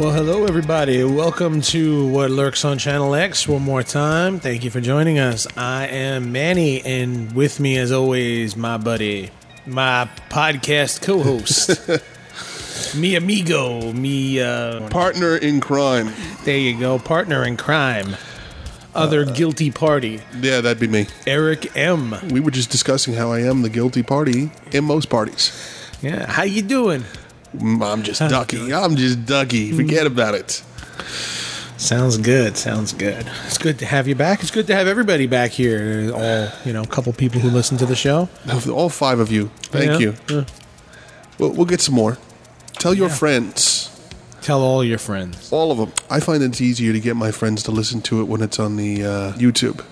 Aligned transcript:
Well, 0.00 0.12
hello, 0.12 0.46
everybody. 0.46 1.04
Welcome 1.04 1.60
to 1.60 2.06
What 2.08 2.30
Lurks 2.30 2.64
on 2.64 2.78
Channel 2.78 3.14
X 3.14 3.46
one 3.46 3.60
more 3.60 3.82
time. 3.82 4.40
Thank 4.40 4.64
you 4.64 4.70
for 4.70 4.80
joining 4.80 5.18
us. 5.18 5.46
I 5.58 5.88
am 5.88 6.32
Manny, 6.32 6.80
and 6.80 7.30
with 7.32 7.60
me, 7.60 7.76
as 7.76 7.92
always, 7.92 8.56
my 8.56 8.78
buddy, 8.78 9.28
my 9.66 10.08
podcast 10.30 11.02
co 11.02 11.22
host, 11.22 11.90
mi 12.96 13.14
amigo, 13.14 13.92
me, 13.92 14.40
uh, 14.40 14.88
Partner 14.88 15.36
in 15.36 15.60
crime. 15.60 16.10
there 16.44 16.56
you 16.56 16.80
go, 16.80 16.98
partner 16.98 17.44
in 17.44 17.58
crime, 17.58 18.16
other 18.94 19.26
guilty 19.26 19.70
party, 19.70 20.22
Yeah, 20.40 20.62
that'd 20.62 20.80
be 20.80 20.88
me. 20.88 21.08
Erik 21.26 21.76
M. 21.76 22.14
We 22.30 22.40
were 22.40 22.50
just 22.50 22.70
discussing 22.70 23.12
how 23.12 23.32
I 23.32 23.40
am 23.40 23.60
the 23.60 23.68
guilty 23.68 24.02
party 24.02 24.50
in 24.72 24.84
most 24.84 25.10
parties. 25.10 25.52
Yeah, 26.00 26.24
how 26.24 26.44
you 26.44 26.62
doing? 26.62 27.04
I'm 27.58 28.02
just 28.02 28.20
ducky. 28.20 28.72
I'm 28.72 28.96
just 28.96 29.24
ducky. 29.26 29.72
Forget 29.72 30.06
about 30.06 30.34
it. 30.34 30.62
Sounds 31.76 32.18
good. 32.18 32.56
Sounds 32.56 32.92
good. 32.92 33.26
It's 33.46 33.56
good 33.58 33.78
to 33.78 33.86
have 33.86 34.06
you 34.06 34.14
back. 34.14 34.42
It's 34.42 34.50
good 34.50 34.66
to 34.66 34.74
have 34.74 34.86
everybody 34.86 35.26
back 35.26 35.50
here. 35.50 36.12
All 36.14 36.48
you 36.64 36.72
know, 36.72 36.82
a 36.82 36.86
couple 36.86 37.12
people 37.14 37.40
who 37.40 37.48
listen 37.48 37.78
to 37.78 37.86
the 37.86 37.96
show. 37.96 38.28
All 38.70 38.88
five 38.90 39.18
of 39.18 39.32
you. 39.32 39.50
Thank 39.72 39.92
Yeah, 39.92 39.98
you. 39.98 40.14
yeah. 40.28 40.44
We'll, 41.38 41.52
we'll 41.52 41.66
get 41.66 41.80
some 41.80 41.94
more. 41.94 42.18
Tell 42.74 42.92
your 42.94 43.08
Yeah. 43.08 43.14
friends. 43.14 43.86
Tell 44.42 44.60
all 44.62 44.84
your 44.84 44.98
friends. 44.98 45.50
All 45.52 45.70
of 45.72 45.78
them. 45.78 45.92
I 46.10 46.20
find 46.20 46.42
it's 46.42 46.60
easier 46.60 46.92
to 46.92 47.00
get 47.00 47.16
my 47.16 47.30
friends 47.30 47.62
to 47.64 47.70
listen 47.70 48.00
to 48.02 48.20
it 48.20 48.24
when 48.24 48.42
it's 48.42 48.58
on 48.58 48.76
the 48.76 49.04
uh, 49.04 49.32
YouTube. 49.34 49.84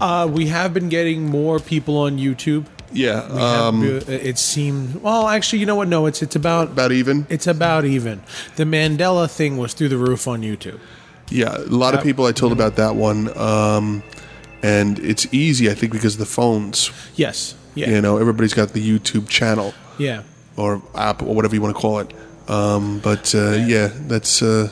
Uh, 0.00 0.28
we 0.30 0.46
have 0.46 0.72
been 0.72 0.88
getting 0.88 1.26
more 1.26 1.58
people 1.58 1.98
on 1.98 2.18
YouTube. 2.18 2.66
Yeah. 2.92 3.32
We 3.32 3.38
have- 3.40 3.60
Um, 3.74 4.00
it 4.08 4.38
seemed 4.38 5.02
well. 5.02 5.28
Actually, 5.28 5.60
you 5.60 5.66
know 5.66 5.76
what? 5.76 5.88
No, 5.88 6.06
it's 6.06 6.22
it's 6.22 6.36
about 6.36 6.68
about 6.68 6.92
even. 6.92 7.26
it's 7.28 7.46
about 7.46 7.84
even. 7.84 8.20
The 8.56 8.64
Mandela 8.64 9.28
thing 9.30 9.56
was 9.58 9.74
through 9.74 9.88
the 9.90 9.98
roof 9.98 10.26
on 10.26 10.42
YouTube. 10.42 10.78
Yeah, 11.30 11.56
a 11.58 11.60
lot 11.84 11.94
of 11.94 12.02
people 12.02 12.24
I 12.26 12.32
told 12.32 12.52
about 12.52 12.76
that 12.76 12.94
one. 12.96 13.36
Um, 13.36 14.02
and 14.62 14.98
it's 14.98 15.26
easy, 15.32 15.70
I 15.70 15.74
think, 15.74 15.92
because 15.92 16.14
of 16.14 16.20
the 16.20 16.26
phones. 16.26 16.90
Yes. 17.16 17.54
Yeah. 17.74 17.90
You 17.90 18.00
know, 18.00 18.16
everybody's 18.16 18.54
got 18.54 18.72
the 18.72 18.80
YouTube 18.98 19.28
channel. 19.28 19.72
Yeah. 19.98 20.22
or 20.56 20.82
app 20.94 21.22
or 21.22 21.34
whatever 21.34 21.54
you 21.54 21.60
want 21.62 21.74
to 21.76 21.80
call 21.80 21.98
it. 22.00 22.12
Um, 22.48 22.98
but 23.00 23.32
uh, 23.34 23.52
yeah, 23.68 23.90
that's 24.08 24.42
uh, 24.42 24.68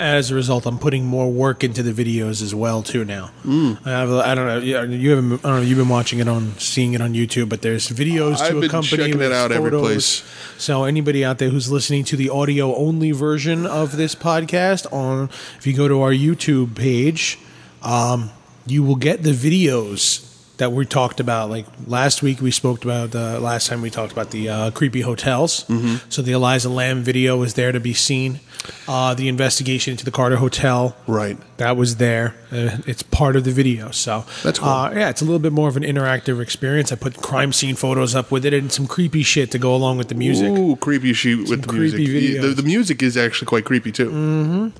As 0.00 0.30
a 0.30 0.34
result, 0.34 0.64
I'm 0.66 0.78
putting 0.78 1.04
more 1.04 1.30
work 1.30 1.64
into 1.64 1.82
the 1.82 1.92
videos 1.92 2.40
as 2.42 2.54
well 2.54 2.82
too 2.82 3.04
now. 3.04 3.30
Mm. 3.44 3.84
I 3.84 3.90
have. 3.90 4.12
I 4.12 4.34
don't 4.34 4.46
know. 4.46 4.58
You 4.58 5.10
haven't. 5.10 5.44
I 5.44 5.48
don't 5.48 5.56
know. 5.56 5.62
You've 5.62 5.78
been 5.78 5.88
watching 5.88 6.20
it 6.20 6.28
on, 6.28 6.56
seeing 6.58 6.94
it 6.94 7.00
on 7.00 7.14
YouTube, 7.14 7.48
but 7.48 7.62
there's 7.62 7.88
videos 7.88 8.40
I've 8.40 8.52
to 8.52 8.60
accompany 8.60 9.04
checking 9.04 9.20
it 9.20 9.32
out 9.32 9.50
every 9.50 9.70
photos. 9.70 9.82
place. 9.86 10.24
So 10.56 10.84
anybody 10.84 11.24
out 11.24 11.38
there 11.38 11.50
who's 11.50 11.70
listening 11.70 12.04
to 12.04 12.16
the 12.16 12.30
audio 12.30 12.74
only 12.76 13.10
version 13.10 13.66
of 13.66 13.96
this 13.96 14.14
podcast, 14.14 14.92
on 14.92 15.30
if 15.58 15.66
you 15.66 15.72
go 15.74 15.88
to 15.88 16.00
our 16.02 16.12
YouTube 16.12 16.76
page, 16.76 17.38
um, 17.82 18.30
you 18.66 18.82
will 18.82 18.96
get 18.96 19.22
the 19.22 19.32
videos 19.32 20.27
that 20.58 20.72
we 20.72 20.84
talked 20.84 21.20
about. 21.20 21.50
Like 21.50 21.66
last 21.86 22.22
week, 22.22 22.40
we 22.40 22.50
spoke 22.50 22.84
about 22.84 23.12
the 23.12 23.40
last 23.40 23.66
time 23.66 23.80
we 23.80 23.90
talked 23.90 24.12
about 24.12 24.30
the 24.30 24.48
uh, 24.48 24.70
creepy 24.72 25.00
hotels. 25.00 25.64
Mm-hmm. 25.64 26.10
So 26.10 26.22
the 26.22 26.32
Elisa 26.32 26.68
Lam 26.68 27.02
video 27.02 27.36
was 27.36 27.54
there 27.54 27.72
to 27.72 27.80
be 27.80 27.94
seen. 27.94 28.40
Uh, 28.86 29.14
the 29.14 29.28
investigation 29.28 29.92
into 29.92 30.04
the 30.04 30.10
Carter 30.10 30.36
Hotel, 30.36 30.94
right. 31.06 31.38
that 31.58 31.76
was 31.76 31.96
there. 31.96 32.34
Uh, 32.50 32.76
it's 32.86 33.02
part 33.02 33.36
of 33.36 33.44
the 33.44 33.52
video. 33.52 33.90
So 33.92 34.24
That's 34.42 34.58
cool. 34.58 34.68
Uh, 34.68 34.92
yeah, 34.92 35.08
it's 35.08 35.22
a 35.22 35.24
little 35.24 35.38
bit 35.38 35.52
more 35.52 35.68
of 35.68 35.76
an 35.76 35.84
interactive 35.84 36.40
experience. 36.42 36.92
I 36.92 36.96
put 36.96 37.16
crime 37.16 37.52
scene 37.52 37.76
photos 37.76 38.14
up 38.14 38.30
with 38.30 38.44
it 38.44 38.52
and 38.52 38.70
some 38.70 38.86
creepy 38.86 39.22
shit 39.22 39.52
to 39.52 39.58
go 39.58 39.74
along 39.74 39.96
with 39.96 40.08
the 40.08 40.14
music. 40.16 40.50
Ooh, 40.50 40.76
creepy 40.76 41.12
shit 41.12 41.48
with 41.48 41.62
the 41.62 41.68
creepy 41.68 42.08
music. 42.08 42.42
The, 42.42 42.48
the 42.48 42.62
music 42.62 43.02
is 43.02 43.16
actually 43.16 43.46
quite 43.46 43.64
creepy 43.64 43.92
too. 43.92 44.72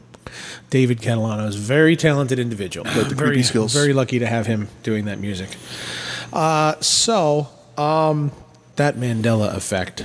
David 0.70 1.00
Catalano 1.00 1.46
is 1.48 1.56
a 1.56 1.58
very 1.58 1.96
talented 1.96 2.38
individual. 2.38 2.84
the 2.84 3.04
very, 3.14 3.30
creepy 3.30 3.42
skills. 3.42 3.72
Very 3.72 3.92
lucky 3.92 4.18
to 4.18 4.26
have 4.26 4.46
him 4.46 4.68
doing 4.82 5.04
that 5.06 5.18
music. 5.18 5.50
Uh, 6.32 6.74
so, 6.80 7.48
um, 7.76 8.32
that 8.76 8.96
Mandela 8.96 9.54
effect. 9.54 10.04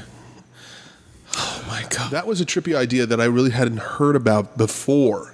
Oh 1.36 1.64
my 1.68 1.84
god! 1.90 2.12
That 2.12 2.28
was 2.28 2.42
a 2.42 2.46
trippy 2.46 2.76
idea 2.76 3.06
that 3.06 3.20
I 3.20 3.26
really 3.26 3.50
hadn't 3.52 3.78
heard 3.80 4.16
about 4.16 4.58
before 4.58 5.34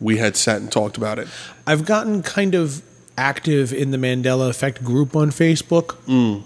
we 0.00 0.18
had 0.18 0.36
sat 0.36 0.60
and 0.60 0.70
talked 0.70 0.96
about 0.96 1.18
it. 1.18 1.26
I've 1.66 1.84
gotten 1.84 2.22
kind 2.22 2.54
of 2.54 2.82
active 3.18 3.72
in 3.72 3.90
the 3.90 3.96
Mandela 3.96 4.48
Effect 4.48 4.84
group 4.84 5.16
on 5.16 5.30
Facebook, 5.30 5.96
Mm. 6.06 6.42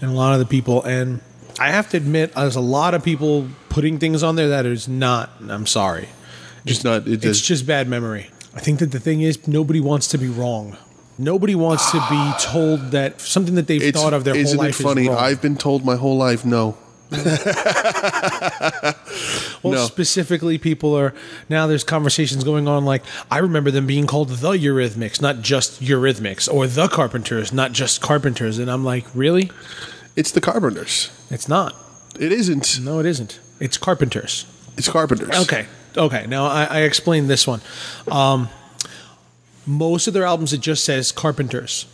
and 0.00 0.10
a 0.10 0.14
lot 0.14 0.32
of 0.32 0.40
the 0.40 0.46
people, 0.46 0.82
and 0.82 1.20
I 1.60 1.70
have 1.70 1.88
to 1.90 1.96
admit, 1.98 2.34
there's 2.34 2.56
a 2.56 2.60
lot 2.60 2.94
of 2.94 3.04
people 3.04 3.48
putting 3.68 3.98
things 3.98 4.22
on 4.22 4.34
there 4.36 4.48
that 4.48 4.66
is 4.66 4.88
not. 4.88 5.30
I'm 5.48 5.66
sorry, 5.66 6.08
Just 6.66 6.84
not. 6.84 7.06
It 7.06 7.24
it's 7.24 7.40
just, 7.40 7.66
bad 7.66 7.88
memory. 7.88 8.28
I 8.54 8.60
think 8.60 8.80
that 8.80 8.90
the 8.90 9.00
thing 9.00 9.22
is, 9.22 9.46
nobody 9.46 9.80
wants 9.80 10.08
to 10.08 10.18
be 10.18 10.28
wrong. 10.28 10.76
Nobody 11.18 11.54
wants 11.54 11.90
to 11.92 12.04
be 12.10 12.32
told 12.40 12.90
that 12.90 13.20
something 13.20 13.54
that 13.54 13.66
they've 13.66 13.82
it's, 13.82 13.98
thought 13.98 14.12
of 14.12 14.24
their 14.24 14.34
whole 14.34 14.42
life. 14.42 14.70
isn't 14.70 14.80
it 14.80 14.88
funny? 14.88 15.06
is. 15.06 15.16
I've 15.16 15.40
been 15.40 15.56
told 15.56 15.84
my 15.84 15.96
whole 15.96 16.16
life 16.16 16.44
no. 16.44 16.76
well, 17.12 17.24
no. 19.62 19.86
specifically, 19.86 20.58
people 20.58 20.98
are 20.98 21.14
now. 21.48 21.68
There's 21.68 21.84
conversations 21.84 22.42
going 22.42 22.66
on 22.66 22.84
like 22.84 23.04
I 23.30 23.38
remember 23.38 23.70
them 23.70 23.86
being 23.86 24.08
called 24.08 24.28
the 24.28 24.52
Eurythmics, 24.54 25.22
not 25.22 25.40
just 25.40 25.80
Eurythmics, 25.80 26.52
or 26.52 26.66
the 26.66 26.88
Carpenters, 26.88 27.52
not 27.52 27.70
just 27.70 28.00
Carpenters, 28.00 28.58
and 28.58 28.68
I'm 28.68 28.84
like, 28.84 29.06
really? 29.14 29.52
It's 30.16 30.32
the 30.32 30.40
Carpenters. 30.40 31.12
It's 31.30 31.48
not. 31.48 31.76
It 32.18 32.32
isn't. 32.32 32.80
No, 32.80 32.98
it 32.98 33.06
isn't. 33.06 33.38
It's 33.60 33.78
Carpenters. 33.78 34.44
It's 34.76 34.88
Carpenters. 34.88 35.30
Okay. 35.42 35.66
Okay. 35.96 36.26
Now 36.26 36.46
I, 36.46 36.64
I 36.64 36.78
explained 36.80 37.28
this 37.30 37.46
one. 37.46 37.60
Um, 38.10 38.48
most 39.66 40.06
of 40.06 40.14
their 40.14 40.24
albums 40.24 40.52
it 40.52 40.60
just 40.60 40.84
says 40.84 41.12
Carpenters. 41.12 41.86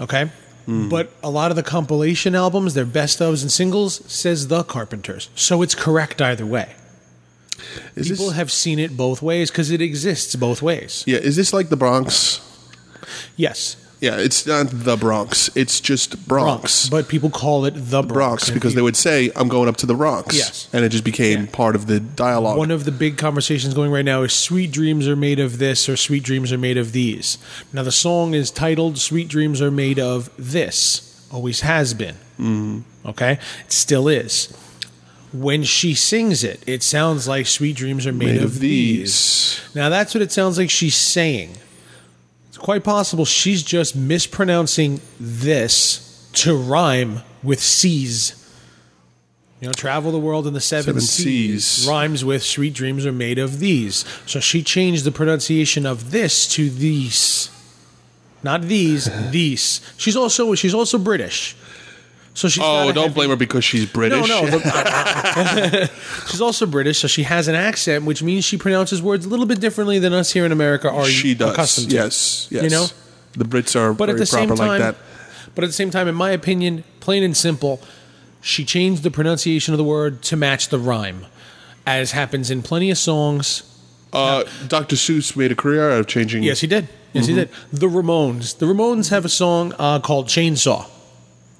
Okay. 0.00 0.30
But 0.70 1.10
a 1.22 1.30
lot 1.30 1.50
of 1.50 1.56
the 1.56 1.62
compilation 1.62 2.34
albums, 2.34 2.74
their 2.74 2.84
best 2.84 3.20
ofs 3.20 3.40
and 3.40 3.50
singles, 3.50 4.02
says 4.04 4.48
the 4.48 4.62
Carpenters. 4.64 5.30
So 5.34 5.62
it's 5.62 5.74
correct 5.74 6.20
either 6.20 6.44
way. 6.44 6.74
Is 7.96 8.10
People 8.10 8.26
this, 8.26 8.36
have 8.36 8.52
seen 8.52 8.78
it 8.78 8.94
both 8.94 9.22
ways 9.22 9.50
because 9.50 9.70
it 9.70 9.80
exists 9.80 10.36
both 10.36 10.60
ways. 10.60 11.04
yeah. 11.06 11.16
Is 11.20 11.36
this 11.36 11.54
like 11.54 11.70
the 11.70 11.76
Bronx? 11.76 12.42
Yes. 13.34 13.76
Yeah. 14.00 14.16
It's 14.18 14.46
not 14.46 14.68
the 14.70 14.96
Bronx. 14.96 15.50
It's 15.56 15.80
just 15.80 16.26
Bronx. 16.28 16.88
But 16.88 17.08
people 17.08 17.30
call 17.30 17.64
it 17.64 17.72
the 17.72 18.02
Bronx. 18.02 18.12
Bronx 18.12 18.48
and 18.48 18.54
because 18.54 18.72
they 18.74 18.76
people- 18.78 18.84
would 18.84 18.96
say, 18.96 19.30
"I'm 19.34 19.48
going 19.48 19.68
up 19.68 19.76
to 19.78 19.86
the 19.86 19.94
Bronx." 19.94 20.36
Yes. 20.36 20.68
and 20.72 20.84
it 20.84 20.90
just 20.90 21.04
became 21.04 21.40
Yeah. 21.40 21.46
part 21.50 21.74
of 21.74 21.86
the 21.86 21.98
dialogue. 21.98 22.58
One 22.58 22.70
of 22.70 22.84
the 22.84 22.92
big 22.92 23.16
conversations 23.16 23.74
going 23.74 23.90
right 23.90 24.04
now 24.04 24.22
is 24.22 24.32
Sweet 24.32 24.70
Dreams 24.70 25.08
Are 25.08 25.16
Made 25.16 25.40
of 25.40 25.58
This 25.58 25.88
or 25.88 25.96
Sweet 25.96 26.22
Dreams 26.22 26.52
Are 26.52 26.58
Made 26.58 26.76
of 26.76 26.92
These. 26.92 27.38
Now, 27.72 27.82
the 27.82 27.92
song 27.92 28.34
is 28.34 28.50
titled 28.50 28.98
Sweet 28.98 29.28
Dreams 29.28 29.60
Are 29.60 29.70
Made 29.70 29.98
of 29.98 30.30
This. 30.38 31.02
Always 31.32 31.60
has 31.60 31.92
been. 31.94 32.14
Mm. 32.40 32.82
Okay? 33.04 33.32
It 33.66 33.72
still 33.72 34.06
is. 34.08 34.48
When 35.32 35.62
she 35.64 35.92
sings 35.94 36.42
it, 36.42 36.62
it 36.66 36.82
sounds 36.82 37.28
like 37.28 37.46
Sweet 37.46 37.76
Dreams 37.76 38.06
Are 38.06 38.12
Made, 38.12 38.40
of, 38.42 38.60
these. 38.60 39.60
Now, 39.74 39.88
that's 39.90 40.14
what 40.14 40.22
it 40.22 40.32
sounds 40.32 40.56
like 40.56 40.70
she's 40.70 40.94
saying. 40.96 41.50
It's 42.58 42.64
quite 42.64 42.82
possible 42.82 43.24
she's 43.24 43.62
just 43.62 43.94
mispronouncing 43.94 45.00
this 45.20 46.28
to 46.32 46.56
rhyme 46.56 47.20
with 47.40 47.60
seas. 47.60 48.34
You 49.60 49.68
know, 49.68 49.72
travel 49.72 50.10
the 50.10 50.18
world 50.18 50.44
in 50.44 50.54
the 50.54 50.60
seven, 50.60 50.86
Seven 50.86 51.00
seas. 51.00 51.64
seas. 51.64 51.88
Rhymes 51.88 52.24
with 52.24 52.42
sweet 52.42 52.74
dreams 52.74 53.06
are 53.06 53.12
made 53.12 53.38
of 53.38 53.60
these. 53.60 54.04
So 54.26 54.40
she 54.40 54.64
changed 54.64 55.04
the 55.04 55.12
pronunciation 55.12 55.86
of 55.86 56.10
this 56.10 56.48
to 56.54 56.68
these. 56.68 57.48
Not 58.42 58.62
these, 58.62 59.08
these. 59.30 59.80
She's 59.96 60.16
also 60.16 60.56
she's 60.56 60.74
also 60.74 60.98
British. 60.98 61.54
So 62.38 62.46
she's 62.48 62.62
Oh, 62.64 62.92
don't 62.92 63.02
heavy- 63.08 63.14
blame 63.14 63.30
her 63.30 63.36
because 63.36 63.64
she's 63.64 63.84
British. 63.86 64.28
no, 64.28 64.44
no. 64.44 65.86
she's 66.28 66.40
also 66.40 66.66
British, 66.66 66.98
so 67.00 67.08
she 67.08 67.24
has 67.24 67.48
an 67.48 67.56
accent, 67.56 68.04
which 68.04 68.22
means 68.22 68.44
she 68.44 68.56
pronounces 68.56 69.02
words 69.02 69.26
a 69.26 69.28
little 69.28 69.44
bit 69.44 69.60
differently 69.60 69.98
than 69.98 70.12
us 70.12 70.30
here 70.32 70.46
in 70.46 70.52
America 70.52 70.88
are 70.88 71.06
she 71.06 71.34
does. 71.34 71.52
accustomed 71.52 71.90
to. 71.90 71.96
Yes, 71.96 72.46
yes. 72.50 72.62
You 72.62 72.70
know? 72.70 72.86
the 73.32 73.44
Brits 73.44 73.74
are 73.74 73.92
But 73.92 74.06
very 74.06 74.20
at 74.20 74.26
the 74.26 74.30
proper 74.30 74.48
same 74.50 74.56
time, 74.56 74.68
like 74.68 74.80
that. 74.80 74.94
but 75.56 75.64
at 75.64 75.66
the 75.66 75.72
same 75.72 75.90
time, 75.90 76.06
in 76.06 76.14
my 76.14 76.30
opinion, 76.30 76.84
plain 77.00 77.24
and 77.24 77.36
simple, 77.36 77.80
she 78.40 78.64
changed 78.64 79.02
the 79.02 79.10
pronunciation 79.10 79.74
of 79.74 79.78
the 79.78 79.84
word 79.84 80.22
to 80.22 80.36
match 80.36 80.68
the 80.68 80.78
rhyme, 80.78 81.26
as 81.86 82.12
happens 82.12 82.52
in 82.52 82.62
plenty 82.62 82.88
of 82.92 82.98
songs. 82.98 83.64
Uh, 84.12 84.44
Dr. 84.68 84.94
Seuss 84.94 85.36
made 85.36 85.50
a 85.50 85.56
career 85.56 85.90
out 85.90 85.98
of 85.98 86.06
changing. 86.06 86.44
Yes, 86.44 86.60
he 86.60 86.68
did. 86.68 86.86
Yes, 87.12 87.26
he 87.26 87.34
did. 87.34 87.48
The 87.72 87.88
Ramones. 87.88 88.58
The 88.58 88.66
Ramones 88.66 89.10
have 89.10 89.24
a 89.24 89.28
song 89.28 89.74
uh, 89.78 89.98
called 89.98 90.26
Chainsaw. 90.28 90.86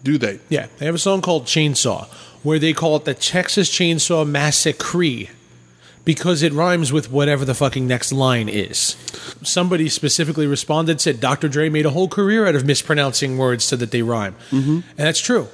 Do 0.03 0.19
they? 0.19 0.41
Yeah, 0.49 0.69
they 0.79 0.87
have 0.87 0.95
a 0.95 0.99
song 0.99 1.21
called 1.21 1.45
Chainsaw, 1.45 2.07
where 2.43 2.59
they 2.59 2.73
call 2.73 2.97
it 2.97 3.05
the 3.05 3.15
Texas 3.15 3.69
Chainsaw 3.71 4.27
Massacre 4.27 5.33
because 6.05 6.43
it 6.43 6.55
rhymes 6.55 6.91
with 6.91 7.11
whatever 7.11 7.45
the 7.45 7.55
fucking 7.55 7.87
next 7.87 8.13
line 8.13 8.49
is. 8.49 8.97
Somebody 9.43 9.91
specifically 9.91 10.47
responded, 10.47 11.03
said 11.03 11.21
Dr. 11.21 11.49
Dre 11.49 11.69
made 11.69 11.85
a 11.85 11.91
whole 11.91 12.09
career 12.09 12.47
out 12.47 12.55
of 12.55 12.65
mispronouncing 12.65 13.37
words 13.37 13.65
so 13.65 13.77
that 13.77 13.91
they 13.91 14.01
rhyme. 14.01 14.35
Mm-hmm. 14.51 14.71
And 14.71 14.97
that's 14.97 15.21
true. 15.21 15.49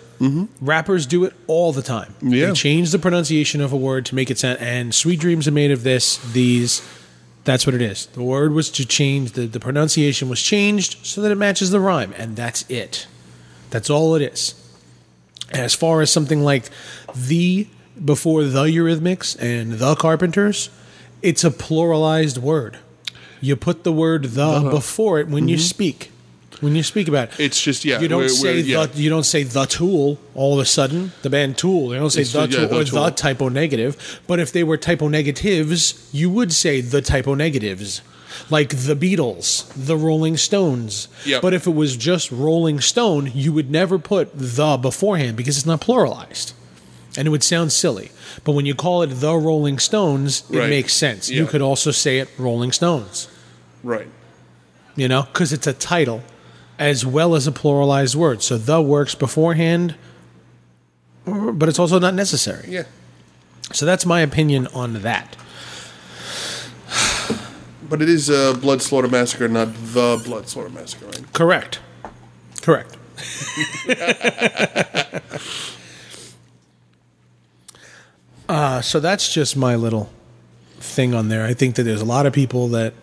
Rappers 0.61 1.07
do 1.07 1.25
it 1.25 1.35
all 1.49 1.73
the 1.73 1.83
time. 1.83 2.15
Yeah. 2.23 2.47
They 2.47 2.53
change 2.53 2.93
the 2.93 2.99
pronunciation 2.99 3.61
of 3.61 3.73
a 3.73 3.77
word 3.77 4.07
to 4.07 4.15
make 4.15 4.31
it 4.31 4.39
sound. 4.39 4.59
And 4.61 4.95
sweet 4.95 5.21
dreams 5.21 5.49
are 5.49 5.53
made 5.53 5.71
of 5.71 5.83
this, 5.83 6.19
these. 6.33 6.87
That's 7.45 7.67
what 7.67 7.75
it 7.75 7.83
is. 7.83 8.07
The 8.07 8.23
word 8.23 8.53
was 8.53 8.71
to 8.71 8.87
change. 8.87 9.33
The, 9.33 9.47
the 9.47 9.61
pronunciation 9.61 10.29
was 10.29 10.41
changed 10.41 11.05
so 11.05 11.21
that 11.21 11.31
it 11.31 11.35
matches 11.35 11.73
the 11.73 11.81
rhyme, 11.81 12.15
and 12.17 12.37
that's 12.37 12.65
it. 12.71 13.07
That's 13.71 13.91
all 13.91 14.15
it 14.15 14.23
is. 14.23 14.55
As 15.53 15.75
far 15.75 16.01
as 16.01 16.11
something 16.11 16.43
like 16.43 16.71
the 17.15 17.69
before 18.03 18.45
the 18.45 18.65
Eurythmics 18.65 19.39
and 19.41 19.75
the 19.75 19.95
Carpenters, 19.95 20.71
it's 21.23 21.45
a 21.45 21.51
pluralized 21.51 22.39
word. 22.39 22.79
You 23.41 23.57
put 23.57 23.85
the 23.85 23.93
word 23.93 24.25
the 24.25 24.43
uh-huh. 24.43 24.71
before 24.71 25.21
it 25.21 25.29
when 25.29 25.49
you 25.49 25.57
mm-hmm. 25.57 25.63
speak. 25.63 26.11
When 26.61 26.75
you 26.75 26.83
speak 26.83 27.09
about 27.09 27.29
it. 27.35 27.41
It's 27.41 27.61
just 27.61 27.85
yeah. 27.85 28.01
You 28.01 28.09
don't 28.09 28.21
we're- 28.21 28.29
say 28.31 28.55
we're- 28.55 28.63
yeah. 28.63 28.87
the 28.87 29.03
you 29.03 29.11
don't 29.11 29.25
say 29.25 29.43
the 29.43 29.67
tool 29.67 30.19
all 30.35 30.55
of 30.55 30.61
a 30.61 30.65
sudden. 30.65 31.13
The 31.23 31.31
band 31.31 31.59
Tool. 31.59 31.93
You 31.93 32.01
don't 32.01 32.11
say 32.11 32.23
It's 32.23 32.33
the 32.33 32.41
yeah, 32.43 32.47
tool 32.47 32.69
the 32.69 32.81
or 32.81 32.85
Tool. 32.85 33.05
the 33.05 33.11
Type 33.11 33.43
O 33.43 33.49
Negative. 33.49 34.23
But 34.27 34.39
if 34.39 34.53
they 34.53 34.65
were 34.65 34.77
Type 34.77 35.03
O 35.03 35.09
Negatives, 35.09 36.09
you 36.13 36.31
would 36.31 36.53
say 36.53 36.81
the 36.81 37.03
Type 37.03 37.29
O 37.29 37.35
Negatives. 37.35 38.01
Like 38.51 38.71
the 38.71 38.95
Beatles, 38.97 39.67
the 39.75 39.97
Rolling 39.97 40.37
Stones. 40.37 41.09
Yep. 41.25 41.43
But 41.43 41.55
if 41.55 41.67
it 41.67 41.75
was 41.75 41.97
just 41.97 42.31
Rolling 42.33 42.81
Stone, 42.81 43.31
you 43.35 43.53
would 43.53 43.71
never 43.71 43.99
put 43.99 44.31
the 44.35 44.77
beforehand 44.77 45.37
because 45.37 45.57
it's 45.57 45.67
not 45.67 45.81
pluralized. 45.81 46.53
And 47.17 47.29
it 47.29 47.31
would 47.31 47.45
sound 47.45 47.73
silly. 47.73 48.11
But 48.43 48.53
when 48.53 48.67
you 48.67 48.75
call 48.75 49.03
it 49.03 49.07
the 49.09 49.35
Rolling 49.37 49.79
Stones, 49.79 50.43
it 50.51 50.59
Right. 50.59 50.69
makes 50.69 50.93
sense. 50.95 51.31
You 51.31 51.47
could 51.47 51.63
also 51.63 51.91
say 51.93 52.19
it 52.19 52.29
Rolling 52.39 52.73
Stones 52.73 53.29
right. 53.85 54.09
you 54.97 55.07
know, 55.09 55.23
because 55.23 55.53
it's 55.53 55.67
a 55.67 55.73
title 55.73 56.23
as 56.79 57.07
well 57.07 57.37
as 57.37 57.47
a 57.47 57.53
pluralized 57.53 58.17
word. 58.17 58.43
So 58.43 58.59
the 58.59 58.83
works 58.83 59.15
beforehand, 59.15 59.95
but 61.25 61.69
it's 61.69 61.79
also 61.79 61.99
not 62.01 62.15
necessary. 62.15 62.67
Yeah. 62.69 62.85
So 63.73 63.87
that's 63.87 64.05
my 64.05 64.21
opinion 64.21 64.67
on 64.75 64.95
that. 65.03 65.37
But 67.95 68.03
it 68.03 68.09
is 68.09 68.29
a 68.29 68.59
blood 68.61 68.83
slaughter 68.83 69.07
massacre, 69.07 69.47
not 69.47 69.69
the 69.73 70.21
blood 70.25 70.49
slaughter 70.49 70.69
massacre, 70.69 71.07
right? 71.07 71.33
Correct. 71.33 71.79
Correct. 72.61 72.97
uh, 78.49 78.81
so 78.81 78.99
that's 78.99 79.33
just 79.33 79.57
my 79.57 79.77
little 79.77 80.11
thing 80.81 81.15
on 81.15 81.29
there. 81.29 81.45
I 81.45 81.55
think 81.55 81.77
that 81.77 81.85
there's 81.85 82.01
a 82.01 82.05
lot 82.05 82.27
of 82.27 82.33
people 82.33 82.67
that 82.71 82.95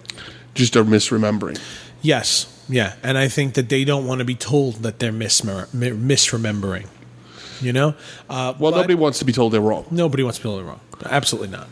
Just 0.56 0.76
are 0.76 0.84
misremembering. 0.84 1.58
Yes, 2.02 2.54
yeah, 2.68 2.96
and 3.02 3.18
I 3.18 3.30
think 3.30 3.54
that 3.54 3.70
they 3.70 3.86
don't 3.86 4.06
want 4.06 4.20
to 4.20 4.26
be 4.26 4.36
told 4.36 4.84
that 4.84 5.00
they're 5.00 5.14
mismer- 5.14 5.68
misremembering. 5.68 6.88
You 7.62 7.72
know, 7.72 7.96
uh, 8.30 8.56
Well, 8.60 8.74
nobody 8.74 8.96
wants 8.96 9.20
to 9.20 9.26
be 9.26 9.32
told 9.32 9.54
they're 9.54 9.62
wrong. 9.62 9.86
nobody 9.90 10.24
wants 10.24 10.40
to 10.40 10.44
be 10.44 10.50
told 10.50 10.60
they're 10.60 10.68
wrong. 10.68 10.82
Absolutely 11.06 11.48
not. 11.48 11.70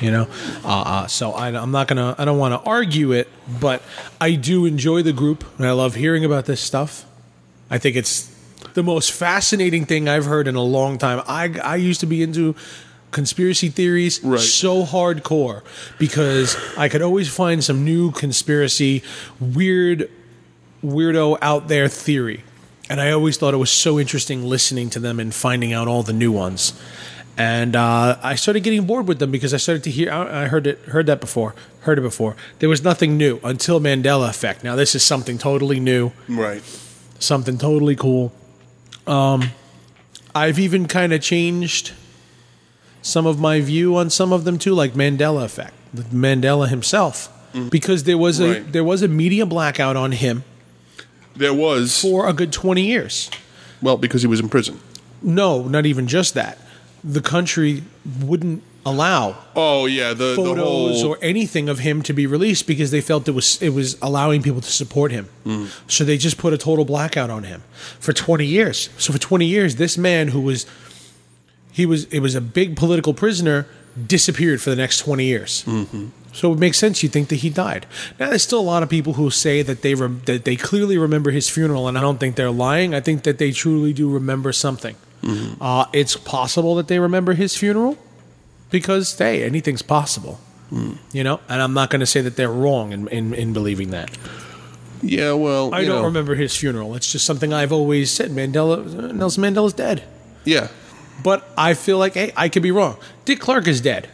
You 0.00 0.10
know, 0.12 0.28
uh, 0.64 0.68
uh, 0.68 1.06
so 1.08 1.32
I, 1.32 1.48
I'm 1.48 1.70
not 1.72 1.88
gonna. 1.88 2.14
I 2.18 2.24
don't 2.24 2.38
want 2.38 2.54
to 2.54 2.68
argue 2.70 3.12
it, 3.12 3.28
but 3.60 3.82
I 4.20 4.34
do 4.36 4.64
enjoy 4.64 5.02
the 5.02 5.12
group, 5.12 5.44
and 5.58 5.66
I 5.66 5.72
love 5.72 5.94
hearing 5.96 6.24
about 6.24 6.44
this 6.46 6.60
stuff. 6.60 7.04
I 7.70 7.78
think 7.78 7.96
it's 7.96 8.30
the 8.74 8.82
most 8.82 9.10
fascinating 9.12 9.84
thing 9.86 10.08
I've 10.08 10.24
heard 10.26 10.46
in 10.46 10.54
a 10.54 10.62
long 10.62 10.98
time. 10.98 11.22
I 11.26 11.58
I 11.62 11.76
used 11.76 12.00
to 12.00 12.06
be 12.06 12.22
into 12.22 12.54
conspiracy 13.10 13.70
theories 13.70 14.22
Right. 14.22 14.38
so 14.38 14.84
hardcore 14.84 15.62
because 15.98 16.56
I 16.76 16.88
could 16.88 17.02
always 17.02 17.28
find 17.28 17.64
some 17.64 17.84
new 17.84 18.12
conspiracy 18.12 19.02
weird 19.40 20.10
weirdo 20.84 21.38
out 21.42 21.68
there 21.68 21.88
theory. 21.88 22.44
And 22.90 23.00
I 23.00 23.10
always 23.10 23.36
thought 23.36 23.52
it 23.52 23.58
was 23.58 23.70
so 23.70 23.98
interesting 23.98 24.44
listening 24.44 24.90
to 24.90 25.00
them 25.00 25.20
and 25.20 25.34
finding 25.34 25.72
out 25.72 25.88
all 25.88 26.02
the 26.02 26.12
new 26.12 26.32
ones. 26.32 26.72
And 27.38 27.76
uh, 27.76 28.18
I 28.20 28.34
started 28.34 28.64
getting 28.64 28.84
bored 28.84 29.06
with 29.06 29.20
them 29.20 29.30
because 29.30 29.54
I 29.54 29.58
started 29.58 29.84
to 29.84 29.90
hear. 29.92 30.10
I 30.12 30.46
heard 30.48 30.66
it, 30.66 30.78
heard 30.86 31.06
that 31.06 31.20
before, 31.20 31.54
heard 31.82 31.96
it 31.96 32.00
before. 32.02 32.34
There 32.58 32.68
was 32.68 32.82
nothing 32.82 33.16
new 33.16 33.38
until 33.44 33.80
Mandela 33.80 34.28
Effect. 34.28 34.64
Now 34.64 34.74
this 34.74 34.96
is 34.96 35.04
something 35.04 35.38
totally 35.38 35.78
new 35.78 36.10
Right. 36.28 36.62
something 37.20 37.56
totally 37.56 37.94
cool. 37.94 38.32
Um, 39.06 39.50
I've 40.34 40.58
even 40.58 40.88
kind 40.88 41.12
of 41.12 41.20
changed 41.22 41.92
some 43.02 43.24
of 43.24 43.38
my 43.38 43.60
view 43.60 43.96
on 43.96 44.10
some 44.10 44.32
of 44.32 44.42
them 44.44 44.58
too, 44.58 44.74
like 44.74 44.94
Mandela 44.94 45.44
effect, 45.44 45.74
Mandela 46.12 46.68
himself, 46.68 47.28
because 47.70 48.02
there 48.02 48.18
was 48.18 48.40
a 48.40 48.48
Right. 48.54 48.72
there 48.72 48.84
was 48.84 49.02
a 49.02 49.08
media 49.08 49.46
blackout 49.46 49.94
on 49.96 50.10
him 50.10 50.42
There 51.36 51.54
was. 51.54 52.00
for 52.00 52.28
a 52.28 52.32
good 52.32 52.52
twenty 52.52 52.84
years. 52.84 53.30
Well, 53.80 53.96
because 53.96 54.22
he 54.22 54.26
was 54.28 54.40
in 54.40 54.48
prison. 54.48 54.80
No, 55.22 55.62
not 55.68 55.86
even 55.86 56.08
just 56.08 56.34
that. 56.34 56.58
The 57.04 57.20
country 57.20 57.82
wouldn't 58.20 58.62
allow 58.86 59.36
Oh 59.54 59.86
yeah, 59.86 60.14
the 60.14 60.30
the 60.30 60.36
photos 60.36 61.02
whole 61.02 61.12
or 61.12 61.18
anything 61.20 61.68
of 61.68 61.80
him 61.80 62.02
to 62.02 62.12
be 62.12 62.26
released 62.26 62.66
because 62.66 62.90
they 62.90 63.00
felt 63.00 63.28
it 63.28 63.32
was 63.32 63.60
it 63.62 63.70
was 63.70 63.98
allowing 64.00 64.42
people 64.42 64.60
to 64.60 64.70
support 64.70 65.10
him. 65.10 65.28
Mm. 65.44 65.68
So 65.90 66.04
they 66.04 66.16
just 66.16 66.38
put 66.38 66.52
a 66.52 66.58
total 66.58 66.84
blackout 66.84 67.30
on 67.30 67.44
him 67.44 67.62
for 68.00 68.12
20 68.12 68.46
years. 68.46 68.88
So 68.98 69.12
for 69.12 69.18
20 69.18 69.46
years 69.46 69.76
this 69.76 69.98
man 69.98 70.28
who 70.28 70.40
was 70.40 70.66
he 71.72 71.86
was 71.86 72.04
it 72.06 72.20
was 72.20 72.34
a 72.34 72.40
big 72.40 72.76
political 72.76 73.14
prisoner 73.14 73.66
disappeared 74.06 74.60
for 74.60 74.70
the 74.70 74.76
next 74.76 74.98
20 75.00 75.24
years. 75.24 75.64
Mm-hmm. 75.64 76.08
So 76.32 76.52
it 76.52 76.58
makes 76.58 76.78
sense 76.78 77.02
you 77.02 77.08
think 77.08 77.28
that 77.28 77.36
he 77.36 77.50
died. 77.50 77.86
Now 78.18 78.28
there's 78.28 78.42
still 78.42 78.60
a 78.60 78.62
lot 78.62 78.82
of 78.82 78.88
people 78.88 79.14
who 79.14 79.30
say 79.30 79.62
that 79.62 79.82
they 79.82 79.94
rem- 79.94 80.22
that 80.26 80.44
they 80.44 80.56
clearly 80.56 80.96
remember 80.98 81.30
his 81.30 81.48
funeral 81.48 81.88
and 81.88 81.98
I 81.98 82.00
don't 82.00 82.18
think 82.18 82.36
they're 82.36 82.50
lying. 82.50 82.94
I 82.94 83.00
think 83.00 83.24
that 83.24 83.38
they 83.38 83.50
truly 83.50 83.92
do 83.92 84.08
remember 84.08 84.52
something. 84.52 84.96
Uh, 85.60 85.84
it's 85.92 86.16
possible 86.16 86.74
that 86.76 86.88
they 86.88 86.98
remember 86.98 87.34
his 87.34 87.56
funeral 87.56 87.98
because 88.70 89.16
hey, 89.18 89.42
anything's 89.44 89.82
possible. 89.82 90.40
You 91.12 91.24
know, 91.24 91.40
and 91.48 91.62
I'm 91.62 91.72
not 91.72 91.88
going 91.90 92.00
to 92.00 92.06
say 92.06 92.20
that 92.20 92.36
they're 92.36 92.50
wrong 92.52 92.92
in, 92.92 93.08
in, 93.08 93.32
in 93.34 93.52
believing 93.54 93.90
that. 93.92 94.10
yeah. 95.02 95.32
Well, 95.32 95.74
I 95.74 95.84
don't 95.84 95.96
know, 96.00 96.04
remember 96.04 96.34
his 96.34 96.54
funeral. 96.54 96.94
It's 96.94 97.10
just 97.10 97.24
something 97.24 97.52
I've 97.54 97.72
always 97.72 98.10
said. 98.10 98.30
Mandela, 98.32 99.12
Nelson 99.14 99.42
Mandela's 99.44 99.72
dead, 99.72 100.02
Yeah. 100.44 100.68
but 101.24 101.48
I 101.56 101.72
feel 101.74 101.96
like 101.98 102.12
hey, 102.14 102.32
I 102.36 102.48
could 102.50 102.62
be 102.62 102.70
wrong. 102.70 102.96
Dick 103.24 103.40
Clark 103.40 103.66
is 103.66 103.80
dead. 103.80 104.08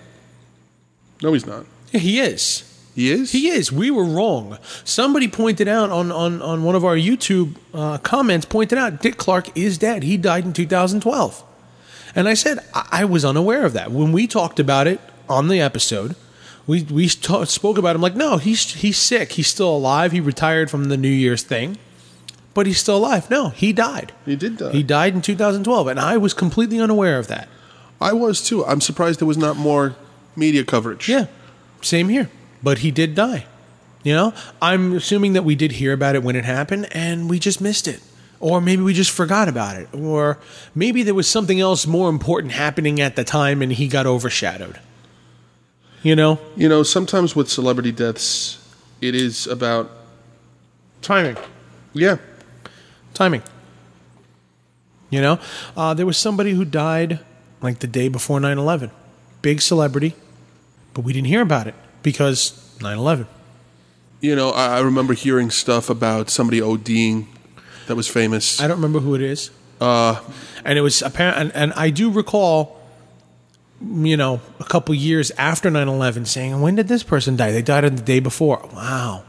No, 1.23 1.33
he's 1.33 1.45
not. 1.47 1.67
Yeah, 1.91 2.01
he 2.01 2.21
is. 2.21 2.63
He 2.95 3.11
is. 3.11 3.33
He 3.33 3.49
is. 3.49 3.73
We 3.73 3.91
were 3.91 4.05
wrong. 4.05 4.59
Somebody 4.85 5.27
pointed 5.29 5.67
out 5.67 5.91
on 5.91 6.13
on, 6.13 6.41
on 6.41 6.63
one 6.63 6.77
of 6.77 6.85
our 6.85 6.97
YouTube 6.97 7.57
uh, 7.73 7.99
comments 7.99 8.47
pointed 8.47 8.79
out 8.79 9.03
Dick 9.03 9.17
Clark 9.17 9.57
is 9.57 9.79
dead. 9.79 10.05
He 10.05 10.17
died 10.17 10.45
in 10.45 10.53
2012, 10.53 11.43
and 12.15 12.29
I 12.29 12.35
said 12.35 12.61
I, 12.73 12.89
I 12.93 13.05
was 13.05 13.25
unaware 13.25 13.65
of 13.65 13.73
that 13.73 13.91
when 13.91 14.13
we 14.13 14.27
talked 14.27 14.61
about 14.61 14.87
it 14.87 15.01
on 15.29 15.49
the 15.49 15.61
episode. 15.61 16.15
We 16.67 16.83
we 16.85 17.09
ta- 17.09 17.45
spoke 17.45 17.79
about 17.79 17.97
him 17.97 18.03
like 18.03 18.15
no, 18.15 18.37
he's 18.37 18.75
he's 18.75 18.97
sick. 18.97 19.33
He's 19.33 19.49
still 19.49 19.75
alive. 19.77 20.13
He 20.13 20.21
retired 20.21 20.71
from 20.71 20.85
the 20.85 20.97
New 20.97 21.09
Year's 21.09 21.43
thing, 21.43 21.79
but 22.55 22.67
he's 22.67 22.79
still 22.79 22.99
alive. 22.99 23.29
No, 23.29 23.49
he 23.49 23.73
died. 23.73 24.13
He 24.25 24.37
did 24.37 24.57
die. 24.59 24.71
He 24.71 24.85
died 24.85 25.15
in 25.15 25.21
2012, 25.21 25.89
and 25.89 25.99
I 25.99 26.17
was 26.17 26.33
completely 26.33 26.79
unaware 26.79 27.19
of 27.19 27.27
that. 27.27 27.49
I 28.01 28.13
was 28.13 28.41
too. 28.41 28.65
I'm 28.65 28.81
surprised 28.81 29.21
there 29.21 29.27
was 29.29 29.37
not 29.37 29.57
more 29.57 29.97
media 30.37 30.65
coverage. 30.65 31.09
Yeah, 31.09 31.27
same 31.83 32.09
here. 32.09 32.31
But 32.65 32.79
he 32.79 32.91
did 32.91 33.15
die. 33.15 33.45
You 34.03 34.15
know, 34.15 34.35
I'm 34.61 34.97
assuming 34.97 35.35
that 35.35 35.45
we 35.45 35.55
did 35.55 35.73
hear 35.73 35.93
about 35.93 36.15
it 36.15 36.23
when 36.23 36.35
it 36.37 36.45
happened 36.45 36.89
and 36.93 37.29
we 37.31 37.39
just 37.39 37.61
missed 37.61 37.87
it. 37.87 38.01
Or 38.41 38.61
maybe 38.61 38.83
we 38.83 38.93
just 38.93 39.11
forgot 39.11 39.49
about 39.49 39.77
it. 39.77 39.89
Or 39.95 40.39
maybe 40.75 41.03
there 41.03 41.15
was 41.15 41.29
something 41.29 41.61
else 41.61 41.87
more 41.87 42.11
important 42.11 42.53
happening 42.53 43.01
at 43.01 43.17
the 43.17 43.25
time 43.25 43.63
and 43.63 43.73
he 43.73 43.87
got 43.89 44.07
overshadowed. 44.07 44.79
You 46.03 46.17
know, 46.17 46.39
You 46.57 46.69
know, 46.69 46.83
sometimes 46.83 47.35
with 47.37 47.49
celebrity 47.49 47.93
deaths, 47.93 48.59
it 49.01 49.15
is 49.15 49.47
about 49.47 49.91
timing. 51.01 51.37
yeah. 51.95 52.17
Timing. 53.15 53.43
You 55.09 55.21
know, 55.23 55.39
uh, 55.77 55.95
there 55.95 56.05
was 56.05 56.17
somebody 56.19 56.53
who 56.53 56.65
died 56.65 57.21
like 57.63 57.79
the 57.79 57.87
day 57.87 58.09
before 58.09 58.41
9 58.41 58.59
11. 58.59 58.91
Big 59.41 59.63
celebrity, 59.63 60.15
but 60.93 61.05
we 61.05 61.13
didn't 61.13 61.29
hear 61.29 61.41
about 61.43 61.67
it 61.69 61.75
because 62.05 62.61
9 62.81 62.97
11. 62.97 63.27
You 64.21 64.37
know, 64.37 64.51
I, 64.51 64.77
I 64.77 64.81
remember 64.81 65.15
hearing 65.15 65.51
stuff 65.51 65.91
about 65.91 66.31
somebody 66.31 66.61
ODing 66.61 67.27
that 67.89 67.97
was 67.97 68.07
famous. 68.07 68.61
I 68.61 68.69
don't 68.69 68.77
remember 68.77 69.01
who 69.01 69.17
it 69.17 69.23
is. 69.23 69.51
Uh, 69.81 70.21
and 70.65 70.79
it 70.79 70.83
was 70.83 71.03
apparent, 71.03 71.37
and, 71.37 71.53
and 71.55 71.73
I 71.73 71.91
do 71.91 72.11
recall, 72.11 72.81
you 73.83 74.17
know, 74.17 74.41
a 74.61 74.65
couple 74.65 74.95
years 74.95 75.33
after 75.33 75.69
9-11 75.69 76.29
saying, 76.29 76.61
when 76.61 76.77
did 76.77 76.87
this 76.87 77.03
person 77.03 77.35
die? 77.37 77.51
They 77.51 77.61
died 77.61 77.85
on 77.85 77.97
the 77.97 78.03
day 78.03 78.21
before. 78.21 78.67
Wow. 78.73 79.25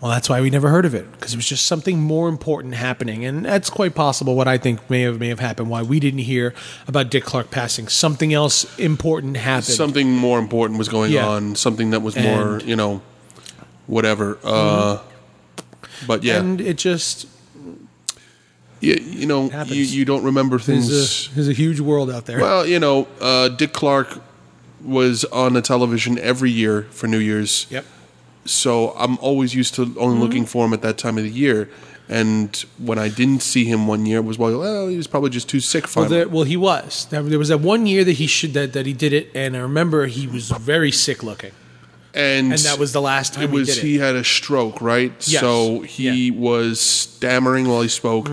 Well, 0.00 0.12
that's 0.12 0.28
why 0.28 0.40
we 0.40 0.48
never 0.48 0.68
heard 0.68 0.84
of 0.84 0.94
it 0.94 1.10
because 1.12 1.32
it 1.32 1.36
was 1.36 1.48
just 1.48 1.66
something 1.66 1.98
more 1.98 2.28
important 2.28 2.74
happening, 2.74 3.24
and 3.24 3.44
that's 3.44 3.68
quite 3.68 3.96
possible. 3.96 4.36
What 4.36 4.46
I 4.46 4.56
think 4.56 4.88
may 4.88 5.02
have 5.02 5.18
may 5.18 5.28
have 5.28 5.40
happened, 5.40 5.70
why 5.70 5.82
we 5.82 5.98
didn't 5.98 6.20
hear 6.20 6.54
about 6.86 7.10
Dick 7.10 7.24
Clark 7.24 7.50
passing, 7.50 7.88
something 7.88 8.32
else 8.32 8.78
important 8.78 9.36
happened. 9.38 9.64
something 9.64 10.10
more 10.14 10.38
important 10.38 10.78
was 10.78 10.88
going 10.88 11.10
Yeah. 11.10 11.26
on. 11.26 11.56
Something 11.56 11.90
that 11.90 12.00
was 12.00 12.14
more, 12.14 12.24
And- 12.24 12.60
Mm-hmm. 12.60 12.68
you 12.68 12.76
know, 12.76 13.02
whatever. 13.88 14.38
Uh, 14.44 14.98
but 16.06 16.22
yeah, 16.22 16.38
and 16.38 16.60
it 16.60 16.78
just 16.78 17.26
you, 18.80 18.94
you 19.02 19.26
know, 19.26 19.50
you, 19.66 19.82
you 19.82 20.04
don't 20.04 20.22
remember 20.22 20.60
things. 20.60 20.88
There's 20.88 21.26
a, 21.26 21.34
there's 21.34 21.48
a 21.48 21.52
huge 21.52 21.80
world 21.80 22.08
out 22.08 22.26
there. 22.26 22.38
well, 22.40 22.64
you 22.64 22.78
know, 22.78 23.08
uh, 23.20 23.48
Dick 23.48 23.72
Clark 23.72 24.20
was 24.80 25.24
on 25.24 25.54
the 25.54 25.60
television 25.62 26.16
every 26.20 26.52
year 26.52 26.82
for 26.90 27.08
New 27.08 27.18
Year's. 27.18 27.66
yep. 27.68 27.84
So 28.50 28.90
I'm 28.96 29.18
always 29.18 29.54
used 29.54 29.74
to 29.76 29.82
only 29.82 29.96
Mm-hmm. 29.96 30.20
looking 30.22 30.46
for 30.46 30.64
him 30.66 30.72
at 30.72 30.82
that 30.82 30.98
time 30.98 31.18
of 31.18 31.24
the 31.24 31.30
year. 31.30 31.68
And 32.10 32.56
when 32.78 32.98
I 32.98 33.08
didn't 33.10 33.42
see 33.42 33.64
him 33.66 33.86
one 33.86 34.06
year, 34.06 34.18
it 34.18 34.24
was 34.24 34.38
well, 34.38 34.58
well, 34.58 34.88
he 34.88 34.96
was 34.96 35.06
probably 35.06 35.28
just 35.28 35.46
too 35.48 35.60
sick. 35.60 35.84
Well, 35.84 35.92
Finally, 36.06 36.16
there, 36.16 36.28
well, 36.28 36.44
he 36.44 36.56
was. 36.56 37.06
There 37.10 37.22
there 37.22 37.38
was 37.38 37.48
that 37.48 37.60
one 37.60 37.86
year 37.86 38.02
that 38.04 38.12
he 38.12 38.26
should 38.26 38.54
that, 38.54 38.72
that 38.72 38.86
he 38.86 38.94
did 38.94 39.12
it, 39.12 39.30
and 39.34 39.54
I 39.54 39.60
remember 39.60 40.06
he 40.06 40.26
was 40.26 40.48
very 40.50 40.90
sick 40.90 41.22
looking, 41.22 41.52
and 42.14 42.50
and 42.50 42.58
that 42.62 42.78
was 42.78 42.94
the 42.94 43.02
last 43.02 43.34
time 43.34 43.44
it 43.44 43.50
was 43.50 43.68
he 43.68 43.74
did 43.74 43.84
it. 43.84 43.86
he 43.88 43.98
had 43.98 44.16
a 44.16 44.24
stroke, 44.24 44.80
right? 44.80 45.12
Yes. 45.28 45.40
So 45.42 45.82
he 45.82 46.04
Yeah. 46.04 46.12
Mm-hmm. 46.32 46.40
was 46.40 46.80
stammering 46.80 47.68
while 47.68 47.82
he 47.82 47.88
spoke, 47.88 48.30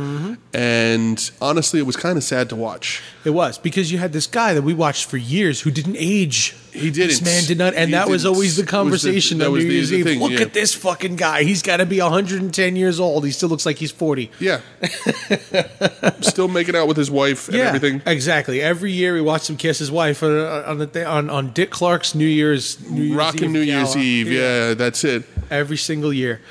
and 0.53 1.31
honestly, 1.41 1.79
it 1.81 1.85
was 1.85 1.97
kind 1.97 2.17
of 2.17 2.23
sad 2.23 2.47
to 2.49 2.55
watch. 2.55 3.01
It 3.25 3.31
was 3.31 3.57
because 3.57 3.91
you 3.91 3.97
had 3.97 4.13
this 4.13 4.27
guy 4.27 4.53
that 4.53 4.61
we 4.61 4.73
watched 4.73 5.09
for 5.09 5.17
years 5.17 5.61
who 5.61 5.71
didn't 5.71 5.97
age. 5.99 6.55
He 6.75 6.91
didn't. 6.91 7.09
This 7.09 7.21
man 7.21 7.43
did 7.45 7.57
not, 7.57 7.73
and 7.73 7.93
that 7.93 8.07
was 8.09 8.25
always 8.25 8.55
the 8.55 8.61
was 8.61 8.65
the- 8.65 8.71
conversation. 8.71 9.37
that 9.39 9.49
was 9.51 9.63
New 9.63 9.71
Year's 9.71 9.89
the 9.89 9.97
Eve. 9.97 10.05
thing, 10.05 10.19
Look 10.19 10.31
yeah. 10.33 10.41
at 10.41 10.53
this 10.53 10.73
fucking 10.73 11.15
guy. 11.15 11.43
He's 11.43 11.61
got 11.61 11.77
to 11.77 11.85
be 11.85 11.99
110 12.01 12.75
years 12.75 12.99
old. 12.99 13.25
He 13.25 13.31
still 13.31 13.49
looks 13.49 13.65
like 13.65 13.77
he's 13.77 13.91
40. 13.91 14.29
Yeah, 14.39 14.61
still 16.21 16.47
making 16.47 16.75
out 16.75 16.87
with 16.87 16.97
his 16.97 17.09
wife 17.11 17.47
and 17.47 17.57
everything. 17.57 18.01
exactly. 18.05 18.61
Every 18.61 18.91
year 18.91 19.13
we 19.13 19.21
watch 19.21 19.49
him 19.49 19.57
kiss 19.57 19.79
his 19.79 19.91
wife 19.91 20.21
on 20.23 20.31
on, 20.35 20.77
the 20.79 21.05
on, 21.05 21.29
on 21.29 21.51
Dick 21.51 21.69
Clark's 21.71 22.15
New 22.15 22.25
Year's 22.27 22.79
New 22.89 23.03
Year's 23.03 23.17
Rocking 23.17 23.45
Eve 23.45 23.51
New 23.51 23.61
Year's. 23.61 23.95
Eve, 23.95 24.31
yeah, 24.31 24.73
that's 24.73 25.03
it. 25.03 25.23
every 25.49 25.77
single 25.77 26.13
year. 26.13 26.41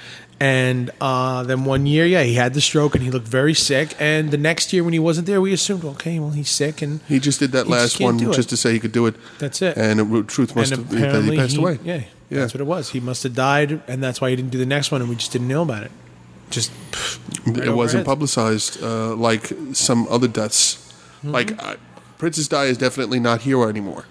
And 0.45 0.91
uh, 1.01 1.43
then 1.45 1.65
one 1.65 1.87
year, 1.87 2.05
yeah, 2.05 2.23
he 2.23 2.35
had 2.35 2.53
the 2.53 2.61
stroke 2.61 2.95
and 2.95 3.03
he 3.03 3.11
looked 3.11 3.27
very 3.41 3.55
sick. 3.55 3.89
And 3.99 4.31
the 4.31 4.37
next 4.37 4.73
year, 4.73 4.85
when 4.85 4.93
he 4.93 4.99
wasn't 4.99 5.27
there, 5.27 5.41
we 5.41 5.53
assumed, 5.55 5.85
okay, 5.85 6.19
well, 6.19 6.31
he's 6.41 6.51
sick, 6.51 6.83
and 6.83 7.01
He 7.09 7.19
just 7.19 7.39
did 7.41 7.53
that 7.53 7.67
He 7.67 7.73
just 7.73 8.01
last 8.01 8.01
one 8.01 8.17
it. 8.21 8.35
just 8.35 8.51
to 8.51 8.57
say 8.57 8.73
he 8.73 8.81
could 8.81 8.93
do 8.93 9.07
it. 9.07 9.15
That's 9.39 9.63
it. 9.63 9.77
And 9.79 9.95
the 10.01 10.23
truth 10.25 10.55
must 10.55 10.73
and 10.73 10.87
have 10.99 11.13
that 11.25 11.25
he 11.33 11.37
passed 11.37 11.53
he- 11.57 11.59
away. 11.63 11.79
Yeah, 11.83 11.95
Yeah. 11.95 12.41
that's 12.41 12.53
what 12.55 12.61
it 12.61 12.67
was. 12.67 12.91
He 12.91 13.01
must 13.01 13.23
have 13.23 13.35
died, 13.35 13.81
and 13.89 14.03
that's 14.03 14.21
why 14.21 14.29
he 14.31 14.37
didn't 14.37 14.51
do 14.51 14.59
the 14.59 14.67
next 14.77 14.91
one, 14.93 15.01
and 15.01 15.09
we 15.09 15.17
just 15.17 15.33
didn't 15.33 15.49
know 15.49 15.63
about 15.63 15.83
it. 15.85 15.93
Just 16.51 16.71
right 17.47 17.65
it 17.65 17.75
wasn't 17.83 18.05
publicized 18.05 18.83
uh, 18.83 19.15
like 19.29 19.51
some 19.73 20.07
other 20.11 20.29
deaths. 20.29 20.77
Mm-hmm. 21.19 21.31
Like 21.39 21.51
uh, 21.63 21.77
Princess 22.19 22.49
Di 22.49 22.65
is 22.67 22.77
definitely 22.79 23.19
not 23.21 23.39
here 23.43 23.67
anymore. 23.69 24.05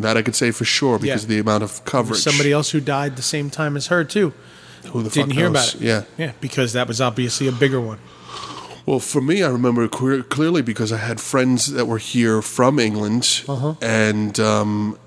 That 0.00 0.16
I 0.16 0.22
could 0.22 0.34
say 0.34 0.50
for 0.52 0.64
sure 0.64 0.98
because 0.98 1.22
Mm-hmm. 1.24 1.32
Yeah. 1.32 1.38
of 1.40 1.46
the 1.46 1.50
amount 1.50 1.62
of 1.62 1.84
coverage. 1.84 2.20
Somebody 2.22 2.50
else 2.50 2.70
who 2.70 2.80
died 2.80 3.16
the 3.16 3.22
same 3.36 3.50
time 3.50 3.76
as 3.76 3.86
her 3.88 4.02
too 4.04 4.32
who 4.88 5.02
the 5.02 5.10
didn't 5.10 5.28
fuck 5.30 5.36
hear 5.36 5.50
knows? 5.50 5.74
about 5.74 5.82
it. 5.82 5.86
Yeah. 5.86 6.02
yeah, 6.18 6.32
because 6.40 6.72
that 6.72 6.88
was 6.88 7.00
obviously 7.00 7.46
a 7.48 7.52
bigger 7.52 7.80
one. 7.80 7.98
Well, 8.86 8.98
for 8.98 9.20
me, 9.20 9.42
I 9.42 9.48
remember 9.48 9.86
clear, 9.88 10.22
clearly 10.22 10.62
because 10.62 10.90
I 10.92 10.96
had 10.96 11.20
friends 11.20 11.70
that 11.72 11.86
were 11.86 11.98
here 11.98 12.42
from 12.42 12.78
England, 12.78 13.42
Uh-huh. 13.46 13.74
and 13.82 14.38
um, 14.40 14.98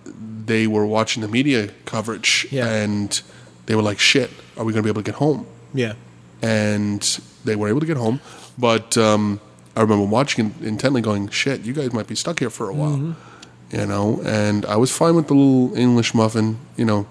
they 0.46 0.68
were 0.68 0.86
watching 0.86 1.22
the 1.22 1.28
media 1.28 1.70
coverage, 1.86 2.48
Yeah. 2.52 2.68
and 2.70 3.20
they 3.66 3.76
were 3.76 3.82
like, 3.82 4.00
"Shit, 4.00 4.30
are 4.58 4.64
we 4.64 4.72
going 4.74 4.84
to 4.84 4.88
be 4.88 4.90
able 4.90 5.02
to 5.02 5.12
get 5.12 5.16
home?" 5.20 5.46
Yeah, 5.74 5.94
and 6.42 7.02
they 7.46 7.56
were 7.56 7.68
able 7.68 7.80
to 7.80 7.86
get 7.86 7.98
home. 7.98 8.22
But 8.58 8.98
um, 8.98 9.40
I 9.76 9.82
remember 9.82 10.06
watching 10.06 10.54
intently, 10.62 11.02
going, 11.02 11.30
"Shit, 11.30 11.62
you 11.66 11.74
guys 11.74 11.92
might 11.94 12.08
be 12.08 12.16
stuck 12.16 12.40
here 12.40 12.50
for 12.52 12.70
a 12.70 12.74
while," 12.74 12.98
Mm-hmm. 12.98 13.78
you 13.80 13.86
know. 13.88 14.22
And 14.24 14.66
I 14.66 14.76
was 14.78 14.92
fine 14.96 15.16
with 15.16 15.28
the 15.28 15.34
little 15.34 15.76
English 15.76 16.14
muffin, 16.14 16.58
you 16.78 16.86
know. 16.86 17.06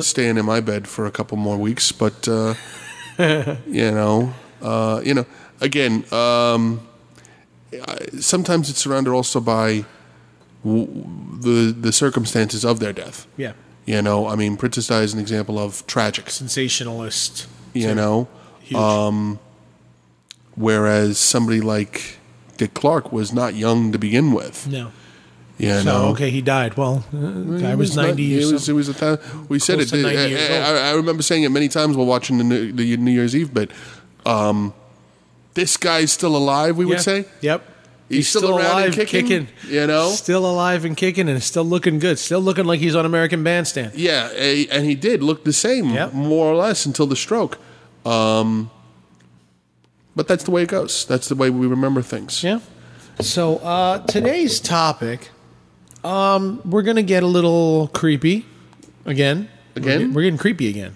Staying 0.00 0.38
in 0.38 0.44
my 0.44 0.60
bed 0.60 0.86
for 0.88 1.06
a 1.06 1.10
couple 1.10 1.36
more 1.36 1.56
weeks. 1.58 1.92
But 1.92 2.26
uh, 2.28 2.54
you 3.18 3.90
know, 3.90 4.32
uh, 4.62 5.00
you 5.04 5.14
know, 5.14 5.26
again, 5.60 6.04
um, 6.12 6.80
I- 7.72 8.06
sometimes 8.20 8.70
it's 8.70 8.78
surrounded 8.78 9.10
also 9.12 9.40
by 9.40 9.84
w- 10.64 10.86
the 11.40 11.72
the 11.78 11.92
circumstances 11.92 12.64
of 12.64 12.78
their 12.80 12.92
death. 12.92 13.26
yeah, 13.36 13.52
You 13.86 14.02
know, 14.02 14.26
I 14.28 14.36
mean, 14.36 14.56
Princess 14.56 14.86
Di 14.88 15.02
is 15.02 15.12
an 15.14 15.20
example 15.20 15.58
of 15.58 15.86
tragic. 15.86 16.30
sensationalist. 16.30 17.46
You 17.74 17.94
know, 17.94 18.26
Huge. 18.60 19.38
whereas 20.54 21.18
somebody 21.18 21.60
like 21.60 22.18
Dick 22.56 22.72
Clark 22.74 23.12
was 23.12 23.32
not 23.32 23.54
young 23.54 23.92
to 23.92 23.98
begin 23.98 24.32
with. 24.32 24.66
no. 24.66 24.90
You 25.58 25.70
So 25.80 25.82
know, 25.84 26.04
okay, 26.08 26.28
he 26.30 26.42
died. 26.42 26.76
Well, 26.76 27.02
uh, 27.14 27.16
guy 27.58 27.70
He 27.70 27.74
was 27.76 27.96
ninety 27.96 28.24
He 28.24 28.34
years 28.34 28.52
was, 28.52 28.68
it 28.68 28.74
was 28.74 28.88
a 28.90 28.92
thou- 28.92 29.18
we 29.48 29.58
said 29.58 29.80
it. 29.80 29.90
90 29.92 30.08
years 30.28 30.50
I, 30.50 30.88
I, 30.88 30.90
I 30.90 30.92
remember 30.92 31.22
saying 31.22 31.44
it 31.44 31.50
many 31.50 31.68
times 31.68 31.96
while 31.96 32.06
watching 32.06 32.36
the 32.38 32.44
New, 32.44 32.72
the 32.72 32.96
New 32.98 33.10
Year's 33.10 33.34
Eve. 33.34 33.54
But 33.54 33.70
um, 34.26 34.74
this 35.54 35.76
guy's 35.78 36.12
still 36.12 36.36
alive. 36.36 36.76
We 36.76 36.84
would 36.84 37.00
say. 37.00 37.24
Yep. 37.40 37.72
He's 38.08 38.28
still 38.28 38.56
around 38.56 38.84
and 38.84 38.94
kicking, 38.94 39.48
you 39.66 39.84
know? 39.88 40.10
Still 40.10 40.46
alive 40.48 40.84
and 40.84 40.96
kicking 40.96 41.28
and 41.28 41.42
still 41.42 41.64
looking 41.64 41.98
good. 41.98 42.20
Still 42.20 42.38
looking 42.40 42.64
like 42.64 42.78
he's 42.78 42.94
on 42.94 43.04
American 43.04 43.42
Bandstand. 43.42 43.94
Yeah, 43.96 44.28
and 44.28 44.84
he 44.86 44.94
did 44.94 45.24
look 45.24 45.42
the 45.44 45.52
same, 45.52 45.90
Yep. 45.90 46.12
more 46.12 46.46
or 46.46 46.54
less, 46.54 46.86
until 46.86 47.06
the 47.08 47.16
stroke. 47.16 47.58
Um, 48.04 48.70
but 50.14 50.28
that's 50.28 50.44
the 50.44 50.52
way 50.52 50.62
it 50.62 50.68
goes. 50.68 51.04
That's 51.04 51.28
the 51.28 51.34
way 51.34 51.50
we 51.50 51.66
remember 51.66 52.00
things. 52.00 52.44
Yeah. 52.44 52.60
So 53.20 53.56
uh, 53.56 53.98
today's 54.06 54.60
topic, 54.60 55.30
um, 56.06 56.60
we're 56.64 56.82
gonna 56.82 57.02
get 57.02 57.22
a 57.22 57.26
little 57.26 57.88
creepy 57.88 58.46
again. 59.04 59.48
Again? 59.74 60.00
We're, 60.00 60.06
get- 60.06 60.14
we're 60.14 60.22
getting 60.22 60.38
creepy 60.38 60.68
again. 60.68 60.94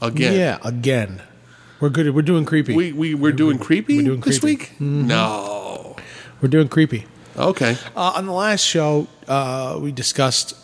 Again, 0.00 0.34
Yeah, 0.34 0.58
again. 0.64 1.22
We're 1.80 1.90
good. 1.90 2.14
We're 2.14 2.22
doing 2.22 2.44
creepy. 2.46 2.74
we 2.74 2.92
we 2.92 3.14
we're 3.14 3.32
doing 3.32 3.58
creepy 3.58 3.98
we're 3.98 4.04
doing 4.04 4.20
this 4.20 4.38
creepy. 4.38 4.64
Mm-hmm. 4.64 4.98
week. 5.00 5.06
No, 5.08 5.96
we're 6.40 6.48
doing 6.48 6.68
creepy. 6.68 7.04
okay. 7.36 7.76
Uh, 7.94 8.12
on 8.16 8.24
the 8.26 8.32
last 8.32 8.62
show, 8.64 9.08
uh, 9.28 9.78
we 9.80 9.92
discussed 9.92 10.54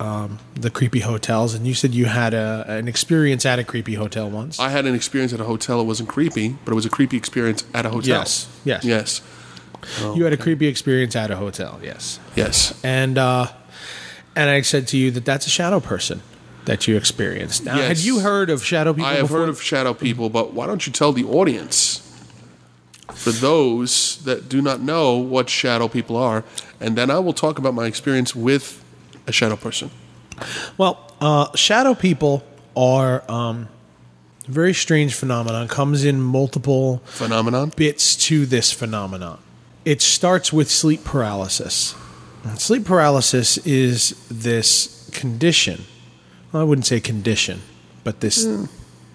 um, 0.00 0.38
the 0.54 0.68
creepy 0.70 0.98
hotels, 1.00 1.54
and 1.54 1.64
you 1.64 1.74
said 1.74 1.94
you 1.94 2.06
had 2.06 2.34
a, 2.34 2.64
an 2.68 2.88
experience 2.88 3.46
at 3.46 3.60
a 3.60 3.64
creepy 3.64 3.94
hotel 3.94 4.28
once. 4.28 4.58
I 4.58 4.70
had 4.70 4.84
an 4.84 4.94
experience 4.96 5.32
at 5.32 5.38
a 5.40 5.44
hotel. 5.44 5.80
It 5.80 5.84
wasn't 5.84 6.08
creepy, 6.08 6.56
but 6.64 6.72
it 6.72 6.74
was 6.74 6.86
a 6.86 6.90
creepy 6.90 7.16
experience 7.16 7.62
at 7.72 7.86
a 7.86 7.90
hotel. 7.90 8.18
Yes, 8.18 8.48
yes. 8.64 8.84
yes, 8.84 9.20
you 10.14 10.24
had 10.24 10.32
a 10.32 10.36
creepy 10.36 10.66
experience 10.66 11.16
at 11.16 11.30
a 11.30 11.36
hotel, 11.36 11.80
yes. 11.82 12.18
yes. 12.36 12.78
And 12.84 13.18
uh, 13.18 13.46
and 14.36 14.50
I 14.50 14.62
said 14.62 14.88
to 14.88 14.96
you 14.96 15.10
that 15.12 15.24
that's 15.24 15.46
a 15.46 15.50
shadow 15.50 15.80
person 15.80 16.22
that 16.64 16.86
you 16.86 16.96
experienced. 16.96 17.64
Now, 17.64 17.76
had 17.76 17.98
you 17.98 18.20
heard 18.20 18.48
of 18.48 18.64
shadow 18.64 18.92
people 18.92 19.06
I 19.06 19.14
have 19.14 19.22
before? 19.22 19.40
heard 19.40 19.48
of 19.48 19.60
shadow 19.60 19.94
people, 19.94 20.30
but 20.30 20.52
why 20.52 20.66
don't 20.66 20.86
you 20.86 20.92
tell 20.92 21.12
the 21.12 21.24
audience, 21.24 22.00
for 23.12 23.30
those 23.32 24.22
that 24.24 24.48
do 24.48 24.62
not 24.62 24.80
know 24.80 25.16
what 25.16 25.50
shadow 25.50 25.88
people 25.88 26.16
are, 26.16 26.44
and 26.80 26.96
then 26.96 27.10
I 27.10 27.18
will 27.18 27.32
talk 27.32 27.58
about 27.58 27.74
my 27.74 27.86
experience 27.86 28.34
with 28.34 28.82
a 29.26 29.32
shadow 29.32 29.56
person. 29.56 29.90
Well, 30.78 31.12
uh, 31.20 31.54
shadow 31.56 31.94
people 31.94 32.42
are 32.76 33.22
um, 33.30 33.68
very 34.46 34.72
strange 34.74 35.14
phenomenon. 35.14 35.68
Comes 35.68 36.04
in 36.04 36.20
multiple 36.20 37.02
Phenomenon. 37.04 37.72
bits 37.76 38.16
to 38.28 38.46
this 38.46 38.72
phenomenon. 38.72 39.38
It 39.84 40.00
starts 40.00 40.52
with 40.52 40.70
sleep 40.70 41.04
paralysis. 41.04 41.94
And 42.44 42.60
Sleep 42.60 42.84
paralysis 42.84 43.56
is 43.58 44.10
this 44.28 45.08
condition. 45.12 45.84
Well, 46.52 46.62
I 46.62 46.64
wouldn't 46.64 46.86
say 46.86 47.00
condition, 47.00 47.62
but 48.04 48.20
this 48.20 48.44
hmm. 48.44 48.64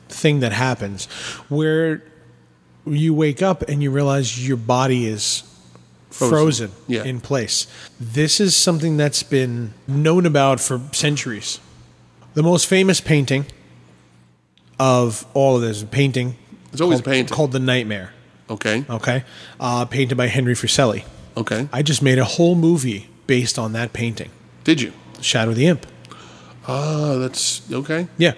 thing 0.07 0.39
that 0.39 0.53
happens 0.53 1.05
where 1.49 2.03
you 2.85 3.13
wake 3.13 3.41
up 3.41 3.63
and 3.63 3.83
you 3.83 3.91
realize 3.91 4.47
your 4.47 4.57
body 4.57 5.07
is 5.07 5.43
Frozen. 6.09 6.29
frozen, 6.29 6.71
Yeah. 6.87 7.03
in 7.03 7.19
place. 7.19 7.67
This 7.99 8.39
is 8.39 8.55
something 8.55 8.95
that's 8.95 9.23
been 9.23 9.73
known 9.87 10.25
about 10.25 10.61
for 10.61 10.81
centuries. 10.93 11.59
The 12.33 12.43
most 12.43 12.65
famous 12.65 13.01
painting 13.01 13.45
of 14.79 15.25
all 15.33 15.57
of 15.57 15.61
this 15.61 15.83
painting. 15.83 16.35
There's 16.71 16.81
always 16.81 16.99
called, 16.99 17.07
a 17.07 17.11
painting. 17.11 17.35
called 17.35 17.51
the 17.51 17.59
Nightmare. 17.59 18.13
Okay. 18.49 18.85
Okay, 18.89 19.23
uh, 19.59 19.85
painted 19.85 20.15
by 20.15 20.27
Henry 20.27 20.53
Fuseli. 20.53 21.03
Okay. 21.35 21.67
I 21.73 21.81
just 21.81 22.01
made 22.01 22.17
a 22.17 22.23
whole 22.25 22.55
movie 22.55 23.09
based 23.27 23.59
on 23.59 23.73
that 23.73 23.91
painting, 23.93 24.29
Did 24.63 24.81
you? 24.81 24.93
Shadow 25.21 25.51
the 25.53 25.67
Imp. 25.67 25.85
Ah, 26.67 27.15
that's 27.17 27.61
okay. 27.71 28.07
Yeah, 28.17 28.33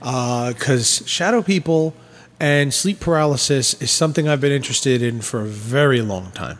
because 0.00 1.02
shadow 1.06 1.42
people 1.42 1.94
and 2.40 2.72
sleep 2.72 3.00
paralysis 3.00 3.74
is 3.82 3.90
something 3.90 4.28
I've 4.28 4.40
been 4.40 4.52
interested 4.52 5.02
in 5.02 5.20
for 5.20 5.40
a 5.40 5.46
very 5.46 6.00
long 6.02 6.30
time. 6.32 6.58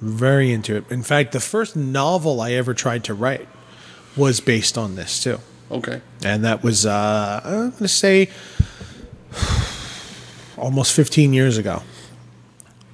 Very 0.00 0.52
into 0.52 0.76
it. 0.76 0.84
In 0.90 1.02
fact, 1.02 1.32
the 1.32 1.40
first 1.40 1.74
novel 1.74 2.40
I 2.40 2.52
ever 2.52 2.74
tried 2.74 3.02
to 3.04 3.14
write 3.14 3.48
was 4.16 4.40
based 4.40 4.76
on 4.76 4.94
this 4.94 5.22
too, 5.22 5.38
Okay. 5.70 6.00
and 6.24 6.44
that 6.44 6.62
was 6.62 6.84
uh, 6.86 7.40
I'm 7.44 7.70
going 7.70 7.72
to 7.78 7.88
say 7.88 8.28
almost 10.56 10.92
15 10.94 11.32
years 11.32 11.58
ago. 11.58 11.82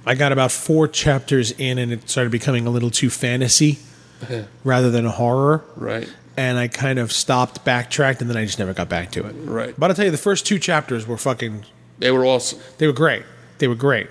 I 0.05 0.15
got 0.15 0.31
about 0.31 0.51
four 0.51 0.87
chapters 0.87 1.51
in, 1.51 1.77
and 1.77 1.91
it 1.93 2.09
started 2.09 2.31
becoming 2.31 2.67
a 2.67 2.69
little 2.69 2.89
too 2.91 3.09
fantasy 3.09 3.79
rather 4.63 4.89
than 4.91 5.05
horror 5.05 5.63
Right. 5.75 6.09
and 6.37 6.57
I 6.57 6.67
kind 6.67 6.99
of 6.99 7.11
stopped, 7.11 7.63
backtracked, 7.65 8.21
and 8.21 8.29
then 8.29 8.37
I 8.37 8.45
just 8.45 8.59
never 8.59 8.73
got 8.73 8.89
back 8.89 9.11
to 9.13 9.25
it. 9.25 9.33
Right. 9.45 9.73
But 9.77 9.89
I'll 9.91 9.95
tell 9.95 10.05
you, 10.05 10.11
the 10.11 10.17
first 10.17 10.45
two 10.45 10.59
chapters 10.59 11.05
were 11.07 11.17
fucking. 11.17 11.65
They 11.99 12.11
were 12.11 12.25
awesome. 12.25 12.59
They 12.79 12.87
were 12.87 12.93
great. 12.93 13.23
They 13.59 13.67
were 13.67 13.75
great. 13.75 14.07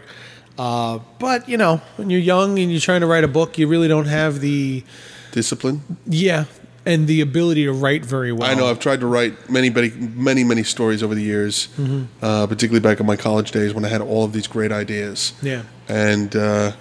Uh, 0.58 0.98
but 1.18 1.48
you 1.48 1.56
know, 1.56 1.80
when 1.96 2.10
you're 2.10 2.20
young 2.20 2.58
and 2.58 2.70
you're 2.70 2.80
trying 2.80 3.00
to 3.00 3.06
write 3.06 3.24
a 3.24 3.28
book, 3.28 3.58
you 3.58 3.66
really 3.66 3.88
don't 3.88 4.06
have 4.06 4.40
the 4.40 4.84
Discipline. 5.32 5.80
yeah 6.06 6.44
and 6.84 7.06
the 7.06 7.20
ability 7.20 7.64
to 7.64 7.72
write 7.72 8.04
very 8.04 8.32
well. 8.32 8.50
I 8.50 8.54
know 8.54 8.66
I've 8.68 8.80
tried 8.80 9.00
to 9.00 9.06
write 9.06 9.48
many, 9.48 9.70
many, 9.70 9.90
many, 9.90 10.44
many 10.44 10.62
stories 10.64 11.02
over 11.02 11.14
the 11.14 11.22
years, 11.22 11.68
Mm-hmm. 11.78 12.04
uh, 12.24 12.46
particularly 12.46 12.80
back 12.80 12.98
in 13.00 13.06
my 13.06 13.16
college 13.16 13.50
days 13.52 13.72
when 13.74 13.84
I 13.84 13.88
had 13.88 14.00
all 14.00 14.24
of 14.24 14.32
these 14.32 14.46
great 14.46 14.72
ideas. 14.72 15.32
Yeah. 15.42 15.62
and 15.88 16.34
uh, 16.34 16.72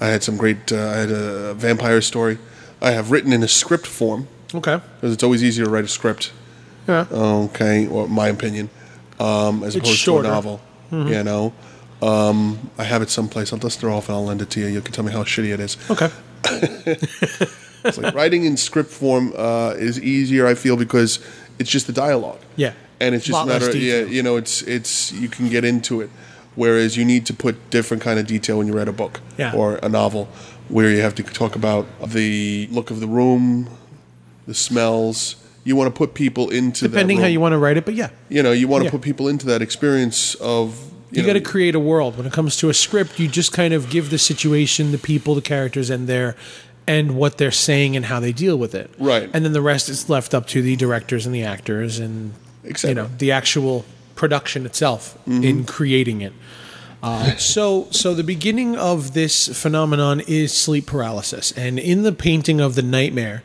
I 0.00 0.06
had 0.06 0.22
some 0.22 0.36
great. 0.36 0.70
Uh, 0.72 0.76
I 0.76 0.96
had 0.98 1.10
a 1.10 1.54
vampire 1.54 2.00
story. 2.00 2.38
I 2.80 2.92
have 2.92 3.10
written 3.10 3.32
in 3.32 3.42
a 3.42 3.48
script 3.48 3.86
form 3.86 4.28
Okay. 4.54 4.80
because 4.96 5.12
it's 5.12 5.24
always 5.24 5.42
easier 5.42 5.64
to 5.64 5.70
write 5.70 5.84
a 5.84 5.88
script. 5.88 6.32
Yeah. 6.86 7.06
Okay, 7.10 7.86
or 7.88 8.08
my 8.08 8.28
opinion, 8.28 8.70
um, 9.18 9.62
as 9.64 9.74
It's 9.74 9.84
opposed 9.84 9.98
shorter. 9.98 10.28
to 10.28 10.30
a 10.30 10.34
novel. 10.34 10.60
You 10.92 11.22
know, 11.24 11.52
um, 12.00 12.70
I 12.78 12.84
have 12.84 13.02
it 13.02 13.10
someplace. 13.10 13.52
I'll 13.52 13.58
dust 13.58 13.82
it 13.82 13.86
off 13.88 14.08
and 14.08 14.16
I'll 14.16 14.24
lend 14.24 14.40
it 14.40 14.48
to 14.50 14.60
you. 14.60 14.66
You 14.68 14.80
can 14.80 14.92
tell 14.94 15.04
me 15.04 15.12
how 15.12 15.22
shitty 15.24 15.52
it 15.52 15.60
is. 15.60 15.76
Okay. 15.90 16.08
It's 17.84 17.98
like 17.98 18.14
writing 18.14 18.44
in 18.44 18.56
script 18.56 18.90
form 18.90 19.32
uh, 19.36 19.74
is 19.78 20.00
easier, 20.00 20.46
I 20.46 20.54
feel, 20.54 20.76
because 20.76 21.20
it's 21.58 21.70
just 21.70 21.86
the 21.86 21.92
dialogue. 21.92 22.40
Yeah. 22.56 22.72
and 23.00 23.14
it's 23.14 23.24
just 23.24 23.42
a 23.42 23.46
matter. 23.46 23.68
Of, 23.68 23.76
yeah, 23.76 24.02
you 24.02 24.22
know, 24.22 24.36
it's 24.36 24.62
it's 24.62 25.12
you 25.12 25.28
can 25.28 25.48
get 25.48 25.64
into 25.64 26.00
it, 26.00 26.10
whereas 26.56 26.96
you 26.96 27.04
need 27.04 27.26
to 27.26 27.34
put 27.34 27.54
different 27.70 28.02
kind 28.02 28.18
of 28.18 28.26
detail 28.26 28.58
when 28.58 28.66
you 28.66 28.74
write 28.76 28.88
a 28.88 28.92
book 28.92 29.20
Yeah. 29.36 29.54
or 29.54 29.76
a 29.82 29.88
novel, 29.88 30.26
where 30.68 30.90
you 30.90 31.00
have 31.02 31.14
to 31.16 31.22
talk 31.22 31.54
about 31.56 31.86
the 32.04 32.68
look 32.72 32.90
of 32.90 32.98
the 33.00 33.06
room, 33.06 33.68
the 34.46 34.54
smells. 34.54 35.36
You 35.64 35.76
want 35.76 35.92
to 35.94 35.98
put 35.98 36.14
people 36.14 36.48
into 36.50 36.88
Depending 36.88 37.18
how 37.20 37.26
you 37.26 37.40
want 37.40 37.52
to 37.52 37.58
write 37.58 37.76
it, 37.76 37.84
but 37.84 37.94
yeah. 37.94 38.10
you 38.28 38.42
know, 38.42 38.52
you 38.52 38.66
want 38.68 38.82
to 38.82 38.86
Yeah. 38.86 38.90
put 38.92 39.02
people 39.02 39.28
into 39.28 39.46
that 39.46 39.60
experience 39.62 40.34
of 40.36 40.74
You, 41.10 41.20
you, 41.22 41.26
got 41.26 41.34
to 41.34 41.40
create 41.40 41.74
a 41.74 41.80
world. 41.80 42.16
When 42.16 42.26
it 42.26 42.32
comes 42.32 42.56
to 42.58 42.68
a 42.70 42.74
script, 42.74 43.18
you 43.20 43.28
just 43.28 43.52
kind 43.52 43.72
of 43.74 43.88
give 43.90 44.08
the 44.10 44.18
situation, 44.18 44.92
the 44.92 44.98
people, 44.98 45.34
the 45.34 45.42
characters, 45.42 45.90
and 45.90 46.06
their 46.08 46.36
and 46.88 47.16
what 47.16 47.36
they're 47.36 47.50
saying 47.50 47.94
and 47.94 48.06
how 48.06 48.18
they 48.18 48.32
deal 48.32 48.56
with 48.56 48.74
it. 48.74 48.90
Right. 48.98 49.30
And 49.34 49.44
then 49.44 49.52
the 49.52 49.60
rest 49.60 49.90
is 49.90 50.08
left 50.08 50.34
up 50.34 50.46
to 50.48 50.62
the 50.62 50.74
directors 50.74 51.26
and 51.26 51.34
the 51.34 51.44
actors 51.44 51.98
and 51.98 52.32
you 52.82 52.94
know 52.94 53.08
the 53.18 53.30
actual 53.30 53.84
production 54.16 54.66
itself 54.66 55.16
in 55.26 55.64
creating 55.64 56.22
it. 56.22 56.32
Uh, 57.02 57.36
so, 57.36 57.86
so 57.90 58.14
the 58.14 58.24
beginning 58.24 58.74
of 58.74 59.14
this 59.14 59.48
phenomenon 59.62 60.20
is 60.26 60.52
sleep 60.52 60.86
paralysis, 60.86 61.52
and 61.52 61.78
in 61.78 62.02
the 62.02 62.12
painting 62.12 62.60
of 62.60 62.74
the 62.74 62.82
nightmare, 62.82 63.42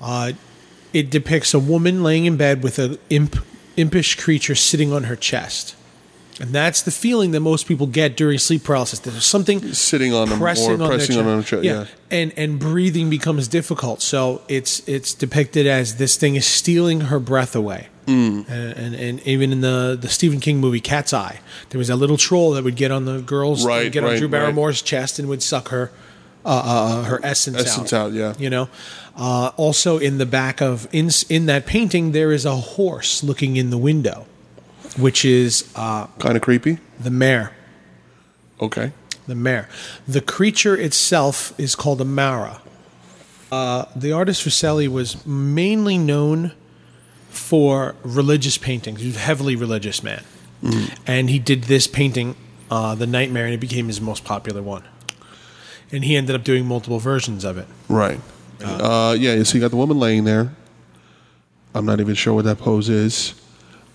uh, 0.00 0.32
it 0.92 1.10
depicts 1.10 1.52
a 1.52 1.58
woman 1.58 2.04
laying 2.04 2.26
in 2.26 2.36
bed 2.36 2.62
with 2.62 2.78
an 2.78 2.98
imp, 3.10 3.36
impish 3.76 4.16
creature 4.16 4.54
sitting 4.54 4.92
on 4.92 5.04
her 5.04 5.16
chest. 5.16 5.74
And 6.40 6.50
that's 6.50 6.82
the 6.82 6.90
feeling 6.90 7.30
that 7.30 7.40
most 7.40 7.66
people 7.66 7.86
get 7.86 8.16
during 8.16 8.38
sleep 8.38 8.64
paralysis. 8.64 8.98
There's 8.98 9.24
something 9.24 9.72
Sitting 9.72 10.12
on 10.12 10.28
them 10.28 10.38
or 10.38 10.42
pressing 10.42 10.80
on 10.80 10.88
pressing 10.88 11.16
their 11.16 11.24
on 11.24 11.42
them, 11.42 11.64
yeah. 11.64 11.86
and 12.10 12.32
and 12.36 12.58
breathing 12.58 13.08
becomes 13.08 13.46
difficult. 13.46 14.02
So 14.02 14.42
it's 14.48 14.86
it's 14.88 15.14
depicted 15.14 15.66
as 15.66 15.96
this 15.96 16.16
thing 16.16 16.34
is 16.34 16.46
stealing 16.46 17.02
her 17.02 17.20
breath 17.20 17.54
away. 17.54 17.88
Mm. 18.06 18.48
And, 18.48 18.72
and 18.74 18.94
and 18.94 19.26
even 19.26 19.52
in 19.52 19.60
the 19.60 19.96
the 20.00 20.08
Stephen 20.08 20.40
King 20.40 20.58
movie 20.58 20.80
Cat's 20.80 21.12
Eye, 21.14 21.40
there 21.70 21.78
was 21.78 21.88
a 21.88 21.96
little 21.96 22.16
troll 22.16 22.52
that 22.52 22.64
would 22.64 22.76
get 22.76 22.90
on 22.90 23.04
the 23.04 23.20
girl's 23.20 23.64
Right, 23.64 23.90
get 23.90 24.04
on 24.04 24.10
right, 24.10 24.18
Drew 24.18 24.28
right. 24.28 24.40
Barrymore's 24.40 24.82
chest 24.82 25.18
and 25.18 25.28
would 25.28 25.42
suck 25.42 25.68
her 25.68 25.90
uh, 26.44 26.48
uh, 26.48 27.02
her 27.04 27.20
essence, 27.22 27.56
out. 27.56 27.66
Essence 27.66 27.92
out, 27.92 28.12
yeah. 28.12 28.34
You 28.38 28.50
know. 28.50 28.68
Uh, 29.16 29.52
also, 29.56 29.98
in 29.98 30.18
the 30.18 30.26
back 30.26 30.60
of 30.60 30.88
in 30.92 31.10
in 31.28 31.46
that 31.46 31.66
painting, 31.66 32.12
there 32.12 32.32
is 32.32 32.44
a 32.44 32.56
horse 32.56 33.22
looking 33.22 33.56
in 33.56 33.70
the 33.70 33.78
window, 33.78 34.26
which 34.96 35.24
is 35.24 35.70
uh, 35.76 36.06
kind 36.18 36.36
of 36.36 36.42
creepy. 36.42 36.78
the 37.00 37.10
mare. 37.10 37.52
Okay, 38.60 38.92
The 39.26 39.34
mare. 39.34 39.68
The 40.06 40.20
creature 40.20 40.76
itself 40.76 41.52
is 41.58 41.74
called 41.74 42.00
a 42.00 42.04
mara. 42.04 42.60
Uh, 43.50 43.84
the 43.96 44.12
artist 44.12 44.44
Fuseli 44.46 44.88
was 44.88 45.24
mainly 45.26 45.98
known 45.98 46.52
for 47.30 47.94
religious 48.04 48.56
paintings. 48.58 49.00
He 49.00 49.06
was 49.08 49.16
a 49.16 49.20
heavily 49.20 49.56
religious 49.56 50.02
man. 50.02 50.22
And 51.06 51.28
he 51.28 51.38
did 51.38 51.64
this 51.64 51.86
painting, 51.86 52.36
uh, 52.70 52.94
The 52.94 53.06
Nightmare, 53.06 53.44
and 53.44 53.52
it 53.52 53.60
became 53.60 53.88
his 53.88 54.00
most 54.00 54.24
popular 54.24 54.62
one. 54.62 54.82
And 55.92 56.04
he 56.04 56.16
ended 56.16 56.34
up 56.34 56.42
doing 56.42 56.64
multiple 56.66 56.98
versions 56.98 57.44
of 57.44 57.58
it. 57.58 57.66
right. 57.88 58.20
Uh, 58.62 59.14
yeah, 59.18 59.42
so 59.42 59.54
you 59.56 59.60
got 59.60 59.70
the 59.72 59.76
woman 59.76 59.98
laying 59.98 60.24
there. 60.24 60.54
I'm 61.74 61.84
not 61.84 62.00
even 62.00 62.14
sure 62.14 62.32
what 62.32 62.46
that 62.46 62.56
pose 62.58 62.88
is. 62.88 63.34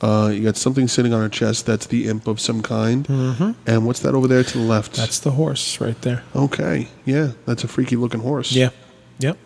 Uh, 0.02 0.32
you 0.34 0.44
got 0.44 0.56
something 0.56 0.88
sitting 0.88 1.14
on 1.14 1.22
her 1.22 1.30
chest. 1.30 1.66
That's 1.66 1.88
the 1.88 2.08
imp 2.08 2.28
of 2.28 2.40
some 2.40 2.62
kind. 2.62 3.06
Mm-hmm. 3.06 3.52
And 3.68 3.86
what's 3.86 4.00
that 4.02 4.16
over 4.16 4.28
there 4.28 4.44
to 4.44 4.58
the 4.58 4.64
left? 4.64 4.94
That's 4.94 5.20
the 5.20 5.32
horse 5.32 5.82
right 5.82 6.00
there. 6.02 6.24
okay. 6.36 6.88
Yeah, 7.06 7.32
that's 7.46 7.64
a 7.64 7.68
freaky 7.68 7.96
looking 7.96 8.22
horse. 8.22 8.52
Yeah. 8.52 8.70
Yep. 9.20 9.38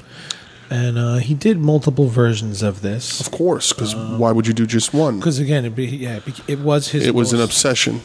And 0.69 0.97
uh, 0.97 1.15
he 1.17 1.33
did 1.33 1.59
multiple 1.59 2.07
versions 2.07 2.63
of 2.63 2.81
this. 2.81 3.19
of 3.19 3.31
course. 3.31 3.73
Because 3.73 3.95
why 3.95 4.31
would 4.31 4.47
you 4.47 4.53
do 4.53 4.65
just 4.65 4.93
one? 4.93 5.19
Because 5.19 5.39
again, 5.39 5.65
it, 5.65 5.75
be, 5.75 5.85
yeah, 5.85 6.19
it, 6.47 6.59
was 6.59 6.89
his. 6.89 7.05
It 7.05 7.13
was 7.13 7.33
an 7.33 7.41
obsession. 7.41 8.01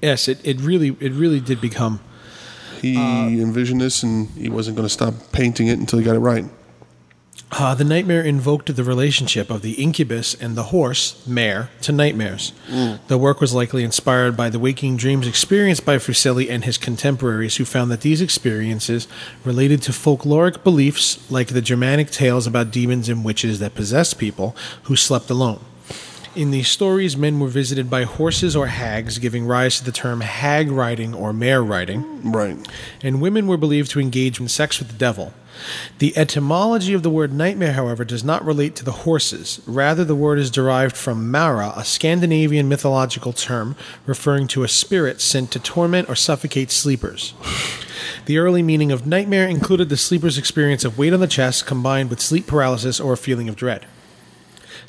Yes, 0.00 0.26
it, 0.26 0.40
it 0.44 0.60
really 0.60 0.96
it 0.98 1.12
really 1.12 1.40
did 1.40 1.60
become. 1.60 2.00
He 2.80 2.96
envisioned 2.96 3.80
this, 3.80 4.02
and 4.02 4.28
he 4.30 4.48
wasn't 4.48 4.76
going 4.76 4.86
to 4.86 4.92
stop 4.92 5.14
painting 5.30 5.68
it 5.68 5.78
until 5.78 6.00
he 6.00 6.04
got 6.04 6.16
it 6.16 6.20
right. 6.20 6.44
Uh, 7.54 7.74
the 7.74 7.84
nightmare 7.84 8.22
invoked 8.22 8.74
the 8.74 8.82
relationship 8.84 9.50
of 9.50 9.60
the 9.60 9.72
incubus 9.72 10.34
and 10.34 10.56
the 10.56 10.64
horse, 10.64 11.22
mare, 11.26 11.68
to 11.82 11.92
nightmares. 11.92 12.52
The 13.08 13.18
work 13.18 13.42
was 13.42 13.52
likely 13.52 13.84
inspired 13.84 14.36
by 14.38 14.48
the 14.48 14.58
waking 14.58 14.96
dreams 14.96 15.26
experienced 15.26 15.84
by 15.84 15.96
Fuseli 15.98 16.48
and 16.48 16.64
his 16.64 16.78
contemporaries, 16.78 17.56
who 17.56 17.66
found 17.66 17.90
that 17.90 18.00
these 18.00 18.22
experiences 18.22 19.06
related 19.44 19.82
to 19.82 19.92
folkloric 19.92 20.64
beliefs 20.64 21.30
like 21.30 21.48
the 21.48 21.60
Germanic 21.60 22.10
tales 22.10 22.46
about 22.46 22.70
demons 22.70 23.10
and 23.10 23.22
witches 23.22 23.58
that 23.58 23.74
possessed 23.74 24.18
people 24.18 24.56
who 24.84 24.96
slept 24.96 25.28
alone. 25.28 25.60
In 26.34 26.50
these 26.52 26.68
stories, 26.68 27.18
men 27.18 27.38
were 27.38 27.48
visited 27.48 27.90
by 27.90 28.04
horses 28.04 28.56
or 28.56 28.68
hags, 28.68 29.18
giving 29.18 29.44
rise 29.44 29.76
to 29.78 29.84
the 29.84 29.92
term 29.92 30.22
hag 30.22 30.70
riding 30.70 31.12
or 31.14 31.34
mare 31.34 31.62
riding 31.62 32.30
Right. 32.32 32.56
and 33.02 33.20
women 33.20 33.46
were 33.46 33.58
believed 33.58 33.90
to 33.90 34.00
engage 34.00 34.40
in 34.40 34.48
sex 34.48 34.78
with 34.78 34.88
the 34.88 34.94
devil. 34.96 35.34
The 35.98 36.16
etymology 36.16 36.94
of 36.94 37.02
the 37.02 37.10
word 37.10 37.32
nightmare, 37.32 37.72
however, 37.72 38.04
does 38.04 38.24
not 38.24 38.44
relate 38.44 38.74
to 38.76 38.84
the 38.84 38.92
horses. 38.92 39.60
Rather, 39.66 40.04
the 40.04 40.14
word 40.14 40.38
is 40.38 40.50
derived 40.50 40.96
from 40.96 41.30
Mara, 41.30 41.72
a 41.76 41.84
Scandinavian 41.84 42.68
mythological 42.68 43.32
term 43.32 43.76
referring 44.06 44.46
to 44.48 44.64
a 44.64 44.68
spirit 44.68 45.20
sent 45.20 45.50
to 45.52 45.58
torment 45.58 46.08
or 46.08 46.14
suffocate 46.14 46.70
sleepers. 46.70 47.34
The 48.26 48.38
early 48.38 48.62
meaning 48.62 48.92
of 48.92 49.06
nightmare 49.06 49.48
included 49.48 49.88
the 49.88 49.96
sleeper's 49.96 50.38
experience 50.38 50.84
of 50.84 50.98
weight 50.98 51.12
on 51.12 51.20
the 51.20 51.26
chest 51.26 51.66
combined 51.66 52.10
with 52.10 52.20
sleep 52.20 52.46
paralysis 52.46 53.00
or 53.00 53.12
a 53.12 53.16
feeling 53.16 53.48
of 53.48 53.56
dread. 53.56 53.86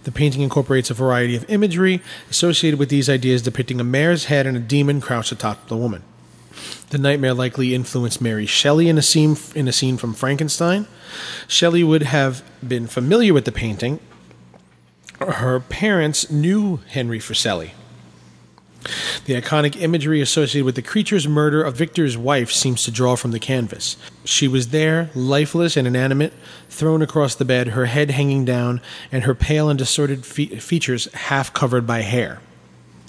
The 0.03 0.11
painting 0.11 0.41
incorporates 0.41 0.89
a 0.89 0.93
variety 0.93 1.35
of 1.35 1.49
imagery 1.49 2.01
associated 2.29 2.77
with 2.77 2.89
these 2.89 3.09
ideas, 3.09 3.41
depicting 3.41 3.79
a 3.79 3.83
mare's 3.83 4.25
head 4.25 4.45
and 4.45 4.57
a 4.57 4.59
demon 4.59 5.01
crouched 5.01 5.31
atop 5.31 5.67
the 5.67 5.77
woman. 5.77 6.03
The 6.93 6.99
nightmare 6.99 7.33
likely 7.33 7.73
influenced 7.73 8.21
Mary 8.21 8.45
Shelley 8.45 8.87
in 8.87 8.99
a 8.99 9.01
scene 9.01 9.35
in 9.55 9.67
a 9.67 9.71
scene 9.71 9.97
from 9.97 10.13
Frankenstein. 10.13 10.85
Shelley 11.47 11.83
would 11.83 12.03
have 12.03 12.43
been 12.61 12.85
familiar 12.85 13.33
with 13.33 13.45
the 13.45 13.51
painting. 13.51 13.99
Her 15.19 15.59
parents 15.59 16.29
knew 16.29 16.81
Henry 16.89 17.17
Fuseli. 17.17 17.71
The 19.25 19.41
iconic 19.41 19.81
imagery 19.81 20.21
associated 20.21 20.65
with 20.65 20.75
the 20.75 20.83
creature's 20.83 21.27
murder 21.27 21.63
of 21.63 21.75
Victor's 21.75 22.15
wife 22.15 22.51
seems 22.51 22.83
to 22.83 22.91
draw 22.91 23.15
from 23.15 23.31
the 23.31 23.39
canvas. 23.39 23.97
She 24.23 24.47
was 24.47 24.67
there, 24.67 25.09
lifeless 25.15 25.75
and 25.75 25.87
inanimate, 25.87 26.33
thrown 26.69 27.01
across 27.01 27.33
the 27.33 27.43
bed, 27.43 27.69
her 27.69 27.87
head 27.87 28.11
hanging 28.11 28.45
down, 28.45 28.81
and 29.11 29.23
her 29.23 29.33
pale 29.33 29.67
and 29.67 29.79
distorted 29.79 30.27
fe- 30.27 30.59
features 30.59 31.11
half 31.13 31.55
covered 31.55 31.87
by 31.87 32.01
hair, 32.01 32.39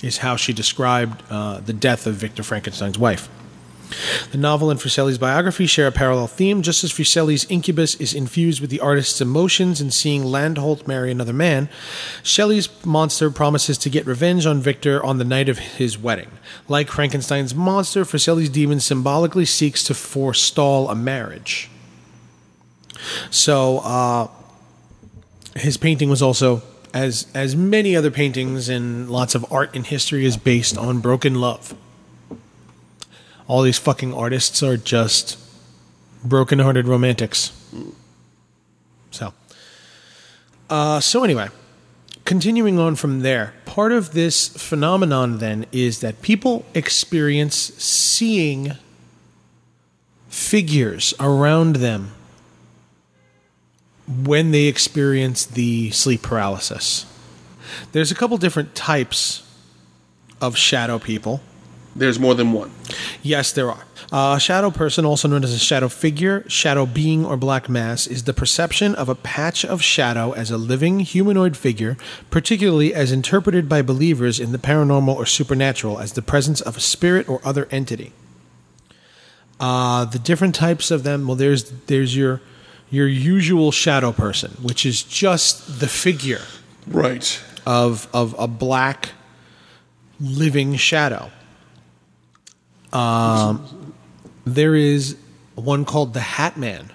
is 0.02 0.18
how 0.18 0.36
she 0.36 0.54
described 0.54 1.22
uh, 1.28 1.60
the 1.60 1.74
death 1.74 2.06
of 2.06 2.14
Victor 2.14 2.42
Frankenstein's 2.42 2.98
wife. 2.98 3.28
The 4.32 4.38
novel 4.38 4.70
and 4.70 4.80
Fuseli's 4.80 5.18
biography 5.18 5.66
share 5.66 5.86
a 5.86 5.92
parallel 5.92 6.26
theme, 6.26 6.62
just 6.62 6.84
as 6.84 6.92
Fuseli's 6.92 7.44
incubus 7.50 7.94
is 7.96 8.14
infused 8.14 8.60
with 8.60 8.70
the 8.70 8.80
artist's 8.80 9.20
emotions 9.20 9.80
in 9.80 9.90
seeing 9.90 10.24
Landolt 10.24 10.86
marry 10.86 11.10
another 11.10 11.32
man. 11.32 11.68
Shelley's 12.22 12.68
monster 12.84 13.30
promises 13.30 13.78
to 13.78 13.90
get 13.90 14.06
revenge 14.06 14.46
on 14.46 14.60
Victor 14.60 15.04
on 15.04 15.18
the 15.18 15.24
night 15.24 15.48
of 15.48 15.58
his 15.58 15.98
wedding. 15.98 16.30
Like 16.68 16.90
Frankenstein's 16.90 17.54
monster, 17.54 18.04
Fuseli's 18.04 18.48
demon 18.48 18.80
symbolically 18.80 19.44
seeks 19.44 19.84
to 19.84 19.94
forestall 19.94 20.88
a 20.88 20.94
marriage. 20.94 21.70
So, 23.30 23.78
uh, 23.78 24.28
his 25.56 25.76
painting 25.76 26.08
was 26.08 26.22
also, 26.22 26.62
as 26.92 27.26
as 27.34 27.54
many 27.54 27.94
other 27.94 28.10
paintings 28.10 28.68
and 28.68 29.10
lots 29.10 29.34
of 29.34 29.44
art 29.52 29.74
in 29.74 29.84
history, 29.84 30.24
is 30.24 30.36
based 30.36 30.76
on 30.76 31.00
broken 31.00 31.34
love 31.34 31.74
all 33.46 33.62
these 33.62 33.78
fucking 33.78 34.14
artists 34.14 34.62
are 34.62 34.76
just 34.76 35.38
broken-hearted 36.24 36.86
romantics. 36.86 37.52
So, 39.10 39.34
uh, 40.70 41.00
so 41.00 41.24
anyway, 41.24 41.48
continuing 42.24 42.78
on 42.78 42.96
from 42.96 43.20
there, 43.20 43.54
part 43.66 43.92
of 43.92 44.12
this 44.12 44.48
phenomenon 44.48 45.38
then 45.38 45.66
is 45.72 46.00
that 46.00 46.22
people 46.22 46.64
experience 46.74 47.54
seeing 47.54 48.72
figures 50.28 51.14
around 51.20 51.76
them 51.76 52.12
when 54.06 54.50
they 54.50 54.64
experience 54.64 55.46
the 55.46 55.90
sleep 55.90 56.22
paralysis. 56.22 57.06
There's 57.92 58.10
a 58.10 58.14
couple 58.14 58.36
different 58.36 58.74
types 58.74 59.42
of 60.40 60.56
shadow 60.56 60.98
people. 60.98 61.40
There's 61.96 62.18
more 62.18 62.34
than 62.34 62.52
one. 62.52 62.72
Yes, 63.22 63.52
there 63.52 63.70
are. 63.70 63.84
A 64.12 64.38
shadow 64.40 64.70
person, 64.70 65.04
also 65.04 65.28
known 65.28 65.44
as 65.44 65.52
a 65.52 65.58
shadow 65.58 65.88
figure, 65.88 66.44
shadow 66.48 66.86
being, 66.86 67.24
or 67.24 67.36
black 67.36 67.68
mass, 67.68 68.06
is 68.06 68.24
the 68.24 68.32
perception 68.34 68.94
of 68.96 69.08
a 69.08 69.14
patch 69.14 69.64
of 69.64 69.80
shadow 69.82 70.32
as 70.32 70.50
a 70.50 70.58
living 70.58 71.00
humanoid 71.00 71.56
figure, 71.56 71.96
particularly 72.30 72.92
as 72.92 73.12
interpreted 73.12 73.68
by 73.68 73.80
believers 73.82 74.40
in 74.40 74.50
the 74.52 74.58
paranormal 74.58 75.14
or 75.14 75.24
supernatural 75.26 75.98
as 76.00 76.12
the 76.12 76.22
presence 76.22 76.60
of 76.60 76.76
a 76.76 76.80
spirit 76.80 77.28
or 77.28 77.40
other 77.44 77.68
entity. 77.70 78.12
Uh, 79.60 80.04
the 80.04 80.18
different 80.18 80.54
types 80.54 80.90
of 80.90 81.04
them. 81.04 81.26
Well, 81.26 81.36
there's 81.36 81.70
there's 81.86 82.16
your 82.16 82.40
your 82.90 83.06
usual 83.06 83.70
shadow 83.70 84.10
person, 84.12 84.50
which 84.62 84.84
is 84.84 85.02
just 85.02 85.80
the 85.80 85.86
figure 85.88 86.42
Right. 86.88 87.40
of 87.64 88.08
of 88.12 88.34
a 88.38 88.48
black 88.48 89.10
living 90.20 90.74
shadow. 90.76 91.30
Um, 92.94 93.92
there 94.44 94.74
is 94.74 95.16
one 95.54 95.84
called 95.84 96.14
the 96.14 96.20
Hat 96.20 96.56
Man, 96.56 96.92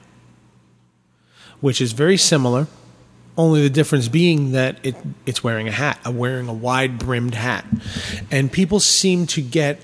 which 1.61 1.81
is 1.81 1.91
very 1.91 2.17
similar, 2.17 2.67
only 3.37 3.61
the 3.61 3.69
difference 3.69 4.07
being 4.07 4.51
that 4.53 4.79
it 4.83 4.95
it's 5.25 5.43
wearing 5.43 5.67
a 5.67 5.71
hat, 5.71 5.99
uh, 6.05 6.11
wearing 6.11 6.47
a 6.47 6.53
wide 6.53 6.97
brimmed 6.97 7.35
hat, 7.35 7.65
and 8.31 8.51
people 8.51 8.79
seem 8.79 9.27
to 9.27 9.41
get 9.41 9.81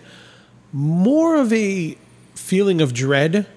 more 0.72 1.36
of 1.36 1.52
a 1.54 1.98
feeling 2.34 2.82
of 2.82 2.94
dread 2.94 3.48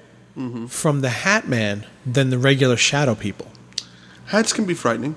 from 0.69 1.01
the 1.01 1.09
Hat 1.09 1.49
Man 1.49 1.85
than 2.07 2.31
the 2.31 2.39
regular 2.39 2.77
shadow 2.77 3.17
people. 3.17 3.49
Hats 4.27 4.53
can 4.53 4.67
be 4.67 4.75
frightening. 4.75 5.17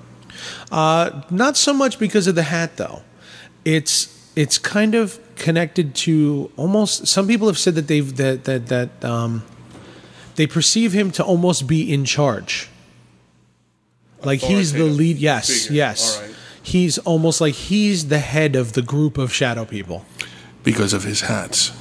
Not 0.71 1.57
so 1.57 1.73
much 1.73 1.99
because 1.99 2.25
of 2.25 2.33
the 2.35 2.43
hat, 2.43 2.77
though. 2.77 3.03
It's 3.65 4.07
it's 4.35 4.57
kind 4.57 4.95
of 4.95 5.19
connected 5.41 5.95
to 6.05 6.51
almost. 6.55 7.07
Some 7.07 7.27
people 7.27 7.47
have 7.47 7.57
said 7.57 7.73
that 7.75 7.87
they've 7.87 8.15
that 8.17 8.45
that 8.45 8.67
that 8.67 9.03
um, 9.03 9.43
they 10.35 10.45
perceive 10.47 10.93
him 10.93 11.09
to 11.11 11.23
almost 11.23 11.65
be 11.67 11.91
in 11.91 12.05
charge. 12.05 12.69
Like 14.23 14.39
he's 14.39 14.71
the 14.73 14.83
lead. 14.85 15.17
Yes, 15.17 15.47
figure. 15.63 15.75
yes. 15.77 16.21
Right. 16.21 16.35
He's 16.63 16.99
almost 16.99 17.41
like 17.41 17.55
he's 17.55 18.07
the 18.09 18.19
head 18.19 18.55
of 18.55 18.73
the 18.73 18.83
group 18.83 19.17
of 19.17 19.33
shadow 19.33 19.65
people. 19.65 20.05
Because 20.63 20.93
of 20.93 21.03
his 21.03 21.21
hats. 21.21 21.71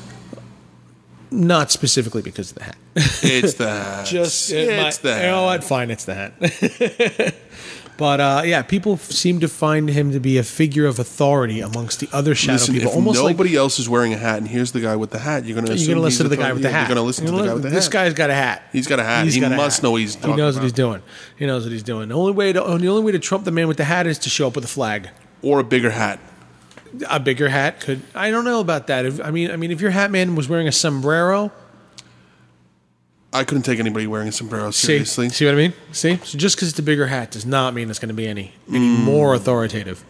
Not 1.31 1.70
specifically 1.70 2.23
because 2.23 2.51
of 2.53 2.57
the 2.59 2.64
hat. 2.64 2.77
It's 3.23 3.55
the 3.55 3.68
hats. 3.70 4.11
Just 4.11 4.51
it's 4.51 5.03
my- 5.05 5.11
the 5.11 5.16
You 5.18 5.23
know 5.31 5.40
hat. 5.49 5.61
what? 5.61 5.64
Fine, 5.64 5.90
it's 5.90 6.07
the 6.07 6.14
hat. 6.14 6.33
but 8.01 8.19
uh, 8.19 8.43
yeah, 8.45 8.63
people 8.63 8.95
f- 8.95 9.03
seem 9.13 9.39
to 9.41 9.49
find 9.49 9.89
him 9.91 10.11
to 10.13 10.19
be 10.19 10.39
a 10.39 10.43
figure 10.43 10.87
of 10.87 10.99
authority 10.99 11.61
amongst 11.61 12.01
the 12.01 12.09
other 12.13 12.35
shadow 12.35 12.55
Listen, 12.55 12.75
people. 12.75 12.89
if 12.91 12.97
almost 12.97 13.23
like 13.23 13.35
nobody 13.37 13.55
else 13.55 13.79
is 13.79 13.89
wearing 13.89 14.13
a 14.15 14.17
hat 14.17 14.39
and 14.39 14.49
here's 14.49 14.73
the 14.73 14.81
guy 14.81 14.97
with 14.97 15.11
the 15.11 15.19
hat, 15.19 15.45
you're 15.45 15.55
going 15.55 15.67
to 15.67 15.77
You're 15.77 15.87
going 15.87 15.99
to 15.99 16.03
listen 16.03 16.25
to 16.25 16.29
the 16.31 16.37
guy 16.37 16.53
with 16.53 16.63
the 16.63 16.71
hat. 16.71 16.81
You're 16.89 16.95
going 16.95 16.97
to 16.97 17.03
listen 17.03 17.27
to 17.27 17.33
the 17.33 17.43
guy 17.45 17.53
with 17.55 17.63
the 17.63 17.69
This 17.69 17.85
hat. 17.85 17.93
guy's 17.93 18.15
got 18.15 18.31
a 18.31 18.35
hat. 18.35 18.63
He's 18.73 18.87
got 18.87 18.99
a 18.99 19.05
hat. 19.05 19.27
He 19.29 19.39
got 19.39 19.53
a 19.53 19.57
must 19.57 19.77
hat. 19.77 19.83
know 19.85 19.91
what 19.93 20.01
he's 20.01 20.15
He 20.15 20.21
talking 20.23 20.37
knows 20.39 20.55
what 20.57 20.63
he's 20.63 20.73
about. 20.73 20.77
doing. 20.77 21.03
He 21.39 21.47
knows 21.47 21.63
what 21.65 21.73
he's 21.73 21.83
doing. 21.83 22.09
The 22.09 22.17
only 22.17 22.33
way 22.33 22.53
to 22.55 22.61
the 22.61 22.65
only 22.89 23.03
way 23.03 23.13
to 23.13 23.19
trump 23.19 23.45
the 23.45 23.53
man 23.53 23.69
with 23.69 23.77
the 23.77 23.85
hat 23.85 24.07
is 24.09 24.19
to 24.21 24.31
show 24.31 24.49
up 24.49 24.57
with 24.57 24.65
a 24.65 24.69
flag. 24.69 25.11
Or 25.43 25.61
a 25.61 25.65
bigger 25.65 25.91
hat. 25.91 26.19
A 27.09 27.21
bigger 27.21 27.49
hat 27.51 27.81
could. 27.81 28.01
I 28.15 28.31
don't 28.33 28.45
know 28.45 28.61
about 28.61 28.87
that. 28.89 29.05
If, 29.07 29.21
I 29.21 29.31
mean, 29.31 29.51
I 29.51 29.57
mean, 29.57 29.71
if 29.71 29.81
your 29.83 29.91
hat 29.93 30.11
man 30.11 30.35
was 30.35 30.49
wearing 30.49 30.67
a 30.67 30.73
sombrero, 30.73 31.53
I 33.33 33.45
couldn't 33.45 33.62
take 33.62 33.79
anybody 33.79 34.07
wearing 34.09 34.29
a 34.29 34.33
sombrero 34.33 34.71
seriously. 34.73 35.29
see 35.29 35.45
what 35.45 35.55
I 35.55 35.57
mean? 35.57 35.73
See, 35.93 36.16
so 36.16 36.37
just 36.37 36.57
because 36.57 36.71
it's 36.71 36.79
a 36.79 36.83
bigger 36.83 37.07
hat 37.07 37.31
does 37.31 37.47
not 37.47 37.75
mean 37.75 37.88
it's 37.88 37.99
going 38.01 38.09
to 38.09 38.14
be 38.14 38.27
any 38.27 38.53
any 38.69 38.81
more 38.88 39.35
authoritative. 39.35 40.05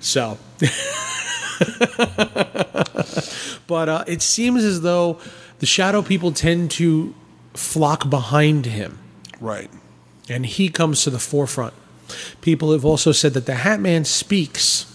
So, 0.00 0.38
but 3.66 3.88
uh, 3.88 4.04
it 4.06 4.22
seems 4.22 4.64
as 4.64 4.80
though 4.80 5.18
the 5.60 5.66
shadow 5.66 6.02
people 6.02 6.32
tend 6.32 6.70
to 6.72 7.14
flock 7.54 8.08
behind 8.10 8.66
him. 8.66 8.98
Right. 9.40 9.70
and 10.28 10.46
he 10.46 10.68
comes 10.68 11.02
to 11.02 11.10
the 11.10 11.18
forefront. 11.18 11.74
People 12.42 12.72
have 12.72 12.84
also 12.84 13.10
said 13.12 13.34
that 13.34 13.46
the 13.46 13.54
Hat 13.56 13.80
Man 13.80 14.04
speaks, 14.04 14.86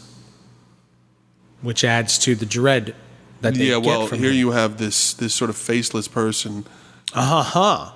which 1.61 1.83
adds 1.83 2.17
to 2.19 2.33
the 2.35 2.45
dread 2.45 2.95
that 3.41 3.55
they 3.55 3.65
Yeah, 3.65 3.77
well, 3.77 4.07
here 4.07 4.29
him. 4.29 4.35
you 4.35 4.51
have 4.51 4.77
this 4.77 5.13
this 5.13 5.33
sort 5.33 5.49
of 5.49 5.55
faceless 5.57 6.07
person. 6.07 6.65
Aha! 7.17 7.93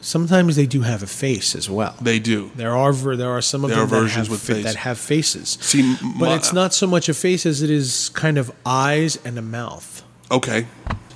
Sometimes 0.00 0.56
they 0.56 0.66
do 0.66 0.82
have 0.82 1.02
a 1.02 1.06
face 1.06 1.54
as 1.54 1.70
well. 1.70 1.94
They 2.00 2.18
do. 2.18 2.50
There 2.56 2.76
are 2.76 2.92
there 2.92 3.30
are 3.30 3.40
some 3.40 3.64
of 3.64 3.70
There 3.70 3.80
them 3.80 3.88
that 3.88 3.96
versions 3.96 4.26
have, 4.26 4.30
with 4.30 4.42
fa- 4.42 4.62
that 4.62 4.76
have 4.76 4.98
faces, 4.98 5.56
See, 5.62 5.96
but 6.02 6.28
my- 6.28 6.34
it's 6.36 6.52
not 6.52 6.74
so 6.74 6.86
much 6.86 7.08
a 7.08 7.14
face 7.14 7.46
as 7.46 7.62
it 7.62 7.70
is 7.70 8.10
kind 8.10 8.36
of 8.36 8.52
eyes 8.66 9.18
and 9.24 9.38
a 9.38 9.42
mouth. 9.42 10.02
Okay. 10.30 10.66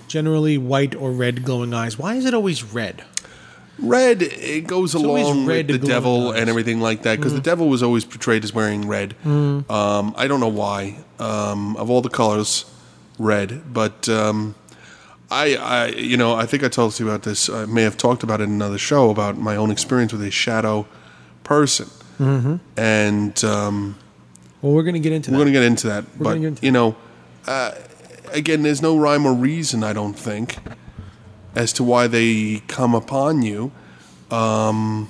Generally, 0.07 0.57
white 0.59 0.95
or 0.95 1.11
red 1.12 1.45
glowing 1.45 1.75
eyes. 1.75 1.99
Why 1.99 2.14
is 2.14 2.25
it 2.25 2.33
always 2.33 2.64
red? 2.64 3.05
Red, 3.79 4.23
it 4.23 4.67
goes 4.67 4.95
always 4.95 5.25
along 5.27 5.45
with 5.47 5.69
the 5.69 5.79
devil 5.79 6.31
eyes. 6.31 6.41
and 6.41 6.51
everything 6.51 6.81
like 6.81 7.03
that 7.03 7.19
because 7.19 7.35
the 7.35 7.41
devil 7.41 7.69
was 7.69 7.83
always 7.83 8.05
portrayed 8.05 8.43
as 8.43 8.53
wearing 8.55 8.88
red. 8.88 9.14
Um, 9.25 10.14
I 10.17 10.27
don't 10.27 10.41
know 10.41 10.49
why. 10.49 10.99
Um, 11.21 11.77
of 11.77 11.91
all 11.91 12.01
the 12.01 12.09
colors, 12.09 12.64
red. 13.19 13.73
But 13.73 14.09
um, 14.09 14.55
I, 15.31 15.57
I, 15.57 15.87
you 15.88 16.17
know, 16.17 16.35
I 16.35 16.47
think 16.47 16.64
I 16.64 16.69
told 16.69 16.99
you 16.99 17.07
about 17.09 17.23
this. 17.23 17.49
I 17.51 17.67
may 17.67 17.83
have 17.83 17.97
talked 17.97 18.23
about 18.23 18.41
it 18.41 18.45
in 18.45 18.51
another 18.51 18.79
show 18.79 19.11
about 19.11 19.37
my 19.37 19.57
own 19.57 19.71
experience 19.71 20.12
with 20.12 20.23
a 20.23 20.31
shadow 20.31 20.87
person. 21.45 21.88
Mm-hmm. 22.19 22.57
And 22.77 23.45
um, 23.45 23.99
Well, 24.62 24.73
we're 24.73 24.83
going 24.83 24.95
to 24.95 25.01
get 25.01 25.12
into 25.12 25.31
that. 25.31 25.37
we're 25.37 25.45
that. 25.45 25.53
going 25.53 25.55
to 25.55 25.61
get 25.61 25.67
into 25.67 25.87
that. 25.88 26.19
but 26.19 26.25
gonna 26.25 26.41
get 26.41 26.47
into 26.49 26.67
you 26.67 26.73
know, 26.73 26.97
uh, 27.47 27.73
again, 28.33 28.62
there's 28.62 28.81
no 28.83 28.97
rhyme 28.99 29.27
or 29.27 29.35
reason. 29.35 29.85
I 29.85 29.93
don't 29.93 30.14
think 30.14 30.57
as 31.55 31.73
to 31.75 31.85
why 31.85 32.07
they 32.07 32.62
come 32.69 32.95
upon 32.95 33.43
you, 33.43 33.71
um, 34.31 35.09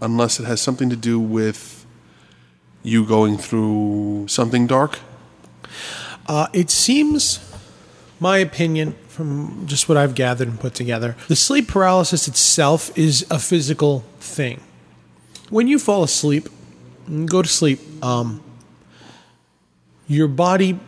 unless 0.00 0.38
it 0.40 0.44
has 0.44 0.60
something 0.60 0.88
to 0.90 0.96
do 0.96 1.18
with 1.20 1.84
you 2.82 3.04
going 3.06 3.36
through 3.38 4.26
something 4.28 4.66
dark. 4.66 4.98
Uh, 6.26 6.46
it 6.52 6.70
seems, 6.70 7.38
my 8.20 8.38
opinion, 8.38 8.94
from 9.12 9.64
just 9.66 9.88
what 9.88 9.98
I've 9.98 10.14
gathered 10.14 10.48
and 10.48 10.58
put 10.58 10.74
together, 10.74 11.16
the 11.28 11.36
sleep 11.36 11.68
paralysis 11.68 12.28
itself 12.28 12.96
is 12.96 13.26
a 13.30 13.38
physical 13.38 14.00
thing. 14.20 14.60
When 15.50 15.68
you 15.68 15.78
fall 15.78 16.02
asleep, 16.02 16.48
and 17.06 17.28
go 17.28 17.42
to 17.42 17.48
sleep, 17.48 17.80
um, 18.02 18.40
your 20.08 20.28
body 20.28 20.78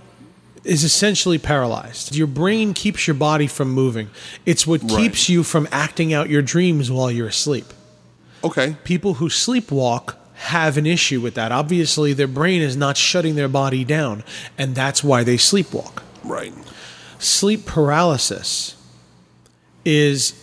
is 0.64 0.84
essentially 0.84 1.36
paralyzed. 1.38 2.16
Your 2.16 2.26
brain 2.26 2.72
keeps 2.72 3.06
your 3.06 3.14
body 3.14 3.46
from 3.46 3.70
moving. 3.70 4.08
It's 4.46 4.66
what 4.66 4.80
Right. 4.82 4.90
keeps 4.96 5.28
you 5.28 5.42
from 5.42 5.68
acting 5.70 6.14
out 6.14 6.30
your 6.30 6.40
dreams 6.42 6.90
while 6.90 7.10
you're 7.10 7.28
asleep 7.28 7.66
Okay, 8.42 8.76
people 8.84 9.14
who 9.14 9.28
sleepwalk 9.28 10.14
have 10.34 10.76
an 10.76 10.86
issue 10.86 11.20
with 11.20 11.34
that. 11.34 11.50
Obviously, 11.52 12.12
their 12.12 12.26
brain 12.26 12.60
is 12.62 12.76
not 12.76 12.96
shutting 12.96 13.34
their 13.36 13.48
body 13.48 13.84
down, 13.84 14.22
and 14.58 14.74
that's 14.74 15.02
why 15.04 15.22
they 15.24 15.36
sleepwalk. 15.36 16.02
right. 16.22 16.52
Sleep 17.18 17.64
paralysis 17.66 18.76
is 19.84 20.34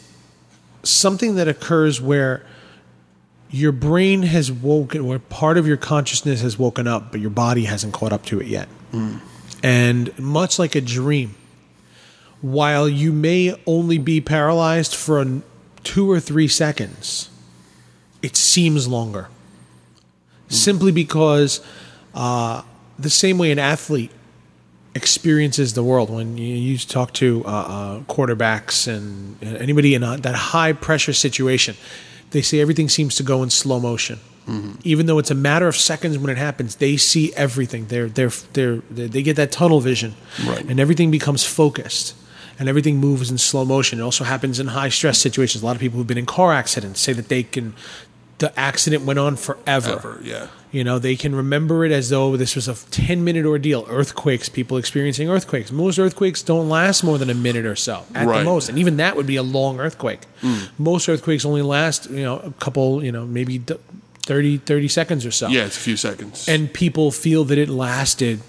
something 0.83 1.35
that 1.35 1.47
occurs 1.47 2.01
where 2.01 2.45
your 3.49 3.71
brain 3.71 4.23
has 4.23 4.51
woken, 4.51 5.05
where 5.05 5.19
part 5.19 5.57
of 5.57 5.67
your 5.67 5.77
consciousness 5.77 6.41
has 6.41 6.57
woken 6.57 6.87
up, 6.87 7.11
but 7.11 7.19
your 7.19 7.29
body 7.29 7.65
hasn't 7.65 7.93
caught 7.93 8.13
up 8.13 8.25
to 8.25 8.39
it 8.39 8.47
yet. 8.47 8.67
And 9.63 10.17
much 10.17 10.57
like 10.57 10.75
a 10.75 10.81
dream, 10.81 11.35
while 12.41 12.87
you 12.89 13.11
may 13.11 13.53
only 13.67 13.97
be 13.97 14.21
paralyzed 14.21 14.95
for 14.95 15.21
a, 15.21 15.41
two 15.83 16.09
or 16.09 16.19
three 16.19 16.47
seconds, 16.47 17.29
it 18.21 18.35
seems 18.35 18.87
longer. 18.87 19.27
Simply 20.47 20.91
because 20.91 21.61
uh, 22.13 22.63
the 22.97 23.09
same 23.09 23.37
way 23.37 23.51
an 23.51 23.59
athlete 23.59 24.11
experiences 24.95 25.73
the 25.73 25.83
world 25.83 26.09
when 26.09 26.37
you, 26.37 26.53
you 26.55 26.77
talk 26.77 27.13
to 27.13 27.43
uh, 27.45 27.49
uh, 27.49 27.99
quarterbacks 28.01 28.87
and 28.87 29.37
and 29.41 29.57
anybody 29.57 29.95
in 29.95 30.03
a, 30.03 30.17
that 30.17 30.35
high 30.35 30.73
pressure 30.73 31.13
situation, 31.13 31.75
they 32.31 32.41
say 32.41 32.59
everything 32.59 32.89
seems 32.89 33.15
to 33.15 33.23
go 33.23 33.43
in 33.43 33.49
slow 33.49 33.79
motion. 33.79 34.19
Even 34.83 35.05
though 35.05 35.17
it's 35.17 35.31
a 35.31 35.35
matter 35.35 35.65
of 35.69 35.77
seconds 35.77 36.17
when 36.17 36.29
it 36.29 36.37
happens, 36.37 36.75
they 36.75 36.97
see 36.97 37.33
everything. 37.35 37.85
They're, 37.85 38.09
they're, 38.09 38.31
they're, 38.51 38.77
they 38.89 39.07
they 39.07 39.23
get 39.23 39.37
that 39.37 39.53
tunnel 39.53 39.79
vision, 39.79 40.13
Right. 40.45 40.65
and 40.69 40.77
everything 40.77 41.09
becomes 41.09 41.45
focused, 41.45 42.15
and 42.59 42.67
everything 42.67 42.97
moves 42.97 43.31
in 43.31 43.37
slow 43.37 43.63
motion. 43.63 43.99
It 43.99 44.01
also 44.01 44.25
happens 44.25 44.59
in 44.59 44.67
high 44.67 44.89
stress 44.89 45.19
situations. 45.19 45.63
A 45.63 45.65
lot 45.65 45.75
of 45.77 45.79
people 45.79 45.97
who've 45.99 46.07
been 46.07 46.17
in 46.17 46.25
car 46.25 46.51
accidents 46.51 46.99
say 46.99 47.13
that 47.13 47.29
they 47.29 47.43
can 47.43 47.75
the 48.41 48.59
accident 48.59 49.05
went 49.05 49.17
on 49.19 49.35
forever. 49.37 49.91
Ever, 49.93 50.19
yeah. 50.23 50.47
You 50.71 50.83
know, 50.83 50.99
they 50.99 51.15
can 51.15 51.35
remember 51.35 51.85
it 51.85 51.91
as 51.91 52.09
though 52.09 52.35
this 52.37 52.55
was 52.55 52.67
a 52.67 52.75
10 52.91 53.23
minute 53.23 53.45
ordeal. 53.45 53.85
Earthquakes, 53.89 54.49
people 54.49 54.77
experiencing 54.77 55.29
earthquakes. 55.29 55.71
Most 55.71 55.99
earthquakes 55.99 56.41
don't 56.41 56.67
last 56.69 57.03
more 57.03 57.17
than 57.17 57.29
a 57.29 57.33
minute 57.33 57.65
or 57.65 57.75
so 57.75 58.03
at 58.15 58.25
Right. 58.27 58.39
the 58.39 58.43
most. 58.45 58.67
And 58.69 58.77
even 58.79 58.97
that 58.97 59.15
would 59.15 59.27
be 59.27 59.35
a 59.35 59.43
long 59.43 59.79
earthquake. 59.79 60.21
Hmm. 60.41 60.55
Most 60.77 61.07
earthquakes 61.09 61.45
only 61.45 61.61
last, 61.61 62.09
you 62.09 62.23
know, 62.23 62.39
a 62.39 62.51
couple, 62.59 63.03
you 63.03 63.11
know, 63.11 63.25
maybe 63.25 63.57
d- 63.59 63.75
30, 64.25 64.57
30 64.59 64.87
seconds 64.87 65.25
or 65.25 65.31
so. 65.31 65.47
Yeah, 65.49 65.65
it's 65.65 65.77
a 65.77 65.79
few 65.81 65.97
seconds. 65.97 66.47
And 66.47 66.71
people 66.73 67.11
feel 67.11 67.43
that 67.45 67.57
it 67.57 67.69
lasted, 67.69 68.39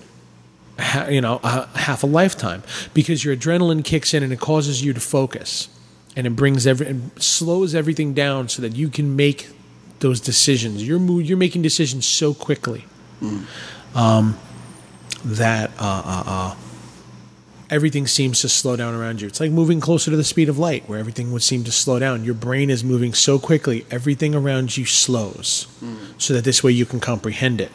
you 1.10 1.20
know, 1.20 1.40
a, 1.42 1.66
half 1.76 2.02
a 2.02 2.06
lifetime 2.06 2.62
because 2.94 3.24
your 3.24 3.36
adrenaline 3.36 3.84
kicks 3.84 4.14
in 4.14 4.22
and 4.22 4.32
it 4.32 4.40
causes 4.40 4.82
you 4.84 4.92
to 4.92 5.00
focus. 5.00 5.68
And 6.14 6.26
it 6.26 6.36
brings 6.36 6.66
every, 6.66 6.86
it 6.86 6.96
slows 7.22 7.74
everything 7.74 8.14
down 8.14 8.48
so 8.48 8.62
that 8.62 8.76
you 8.76 8.88
can 8.88 9.16
make 9.16 9.48
those 10.02 10.20
decisions. 10.20 10.86
You're 10.86 10.98
mo- 10.98 11.18
you're 11.20 11.38
making 11.38 11.62
decisions 11.62 12.04
so 12.06 12.34
quickly, 12.34 12.84
um, 13.94 14.36
that 15.24 15.70
uh, 15.78 16.02
uh, 16.04 16.22
uh, 16.26 16.54
everything 17.70 18.06
seems 18.06 18.40
to 18.42 18.48
slow 18.48 18.76
down 18.76 18.94
around 18.94 19.20
you. 19.22 19.28
It's 19.28 19.40
like 19.40 19.50
moving 19.50 19.80
closer 19.80 20.10
to 20.10 20.16
the 20.16 20.24
speed 20.24 20.48
of 20.50 20.58
light, 20.58 20.86
where 20.88 20.98
everything 20.98 21.32
would 21.32 21.42
seem 21.42 21.64
to 21.64 21.72
slow 21.72 21.98
down. 21.98 22.24
Your 22.24 22.34
brain 22.34 22.68
is 22.68 22.84
moving 22.84 23.14
so 23.14 23.38
quickly, 23.38 23.86
everything 23.90 24.34
around 24.34 24.76
you 24.76 24.84
slows, 24.84 25.66
so 26.18 26.34
that 26.34 26.44
this 26.44 26.62
way 26.62 26.72
you 26.72 26.84
can 26.84 27.00
comprehend 27.00 27.60
it. 27.60 27.70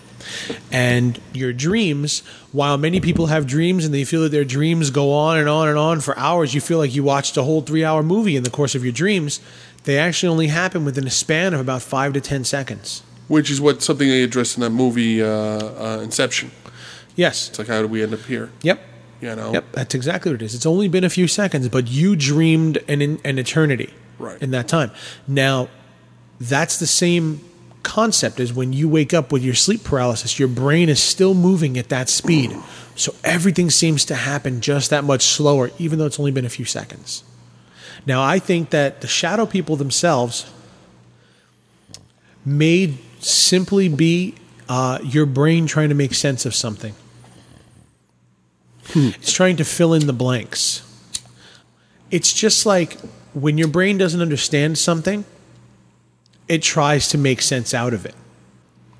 And 0.71 1.19
your 1.33 1.53
dreams, 1.53 2.21
while 2.51 2.77
many 2.77 2.99
people 2.99 3.27
have 3.27 3.47
dreams 3.47 3.85
and 3.85 3.93
they 3.93 4.03
feel 4.03 4.23
that 4.23 4.31
their 4.31 4.43
dreams 4.43 4.89
go 4.89 5.13
on 5.13 5.37
and 5.37 5.47
on 5.47 5.69
and 5.69 5.77
on 5.77 6.01
for 6.01 6.17
hours, 6.19 6.53
you 6.53 6.59
feel 6.59 6.79
like 6.79 6.93
you 6.93 7.03
watched 7.03 7.37
a 7.37 7.43
whole 7.43 7.61
three 7.61 7.85
hour 7.85 8.03
movie 8.03 8.35
in 8.35 8.43
the 8.43 8.49
course 8.49 8.75
of 8.75 8.83
your 8.83 8.91
dreams. 8.91 9.39
They 9.87 9.97
actually 9.97 10.27
only 10.27 10.47
happen 10.47 10.83
within 10.83 11.07
a 11.07 11.09
span 11.09 11.53
of 11.53 11.61
about 11.61 11.81
five 11.81 12.11
to 12.11 12.19
ten 12.19 12.43
seconds. 12.43 13.03
Which 13.29 13.49
is 13.49 13.61
what 13.61 13.81
something 13.81 14.09
they 14.09 14.21
addressed 14.21 14.57
in 14.57 14.61
that 14.61 14.71
movie, 14.71 15.23
uh, 15.23 15.27
uh, 15.27 15.99
Inception. 16.03 16.51
Yes. 17.15 17.47
It's 17.47 17.57
like, 17.57 17.69
how 17.69 17.81
did 17.81 17.89
we 17.89 18.03
end 18.03 18.13
up 18.13 18.19
here? 18.19 18.51
Yep. 18.63 18.81
You 19.21 19.35
know? 19.37 19.53
Yep, 19.53 19.65
that's 19.71 19.95
exactly 19.95 20.33
what 20.33 20.41
it 20.41 20.45
is. 20.45 20.53
It's 20.53 20.65
only 20.65 20.89
been 20.89 21.05
a 21.05 21.09
few 21.09 21.25
seconds, 21.29 21.69
but 21.69 21.87
you 21.87 22.17
dreamed 22.17 22.79
an 22.89 23.01
an 23.01 23.39
eternity 23.39 23.93
Right. 24.19 24.39
in 24.41 24.51
that 24.51 24.67
time. 24.67 24.91
Now, 25.25 25.69
that's 26.37 26.77
the 26.79 26.85
same 26.85 27.39
concept 27.83 28.41
as 28.41 28.51
when 28.51 28.73
you 28.73 28.89
wake 28.89 29.13
up 29.13 29.31
with 29.31 29.41
your 29.41 29.55
sleep 29.55 29.85
paralysis. 29.85 30.37
Your 30.37 30.49
brain 30.49 30.89
is 30.89 30.99
still 31.01 31.33
moving 31.33 31.77
at 31.77 31.87
that 31.87 32.09
speed, 32.09 32.53
so 32.95 33.15
everything 33.23 33.69
seems 33.69 34.03
to 34.05 34.15
happen 34.15 34.59
just 34.59 34.89
that 34.89 35.05
much 35.05 35.23
slower, 35.23 35.71
even 35.79 35.97
though 35.97 36.05
it's 36.07 36.19
only 36.19 36.31
been 36.31 36.45
a 36.45 36.49
few 36.49 36.65
seconds. 36.65 37.23
Now, 38.07 38.23
I 38.23 38.39
think 38.39 38.69
that 38.69 39.01
the 39.01 39.07
shadow 39.07 39.45
people 39.45 39.75
themselves 39.75 40.49
may 42.45 42.97
simply 43.19 43.89
be 43.89 44.35
uh, 44.69 44.99
your 45.03 45.25
brain 45.25 45.67
trying 45.67 45.89
to 45.89 45.95
make 45.95 46.13
sense 46.13 46.45
of 46.45 46.55
something. 46.55 46.95
It's 48.95 49.33
trying 49.33 49.57
to 49.57 49.65
fill 49.65 49.93
in 49.93 50.07
the 50.07 50.13
blanks. 50.13 50.81
It's 52.09 52.31
just 52.31 52.65
like 52.65 52.97
when 53.33 53.57
your 53.57 53.67
brain 53.67 53.97
doesn't 53.97 54.21
understand 54.21 54.77
something, 54.77 55.25
it 56.47 56.63
tries 56.63 57.09
to 57.09 57.17
make 57.17 57.41
sense 57.41 57.73
out 57.73 57.93
of 57.93 58.05
it. 58.05 58.15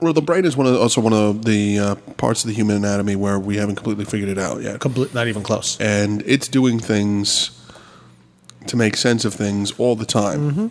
Well, 0.02 0.12
the 0.12 0.22
brain 0.22 0.44
is 0.44 0.58
one 0.58 0.68
of 0.68 0.74
the, 0.74 0.80
also 0.80 1.00
one 1.00 1.14
of 1.14 1.46
the 1.46 1.80
uh, 1.80 1.96
parts 2.18 2.44
of 2.44 2.50
the 2.50 2.54
human 2.54 2.76
anatomy 2.76 3.16
where 3.16 3.40
we 3.40 3.56
haven't 3.56 3.76
completely 3.76 4.04
figured 4.04 4.30
it 4.30 4.38
out 4.38 4.62
yet, 4.62 4.82
Complete, 4.82 5.14
not 5.14 5.28
even 5.30 5.42
close. 5.42 5.80
and 5.80 6.22
it's 6.26 6.50
doing 6.50 6.78
things 6.80 7.52
to 8.66 8.76
make 8.76 8.98
sense 8.98 9.24
of 9.26 9.34
things 9.34 9.72
all 9.80 9.96
the 9.96 10.06
time. 10.06 10.52
Mm-hmm. 10.52 10.68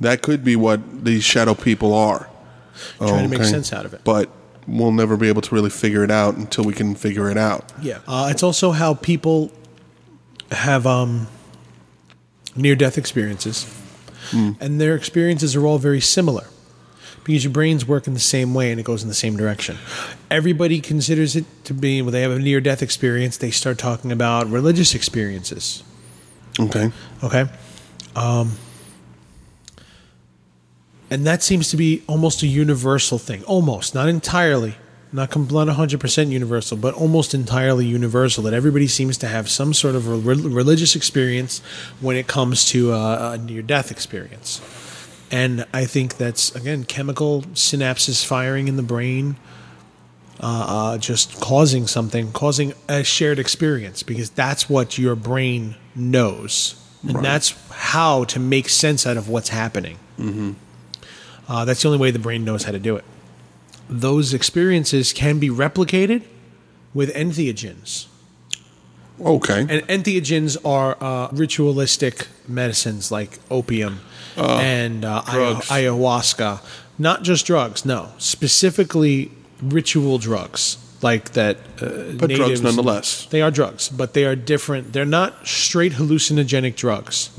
That 0.00 0.22
could 0.22 0.44
be 0.44 0.56
what 0.56 1.04
these 1.04 1.24
shadow 1.24 1.54
people 1.54 1.94
are. 1.94 2.28
Trying 2.98 3.28
to 3.30 3.38
make 3.38 3.46
sense 3.46 3.72
out 3.72 3.84
of 3.84 3.94
it. 3.94 4.02
But 4.04 4.30
we'll 4.66 4.92
never 4.92 5.16
be 5.16 5.28
able 5.28 5.42
to 5.42 5.54
really 5.54 5.70
figure 5.70 6.04
it 6.04 6.10
out 6.10 6.36
until 6.36 6.64
we 6.64 6.72
can 6.72 6.94
figure 6.94 7.30
it 7.30 7.38
out. 7.38 7.72
Yeah. 7.80 8.00
Uh, 8.06 8.28
it's 8.30 8.42
also 8.42 8.70
how 8.72 8.94
people 8.94 9.50
have 10.52 10.86
um, 10.86 11.26
near 12.54 12.76
death 12.76 12.98
experiences. 12.98 13.74
And 14.32 14.80
their 14.80 14.94
experiences 14.94 15.56
are 15.56 15.64
all 15.66 15.78
very 15.78 16.00
similar 16.00 16.48
because 17.24 17.44
your 17.44 17.52
brains 17.52 17.86
work 17.86 18.06
in 18.06 18.14
the 18.14 18.20
same 18.20 18.54
way 18.54 18.70
and 18.70 18.80
it 18.80 18.84
goes 18.84 19.02
in 19.02 19.08
the 19.08 19.14
same 19.14 19.36
direction. 19.36 19.76
Everybody 20.30 20.80
considers 20.80 21.36
it 21.36 21.44
to 21.64 21.74
be 21.74 22.02
when 22.02 22.12
they 22.12 22.22
have 22.22 22.32
a 22.32 22.38
near 22.38 22.60
death 22.60 22.82
experience, 22.82 23.36
they 23.36 23.50
start 23.50 23.78
talking 23.78 24.12
about 24.12 24.48
religious 24.48 24.94
experiences. 24.94 25.82
Okay. 26.60 26.90
Okay. 27.22 27.46
Um, 28.16 28.52
and 31.10 31.26
that 31.26 31.42
seems 31.42 31.70
to 31.70 31.76
be 31.76 32.02
almost 32.06 32.42
a 32.42 32.46
universal 32.46 33.18
thing. 33.18 33.42
Almost, 33.44 33.94
not 33.94 34.08
entirely, 34.08 34.74
not 35.12 35.34
not 35.50 35.68
hundred 35.68 36.00
percent 36.00 36.30
universal, 36.30 36.76
but 36.76 36.94
almost 36.94 37.32
entirely 37.32 37.86
universal. 37.86 38.42
That 38.44 38.54
everybody 38.54 38.86
seems 38.86 39.16
to 39.18 39.28
have 39.28 39.48
some 39.48 39.72
sort 39.72 39.94
of 39.94 40.06
re- 40.26 40.34
religious 40.34 40.94
experience 40.94 41.60
when 42.00 42.16
it 42.16 42.26
comes 42.26 42.66
to 42.70 42.92
uh, 42.92 43.32
a 43.34 43.38
near 43.38 43.62
death 43.62 43.90
experience. 43.90 44.60
And 45.30 45.66
I 45.72 45.84
think 45.84 46.16
that's 46.16 46.54
again 46.54 46.84
chemical 46.84 47.42
synapses 47.54 48.24
firing 48.24 48.68
in 48.68 48.76
the 48.76 48.82
brain, 48.82 49.36
uh, 50.40 50.46
uh, 50.68 50.98
just 50.98 51.40
causing 51.40 51.86
something, 51.86 52.32
causing 52.32 52.72
a 52.88 53.02
shared 53.02 53.38
experience 53.38 54.02
because 54.02 54.30
that's 54.30 54.70
what 54.70 54.96
your 54.96 55.16
brain 55.16 55.74
knows, 55.96 56.80
and 57.02 57.24
that's 57.24 57.54
how 57.70 58.24
to 58.24 58.38
make 58.38 58.68
sense 58.68 59.06
out 59.06 59.16
of 59.16 59.28
what's 59.28 59.48
happening. 59.48 59.98
Mm-hmm. 60.18 60.52
Uh, 61.48 61.64
that's 61.64 61.82
the 61.82 61.88
only 61.88 61.98
way 61.98 62.10
the 62.10 62.18
brain 62.18 62.44
knows 62.44 62.64
how 62.64 62.72
to 62.72 62.78
do 62.78 62.96
it. 62.96 63.04
Those 63.88 64.34
experiences 64.34 65.12
can 65.12 65.38
be 65.38 65.48
replicated 65.48 66.22
with 66.94 67.12
entheogens. 67.14 68.06
Okay. 69.20 69.60
And 69.60 69.86
entheogens 69.88 70.56
are 70.64 70.96
uh, 71.00 71.28
ritualistic 71.32 72.28
medicines 72.46 73.10
like 73.10 73.38
opium 73.50 74.00
and 74.36 75.04
uh, 75.04 75.22
ayahuasca. 75.22 76.60
Not 76.98 77.22
just 77.22 77.46
drugs, 77.46 77.84
no. 77.84 78.12
Specifically 78.18 79.32
ritual 79.62 80.18
drugs 80.18 80.78
like 81.02 81.32
that. 81.32 81.56
Uh, 81.80 82.12
but 82.16 82.30
drugs 82.30 82.60
nonetheless. 82.62 83.26
They 83.26 83.40
are 83.42 83.50
drugs, 83.50 83.88
but 83.88 84.14
they 84.14 84.24
are 84.24 84.34
different. 84.34 84.92
They're 84.92 85.04
not 85.04 85.46
straight 85.46 85.92
hallucinogenic 85.92 86.74
drugs. 86.76 87.30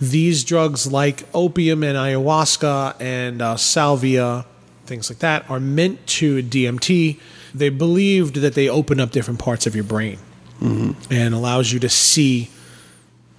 These 0.00 0.44
drugs, 0.44 0.90
like 0.90 1.24
opium 1.34 1.82
and 1.82 1.96
ayahuasca 1.96 2.96
and 3.00 3.40
uh, 3.40 3.56
salvia, 3.56 4.44
things 4.86 5.10
like 5.10 5.20
that, 5.20 5.48
are 5.50 5.60
meant 5.60 6.06
to 6.18 6.42
DMT. 6.42 7.18
They 7.54 7.68
believed 7.70 8.36
that 8.36 8.54
they 8.54 8.68
open 8.68 9.00
up 9.00 9.10
different 9.12 9.40
parts 9.40 9.66
of 9.66 9.74
your 9.74 9.84
brain 9.84 10.18
and 10.60 11.34
allows 11.34 11.72
you 11.72 11.80
to 11.80 11.88
see 11.88 12.50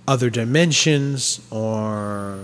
other 0.08 0.32
dimensions 0.32 1.40
or 1.52 2.40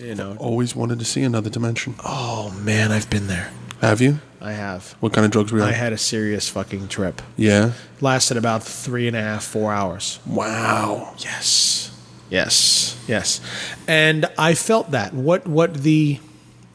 you 0.00 0.14
know 0.14 0.34
Always 0.40 0.74
wanted 0.74 0.98
to 0.98 1.04
see 1.04 1.22
another 1.22 1.50
dimension. 1.50 1.94
oh 2.02 2.50
man 2.62 2.90
i've 2.90 3.10
been 3.10 3.26
there 3.26 3.52
Have 3.84 4.00
you? 4.00 4.18
i 4.40 4.52
have 4.52 4.94
What 5.00 5.12
kind 5.12 5.24
of 5.24 5.30
drugs 5.30 5.52
were 5.52 5.58
you 5.58 5.64
i 5.64 5.72
had 5.72 5.92
a 5.92 5.98
serious 5.98 6.48
fucking 6.50 6.88
trip 6.88 7.22
yeah. 7.36 7.72
lasted 8.00 8.36
about 8.36 8.62
three 8.62 9.08
and 9.08 9.16
a 9.16 9.22
half 9.22 9.42
four 9.42 9.72
hours 9.72 10.18
Wow. 10.26 11.14
yes 11.18 11.90
yes 12.30 12.96
yes 13.08 13.40
and 13.88 14.26
i 14.36 14.54
felt 14.54 14.90
that 14.90 15.14
what 15.14 15.46
what 15.46 15.74
the 15.74 16.18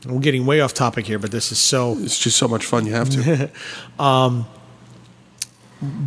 we're 0.07 0.19
getting 0.19 0.45
way 0.45 0.61
off 0.61 0.73
topic 0.73 1.05
here 1.05 1.19
but 1.19 1.31
this 1.31 1.51
is 1.51 1.59
so 1.59 1.97
It's 1.99 2.17
just 2.17 2.37
so 2.37 2.47
much 2.47 2.65
fun. 2.65 2.85
You 2.85 2.93
have 2.93 3.09
to. 3.09 3.51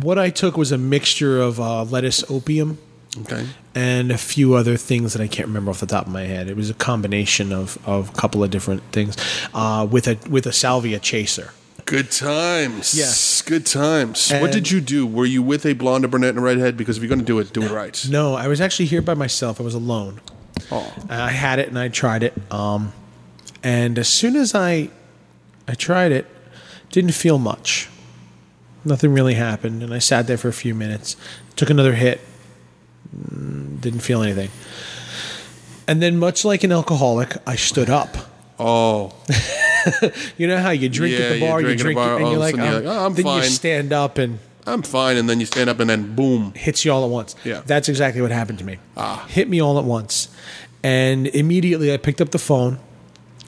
what 0.01 0.17
i 0.19 0.29
took 0.29 0.57
was 0.57 0.71
a 0.71 0.77
mixture 0.77 1.39
of 1.41 1.59
uh, 1.59 1.83
lettuce 1.83 2.23
opium 2.29 2.77
okay. 3.21 3.47
and 3.75 4.11
a 4.11 4.17
few 4.17 4.53
other 4.55 4.77
things 4.77 5.13
that 5.13 5.21
I 5.21 5.27
can't 5.27 5.47
remember 5.47 5.71
off 5.71 5.79
the 5.79 5.85
top 5.85 6.07
of 6.07 6.11
my 6.11 6.23
head. 6.23 6.49
It 6.49 6.55
was 6.55 6.69
a 6.69 6.73
combination 6.73 7.51
of, 7.51 7.77
of 7.87 8.09
a 8.09 8.13
couple 8.13 8.43
of 8.43 8.51
different 8.51 8.83
things 8.91 9.17
uh, 9.53 9.87
with 9.89 10.07
a 10.07 10.17
with 10.29 10.45
a 10.45 10.53
salvia 10.53 10.99
chaser. 10.99 11.51
Good 11.85 12.11
times. 12.11 12.95
Yes. 12.95 13.41
Good 13.41 13.65
times. 13.65 14.31
what 14.31 14.51
did 14.51 14.71
you 14.71 14.79
do? 14.79 15.05
Were 15.05 15.25
you 15.25 15.43
with 15.43 15.65
a 15.65 15.73
blonde, 15.73 16.05
a 16.05 16.07
brunette, 16.07 16.29
and 16.29 16.39
a 16.39 16.41
redhead? 16.41 16.77
Because 16.77 16.95
if 16.97 17.03
you're 17.03 17.09
going 17.09 17.19
to 17.19 17.25
do 17.25 17.39
it, 17.39 17.51
do 17.51 17.61
it 17.61 17.71
right. 17.71 18.07
No, 18.09 18.35
I 18.35 18.47
was 18.47 18.61
actually 18.61 18.85
here 18.85 19.01
by 19.01 19.15
myself. 19.15 19.59
I 19.59 19.63
was 19.63 19.73
alone. 19.73 20.21
Oh. 20.71 20.93
I 21.09 21.31
had 21.31 21.59
it 21.59 21.67
and 21.67 21.77
I 21.77 21.89
tried 21.89 22.23
it. 22.23 22.33
Um, 22.51 22.93
and 23.63 23.99
as 23.99 24.07
soon 24.07 24.35
as 24.35 24.55
I 24.55 24.89
I 25.67 25.73
tried 25.73 26.11
it, 26.11 26.27
didn't 26.89 27.13
feel 27.13 27.37
much. 27.37 27.89
Nothing 28.85 29.13
really 29.13 29.35
happened, 29.35 29.81
and 29.81 29.93
I 29.93 29.99
sat 29.99 30.27
there 30.27 30.37
for 30.37 30.49
a 30.49 30.53
few 30.53 30.75
minutes. 30.75 31.15
Took 31.55 31.69
another 31.69 31.93
hit. 31.93 32.19
Didn't 33.79 33.99
feel 34.01 34.21
anything. 34.23 34.49
And 35.87 36.01
then, 36.01 36.17
much 36.17 36.45
like 36.45 36.63
an 36.63 36.71
alcoholic, 36.71 37.35
I 37.45 37.55
stood 37.55 37.89
up. 37.89 38.15
Oh. 38.59 39.13
You 40.37 40.47
know 40.47 40.59
how 40.59 40.69
you 40.69 40.87
drink 40.87 41.17
Yeah, 41.17 41.25
at 41.25 41.33
the 41.33 41.39
bar, 41.41 41.59
you 41.59 41.75
drink 41.75 41.79
at 41.79 41.81
a 41.81 41.83
drink, 41.83 41.97
bar, 41.97 42.17
and 42.19 42.29
you're 42.29 42.37
like, 42.37 42.55
you're 42.55 42.65
I'm, 42.65 42.73
like, 42.75 42.85
"Oh, 42.85 43.05
I'm 43.05 43.13
then 43.15 43.25
you 43.25 43.43
stand 43.43 43.91
up 43.91 44.17
and 44.17 44.39
I'm 44.65 44.81
fine. 44.81 45.17
And 45.17 45.29
then 45.29 45.39
you 45.39 45.45
stand 45.45 45.69
up 45.69 45.79
and 45.79 45.89
then 45.89 46.15
boom. 46.15 46.53
hits 46.55 46.85
you 46.85 46.91
all 46.91 47.03
at 47.03 47.09
once. 47.09 47.35
Yeah. 47.43 47.61
That's 47.65 47.89
exactly 47.89 48.21
what 48.21 48.31
happened 48.31 48.59
to 48.59 48.65
me. 48.65 48.77
Ah. 48.95 49.25
Hit 49.29 49.49
me 49.49 49.61
all 49.61 49.77
at 49.77 49.83
once. 49.83 50.33
And 50.83 51.27
immediately 51.27 51.93
I 51.93 51.97
picked 51.97 52.21
up 52.21 52.29
the 52.29 52.39
phone 52.39 52.79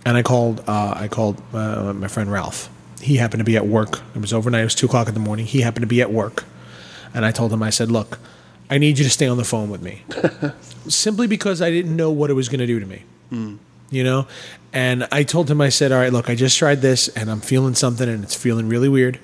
and 0.06 0.17
I 0.17 0.23
called. 0.23 0.62
Uh, 0.67 0.93
I 0.95 1.08
called 1.08 1.41
uh, 1.54 1.93
my 1.93 2.08
friend 2.08 2.32
Ralph. 2.32 2.69
He 3.01 3.17
happened 3.17 3.39
to 3.39 3.45
be 3.45 3.56
at 3.56 3.67
work. 3.67 4.01
It 4.13 4.19
was 4.19 4.34
overnight. 4.34 4.62
It 4.62 4.65
was 4.65 4.75
two 4.75 4.88
o'clock 4.88 5.08
in 5.08 5.13
the 5.13 5.19
morning. 5.19 5.45
He 5.45 5.62
happened 5.62 5.84
to 5.84 5.88
be 5.88 6.01
at 6.01 6.12
work, 6.12 6.43
and 7.13 7.25
I 7.25 7.32
told 7.32 7.51
him. 7.51 7.62
I 7.62 7.69
said, 7.69 7.91
"Look, 7.91 8.19
I 8.69 8.78
need 8.78 8.97
you 8.97 9.04
to 9.04 9.10
stay 9.10 9.28
on 9.28 9.38
the 9.38 9.43
phone 9.43 9.69
with 9.69 9.82
me, 9.82 10.04
simply 10.88 11.28
because 11.28 11.62
I 11.62 11.69
didn't 11.69 11.95
know 11.95 12.10
what 12.12 12.30
it 12.30 12.34
was 12.34 12.49
going 12.49 12.60
to 12.60 12.67
do 12.67 12.80
to 12.80 12.86
me." 12.86 13.04
Hmm. 13.30 13.56
You 13.91 14.04
know, 14.04 14.28
and 14.73 15.08
I 15.12 15.23
told 15.23 15.49
him. 15.49 15.62
I 15.62 15.69
said, 15.69 15.91
"All 15.91 15.99
right, 15.99 16.12
look, 16.12 16.30
I 16.30 16.36
just 16.36 16.58
tried 16.58 16.82
this, 16.82 17.08
and 17.10 17.30
I'm 17.30 17.41
feeling 17.41 17.75
something, 17.75 18.08
and 18.10 18.23
it's 18.23 18.36
feeling 18.36 18.67
really 18.67 18.89
weird. 18.89 19.19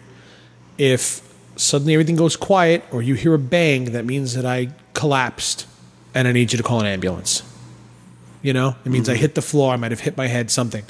If 0.77 1.21
suddenly 1.55 1.93
everything 1.93 2.15
goes 2.15 2.35
quiet, 2.35 2.83
or 2.91 3.01
you 3.01 3.15
hear 3.15 3.33
a 3.33 3.39
bang, 3.39 3.85
that 3.93 4.05
means 4.05 4.35
that 4.35 4.45
I 4.45 4.69
collapsed, 4.93 5.65
and 6.13 6.27
I 6.27 6.31
need 6.31 6.51
you 6.51 6.57
to 6.57 6.63
call 6.63 6.79
an 6.79 6.85
ambulance." 6.85 7.43
You 8.43 8.53
know, 8.53 8.75
it 8.85 8.89
means 8.89 9.07
I 9.07 9.13
hmm. 9.13 9.21
hit 9.21 9.35
the 9.35 9.41
floor. 9.41 9.73
I 9.73 9.77
might 9.77 9.91
have 9.91 9.99
hit 9.99 10.17
my 10.17 10.27
head. 10.27 10.51
Something. 10.51 10.83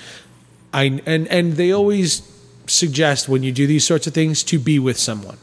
I 0.73 1.01
and 1.05 1.27
and 1.27 1.53
they 1.53 1.71
always 1.71 2.21
suggest 2.67 3.27
when 3.27 3.43
you 3.43 3.51
do 3.51 3.67
these 3.67 3.85
sorts 3.85 4.07
of 4.07 4.13
things 4.13 4.43
to 4.43 4.59
be 4.59 4.79
with 4.79 4.97
someone 4.97 5.37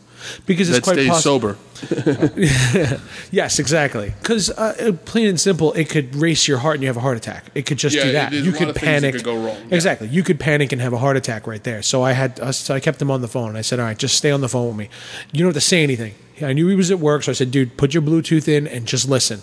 because 0.47 0.69
it's 0.69 0.79
That 0.79 0.85
quite 0.85 0.95
stays 0.95 1.09
possible. 1.09 1.55
sober. 1.55 1.57
Yes, 3.31 3.59
exactly. 3.59 4.13
Because 4.21 4.51
uh, 4.51 4.97
plain 5.05 5.27
and 5.29 5.39
simple, 5.41 5.73
it 5.75 5.89
could 5.89 6.15
race 6.17 6.49
your 6.49 6.59
heart 6.59 6.75
and 6.77 6.83
you 6.83 6.89
have 6.89 6.97
a 6.97 7.01
heart 7.01 7.17
attack. 7.17 7.45
It 7.55 7.67
could 7.67 7.79
just 7.79 7.95
Yeah, 7.95 8.05
do 8.05 8.13
that. 8.13 8.33
you 8.33 8.53
could 8.53 8.69
of 8.71 8.75
things 8.75 8.75
that 8.75 9.01
panic. 9.03 9.15
could 9.15 9.25
go 9.25 9.37
wrong. 9.37 9.57
Yeah. 9.69 9.75
Exactly. 9.77 10.09
You 10.09 10.23
could 10.23 10.41
panic 10.41 10.73
and 10.73 10.81
have 10.81 10.93
a 10.93 10.99
heart 10.99 11.17
attack 11.17 11.47
right 11.47 11.63
there. 11.63 11.83
So 11.83 12.03
I 12.03 12.13
had, 12.13 12.41
uh, 12.41 12.53
so 12.53 12.75
I 12.75 12.81
kept 12.81 13.01
him 13.01 13.11
on 13.11 13.21
the 13.21 13.29
phone. 13.29 13.57
I 13.57 13.61
said, 13.63 13.79
"All 13.81 13.87
right, 13.87 13.99
just 13.99 14.17
stay 14.17 14.31
on 14.31 14.41
the 14.41 14.49
phone 14.49 14.69
with 14.69 14.77
me. 14.77 14.89
You 15.33 15.41
don't 15.41 15.49
have 15.49 15.55
to 15.55 15.61
say 15.61 15.83
anything." 15.83 16.15
I 16.43 16.53
knew 16.53 16.69
he 16.69 16.77
was 16.77 16.91
at 16.91 16.99
work, 17.01 17.23
so 17.25 17.31
I 17.33 17.35
said, 17.35 17.51
"Dude, 17.51 17.77
put 17.77 17.95
your 17.95 18.03
Bluetooth 18.03 18.49
in 18.49 18.67
and 18.67 18.87
just 18.87 19.09
listen. 19.09 19.43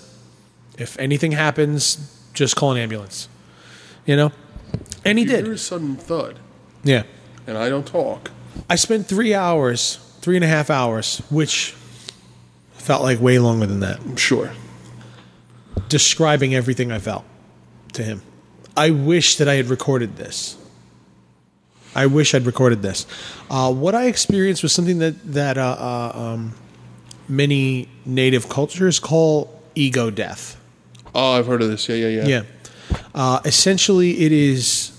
If 0.78 0.98
anything 1.00 1.32
happens, 1.34 1.98
just 2.34 2.56
call 2.56 2.72
an 2.72 2.78
ambulance." 2.78 3.28
You 4.06 4.16
know, 4.16 4.32
and 5.04 5.18
he 5.18 5.24
You 5.26 5.30
did. 5.32 5.46
hear 5.46 5.54
a 5.54 5.58
sudden 5.58 5.96
thud, 5.96 6.40
Yeah. 6.84 7.04
and 7.48 7.58
I 7.58 7.70
don't 7.70 7.86
talk. 7.88 8.32
I 8.70 8.76
spent 8.76 9.08
three 9.08 9.34
hours, 9.34 9.98
three 10.26 10.38
and 10.38 10.44
a 10.44 10.48
half 10.48 10.72
hours, 10.72 11.20
which 11.30 11.76
felt 12.74 13.04
like 13.04 13.22
way 13.22 13.38
longer 13.38 13.68
than 13.68 13.82
that. 13.82 14.00
I'm 14.00 14.16
sure. 14.16 14.50
describing 15.88 16.56
everything 16.56 16.92
I 16.92 16.98
felt 17.00 17.26
to 17.94 18.04
him. 18.04 18.22
I 18.76 18.90
wish 18.90 19.38
that 19.38 19.48
I 19.48 19.54
had 19.54 19.68
recorded 19.68 20.18
this. 20.18 20.58
I 21.94 22.08
wish 22.08 22.34
I'd 22.34 22.46
recorded 22.46 22.82
this. 22.82 23.06
Uh, 23.50 23.72
what 23.72 23.96
I 23.96 24.08
experienced 24.08 24.64
was 24.64 24.74
something 24.74 24.98
that 25.00 25.16
that 25.34 25.58
uh, 25.58 25.78
uh, 25.80 26.20
um, 26.20 26.54
many 27.30 27.88
native 28.04 28.50
cultures 28.50 29.00
call 29.00 29.62
ego 29.76 30.10
death. 30.10 30.60
Oh, 31.14 31.34
I've 31.34 31.48
heard 31.48 31.62
of 31.62 31.70
this. 31.70 31.88
Yeah, 31.88 31.96
yeah, 31.96 32.08
yeah. 32.08 32.28
Yeah. 32.28 32.44
Uh, 33.14 33.40
essentially, 33.46 34.26
it 34.26 34.32
is 34.32 34.92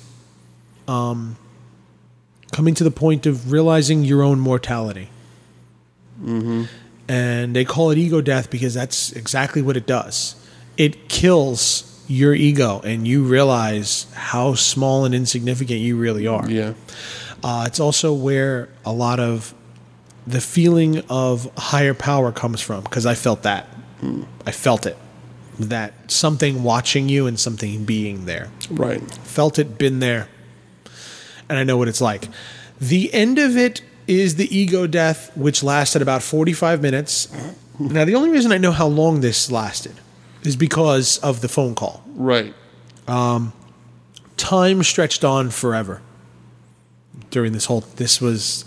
um, 0.88 1.36
coming 2.52 2.74
to 2.76 2.84
the 2.84 2.90
point 2.90 3.26
of 3.26 3.52
realizing 3.52 4.04
your 4.04 4.22
own 4.22 4.38
mortality. 4.40 5.10
Mm-hmm. 6.20 6.64
And 7.08 7.54
they 7.54 7.64
call 7.64 7.90
it 7.90 7.98
ego 7.98 8.20
death 8.20 8.50
because 8.50 8.74
that's 8.74 9.12
exactly 9.12 9.62
what 9.62 9.76
it 9.76 9.86
does. 9.86 10.34
It 10.76 11.08
kills 11.08 11.92
your 12.08 12.34
ego, 12.34 12.80
and 12.84 13.06
you 13.06 13.24
realize 13.24 14.06
how 14.14 14.54
small 14.54 15.04
and 15.04 15.14
insignificant 15.14 15.80
you 15.80 15.96
really 15.96 16.26
are. 16.26 16.48
Yeah. 16.48 16.74
Uh, 17.42 17.64
it's 17.66 17.80
also 17.80 18.12
where 18.12 18.68
a 18.84 18.92
lot 18.92 19.20
of 19.20 19.54
the 20.26 20.40
feeling 20.40 21.02
of 21.08 21.50
higher 21.56 21.94
power 21.94 22.32
comes 22.32 22.60
from 22.60 22.82
because 22.82 23.06
I 23.06 23.14
felt 23.14 23.42
that. 23.42 23.68
I 24.44 24.52
felt 24.52 24.86
it. 24.86 24.96
That 25.58 26.10
something 26.10 26.62
watching 26.62 27.08
you 27.08 27.26
and 27.26 27.40
something 27.40 27.84
being 27.84 28.26
there. 28.26 28.50
Right. 28.70 29.00
Felt 29.00 29.58
it, 29.58 29.78
been 29.78 30.00
there. 30.00 30.28
And 31.48 31.58
I 31.58 31.64
know 31.64 31.76
what 31.76 31.88
it's 31.88 32.00
like. 32.00 32.28
The 32.80 33.12
end 33.14 33.38
of 33.38 33.56
it 33.56 33.82
is 34.06 34.36
the 34.36 34.56
ego 34.56 34.86
death, 34.86 35.36
which 35.36 35.62
lasted 35.62 36.02
about 36.02 36.22
45 36.22 36.80
minutes. 36.82 37.28
Now, 37.78 38.04
the 38.04 38.14
only 38.14 38.30
reason 38.30 38.52
I 38.52 38.58
know 38.58 38.72
how 38.72 38.86
long 38.86 39.20
this 39.20 39.50
lasted 39.50 39.94
is 40.42 40.56
because 40.56 41.18
of 41.18 41.40
the 41.40 41.48
phone 41.48 41.74
call 41.74 42.02
Right. 42.14 42.54
Um, 43.08 43.52
time 44.36 44.82
stretched 44.82 45.24
on 45.24 45.50
forever 45.50 46.00
during 47.30 47.52
this 47.52 47.64
whole 47.64 47.80
this 47.96 48.20
was 48.20 48.64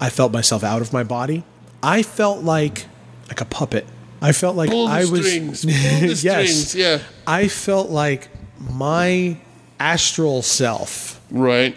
i 0.00 0.08
felt 0.10 0.32
myself 0.32 0.62
out 0.62 0.80
of 0.82 0.92
my 0.92 1.02
body 1.02 1.42
i 1.82 2.02
felt 2.02 2.42
like 2.44 2.86
like 3.28 3.40
a 3.40 3.44
puppet 3.44 3.84
i 4.20 4.30
felt 4.32 4.54
like 4.54 4.70
Pull 4.70 4.86
i 4.86 5.04
was 5.04 5.26
strings. 5.26 5.62
The 5.62 6.14
strings. 6.14 6.74
Yeah. 6.74 7.00
i 7.26 7.48
felt 7.48 7.90
like 7.90 8.28
my 8.58 9.36
astral 9.80 10.42
self 10.42 11.20
Right. 11.30 11.74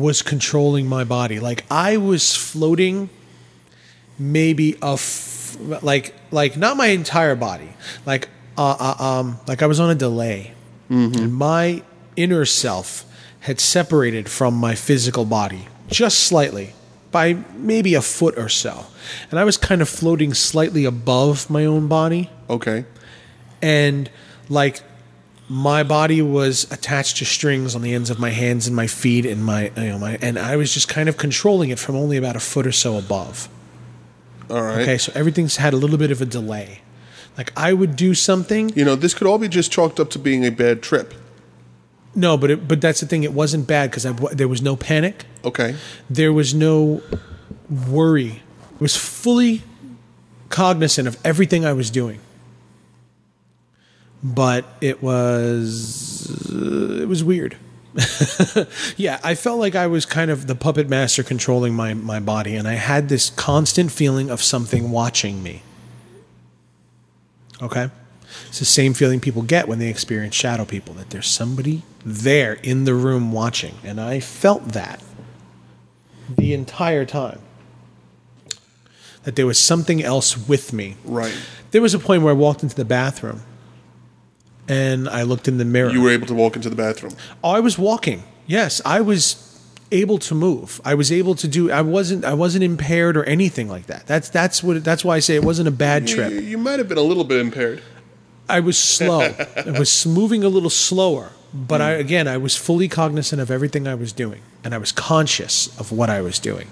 Was 0.00 0.22
controlling 0.22 0.86
my 0.86 1.04
body. 1.04 1.38
Like 1.40 1.64
i 1.70 1.96
was 1.96 2.34
floating 2.34 3.08
maybe 4.18 4.76
a 4.82 4.92
f- 4.94 5.56
like 5.82 6.14
like 6.30 6.56
not 6.56 6.76
my 6.76 6.86
entire 6.88 7.34
body. 7.36 7.70
Like 8.06 8.28
uh, 8.58 8.76
uh 8.78 9.04
um 9.04 9.38
like 9.46 9.62
i 9.62 9.66
was 9.66 9.80
on 9.80 9.90
a 9.90 9.94
delay. 9.94 10.52
And 10.88 11.32
my 11.34 11.82
inner 12.16 12.44
self 12.44 13.04
had 13.40 13.60
separated 13.60 14.28
from 14.28 14.54
my 14.54 14.74
physical 14.74 15.24
body 15.24 15.68
just 15.86 16.18
slightly 16.20 16.72
by 17.12 17.34
maybe 17.54 17.94
a 17.94 18.02
foot 18.02 18.36
or 18.36 18.48
so. 18.48 18.86
And 19.30 19.38
i 19.38 19.44
was 19.44 19.56
kind 19.56 19.80
of 19.82 19.88
floating 19.88 20.34
slightly 20.34 20.84
above 20.84 21.48
my 21.48 21.64
own 21.64 21.86
body. 21.88 22.28
Okay. 22.48 22.84
and 23.62 24.10
like 24.48 24.82
my 25.50 25.82
body 25.82 26.22
was 26.22 26.70
attached 26.70 27.16
to 27.16 27.24
strings 27.24 27.74
on 27.74 27.82
the 27.82 27.92
ends 27.92 28.08
of 28.08 28.20
my 28.20 28.30
hands 28.30 28.68
and 28.68 28.76
my 28.76 28.86
feet 28.86 29.26
and 29.26 29.44
my 29.44 29.72
you 29.76 29.88
know 29.88 29.98
my 29.98 30.16
and 30.22 30.38
I 30.38 30.54
was 30.54 30.72
just 30.72 30.88
kind 30.88 31.08
of 31.08 31.16
controlling 31.16 31.70
it 31.70 31.78
from 31.80 31.96
only 31.96 32.16
about 32.16 32.36
a 32.36 32.40
foot 32.40 32.68
or 32.68 32.72
so 32.72 32.96
above. 32.96 33.48
All 34.48 34.62
right. 34.62 34.82
Okay, 34.82 34.96
so 34.96 35.10
everything's 35.12 35.56
had 35.56 35.72
a 35.72 35.76
little 35.76 35.98
bit 35.98 36.12
of 36.12 36.22
a 36.22 36.24
delay. 36.24 36.82
Like 37.36 37.52
I 37.56 37.72
would 37.72 37.96
do 37.96 38.14
something. 38.14 38.70
You 38.76 38.84
know, 38.84 38.94
this 38.94 39.12
could 39.12 39.26
all 39.26 39.38
be 39.38 39.48
just 39.48 39.72
chalked 39.72 39.98
up 39.98 40.08
to 40.10 40.20
being 40.20 40.46
a 40.46 40.50
bad 40.50 40.82
trip. 40.82 41.14
No, 42.14 42.36
but 42.36 42.52
it, 42.52 42.68
but 42.68 42.80
that's 42.80 43.00
the 43.00 43.06
thing. 43.06 43.24
It 43.24 43.32
wasn't 43.32 43.66
bad 43.66 43.90
because 43.90 44.04
there 44.32 44.48
was 44.48 44.62
no 44.62 44.76
panic. 44.76 45.24
Okay. 45.44 45.74
There 46.08 46.32
was 46.32 46.54
no 46.54 47.02
worry. 47.88 48.42
I 48.72 48.76
was 48.78 48.96
fully 48.96 49.62
cognizant 50.48 51.08
of 51.08 51.18
everything 51.24 51.64
I 51.64 51.72
was 51.72 51.90
doing. 51.90 52.20
But 54.22 54.66
it 54.80 55.02
was 55.02 56.50
uh, 56.50 57.02
it 57.02 57.08
was 57.08 57.24
weird. 57.24 57.56
yeah, 58.96 59.18
I 59.24 59.34
felt 59.34 59.58
like 59.58 59.74
I 59.74 59.86
was 59.86 60.06
kind 60.06 60.30
of 60.30 60.46
the 60.46 60.54
puppet 60.54 60.88
master 60.88 61.22
controlling 61.22 61.74
my, 61.74 61.94
my 61.94 62.20
body, 62.20 62.54
and 62.54 62.68
I 62.68 62.74
had 62.74 63.08
this 63.08 63.30
constant 63.30 63.90
feeling 63.90 64.30
of 64.30 64.40
something 64.40 64.90
watching 64.90 65.42
me. 65.42 65.62
Okay? 67.60 67.90
It's 68.48 68.60
the 68.60 68.64
same 68.64 68.94
feeling 68.94 69.18
people 69.18 69.42
get 69.42 69.66
when 69.66 69.80
they 69.80 69.88
experience 69.88 70.34
shadow 70.34 70.64
people, 70.64 70.94
that 70.94 71.10
there's 71.10 71.26
somebody 71.26 71.82
there 72.04 72.54
in 72.62 72.84
the 72.84 72.94
room 72.94 73.32
watching. 73.32 73.74
And 73.84 74.00
I 74.00 74.20
felt 74.20 74.68
that 74.68 75.02
the 76.36 76.54
entire 76.54 77.04
time. 77.04 77.40
That 79.24 79.36
there 79.36 79.46
was 79.46 79.58
something 79.58 80.02
else 80.02 80.48
with 80.48 80.72
me. 80.72 80.96
Right. 81.04 81.36
There 81.72 81.82
was 81.82 81.92
a 81.92 81.98
point 81.98 82.22
where 82.22 82.32
I 82.32 82.36
walked 82.36 82.62
into 82.62 82.76
the 82.76 82.84
bathroom 82.84 83.42
and 84.70 85.08
I 85.08 85.22
looked 85.24 85.48
in 85.48 85.58
the 85.58 85.64
mirror. 85.64 85.90
You 85.90 86.02
were 86.02 86.10
able 86.10 86.26
to 86.28 86.34
walk 86.34 86.56
into 86.56 86.70
the 86.70 86.76
bathroom. 86.76 87.14
Oh, 87.42 87.50
I 87.50 87.60
was 87.60 87.76
walking. 87.78 88.22
Yes, 88.46 88.80
I 88.84 89.00
was 89.00 89.46
able 89.92 90.18
to 90.18 90.34
move. 90.34 90.80
I 90.84 90.94
was 90.94 91.10
able 91.10 91.34
to 91.34 91.48
do. 91.48 91.70
I 91.70 91.82
wasn't. 91.82 92.24
I 92.24 92.34
wasn't 92.34 92.64
impaired 92.64 93.16
or 93.16 93.24
anything 93.24 93.68
like 93.68 93.86
that. 93.86 94.06
That's 94.06 94.28
that's 94.28 94.62
what. 94.62 94.84
That's 94.84 95.04
why 95.04 95.16
I 95.16 95.20
say 95.20 95.34
it 95.34 95.44
wasn't 95.44 95.68
a 95.68 95.72
bad 95.88 96.06
trip. 96.06 96.32
you 96.32 96.58
might 96.58 96.78
have 96.78 96.88
been 96.88 96.98
a 96.98 97.02
little 97.10 97.24
bit 97.24 97.40
impaired. 97.40 97.82
I 98.48 98.60
was 98.60 98.76
slow. 98.78 99.20
I 99.66 99.78
was 99.78 100.04
moving 100.06 100.42
a 100.42 100.48
little 100.48 100.70
slower, 100.70 101.30
but 101.54 101.80
I 101.80 101.90
again 101.92 102.26
I 102.26 102.36
was 102.36 102.56
fully 102.56 102.88
cognizant 102.88 103.40
of 103.40 103.48
everything 103.50 103.86
I 103.86 103.94
was 103.94 104.12
doing, 104.12 104.42
and 104.64 104.74
I 104.74 104.78
was 104.78 104.90
conscious 104.92 105.68
of 105.78 105.92
what 105.92 106.10
I 106.10 106.20
was 106.20 106.38
doing. 106.40 106.66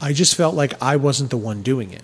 I 0.00 0.12
just 0.12 0.34
felt 0.34 0.54
like 0.54 0.74
I 0.82 0.96
wasn't 0.96 1.30
the 1.30 1.38
one 1.38 1.62
doing 1.62 1.90
it, 1.92 2.02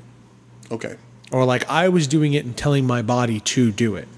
Okay. 0.71 0.97
or 1.31 1.45
like 1.45 1.69
I 1.69 1.91
was 1.91 2.07
doing 2.07 2.33
it 2.33 2.47
and 2.47 2.57
telling 2.57 2.87
my 2.87 3.03
body 3.03 3.41
to 3.41 3.71
do 3.71 3.97
it. 3.97 4.09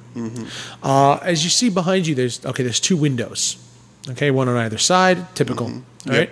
Uh, 0.82 1.14
as 1.22 1.44
you 1.44 1.50
see 1.50 1.68
behind 1.70 2.06
you, 2.06 2.14
there's 2.14 2.44
okay. 2.44 2.62
There's 2.62 2.80
two 2.80 2.96
windows. 2.96 3.56
Okay, 4.10 4.30
one 4.30 4.48
on 4.48 4.56
either 4.56 4.78
side. 4.78 5.34
Typical. 5.34 5.66
All 5.66 5.82
right. 6.06 6.30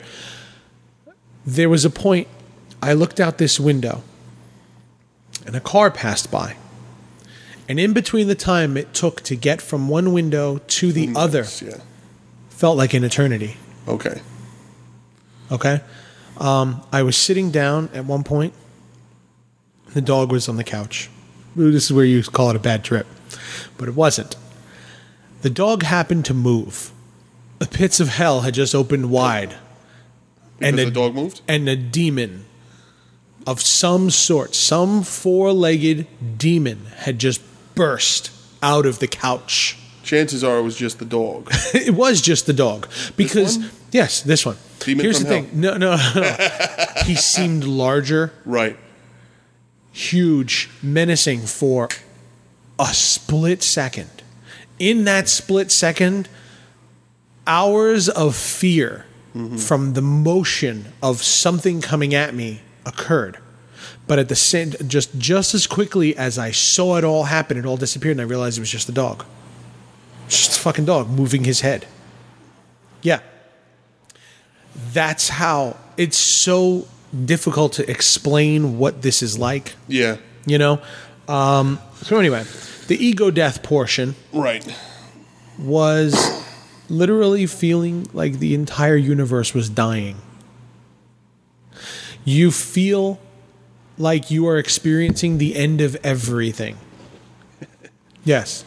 There 1.44 1.68
was 1.68 1.84
a 1.84 1.90
point. 1.90 2.28
I 2.80 2.92
looked 2.92 3.18
out 3.20 3.38
this 3.38 3.58
window, 3.58 4.02
and 5.46 5.56
a 5.56 5.60
car 5.60 5.90
passed 5.90 6.30
by. 6.30 6.56
And 7.68 7.78
in 7.80 7.92
between 7.92 8.26
the 8.28 8.34
time 8.34 8.76
it 8.76 8.92
took 8.92 9.22
to 9.22 9.36
get 9.36 9.62
from 9.62 9.88
one 9.88 10.12
window 10.12 10.58
to 10.58 10.92
the 10.92 11.12
other, 11.16 11.46
Yeah. 11.62 11.78
felt 12.50 12.76
like 12.76 12.92
an 12.92 13.04
eternity. 13.04 13.56
Okay. 13.88 14.20
Okay. 15.50 15.80
Um, 16.38 16.82
I 16.92 17.02
was 17.02 17.16
sitting 17.16 17.50
down 17.50 17.88
at 17.94 18.04
one 18.04 18.24
point. 18.24 18.52
The 19.94 20.00
dog 20.00 20.32
was 20.32 20.48
on 20.48 20.56
the 20.56 20.64
couch. 20.64 21.08
This 21.54 21.84
is 21.84 21.92
where 21.92 22.04
you 22.04 22.22
call 22.22 22.50
it 22.50 22.56
a 22.56 22.58
bad 22.58 22.82
trip, 22.82 23.06
but 23.78 23.88
it 23.88 23.94
wasn't. 23.94 24.36
The 25.42 25.50
dog 25.50 25.82
happened 25.82 26.24
to 26.26 26.34
move. 26.34 26.92
the 27.58 27.66
pits 27.66 28.00
of 28.00 28.08
hell 28.08 28.40
had 28.42 28.54
just 28.54 28.74
opened 28.74 29.10
wide, 29.10 29.54
and 30.60 30.78
a, 30.78 30.84
the 30.86 30.90
dog 30.90 31.14
moved? 31.14 31.40
and 31.46 31.68
a 31.68 31.76
demon 31.76 32.44
of 33.46 33.60
some 33.60 34.10
sort, 34.10 34.54
some 34.54 35.02
four-legged 35.02 36.06
demon, 36.38 36.86
had 36.98 37.18
just 37.18 37.42
burst 37.74 38.30
out 38.62 38.86
of 38.86 38.98
the 39.00 39.08
couch. 39.08 39.76
Chances 40.02 40.42
are 40.44 40.58
it 40.58 40.62
was 40.62 40.76
just 40.76 40.98
the 40.98 41.04
dog. 41.04 41.48
it 41.74 41.94
was 41.94 42.20
just 42.20 42.46
the 42.46 42.52
dog 42.52 42.88
because 43.16 43.58
one? 43.58 43.70
yes, 43.90 44.22
this 44.22 44.44
one. 44.46 44.56
Demon 44.80 45.04
Here's 45.04 45.20
the 45.20 45.26
thing. 45.26 45.48
No, 45.52 45.76
no, 45.76 45.96
no. 46.14 46.36
he 47.04 47.14
seemed 47.14 47.64
larger, 47.64 48.32
right. 48.44 48.76
huge, 49.92 50.68
menacing 50.82 51.40
for 51.40 51.88
a 52.78 52.92
split 52.94 53.62
second. 53.62 54.10
In 54.78 55.04
that 55.04 55.28
split 55.28 55.70
second, 55.70 56.28
hours 57.46 58.08
of 58.08 58.34
fear 58.36 59.06
from 59.56 59.94
the 59.94 60.02
motion 60.02 60.92
of 61.02 61.22
something 61.22 61.80
coming 61.80 62.14
at 62.14 62.34
me 62.34 62.60
occurred. 62.84 63.38
But 64.06 64.18
at 64.18 64.28
the 64.28 64.36
same, 64.36 64.72
just 64.86 65.16
just 65.18 65.54
as 65.54 65.66
quickly 65.66 66.14
as 66.16 66.36
I 66.38 66.50
saw 66.50 66.96
it 66.98 67.04
all 67.04 67.24
happen, 67.24 67.56
it 67.56 67.64
all 67.64 67.76
disappeared, 67.78 68.12
and 68.12 68.20
I 68.20 68.24
realized 68.24 68.58
it 68.58 68.60
was 68.60 68.70
just 68.70 68.86
the 68.88 68.92
dog, 68.92 69.24
just 70.28 70.58
a 70.58 70.60
fucking 70.60 70.84
dog 70.84 71.08
moving 71.08 71.44
his 71.44 71.60
head. 71.62 71.86
Yeah, 73.00 73.20
that's 74.92 75.28
how 75.30 75.76
it's 75.96 76.18
so 76.18 76.86
difficult 77.24 77.74
to 77.74 77.90
explain 77.90 78.78
what 78.78 79.02
this 79.02 79.22
is 79.22 79.38
like 79.38 79.74
Yeah. 79.86 80.16
you 80.46 80.56
know 80.58 80.80
um, 81.32 81.78
so 82.02 82.18
anyway 82.18 82.44
the 82.88 82.96
ego 83.04 83.30
death 83.30 83.62
portion 83.62 84.14
Right. 84.32 84.64
was 85.58 86.14
literally 86.88 87.46
feeling 87.46 88.06
like 88.12 88.38
the 88.38 88.54
entire 88.54 88.96
universe 88.96 89.54
was 89.54 89.68
dying 89.70 90.16
you 92.24 92.50
feel 92.50 93.18
like 93.98 94.30
you 94.30 94.46
are 94.46 94.58
experiencing 94.58 95.38
the 95.38 95.56
end 95.56 95.80
of 95.80 95.96
everything 96.04 96.76
yes 98.24 98.64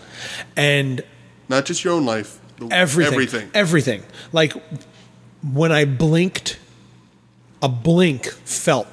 and 0.55 1.03
Not 1.49 1.65
just 1.65 1.83
your 1.83 1.93
own 1.93 2.05
life. 2.05 2.39
the- 2.57 2.67
everything 2.71 3.13
Everything. 3.13 3.49
everything 3.53 4.03
like 4.31 4.53
when 5.53 5.71
i 5.71 5.85
blinked 5.85 6.57
a 7.61 7.67
blink 7.69 8.25
felt 8.45 8.87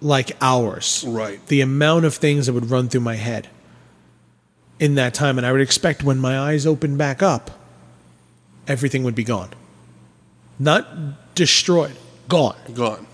like 0.00 0.36
hours. 0.40 1.04
Right. 1.06 1.44
the 1.48 1.60
amount 1.60 2.04
of 2.04 2.14
things 2.14 2.46
that 2.46 2.52
would 2.52 2.70
run 2.70 2.88
through 2.88 3.00
my 3.00 3.16
head 3.16 3.48
in 4.78 4.94
that 4.94 5.12
time 5.12 5.38
and 5.38 5.46
i 5.46 5.50
would 5.50 5.60
expect 5.60 6.04
when 6.04 6.18
my 6.20 6.38
eyes 6.38 6.64
opened 6.64 6.96
back 6.96 7.20
up 7.20 7.50
everything 8.68 9.02
would 9.02 9.14
be 9.14 9.24
gone. 9.24 9.48
Not 10.58 11.34
destroyed. 11.34 11.96
Gone. 12.28 12.56
Gone. 12.74 13.06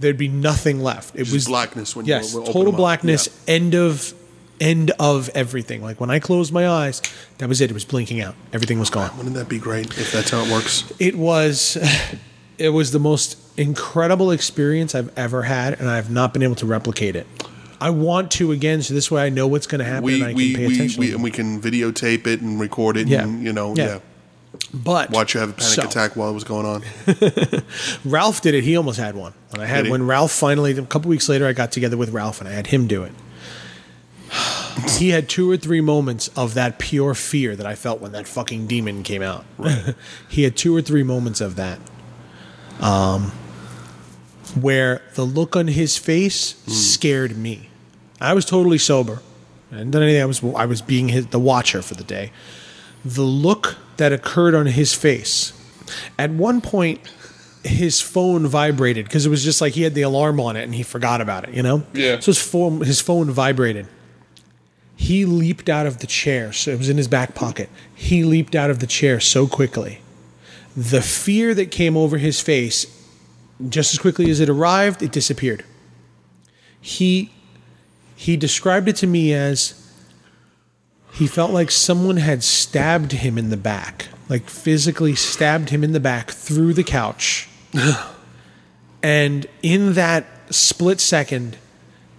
there'd 0.00 0.18
be 0.18 0.28
nothing 0.28 0.82
left. 0.82 1.14
It 1.14 1.20
Just 1.24 1.32
was 1.32 1.44
blackness 1.46 1.94
when 1.96 2.06
yes 2.06 2.34
you 2.34 2.40
open 2.40 2.52
total 2.52 2.72
blackness 2.72 3.28
Yeah. 3.46 3.54
end 3.54 3.74
of 3.74 4.12
end 4.60 4.90
of 4.98 5.28
everything. 5.30 5.82
Like 5.82 6.00
when 6.00 6.10
i 6.10 6.18
closed 6.18 6.52
my 6.52 6.68
eyes 6.68 7.00
that 7.38 7.48
was 7.48 7.60
it. 7.60 7.70
It 7.70 7.74
was 7.74 7.84
blinking 7.84 8.20
out. 8.20 8.34
Everything 8.52 8.78
was 8.78 8.90
gone. 8.90 9.16
Wouldn't 9.16 9.36
that 9.36 9.48
be 9.48 9.58
great 9.58 9.86
if 9.98 10.12
that's 10.12 10.30
how 10.30 10.42
it 10.44 10.50
works? 10.52 10.90
it 10.98 11.14
was 11.16 11.76
it 12.58 12.70
was 12.70 12.90
the 12.90 12.98
most 12.98 13.38
incredible 13.56 14.30
experience 14.30 14.94
I've 14.94 15.16
ever 15.18 15.42
had, 15.42 15.78
and 15.80 15.88
I've 15.88 16.10
not 16.10 16.32
been 16.32 16.42
able 16.42 16.54
to 16.56 16.66
replicate 16.66 17.16
it. 17.16 17.26
I 17.80 17.90
want 17.90 18.30
to 18.32 18.52
again, 18.52 18.82
so 18.82 18.94
this 18.94 19.10
way 19.10 19.22
I 19.22 19.28
know 19.28 19.46
what's 19.46 19.66
going 19.66 19.80
to 19.80 19.84
happen 19.84 20.04
We 20.04 20.14
and 20.14 20.24
I 20.24 20.28
can 20.28 20.36
pay 20.36 20.66
we, 20.66 20.74
attention. 20.74 21.00
we 21.00 21.12
and 21.12 21.22
we 21.22 21.30
can 21.30 21.60
videotape 21.60 22.26
it 22.26 22.40
and 22.40 22.58
record 22.58 22.96
it 22.96 23.06
Yeah. 23.06 23.24
and 23.24 23.44
you 23.44 23.52
know 23.52 23.74
Yeah. 23.76 23.86
yeah. 23.86 23.98
but 24.72 25.10
Watch 25.10 25.34
you 25.34 25.40
have 25.40 25.50
a 25.50 25.52
panic 25.52 25.72
so, 25.74 25.82
attack 25.82 26.16
while 26.16 26.30
it 26.30 26.32
was 26.32 26.44
going 26.44 26.64
on. 26.64 26.82
Ralph 28.04 28.40
did 28.40 28.54
it. 28.54 28.64
He 28.64 28.76
almost 28.78 28.98
had 28.98 29.14
one. 29.14 29.34
When 29.50 29.60
I 29.60 29.66
had 29.66 29.88
when 29.88 30.06
Ralph 30.06 30.32
finally 30.32 30.72
a 30.72 30.82
couple 30.86 31.10
weeks 31.10 31.28
later, 31.28 31.46
I 31.46 31.52
got 31.52 31.70
together 31.70 31.98
with 31.98 32.10
Ralph 32.10 32.40
and 32.40 32.48
I 32.48 32.52
had 32.52 32.68
him 32.68 32.86
do 32.86 33.02
it. 33.04 33.12
he 34.98 35.10
had 35.10 35.28
two 35.28 35.50
or 35.50 35.58
three 35.58 35.82
moments 35.82 36.28
of 36.28 36.54
that 36.54 36.78
pure 36.78 37.12
fear 37.14 37.54
that 37.56 37.66
I 37.66 37.74
felt 37.74 38.00
when 38.00 38.12
that 38.12 38.26
fucking 38.26 38.66
demon 38.68 39.02
came 39.02 39.20
out. 39.22 39.44
he 40.30 40.44
had 40.44 40.56
two 40.56 40.74
or 40.74 40.80
three 40.80 41.02
moments 41.02 41.42
of 41.42 41.56
that. 41.56 41.78
Um, 42.80 43.32
where 44.56 45.02
the 45.14 45.24
look 45.24 45.54
on 45.54 45.68
his 45.68 45.96
face 45.96 46.52
hmm. 46.64 46.70
scared 46.72 47.36
me. 47.36 47.68
I 48.20 48.32
was 48.32 48.44
totally 48.44 48.78
sober. 48.78 49.20
I 49.70 49.76
hadn't 49.76 49.90
done 49.90 50.02
anything. 50.02 50.22
I 50.22 50.26
was 50.26 50.42
I 50.42 50.66
was 50.66 50.82
being 50.82 51.08
his, 51.08 51.26
the 51.26 51.38
watcher 51.38 51.82
for 51.82 51.94
the 51.94 52.04
day. 52.04 52.32
The 53.04 53.22
look 53.22 53.76
that 53.98 54.12
occurred 54.12 54.54
on 54.54 54.66
his 54.66 54.94
face. 54.94 55.52
At 56.18 56.30
one 56.30 56.60
point, 56.60 57.00
his 57.62 58.00
phone 58.00 58.46
vibrated 58.46 59.04
because 59.04 59.26
it 59.26 59.28
was 59.28 59.44
just 59.44 59.60
like 59.60 59.74
he 59.74 59.82
had 59.82 59.94
the 59.94 60.02
alarm 60.02 60.40
on 60.40 60.56
it 60.56 60.62
and 60.62 60.74
he 60.74 60.82
forgot 60.82 61.20
about 61.20 61.48
it. 61.48 61.54
You 61.54 61.62
know. 61.62 61.84
Yeah. 61.92 62.20
So 62.20 62.26
his 62.26 62.40
phone 62.40 62.80
his 62.80 63.00
phone 63.00 63.30
vibrated. 63.30 63.86
He 64.98 65.26
leaped 65.26 65.68
out 65.68 65.86
of 65.86 65.98
the 65.98 66.06
chair. 66.06 66.52
So 66.52 66.70
it 66.70 66.78
was 66.78 66.88
in 66.88 66.96
his 66.96 67.08
back 67.08 67.34
pocket. 67.34 67.68
He 67.94 68.24
leaped 68.24 68.54
out 68.54 68.70
of 68.70 68.78
the 68.78 68.86
chair 68.86 69.20
so 69.20 69.46
quickly. 69.46 70.00
The 70.74 71.02
fear 71.02 71.54
that 71.54 71.70
came 71.70 71.96
over 71.96 72.16
his 72.16 72.40
face 72.40 72.86
just 73.68 73.92
as 73.92 73.98
quickly 73.98 74.30
as 74.30 74.40
it 74.40 74.48
arrived, 74.48 75.02
it 75.02 75.12
disappeared. 75.12 75.64
He 76.80 77.32
he 78.14 78.36
described 78.36 78.88
it 78.88 78.96
to 78.96 79.06
me 79.06 79.34
as 79.34 79.82
he 81.12 81.26
felt 81.26 81.50
like 81.50 81.70
someone 81.70 82.16
had 82.18 82.42
stabbed 82.42 83.12
him 83.12 83.38
in 83.38 83.50
the 83.50 83.56
back, 83.56 84.08
like 84.28 84.48
physically 84.48 85.14
stabbed 85.14 85.70
him 85.70 85.84
in 85.84 85.92
the 85.92 86.00
back 86.00 86.30
through 86.30 86.74
the 86.74 86.84
couch. 86.84 87.48
and 89.02 89.46
in 89.62 89.94
that 89.94 90.26
split 90.50 91.00
second, 91.00 91.56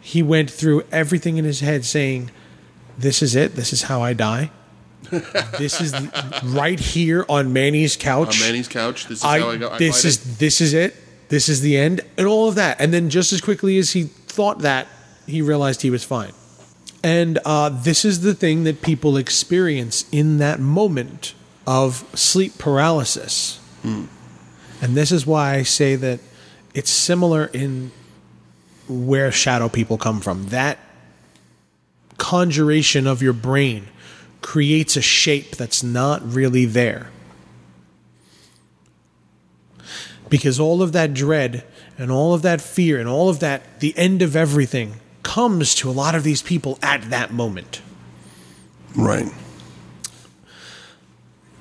he 0.02 0.24
went 0.24 0.50
through 0.50 0.84
everything 0.92 1.38
in 1.38 1.46
his 1.46 1.60
head 1.60 1.86
saying, 1.86 2.32
This 2.98 3.22
is 3.22 3.36
it. 3.36 3.56
This 3.56 3.74
is 3.74 3.84
how 3.84 4.02
I 4.02 4.14
die. 4.14 4.52
this 5.58 5.80
is 5.80 5.94
right 6.44 6.80
here 6.80 7.26
on 7.30 7.54
Manny's 7.54 7.96
couch. 7.96 8.42
On 8.42 8.48
Manny's 8.48 8.68
couch. 8.68 9.08
This 9.08 9.20
is 9.20 9.24
I, 9.24 9.40
how 9.40 9.50
I 9.50 9.58
got. 9.58 9.72
I 9.74 9.78
this 9.78 10.06
is 10.06 10.18
it. 10.18 10.40
this 10.40 10.62
is 10.62 10.74
it. 10.74 10.96
This 11.30 11.50
is 11.50 11.62
the 11.62 11.78
end, 11.78 12.02
and 12.18 12.26
all 12.28 12.48
of 12.48 12.56
that. 12.56 12.80
And 12.80 12.94
then 12.94 13.10
just 13.10 13.34
as 13.34 13.42
quickly 13.42 13.78
as 13.78 13.92
he 13.92 14.04
thought 14.04 14.60
that, 14.60 14.88
he 15.26 15.42
realized 15.42 15.82
he 15.82 15.90
was 15.90 16.04
fine. 16.04 16.32
And 17.04 17.40
uh, 17.46 17.70
this 17.70 18.06
is 18.06 18.22
the 18.22 18.34
thing 18.34 18.64
that 18.64 18.82
people 18.82 19.18
experience 19.18 20.06
in 20.12 20.38
that 20.38 20.60
moment 20.60 21.34
of 21.66 22.06
sleep 22.18 22.58
paralysis. 22.58 23.60
And 24.82 24.96
this 24.96 25.12
is 25.12 25.26
why 25.26 25.56
I 25.56 25.64
say 25.64 25.96
that 25.96 26.20
it's 26.74 26.92
similar 26.92 27.46
in 27.46 27.92
where 28.88 29.32
shadow 29.32 29.70
people 29.70 29.98
come 29.98 30.22
from. 30.22 30.48
That 30.48 30.80
conjuration 32.18 33.08
of 33.08 33.22
your 33.22 33.34
brain 33.34 33.88
creates 34.42 34.96
a 34.96 35.02
shape 35.02 35.56
that's 35.56 35.84
not 35.84 36.22
really 36.34 36.66
there. 36.66 37.10
Because 40.30 40.60
all 40.60 40.82
of 40.82 40.92
that 40.92 41.14
dread 41.14 41.64
and 41.98 42.12
all 42.12 42.34
of 42.34 42.42
that 42.42 42.62
fear 42.62 43.00
and 43.00 43.08
all 43.08 43.30
of 43.30 43.40
that, 43.40 43.80
the 43.80 43.98
end 43.98 44.22
of 44.22 44.36
everything, 44.36 44.96
comes 45.24 45.74
to 45.76 45.90
a 45.90 45.92
lot 45.92 46.16
of 46.16 46.24
these 46.24 46.42
people 46.42 46.78
at 46.82 47.10
that 47.10 47.32
moment. 47.32 47.82
right. 48.96 49.28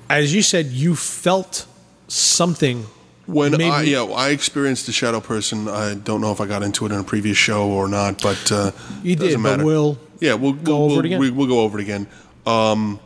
As 0.09 0.33
you 0.33 0.41
said, 0.41 0.67
you 0.67 0.95
felt 0.95 1.65
something. 2.07 2.85
When 3.25 3.51
Maybe- 3.51 3.65
I 3.65 3.81
yeah, 3.81 4.03
I 4.03 4.29
experienced 4.29 4.85
the 4.85 4.93
shadow 4.93 5.19
person. 5.19 5.67
I 5.67 5.95
don't 5.95 6.21
know 6.21 6.31
if 6.31 6.39
I 6.39 6.45
got 6.45 6.63
into 6.63 6.85
it 6.85 6.93
in 6.93 6.99
a 6.99 7.03
previous 7.03 7.37
show 7.37 7.67
or 7.69 7.89
not, 7.89 8.21
but 8.21 8.51
uh, 8.51 8.71
You 9.03 9.17
did, 9.17 9.43
but 9.43 9.63
we'll 9.63 9.97
yeah, 10.21 10.35
we'll 10.35 10.53
go 10.53 10.85
we'll, 10.85 10.91
over 10.91 10.99
it 11.01 11.05
again. 11.07 11.19
We, 11.19 11.29
we'll 11.29 11.47
go 11.47 11.59
over 11.59 11.77
it 11.77 11.81
again. 11.81 12.07
Um, 12.45 13.01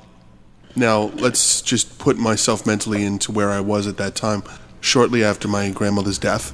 now 0.76 1.12
let's 1.16 1.64
just 1.64 1.98
put 1.98 2.18
myself 2.18 2.68
mentally 2.68 3.04
into 3.04 3.32
where 3.32 3.50
I 3.50 3.62
was 3.62 3.88
at 3.88 3.98
that 3.98 4.14
time. 4.14 4.44
Shortly 4.82 5.24
after 5.24 5.48
my 5.48 5.70
grandmother's 5.70 6.18
death, 6.18 6.54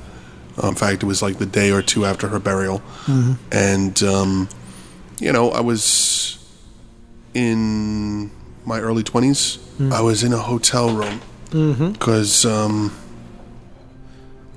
uh, 0.61 0.67
in 0.67 0.75
fact, 0.75 1.01
it 1.01 1.05
was 1.05 1.21
like 1.21 1.37
the 1.39 1.45
day 1.45 1.71
or 1.71 1.81
two 1.81 2.05
after 2.05 2.27
her 2.27 2.39
burial, 2.39 2.79
Mm-hmm. 3.05 3.33
and 3.51 4.03
um, 4.03 4.49
you 5.19 5.31
know, 5.31 5.49
I 5.51 5.61
was 5.61 6.37
in 7.33 8.29
my 8.65 8.79
early 8.79 9.03
20s. 9.03 9.57
Mm. 9.79 9.91
I 9.93 10.01
was 10.01 10.23
in 10.23 10.33
a 10.33 10.37
hotel 10.37 10.89
room 10.93 11.21
Mm-hmm. 11.51 11.91
because 11.93 12.45
um, 12.45 12.91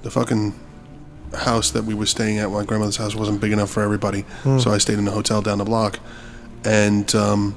the 0.02 0.10
fucking 0.10 0.58
house 1.36 1.70
that 1.70 1.84
we 1.84 1.94
were 1.94 2.06
staying 2.06 2.38
at, 2.40 2.50
my 2.50 2.64
grandmother's 2.64 2.96
house, 2.96 3.14
wasn't 3.14 3.40
big 3.40 3.52
enough 3.52 3.70
for 3.70 3.82
everybody. 3.84 4.24
So 4.58 4.72
I 4.72 4.78
stayed 4.78 4.98
in 4.98 5.06
a 5.06 5.12
hotel 5.12 5.40
down 5.42 5.58
the 5.58 5.64
block, 5.64 6.00
and 6.64 7.14
um, 7.14 7.54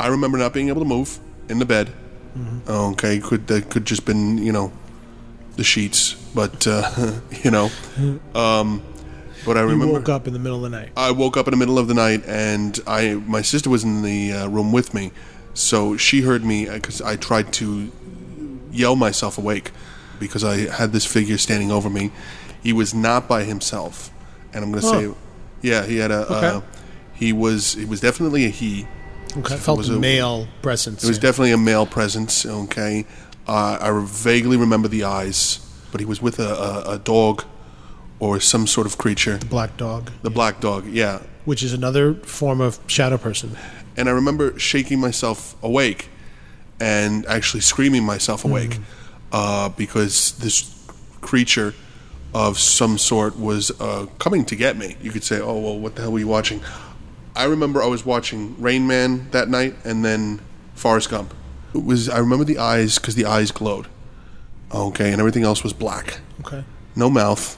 I 0.00 0.08
remember 0.08 0.38
not 0.38 0.52
being 0.52 0.68
able 0.70 0.80
to 0.82 0.88
move 0.88 1.20
in 1.48 1.60
the 1.60 1.64
bed. 1.66 1.92
Okay, 2.68 3.20
could 3.20 3.46
that 3.46 3.70
could 3.70 3.84
just 3.86 4.04
been 4.04 4.36
you 4.38 4.50
know 4.52 4.72
the 5.56 5.64
sheets, 5.64 6.14
but 6.34 6.66
uh, 6.66 7.12
you 7.44 7.50
know, 7.50 7.70
um, 8.34 8.82
but 9.44 9.56
I 9.56 9.60
you 9.62 9.68
remember 9.68 9.94
woke 9.94 10.08
up 10.08 10.26
in 10.26 10.32
the 10.32 10.38
middle 10.38 10.64
of 10.64 10.70
the 10.70 10.76
night. 10.76 10.90
I 10.96 11.10
woke 11.12 11.36
up 11.36 11.46
in 11.46 11.52
the 11.52 11.56
middle 11.56 11.78
of 11.78 11.88
the 11.88 11.94
night, 11.94 12.24
and 12.26 12.78
I 12.86 13.14
my 13.14 13.42
sister 13.42 13.70
was 13.70 13.84
in 13.84 14.02
the 14.02 14.32
uh, 14.32 14.48
room 14.48 14.72
with 14.72 14.92
me, 14.94 15.12
so 15.54 15.96
she 15.96 16.22
heard 16.22 16.44
me 16.44 16.66
because 16.68 17.00
I 17.00 17.16
tried 17.16 17.52
to 17.54 17.90
yell 18.70 18.96
myself 18.96 19.38
awake 19.38 19.70
because 20.18 20.44
I 20.44 20.70
had 20.70 20.92
this 20.92 21.04
figure 21.06 21.38
standing 21.38 21.70
over 21.70 21.88
me. 21.90 22.10
He 22.62 22.72
was 22.72 22.92
not 22.94 23.28
by 23.28 23.44
himself, 23.44 24.10
and 24.52 24.64
I'm 24.64 24.70
going 24.72 24.82
to 24.82 24.88
Huh. 24.88 25.00
say, 25.00 25.14
yeah, 25.62 25.86
he 25.86 25.96
had 25.98 26.10
a. 26.10 26.24
Okay. 26.26 26.46
Uh, 26.48 26.60
he 27.14 27.32
was. 27.32 27.76
It 27.76 27.88
was 27.88 28.00
definitely 28.00 28.44
a 28.44 28.48
he. 28.50 28.86
Okay. 29.36 29.54
It 29.54 29.58
Felt 29.58 29.78
was 29.78 29.88
a 29.90 29.94
a- 29.94 29.98
male 30.00 30.48
presence. 30.62 31.04
It 31.04 31.08
was 31.08 31.18
yeah. 31.18 31.22
definitely 31.22 31.52
a 31.52 31.58
male 31.58 31.86
presence. 31.86 32.44
Okay, 32.44 33.06
uh, 33.48 33.78
I 33.80 34.04
vaguely 34.04 34.56
remember 34.56 34.88
the 34.88 35.04
eyes, 35.04 35.60
but 35.92 36.00
he 36.00 36.06
was 36.06 36.20
with 36.20 36.38
a, 36.38 36.48
a, 36.48 36.94
a 36.94 36.98
dog 36.98 37.44
or 38.18 38.40
some 38.40 38.66
sort 38.66 38.86
of 38.86 38.98
creature. 38.98 39.36
The 39.38 39.46
black 39.46 39.76
dog, 39.76 40.10
The 40.22 40.30
black 40.30 40.60
dog, 40.60 40.86
yeah. 40.86 41.20
which 41.44 41.62
is 41.62 41.72
another 41.72 42.14
form 42.14 42.60
of 42.60 42.78
shadow 42.86 43.18
person. 43.18 43.56
And 43.96 44.08
I 44.08 44.12
remember 44.12 44.58
shaking 44.58 45.00
myself 45.00 45.54
awake 45.62 46.08
and 46.80 47.24
actually 47.26 47.60
screaming 47.60 48.04
myself 48.04 48.44
awake 48.44 48.78
uh, 49.32 49.68
because 49.70 50.32
this 50.38 50.72
creature 51.20 51.74
of 52.34 52.58
some 52.58 52.98
sort 52.98 53.38
was 53.38 53.70
uh, 53.80 54.06
coming 54.18 54.44
to 54.46 54.56
get 54.56 54.76
me. 54.76 54.96
You 55.00 55.10
could 55.10 55.24
say, 55.24 55.40
"Oh 55.40 55.58
well, 55.58 55.78
what 55.78 55.94
the 55.94 56.02
hell 56.02 56.12
were 56.12 56.18
you 56.18 56.28
watching?" 56.28 56.60
I 57.34 57.44
remember 57.44 57.82
I 57.82 57.86
was 57.86 58.04
watching 58.04 58.60
Rain 58.60 58.86
Man 58.86 59.30
that 59.30 59.48
night, 59.48 59.74
and 59.84 60.04
then 60.04 60.40
Forrest 60.74 61.08
Gump. 61.10 61.32
It 61.76 61.84
was 61.84 62.08
I 62.08 62.18
remember 62.18 62.44
the 62.44 62.58
eyes 62.58 62.98
because 62.98 63.14
the 63.14 63.24
eyes 63.26 63.50
glowed. 63.50 63.86
Okay, 64.72 65.12
and 65.12 65.20
everything 65.20 65.44
else 65.44 65.62
was 65.62 65.72
black. 65.72 66.20
Okay. 66.40 66.64
No 66.94 67.08
mouth. 67.10 67.56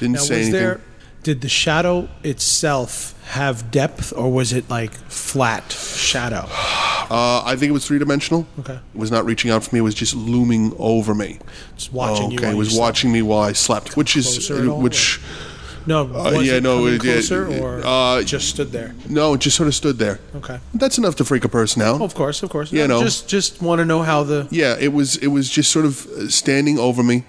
Didn't 0.00 0.14
Now, 0.16 0.20
say 0.20 0.34
anything. 0.36 0.52
there? 0.52 0.80
Did 1.22 1.40
the 1.40 1.48
shadow 1.48 2.08
itself 2.22 3.14
have 3.30 3.70
depth, 3.70 4.12
or 4.16 4.32
was 4.32 4.52
it 4.52 4.68
like 4.70 4.92
flat 4.92 5.70
shadow? 5.72 6.48
Uh, 7.10 7.42
I 7.42 7.56
think 7.56 7.70
it 7.70 7.72
was 7.72 7.86
three 7.86 7.98
dimensional. 7.98 8.46
Okay. 8.60 8.74
It 8.74 8.80
was 8.98 9.10
not 9.10 9.24
reaching 9.24 9.50
out 9.50 9.64
for 9.64 9.74
me. 9.74 9.78
It 9.78 9.82
was 9.82 9.94
just 9.94 10.14
looming 10.14 10.74
over 10.78 11.14
me. 11.14 11.38
Just 11.74 11.90
watching 11.90 12.30
you. 12.32 12.38
okay, 12.38 12.50
it 12.50 12.54
was 12.54 12.76
watching 12.76 13.10
me 13.10 13.22
while 13.22 13.40
I 13.40 13.52
slept, 13.54 13.96
which 13.96 14.14
is 14.14 14.50
which. 14.50 15.16
at 15.16 15.47
No. 15.88 16.04
Was 16.04 16.46
yeah, 16.46 16.56
it 16.58 16.62
no, 16.62 16.86
it- 16.86 17.04
it- 17.04 17.30
or 17.60 17.80
uh, 17.84 18.22
just 18.22 18.46
stood 18.48 18.70
there. 18.72 18.90
no, 19.08 19.34
it 19.34 19.40
just 19.40 19.56
sort 19.56 19.68
of 19.68 19.74
stood 19.74 19.96
there. 19.98 20.18
Okay. 20.36 20.58
That's 20.80 20.98
enough 20.98 21.14
to 21.16 21.24
freak 21.24 21.44
a 21.44 21.48
person 21.48 21.82
out. 21.82 22.00
Of 22.00 22.14
course, 22.14 22.42
of 22.44 22.50
course. 22.50 22.72
You 22.72 22.80
No, 22.80 22.86
know. 22.98 23.02
just 23.04 23.28
just 23.28 23.62
want 23.62 23.78
to 23.80 23.84
know 23.84 24.02
how 24.02 24.24
the 24.24 24.46
Yeah, 24.50 24.76
it 24.86 24.92
was 24.92 25.16
it 25.16 25.28
was 25.28 25.48
just 25.56 25.70
sort 25.70 25.86
of 25.86 26.06
uh, 26.06 26.28
standing 26.28 26.78
over 26.78 27.02
me. 27.02 27.22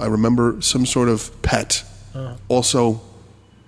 I 0.00 0.06
remember 0.06 0.56
some 0.60 0.86
sort 0.86 1.08
of 1.08 1.30
pet. 1.42 1.84
Uh-huh. 2.14 2.34
Also, 2.48 3.00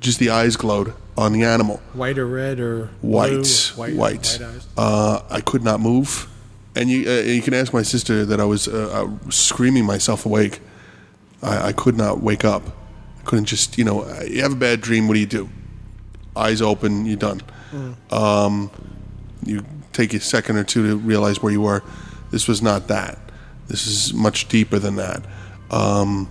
just 0.01 0.19
the 0.19 0.31
eyes 0.31 0.57
glowed 0.57 0.93
on 1.17 1.33
the 1.33 1.43
animal. 1.45 1.81
white 1.95 2.19
or 2.19 2.27
red 2.27 2.61
or 2.61 2.89
White, 3.01 3.31
blue, 3.31 3.77
white. 3.77 3.95
white 3.97 4.41
eyes. 4.43 4.67
Uh, 4.77 5.21
I 5.39 5.41
could 5.41 5.63
not 5.65 5.81
move, 5.81 6.27
and 6.75 6.89
you 6.91 7.09
uh, 7.11 7.23
you 7.35 7.43
can 7.43 7.55
ask 7.55 7.73
my 7.73 7.83
sister 7.85 8.25
that 8.27 8.39
I 8.41 8.45
was 8.45 8.69
uh, 8.69 8.73
uh, 8.99 9.31
screaming 9.31 9.87
myself 9.87 10.27
awake. 10.27 10.61
I, 11.43 11.69
I 11.69 11.73
could 11.73 11.97
not 11.97 12.21
wake 12.23 12.45
up. 12.45 12.63
Couldn't 13.27 13.47
just 13.47 13.77
you 13.77 13.85
know 13.85 14.09
you 14.23 14.41
have 14.43 14.53
a 14.53 14.57
bad 14.57 14.81
dream. 14.81 15.09
What 15.09 15.15
do 15.15 15.21
you 15.21 15.27
do? 15.27 15.51
Eyes 16.37 16.63
open, 16.63 17.05
you're 17.07 17.17
done. 17.17 17.43
Um, 18.11 18.71
you 19.45 19.65
take 19.93 20.15
a 20.15 20.21
second 20.21 20.57
or 20.57 20.65
two 20.65 20.87
to 20.89 20.97
realize 20.97 21.43
where 21.43 21.53
you 21.53 21.61
were. 21.61 21.83
This 22.31 22.47
was 22.49 22.63
not 22.63 22.89
that. 22.89 23.19
This 23.69 23.87
is 23.87 24.15
much 24.15 24.49
deeper 24.49 24.79
than 24.79 24.97
that. 24.97 25.25
Um, 25.71 26.31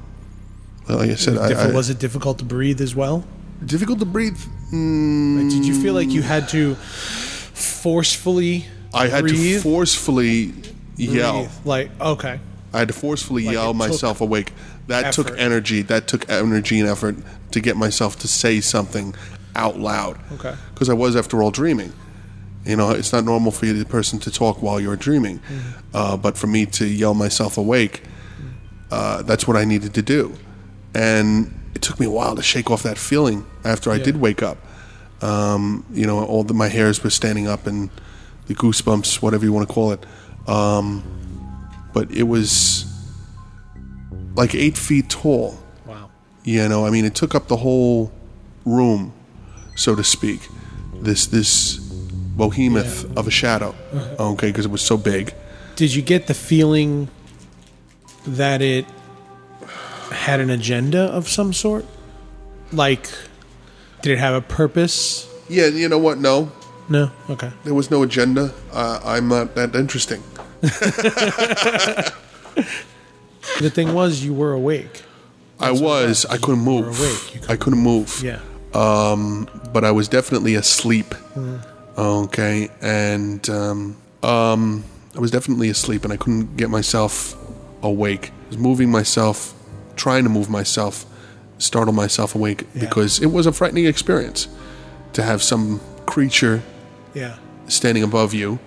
like 0.87 1.09
I 1.09 1.15
said, 1.15 1.37
I, 1.37 1.67
I, 1.69 1.71
was 1.71 1.89
it 1.89 1.99
difficult 1.99 2.37
to 2.39 2.45
breathe 2.45 2.79
as 2.81 2.95
well? 2.95 3.25
difficult 3.65 3.99
to 3.99 4.05
breathe. 4.05 4.37
Mm, 4.71 5.37
Like, 5.43 5.49
did 5.49 5.65
you 5.65 5.73
feel 5.81 5.93
like 5.93 6.09
you 6.09 6.21
had 6.21 6.47
to 6.49 6.75
forcefully? 7.55 8.65
I 8.93 9.07
had 9.07 9.21
breathe, 9.23 9.57
to 9.57 9.61
forcefully 9.61 10.53
yell. 10.95 11.39
breathe? 11.39 11.51
Like 11.65 12.01
okay, 12.01 12.39
I 12.73 12.79
had 12.79 12.87
to 12.87 12.93
forcefully 12.93 13.45
Like 13.45 13.53
yell 13.53 13.73
myself 13.73 14.21
awake. 14.21 14.53
That 14.87 15.13
took 15.13 15.37
energy. 15.37 15.81
That 15.81 16.07
took 16.07 16.29
energy 16.29 16.79
and 16.79 16.87
effort 16.89 17.15
to 17.51 17.59
get 17.59 17.75
myself 17.77 18.19
to 18.19 18.27
say 18.27 18.61
something 18.61 19.15
out 19.55 19.79
loud. 19.79 20.19
Okay. 20.33 20.55
Because 20.73 20.89
I 20.89 20.93
was, 20.93 21.15
after 21.15 21.41
all, 21.41 21.51
dreaming. 21.51 21.93
You 22.65 22.75
know, 22.75 22.91
it's 22.91 23.13
not 23.13 23.23
normal 23.23 23.51
for 23.51 23.65
you, 23.65 23.73
the 23.73 23.85
person, 23.85 24.19
to 24.19 24.31
talk 24.31 24.61
while 24.61 24.79
you're 24.79 24.95
dreaming. 24.95 25.39
Mm-hmm. 25.39 25.79
Uh, 25.93 26.17
but 26.17 26.37
for 26.37 26.47
me 26.47 26.65
to 26.67 26.85
yell 26.85 27.13
myself 27.13 27.57
awake, 27.57 28.03
uh, 28.91 29.21
that's 29.21 29.47
what 29.47 29.55
I 29.57 29.65
needed 29.65 29.93
to 29.95 30.01
do. 30.01 30.33
And 30.93 31.53
it 31.75 31.81
took 31.81 31.99
me 31.99 32.05
a 32.05 32.09
while 32.09 32.35
to 32.35 32.41
shake 32.43 32.69
off 32.71 32.83
that 32.83 32.97
feeling 32.97 33.45
after 33.63 33.91
I 33.91 33.95
Yeah. 33.95 34.03
did 34.05 34.17
wake 34.17 34.41
up. 34.43 34.57
Um, 35.21 35.85
you 35.91 36.05
know, 36.05 36.23
all 36.25 36.43
the, 36.43 36.53
my 36.53 36.67
hairs 36.67 37.03
were 37.03 37.09
standing 37.09 37.47
up 37.47 37.65
and 37.67 37.89
the 38.47 38.55
goosebumps, 38.55 39.21
whatever 39.21 39.45
you 39.45 39.53
want 39.53 39.67
to 39.67 39.73
call 39.73 39.91
it. 39.91 40.05
Um, 40.47 41.03
but 41.93 42.11
it 42.11 42.23
was 42.23 42.85
like 44.35 44.55
eight 44.55 44.77
feet 44.77 45.09
tall. 45.09 45.57
wow. 45.85 46.09
You 46.43 46.67
know, 46.69 46.85
I 46.85 46.89
mean, 46.91 47.05
it 47.05 47.15
took 47.15 47.33
up 47.35 47.47
the 47.47 47.57
whole 47.57 48.11
room, 48.65 49.13
so 49.75 49.95
to 49.95 50.03
speak. 50.03 50.47
This 51.01 51.25
this 51.27 51.77
behemoth 52.37 53.05
of 53.17 53.27
a 53.27 53.31
shadow. 53.31 53.75
Okay, 54.19 54.47
because 54.49 54.65
it 54.65 54.71
was 54.71 54.81
so 54.81 54.97
big. 54.97 55.33
Did 55.75 55.93
you 55.93 56.01
get 56.01 56.27
the 56.27 56.33
feeling 56.33 57.09
that 58.27 58.61
it 58.61 58.85
had 60.11 60.39
an 60.39 60.49
agenda 60.49 61.01
of 61.01 61.27
some 61.27 61.53
sort? 61.53 61.85
Like, 62.71 63.09
did 64.01 64.13
it 64.13 64.19
have 64.19 64.33
a 64.35 64.41
purpose? 64.41 65.27
Yeah, 65.49 65.67
you 65.67 65.89
know 65.89 65.99
what? 65.99 66.17
No, 66.17 66.51
No. 66.89 67.11
Okay. 67.29 67.51
there 67.63 67.73
was 67.73 67.91
no 67.91 68.03
agenda. 68.03 68.53
Uh, 68.71 68.99
I'm 69.03 69.27
not 69.27 69.55
that 69.55 69.75
interesting. 69.75 70.23
The 73.59 73.69
thing 73.69 73.93
was, 73.93 74.23
you 74.23 74.33
were 74.33 74.53
awake. 74.53 75.03
I 75.59 75.71
was. 75.71 76.25
I 76.25 76.37
couldn't 76.37 76.63
move. 76.63 76.99
awake. 76.99 77.49
I 77.49 77.55
couldn't 77.55 77.79
move. 77.79 78.21
Yeah. 78.23 78.39
um, 78.73 79.47
but 79.73 79.83
I 79.85 79.91
was 79.91 80.07
definitely 80.07 80.55
asleep. 80.55 81.07
Mm-hmm. 81.07 81.99
Okay, 81.99 82.69
and 82.81 83.49
um, 83.49 83.95
um, 84.21 84.83
I 85.15 85.19
was 85.19 85.31
definitely 85.31 85.69
asleep, 85.69 86.03
and 86.03 86.11
I 86.11 86.17
couldn't 86.17 86.57
get 86.57 86.69
myself 86.69 87.35
awake. 87.81 88.31
I 88.45 88.47
was 88.49 88.57
moving 88.57 88.91
myself, 88.91 89.53
trying 89.95 90.23
to 90.25 90.29
move 90.29 90.49
myself, 90.49 91.05
startle 91.57 91.93
myself 91.93 92.35
awake 92.35 92.65
because 92.77 93.19
it 93.21 93.27
was 93.27 93.45
a 93.45 93.53
frightening 93.53 93.85
experience 93.85 94.49
to 95.13 95.23
have 95.23 95.41
some 95.41 95.79
creature 96.05 96.61
Yeah. 97.13 97.37
standing 97.69 98.03
above 98.03 98.33
you, 98.33 98.59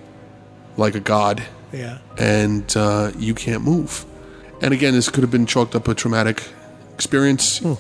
like 0.79 0.95
a 0.95 1.01
god, 1.01 1.43
Yeah. 1.71 1.99
and 2.17 2.65
uh, 2.77 3.11
you 3.19 3.35
can't 3.35 3.63
move. 3.63 4.07
And 4.61 4.75
again, 4.75 4.93
this 4.95 5.09
could 5.09 5.23
have 5.23 5.31
been 5.31 5.47
chalked 5.47 5.75
up 5.75 5.87
a 5.89 5.95
traumatic 5.95 6.43
experience, 6.95 7.59
Hmm. 7.59 7.75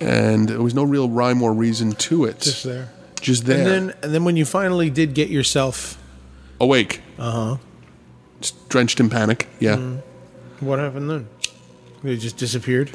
and 0.00 0.48
there 0.48 0.60
was 0.62 0.74
no 0.74 0.82
real 0.82 1.08
rhyme 1.08 1.42
or 1.42 1.52
reason 1.52 1.92
to 1.92 2.24
it. 2.24 2.40
Just 2.40 2.64
there. 2.64 2.88
Just 3.20 3.44
there, 3.46 3.58
And 3.58 3.66
then, 3.90 3.94
and 4.02 4.14
then 4.14 4.24
when 4.24 4.36
you 4.36 4.44
finally 4.44 4.90
did 4.90 5.14
get 5.14 5.28
yourself, 5.28 5.98
awake, 6.60 7.00
uh 7.18 7.30
huh. 7.30 7.56
drenched 8.68 8.98
in 9.00 9.08
panic. 9.10 9.46
Yeah, 9.60 9.78
What 10.60 10.78
happened 10.78 11.10
then? 11.10 11.28
It 12.02 12.16
just 12.16 12.36
disappeared. 12.38 12.90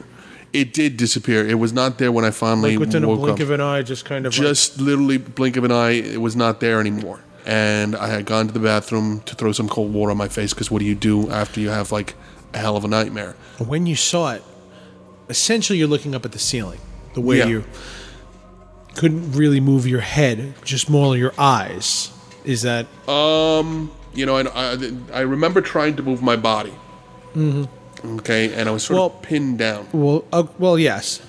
it 0.52 0.74
did 0.74 0.98
disappear. 0.98 1.46
It 1.48 1.60
was 1.60 1.74
not 1.74 1.98
there 2.00 2.12
when 2.12 2.24
I 2.26 2.32
finally 2.32 2.72
Like 2.72 2.80
within 2.88 3.04
a 3.04 3.08
blink 3.08 3.36
up. 3.36 3.40
of 3.42 3.52
an 3.52 3.62
eye, 3.62 3.82
just 3.82 4.06
kind 4.06 4.26
of 4.26 4.32
just 4.34 4.80
literally 4.80 5.18
blink 5.18 5.58
of 5.58 5.64
an 5.64 5.72
eye, 5.72 5.92
it 5.92 6.22
was 6.22 6.36
not 6.36 6.60
there 6.60 6.80
anymore. 6.80 7.20
And 7.46 7.96
I 7.96 8.08
had 8.08 8.26
gone 8.26 8.48
to 8.48 8.54
the 8.54 8.60
bathroom 8.60 9.22
to 9.26 9.36
throw 9.36 9.52
some 9.52 9.68
cold 9.70 9.94
water 9.94 10.12
on 10.12 10.18
my 10.18 10.28
face 10.30 10.54
because 10.54 10.72
what 10.72 10.80
do 10.80 10.86
you 10.86 10.96
do 10.96 11.30
after 11.30 11.60
you 11.60 11.70
have 11.70 11.92
like 11.92 12.16
a 12.56 12.58
hell 12.58 12.76
of 12.78 12.84
a 12.86 12.88
nightmare? 12.88 13.36
when 13.60 13.86
you 13.86 13.96
saw 13.96 14.34
it, 14.34 14.44
essentially 15.30 15.78
you're 15.80 15.88
looking 15.88 16.16
up 16.16 16.26
at 16.26 16.32
the 16.32 16.40
ceiling. 16.40 16.80
The 17.14 17.22
way 17.22 17.38
Yeah. 17.40 17.46
you 17.48 17.64
couldn't 18.96 19.32
really 19.34 19.60
move 19.60 19.88
your 19.88 20.02
head, 20.02 20.54
just 20.64 20.90
more 20.90 21.16
your 21.18 21.34
eyes. 21.38 22.12
Is 22.44 22.62
that 22.64 22.86
Um, 23.10 23.92
you 24.14 24.26
know, 24.26 24.36
I, 24.38 24.44
I, 24.74 24.92
I 25.14 25.22
remember 25.22 25.62
trying 25.62 25.96
to 25.98 26.04
move 26.04 26.22
my 26.22 26.36
body. 26.36 26.74
Mm-hmm. 27.36 28.20
Okay, 28.20 28.54
and 28.54 28.70
I 28.70 28.72
was 28.72 28.84
sort 28.84 28.96
Well- 28.98 29.06
of 29.08 29.22
pinned 29.22 29.58
down. 29.58 29.88
well? 29.92 30.24
Uh, 30.32 30.44
well, 30.60 30.78
yes. 30.80 31.22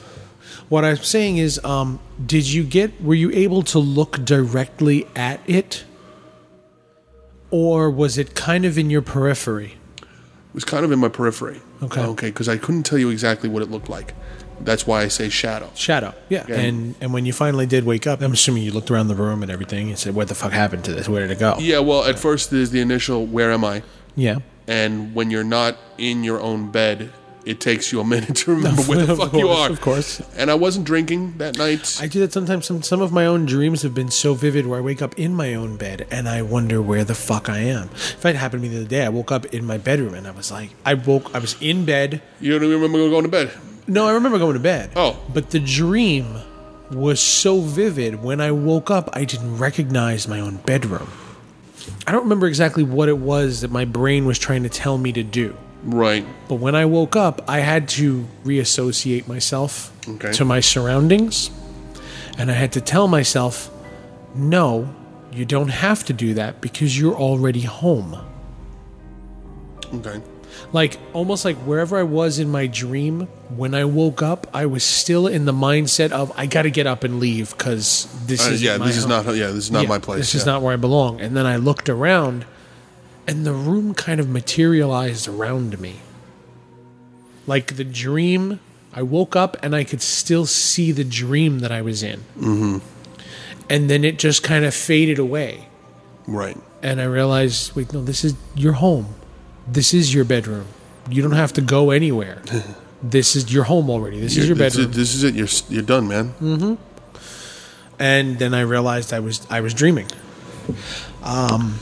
What 0.69 0.85
I'm 0.85 0.97
saying 0.97 1.39
is, 1.39 1.61
um, 1.65 2.01
did 2.25 2.53
you 2.53 2.65
get? 2.65 3.01
Were 3.01 3.15
you 3.15 3.31
able 3.33 3.63
to 3.65 3.79
look 3.79 4.25
directly 4.25 5.07
at 5.15 5.41
it, 5.47 5.85
or 7.51 7.89
was 7.91 8.19
it 8.19 8.35
kind 8.35 8.65
of 8.65 8.77
in 8.77 8.91
your 8.91 9.03
periphery? 9.03 9.75
It 10.57 10.65
was 10.65 10.65
kind 10.65 10.87
of 10.87 10.91
in 10.91 10.99
my 10.99 11.11
periphery. 11.11 11.61
Okay. 11.83 12.01
Okay, 12.01 12.29
because 12.29 12.49
I 12.49 12.57
couldn't 12.57 12.85
tell 12.85 12.97
you 12.97 13.11
exactly 13.11 13.47
what 13.51 13.63
it 13.63 13.71
looked 13.71 13.91
like. 13.91 14.15
That's 14.59 14.87
why 14.87 15.03
I 15.03 15.09
say 15.09 15.29
shadow. 15.29 15.71
Shadow, 15.75 16.15
yeah. 16.31 16.47
Yeah. 16.49 16.57
And 16.57 16.95
and 17.03 17.13
when 17.13 17.27
you 17.27 17.35
finally 17.35 17.67
did 17.67 17.85
wake 17.85 18.07
up, 18.07 18.23
I'm 18.23 18.33
assuming 18.33 18.63
you 18.63 18.73
looked 18.73 18.91
around 18.91 19.09
the 19.09 19.15
room 19.15 19.43
and 19.43 19.53
everything 19.53 19.91
and 19.91 19.99
said, 19.99 20.15
"What 20.15 20.29
the 20.29 20.35
fuck 20.35 20.53
happened 20.53 20.83
to 20.85 20.95
this? 20.95 21.11
Where 21.11 21.21
did 21.21 21.31
it 21.31 21.39
go?" 21.39 21.57
Yeah, 21.59 21.81
well, 21.81 22.05
at 22.05 22.19
first 22.19 22.51
there's 22.51 22.71
the 22.71 22.81
initial 22.81 23.27
"Where 23.27 23.53
am 23.53 23.67
I?" 23.67 23.83
Yeah. 24.15 24.39
and 24.67 25.15
when 25.15 25.31
you're 25.31 25.45
not 25.45 25.77
in 25.99 26.25
your 26.25 26.41
own 26.41 26.71
bed 26.71 27.13
it 27.47 27.61
takes 27.61 27.93
you 27.93 28.01
a 28.01 28.05
minute 28.05 28.37
to 28.37 28.51
remember 28.57 28.83
where 28.83 29.07
the 29.07 29.17
fuck 29.17 29.33
you 29.33 29.49
are. 29.49 29.71
of 29.71 29.81
course. 29.81 30.21
And 30.37 30.51
I 30.51 30.55
wasn't 30.55 30.85
drinking 30.85 31.39
that 31.39 31.57
night. 31.57 31.99
I 32.01 32.07
do 32.09 32.21
that 32.21 32.33
sometimes. 32.33 32.67
Some 32.67 32.83
some 32.83 33.01
of 33.01 33.13
my 33.13 33.25
own 33.25 33.47
dreams 33.47 33.83
have 33.83 33.95
been 33.95 34.11
so 34.11 34.35
vivid 34.35 34.67
where 34.67 34.79
I 34.79 34.83
wake 34.83 35.01
up 35.01 35.19
in 35.19 35.35
my 35.35 35.55
own 35.55 35.77
bed 35.77 36.07
and 36.11 36.29
I 36.29 36.43
wonder 36.43 36.83
where 36.83 37.05
the 37.05 37.15
fuck 37.15 37.49
I 37.49 37.59
am. 37.59 37.85
In 37.85 37.89
fact, 37.89 38.35
it 38.35 38.37
happened 38.37 38.63
to 38.63 38.69
me 38.69 38.75
the 38.75 38.81
other 38.83 38.89
day. 38.91 39.05
I 39.05 39.09
woke 39.09 39.31
up 39.33 39.47
in 39.47 39.65
my 39.65 39.79
bedroom 39.79 40.15
and 40.15 40.27
I 40.27 40.33
was 40.33 40.51
like, 40.51 40.71
I 40.85 40.95
woke, 40.95 41.35
I 41.35 41.39
was 41.39 41.57
in 41.61 41.85
bed. 41.85 42.21
you 42.41 42.53
don't 42.53 42.65
even 42.65 42.81
remember 42.83 43.09
going 43.09 43.23
to 43.25 43.31
bed. 43.31 43.53
No, 43.87 44.07
I 44.09 44.13
remember 44.13 44.39
going 44.39 44.55
to 44.55 44.61
bed. 44.61 44.91
Oh. 44.97 45.17
but 45.33 45.51
the 45.51 45.61
dream 45.61 46.27
was 46.91 47.21
so 47.21 47.61
vivid. 47.61 48.23
When 48.23 48.41
I 48.41 48.51
woke 48.51 48.91
up, 48.91 49.11
I 49.13 49.25
didn't 49.25 49.59
recognize 49.59 50.27
my 50.27 50.41
own 50.41 50.57
bedroom. 50.59 51.09
I 52.07 52.13
don't 52.13 52.23
remember 52.25 52.47
exactly 52.49 52.83
what 52.83 53.09
it 53.09 53.19
was 53.19 53.61
that 53.61 53.71
my 53.71 53.85
brain 53.85 54.25
was 54.25 54.39
trying 54.39 54.65
to 54.65 54.69
tell 54.69 54.99
me 54.99 55.13
to 55.13 55.23
do. 55.23 55.57
Right. 55.85 56.25
But 56.49 56.57
when 56.57 56.75
I 56.75 56.85
woke 56.85 57.17
up, 57.17 57.43
I 57.49 57.61
had 57.61 57.89
to 57.91 58.27
reassociate 58.45 59.29
myself 59.29 59.93
Okay. 60.09 60.33
to 60.33 60.45
my 60.45 60.61
surroundings. 60.61 61.51
And 62.39 62.51
I 62.51 62.55
had 62.55 62.73
to 62.73 62.81
tell 62.81 63.09
myself, 63.09 63.71
no, 64.35 64.95
you 65.33 65.45
don't 65.45 65.69
have 65.69 66.05
to 66.07 66.13
do 66.13 66.35
that 66.35 66.61
because 66.61 66.99
you're 66.99 67.15
already 67.15 67.63
home. 67.63 68.17
Okay. 69.95 70.21
Like, 70.73 70.99
almost 71.13 71.45
like 71.45 71.57
wherever 71.59 71.99
I 71.99 72.03
was 72.03 72.39
in 72.39 72.51
my 72.51 72.67
dream, 72.67 73.29
when 73.55 73.75
I 73.75 73.85
woke 73.85 74.23
up, 74.23 74.47
I 74.53 74.67
was 74.67 74.83
still 74.83 75.27
in 75.27 75.45
the 75.45 75.53
mindset 75.53 76.11
of, 76.11 76.33
I 76.37 76.47
got 76.47 76.63
to 76.63 76.71
get 76.71 76.87
up 76.87 77.05
and 77.05 77.21
leave 77.21 77.57
because 77.57 78.09
this 78.27 78.47
Uh, 78.47 78.53
is 78.53 78.63
yeah, 78.63 78.79
this 78.79 78.97
is 78.97 79.07
not. 79.07 79.25
Yeah, 79.27 79.49
this 79.49 79.65
is 79.67 79.71
not 79.71 79.83
Yeah, 79.83 79.89
my 79.89 79.99
place. 79.99 80.19
This 80.21 80.35
yeah. 80.35 80.41
is 80.41 80.47
not 80.47 80.63
where 80.63 80.73
I 80.73 80.77
belong. 80.77 81.21
And 81.21 81.37
then 81.37 81.47
I 81.47 81.57
looked 81.57 81.89
around, 81.89 82.47
and 83.27 83.45
the 83.45 83.53
room 83.53 83.95
kind 83.95 84.21
of 84.21 84.29
materialized 84.29 85.29
around 85.29 85.81
me. 85.81 86.01
Like 87.47 87.77
the 87.77 87.85
dream, 87.85 88.61
I 88.93 89.03
woke 89.03 89.37
up 89.37 89.57
and 89.63 89.75
I 89.75 89.85
could 89.85 90.03
still 90.03 90.47
see 90.47 90.93
the 90.93 91.05
dream 91.05 91.61
that 91.61 91.71
I 91.71 91.83
was 91.83 92.03
in. 92.03 92.21
Mm-hmm. 92.39 92.79
And 93.69 93.91
then 93.91 94.05
it 94.05 94.19
just 94.19 94.43
kind 94.43 94.65
of 94.65 94.75
faded 94.75 95.19
away. 95.19 95.69
right. 96.27 96.57
And 96.83 97.01
I 97.01 97.05
realized, 97.05 97.75
wait, 97.75 97.93
no, 97.93 98.03
this 98.05 98.23
is 98.23 98.35
your 98.55 98.75
home. 98.75 99.15
This 99.67 99.93
is 99.93 100.15
your 100.15 100.25
bedroom. 100.25 100.67
You 101.11 101.23
don't 101.23 101.33
have 101.33 101.53
to 101.55 101.61
go 101.61 101.91
anywhere. 101.91 102.43
this 103.03 103.35
is 103.35 103.53
your 103.53 103.65
home 103.65 103.91
already. 103.91 104.21
This 104.21 104.37
is 104.37 104.47
your 104.47 104.57
bedroom. 104.57 104.93
This 104.93 105.15
is 105.15 105.25
it. 105.25 105.35
You're 105.35 105.49
you're 105.69 105.83
done, 105.83 106.07
man. 106.07 106.35
Mm-hmm. 106.41 106.75
and 107.99 108.39
then 108.39 108.55
I 108.55 108.61
realized 108.61 109.13
I 109.13 109.21
was 109.21 109.47
I 109.51 109.61
was 109.61 109.75
dreaming. 109.75 110.07
Um, 111.23 111.81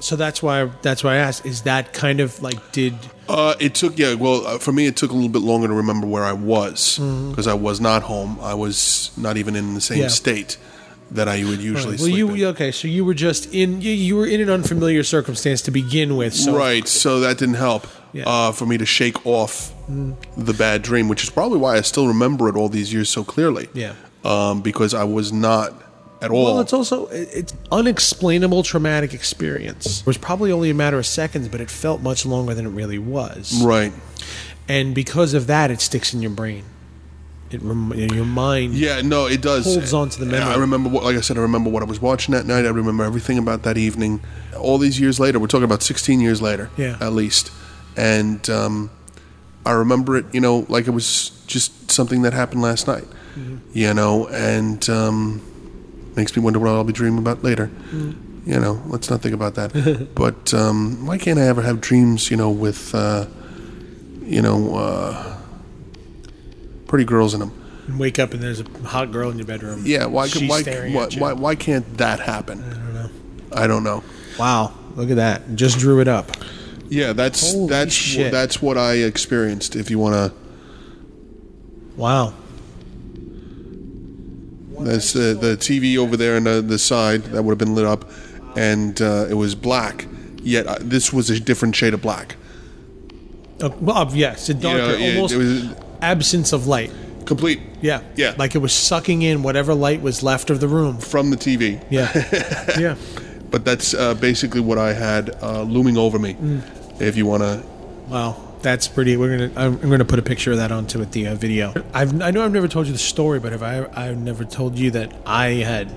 so 0.00 0.16
that's 0.16 0.42
why 0.42 0.70
that's 0.82 1.04
why 1.04 1.14
I 1.14 1.16
asked: 1.18 1.46
Is 1.46 1.62
that 1.62 1.92
kind 1.92 2.20
of 2.20 2.40
like 2.42 2.72
did 2.72 2.94
Uh, 3.28 3.54
it 3.60 3.74
took 3.74 3.98
yeah. 3.98 4.14
Well, 4.14 4.46
uh, 4.46 4.58
for 4.58 4.72
me, 4.72 4.86
it 4.86 4.96
took 4.96 5.10
a 5.10 5.14
little 5.14 5.28
bit 5.28 5.42
longer 5.42 5.68
to 5.68 5.74
remember 5.74 6.06
where 6.06 6.24
I 6.24 6.32
was 6.32 6.98
because 6.98 7.46
I 7.46 7.54
was 7.54 7.80
not 7.80 8.02
home. 8.02 8.38
I 8.42 8.54
was 8.54 9.10
not 9.16 9.36
even 9.36 9.54
in 9.56 9.74
the 9.74 9.80
same 9.80 9.98
Mm-hmm. 9.98 10.02
Yeah. 10.02 10.08
state 10.08 10.56
that 11.12 11.26
I 11.28 11.42
would 11.44 11.58
usually 11.60 11.96
well 11.96 11.98
sleep 12.06 12.16
you 12.16 12.30
in. 12.30 12.44
okay? 12.52 12.70
So 12.70 12.86
you 12.86 13.04
were 13.04 13.14
just 13.14 13.52
in 13.52 13.80
you, 13.80 13.90
you 13.90 14.14
were 14.16 14.26
in 14.26 14.40
an 14.40 14.48
unfamiliar 14.50 15.02
circumstance 15.02 15.60
to 15.62 15.70
begin 15.72 16.16
with. 16.16 16.32
So 16.34 16.56
right. 16.56 16.86
So 16.86 17.18
that 17.20 17.36
didn't 17.38 17.56
help 17.56 17.86
Yeah. 18.12 18.28
uh, 18.28 18.52
for 18.52 18.64
me 18.66 18.78
to 18.78 18.86
shake 18.86 19.24
off 19.26 19.72
the 20.36 20.54
bad 20.54 20.82
dream, 20.82 21.08
which 21.08 21.24
is 21.24 21.30
probably 21.30 21.58
why 21.58 21.76
I 21.76 21.80
still 21.82 22.06
remember 22.06 22.48
it 22.48 22.54
all 22.56 22.68
these 22.68 22.92
years 22.92 23.08
so 23.08 23.24
clearly. 23.24 23.68
Yeah. 23.74 23.94
Um, 24.24 24.60
because 24.62 24.94
I 24.94 25.02
was 25.04 25.32
not 25.32 25.72
at 26.22 26.30
all. 26.30 26.44
Well, 26.44 26.60
it's 26.60 26.72
also 26.72 27.06
it- 27.06 27.28
it's 27.32 27.54
unexplainable 27.72 28.62
traumatic 28.62 29.14
experience. 29.14 30.00
It 30.00 30.06
was 30.06 30.18
probably 30.18 30.52
only 30.52 30.70
a 30.70 30.74
matter 30.74 30.98
of 30.98 31.06
seconds, 31.06 31.48
but 31.48 31.60
it 31.60 31.70
felt 31.70 32.02
much 32.02 32.24
longer 32.26 32.54
than 32.54 32.66
it 32.66 32.70
really 32.70 32.98
was. 32.98 33.62
right. 33.62 33.92
And 34.68 34.94
because 34.94 35.34
of 35.34 35.46
that, 35.48 35.70
it 35.70 35.80
sticks 35.80 36.14
in 36.14 36.22
your 36.22 36.30
brain. 36.30 36.62
It 37.50 37.60
rem- 37.62 37.92
your 37.94 38.24
mind. 38.24 38.74
Yeah, 38.74 39.00
no, 39.00 39.26
it 39.26 39.40
does. 39.40 39.64
Holds 39.64 39.92
on 39.92 40.08
to 40.10 40.20
the 40.20 40.26
memory. 40.26 40.48
I 40.52 40.56
remember, 40.56 40.88
what, 40.88 41.02
like 41.02 41.16
I 41.16 41.20
said, 41.20 41.36
I 41.36 41.40
remember 41.40 41.68
what 41.70 41.82
I 41.82 41.86
was 41.86 42.00
watching 42.00 42.32
that 42.34 42.46
night. 42.46 42.64
I 42.64 42.68
remember 42.68 43.02
everything 43.02 43.38
about 43.38 43.64
that 43.64 43.76
evening. 43.76 44.20
All 44.56 44.78
these 44.78 45.00
years 45.00 45.18
later, 45.18 45.40
we're 45.40 45.48
talking 45.48 45.64
about 45.64 45.82
16 45.82 46.20
years 46.20 46.40
later, 46.40 46.70
Yeah. 46.76 46.96
at 47.00 47.12
least. 47.12 47.50
And 47.96 48.48
um, 48.48 48.90
I 49.66 49.72
remember 49.72 50.16
it, 50.16 50.26
you 50.32 50.40
know, 50.40 50.64
like 50.68 50.86
it 50.86 50.90
was 50.92 51.30
just 51.48 51.90
something 51.90 52.22
that 52.22 52.32
happened 52.32 52.62
last 52.62 52.86
night, 52.86 53.08
Mm-hmm. 53.36 53.56
you 53.72 53.92
know, 53.94 54.28
and 54.28 54.88
um, 54.88 55.42
makes 56.20 56.36
me 56.36 56.42
wonder 56.42 56.58
what 56.58 56.68
I'll 56.68 56.84
be 56.84 56.92
dreaming 56.92 57.18
about 57.18 57.42
later. 57.42 57.70
Mm. 57.90 58.46
You 58.46 58.60
know, 58.60 58.82
let's 58.86 59.08
not 59.08 59.22
think 59.22 59.34
about 59.34 59.54
that. 59.54 60.10
but 60.14 60.52
um, 60.52 61.06
why 61.06 61.16
can't 61.16 61.38
I 61.38 61.46
ever 61.46 61.62
have 61.62 61.80
dreams, 61.80 62.30
you 62.30 62.36
know, 62.36 62.50
with, 62.50 62.94
uh, 62.94 63.26
you 64.22 64.42
know, 64.42 64.76
uh, 64.76 65.38
pretty 66.86 67.04
girls 67.04 67.32
in 67.32 67.40
them? 67.40 67.52
And 67.86 67.98
wake 67.98 68.18
up 68.18 68.34
and 68.34 68.42
there's 68.42 68.60
a 68.60 68.64
hot 68.84 69.12
girl 69.12 69.30
in 69.30 69.38
your 69.38 69.46
bedroom. 69.46 69.82
Yeah, 69.86 70.06
why 70.06 70.26
She's 70.28 70.48
why 70.48 70.60
staring 70.60 70.92
why, 70.92 71.04
at 71.04 71.14
you. 71.14 71.22
why 71.22 71.32
why 71.32 71.54
can't 71.54 71.96
that 71.96 72.20
happen? 72.20 72.62
I 72.62 72.74
don't 72.74 72.94
know. 72.94 73.10
I 73.52 73.66
don't 73.66 73.82
know. 73.84 74.04
Wow, 74.38 74.74
look 74.94 75.10
at 75.10 75.16
that! 75.16 75.56
Just 75.56 75.78
drew 75.78 76.00
it 76.00 76.06
up. 76.06 76.30
Yeah, 76.88 77.14
that's 77.14 77.52
Holy 77.52 77.68
that's 77.68 77.92
shit. 77.94 78.30
that's 78.30 78.60
what 78.62 78.76
I 78.78 78.94
experienced. 78.94 79.74
If 79.74 79.90
you 79.90 79.98
want 79.98 80.14
to, 80.14 80.32
Wow. 81.96 82.34
That's 84.84 85.12
the 85.12 85.34
the 85.34 85.56
TV 85.56 85.96
over 85.98 86.16
there 86.16 86.36
on 86.36 86.44
the, 86.44 86.60
the 86.62 86.78
side 86.78 87.22
that 87.32 87.42
would 87.42 87.52
have 87.52 87.58
been 87.58 87.74
lit 87.74 87.86
up, 87.86 88.08
and 88.56 89.00
uh, 89.00 89.26
it 89.28 89.34
was 89.34 89.54
black. 89.54 90.06
Yet 90.42 90.66
uh, 90.66 90.78
this 90.80 91.12
was 91.12 91.28
a 91.30 91.38
different 91.38 91.76
shade 91.76 91.94
of 91.94 92.00
black. 92.02 92.36
Uh, 93.62 93.70
well, 93.80 93.98
uh, 93.98 94.10
yes, 94.14 94.48
a 94.48 94.54
You 94.54 94.60
darker, 94.60 94.78
know, 94.78 94.96
yeah, 94.96 95.14
almost 95.16 95.34
it 95.34 95.36
was 95.38 95.74
absence 96.00 96.52
of 96.54 96.66
light. 96.66 96.90
complete 97.26 97.60
Yeah, 97.82 98.00
Yeah. 98.16 98.34
like 98.38 98.54
it 98.54 98.58
was 98.58 98.72
sucking 98.72 99.20
in 99.22 99.42
whatever 99.42 99.74
light 99.74 100.00
was 100.00 100.22
left 100.22 100.48
of 100.50 100.60
the 100.60 100.66
room. 100.68 100.96
from 100.98 101.30
the 101.30 101.36
TV. 101.36 101.78
Yeah, 101.90 102.08
yeah. 102.80 102.96
But 103.50 103.64
that's 103.66 103.92
uh, 103.94 104.14
basically 104.14 104.60
what 104.62 104.78
I 104.78 104.94
had 104.94 105.36
uh, 105.42 105.62
looming 105.62 105.98
over 105.98 106.18
me. 106.18 106.34
Mm. 106.34 106.62
If 107.00 107.16
you 107.16 107.26
want 107.26 107.42
to, 107.42 107.62
Wow, 108.08 108.36
that's 108.62 108.88
pretty. 108.88 109.16
We're 109.16 109.36
gonna. 109.48 109.52
I'm, 109.56 109.74
I'm 109.82 109.90
gonna 109.90 110.04
put 110.04 110.18
a 110.18 110.22
picture 110.22 110.50
of 110.52 110.58
that 110.58 110.70
onto 110.72 111.00
it, 111.02 111.12
the 111.12 111.28
uh, 111.28 111.34
video. 111.34 111.72
I've. 111.92 112.20
I 112.22 112.30
know 112.30 112.44
I've 112.44 112.52
never 112.52 112.68
told 112.68 112.86
you 112.86 112.92
the 112.92 112.98
story, 112.98 113.38
but 113.40 113.52
have 113.52 113.62
I? 113.62 113.86
I've 113.94 114.18
never 114.18 114.44
told 114.44 114.78
you 114.78 114.90
that 114.92 115.12
I 115.26 115.46
had 115.48 115.90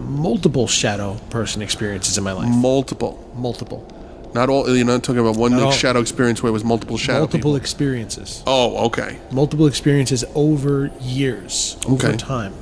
multiple 0.00 0.66
shadow 0.66 1.16
person 1.30 1.62
experiences 1.62 2.18
in 2.18 2.24
my 2.24 2.32
life. 2.32 2.48
multiple, 2.48 3.18
Multiple, 3.36 3.86
not 4.34 4.48
all. 4.48 4.68
You're 4.74 4.84
not 4.84 5.02
talking 5.02 5.20
about 5.20 5.36
one 5.36 5.52
Not 5.52 5.62
all. 5.62 5.72
shadow 5.72 6.00
experience 6.00 6.42
where 6.42 6.50
it 6.50 6.52
was 6.52 6.64
multiple 6.64 6.98
shadow. 6.98 7.20
multiple 7.20 7.38
people. 7.38 7.56
experiences. 7.56 8.42
Oh, 8.46 8.86
okay. 8.86 9.18
multiple 9.30 9.66
experiences 9.66 10.24
over 10.34 10.90
years, 11.00 11.76
over 11.86 12.08
Okay. 12.08 12.16
time. 12.16 12.52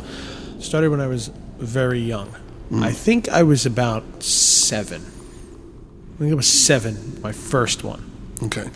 Started 0.60 0.90
when 0.90 1.00
I 1.00 1.06
was 1.06 1.28
very 1.58 2.00
young. 2.00 2.34
I 2.72 2.92
think 2.92 3.28
I 3.28 3.42
was 3.42 3.66
about 3.66 4.22
seven. 4.22 5.02
I 5.02 6.18
think 6.18 6.30
it 6.30 6.36
was 6.36 6.46
seven, 6.46 7.18
my 7.22 7.32
first 7.32 7.82
one. 7.82 8.04
Okay. 8.44 8.68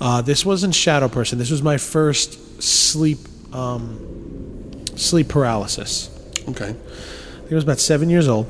Uh, 0.00 0.22
this 0.22 0.44
wasn't 0.44 0.74
shadow 0.74 1.08
person. 1.08 1.38
This 1.38 1.50
was 1.50 1.62
my 1.62 1.76
first 1.76 2.62
sleep 2.62 3.18
um, 3.52 4.84
sleep 4.96 5.28
paralysis. 5.28 6.10
Okay. 6.48 6.70
I 6.70 6.72
think 6.72 7.52
I 7.52 7.54
was 7.54 7.64
about 7.64 7.78
seven 7.80 8.10
years 8.10 8.28
old. 8.28 8.46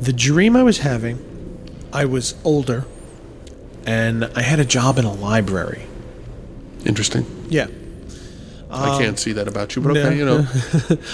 The 0.00 0.12
dream 0.12 0.56
I 0.56 0.62
was 0.62 0.78
having, 0.78 1.18
I 1.92 2.04
was 2.04 2.34
older, 2.44 2.84
and 3.86 4.24
I 4.24 4.42
had 4.42 4.60
a 4.60 4.64
job 4.64 4.98
in 4.98 5.04
a 5.04 5.12
library. 5.12 5.86
Interesting. 6.84 7.24
Yeah. 7.48 7.68
I 8.68 8.94
um, 8.94 9.00
can't 9.00 9.18
see 9.18 9.32
that 9.32 9.46
about 9.46 9.76
you, 9.76 9.82
but 9.82 9.96
okay, 9.96 10.10
no. 10.10 10.10
you 10.10 10.24
know, 10.24 10.46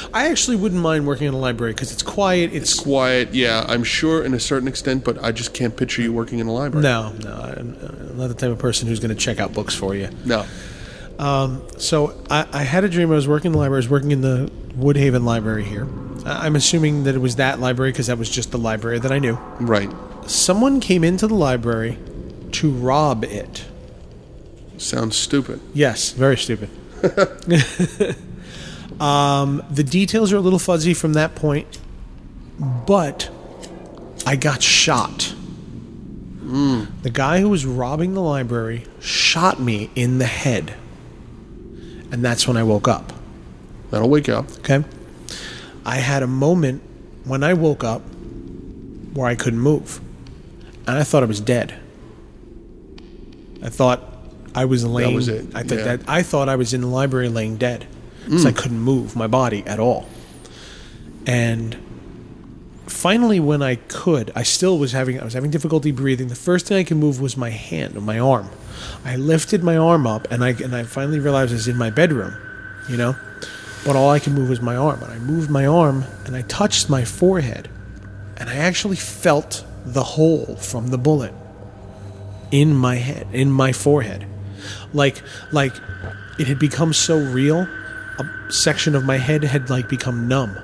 I 0.14 0.30
actually 0.30 0.56
wouldn't 0.56 0.80
mind 0.80 1.06
working 1.06 1.26
in 1.26 1.34
a 1.34 1.38
library 1.38 1.74
because 1.74 1.92
it's 1.92 2.02
quiet. 2.02 2.52
It's 2.54 2.78
quiet. 2.78 3.34
Yeah, 3.34 3.66
I'm 3.68 3.84
sure 3.84 4.24
in 4.24 4.32
a 4.32 4.40
certain 4.40 4.68
extent, 4.68 5.04
but 5.04 5.22
I 5.22 5.32
just 5.32 5.52
can't 5.52 5.76
picture 5.76 6.00
you 6.00 6.12
working 6.12 6.38
in 6.38 6.46
a 6.46 6.52
library. 6.52 6.82
no, 6.82 7.12
no. 7.12 7.34
I'm 7.34 8.16
not 8.16 8.28
the 8.28 8.34
type 8.34 8.50
of 8.50 8.58
person 8.58 8.88
who's 8.88 9.00
going 9.00 9.14
to 9.14 9.20
check 9.20 9.38
out 9.38 9.52
books 9.52 9.74
for 9.74 9.94
you. 9.94 10.08
No. 10.24 10.46
Um, 11.18 11.62
so 11.76 12.18
I, 12.30 12.46
I 12.52 12.62
had 12.62 12.84
a 12.84 12.88
dream. 12.88 13.12
I 13.12 13.14
was 13.14 13.28
working 13.28 13.50
in 13.50 13.52
the 13.52 13.58
library. 13.58 13.76
I 13.76 13.84
was 13.84 13.90
working 13.90 14.12
in 14.12 14.22
the 14.22 14.50
Woodhaven 14.76 15.24
Library 15.24 15.64
here. 15.64 15.86
I'm 16.24 16.56
assuming 16.56 17.04
that 17.04 17.14
it 17.14 17.18
was 17.18 17.36
that 17.36 17.60
library 17.60 17.92
because 17.92 18.06
that 18.06 18.18
was 18.18 18.30
just 18.30 18.50
the 18.50 18.58
library 18.58 18.98
that 18.98 19.12
I 19.12 19.18
knew. 19.18 19.34
Right. 19.60 19.90
Someone 20.26 20.80
came 20.80 21.04
into 21.04 21.26
the 21.26 21.34
library 21.34 21.98
to 22.52 22.70
rob 22.70 23.24
it. 23.24 23.66
Sounds 24.78 25.16
stupid. 25.16 25.60
Yes, 25.74 26.12
very 26.12 26.36
stupid. 26.36 26.70
um, 29.00 29.62
the 29.70 29.84
details 29.84 30.32
are 30.32 30.36
a 30.36 30.40
little 30.40 30.58
fuzzy 30.58 30.94
from 30.94 31.14
that 31.14 31.34
point, 31.34 31.78
but 32.86 33.30
I 34.26 34.36
got 34.36 34.62
shot. 34.62 35.34
The 37.02 37.10
guy 37.10 37.40
who 37.40 37.48
was 37.48 37.64
robbing 37.64 38.14
the 38.14 38.20
library 38.20 38.84
shot 39.00 39.58
me 39.58 39.90
in 39.94 40.18
the 40.18 40.26
head. 40.26 40.74
And 42.10 42.22
that's 42.22 42.46
when 42.46 42.56
I 42.58 42.62
woke 42.62 42.86
up. 42.86 43.12
That'll 43.90 44.10
wake 44.10 44.26
you 44.26 44.34
up. 44.34 44.50
Okay? 44.58 44.84
I 45.84 45.96
had 45.96 46.22
a 46.22 46.26
moment 46.26 46.82
when 47.24 47.42
I 47.42 47.54
woke 47.54 47.82
up 47.82 48.02
where 49.14 49.26
I 49.26 49.34
couldn't 49.34 49.60
move. 49.60 50.00
And 50.86 50.98
I 50.98 51.04
thought 51.04 51.22
I 51.22 51.26
was 51.26 51.40
dead. 51.40 51.74
I 53.62 53.68
thought 53.68 54.11
I 54.54 54.64
was 54.64 54.84
laying. 54.84 55.14
was 55.14 55.28
it, 55.28 55.46
I 55.54 55.62
thought 55.62 55.78
yeah. 55.78 55.96
that 55.96 56.08
I 56.08 56.22
thought 56.22 56.48
I 56.48 56.56
was 56.56 56.74
in 56.74 56.80
the 56.80 56.86
library 56.86 57.28
laying 57.28 57.56
dead 57.56 57.86
because 58.24 58.46
I 58.46 58.52
mm. 58.52 58.56
couldn't 58.56 58.80
move 58.80 59.16
my 59.16 59.26
body 59.26 59.64
at 59.66 59.80
all. 59.80 60.08
And 61.26 61.76
finally, 62.86 63.40
when 63.40 63.62
I 63.62 63.76
could, 63.76 64.30
I 64.34 64.42
still 64.42 64.78
was 64.78 64.92
having 64.92 65.20
I 65.20 65.24
was 65.24 65.34
having 65.34 65.50
difficulty 65.50 65.90
breathing. 65.90 66.28
The 66.28 66.34
first 66.34 66.66
thing 66.66 66.78
I 66.78 66.84
could 66.84 66.98
move 66.98 67.20
was 67.20 67.36
my 67.36 67.50
hand, 67.50 68.00
my 68.02 68.18
arm. 68.18 68.50
I 69.04 69.16
lifted 69.16 69.62
my 69.62 69.76
arm 69.76 70.06
up, 70.06 70.30
and 70.30 70.44
I 70.44 70.50
and 70.50 70.74
I 70.74 70.84
finally 70.84 71.18
realized 71.18 71.52
I 71.52 71.54
was 71.54 71.68
in 71.68 71.76
my 71.76 71.90
bedroom, 71.90 72.34
you 72.88 72.96
know. 72.96 73.16
But 73.84 73.96
all 73.96 74.10
I 74.10 74.20
could 74.20 74.32
move 74.32 74.48
was 74.48 74.60
my 74.60 74.76
arm, 74.76 75.02
and 75.02 75.12
I 75.12 75.18
moved 75.18 75.50
my 75.50 75.66
arm, 75.66 76.04
and 76.26 76.36
I 76.36 76.42
touched 76.42 76.88
my 76.88 77.04
forehead, 77.04 77.68
and 78.36 78.48
I 78.48 78.56
actually 78.56 78.96
felt 78.96 79.64
the 79.84 80.04
hole 80.04 80.56
from 80.56 80.88
the 80.88 80.98
bullet 80.98 81.34
in 82.52 82.76
my 82.76 82.96
head, 82.96 83.26
in 83.32 83.50
my 83.50 83.72
forehead, 83.72 84.26
like 84.92 85.22
like 85.52 85.74
it 86.38 86.46
had 86.46 86.58
become 86.58 86.92
so 86.92 87.18
real. 87.18 87.68
A 88.18 88.52
section 88.52 88.94
of 88.94 89.04
my 89.04 89.16
head 89.16 89.42
had 89.44 89.70
like 89.70 89.88
become 89.88 90.28
numb, 90.28 90.58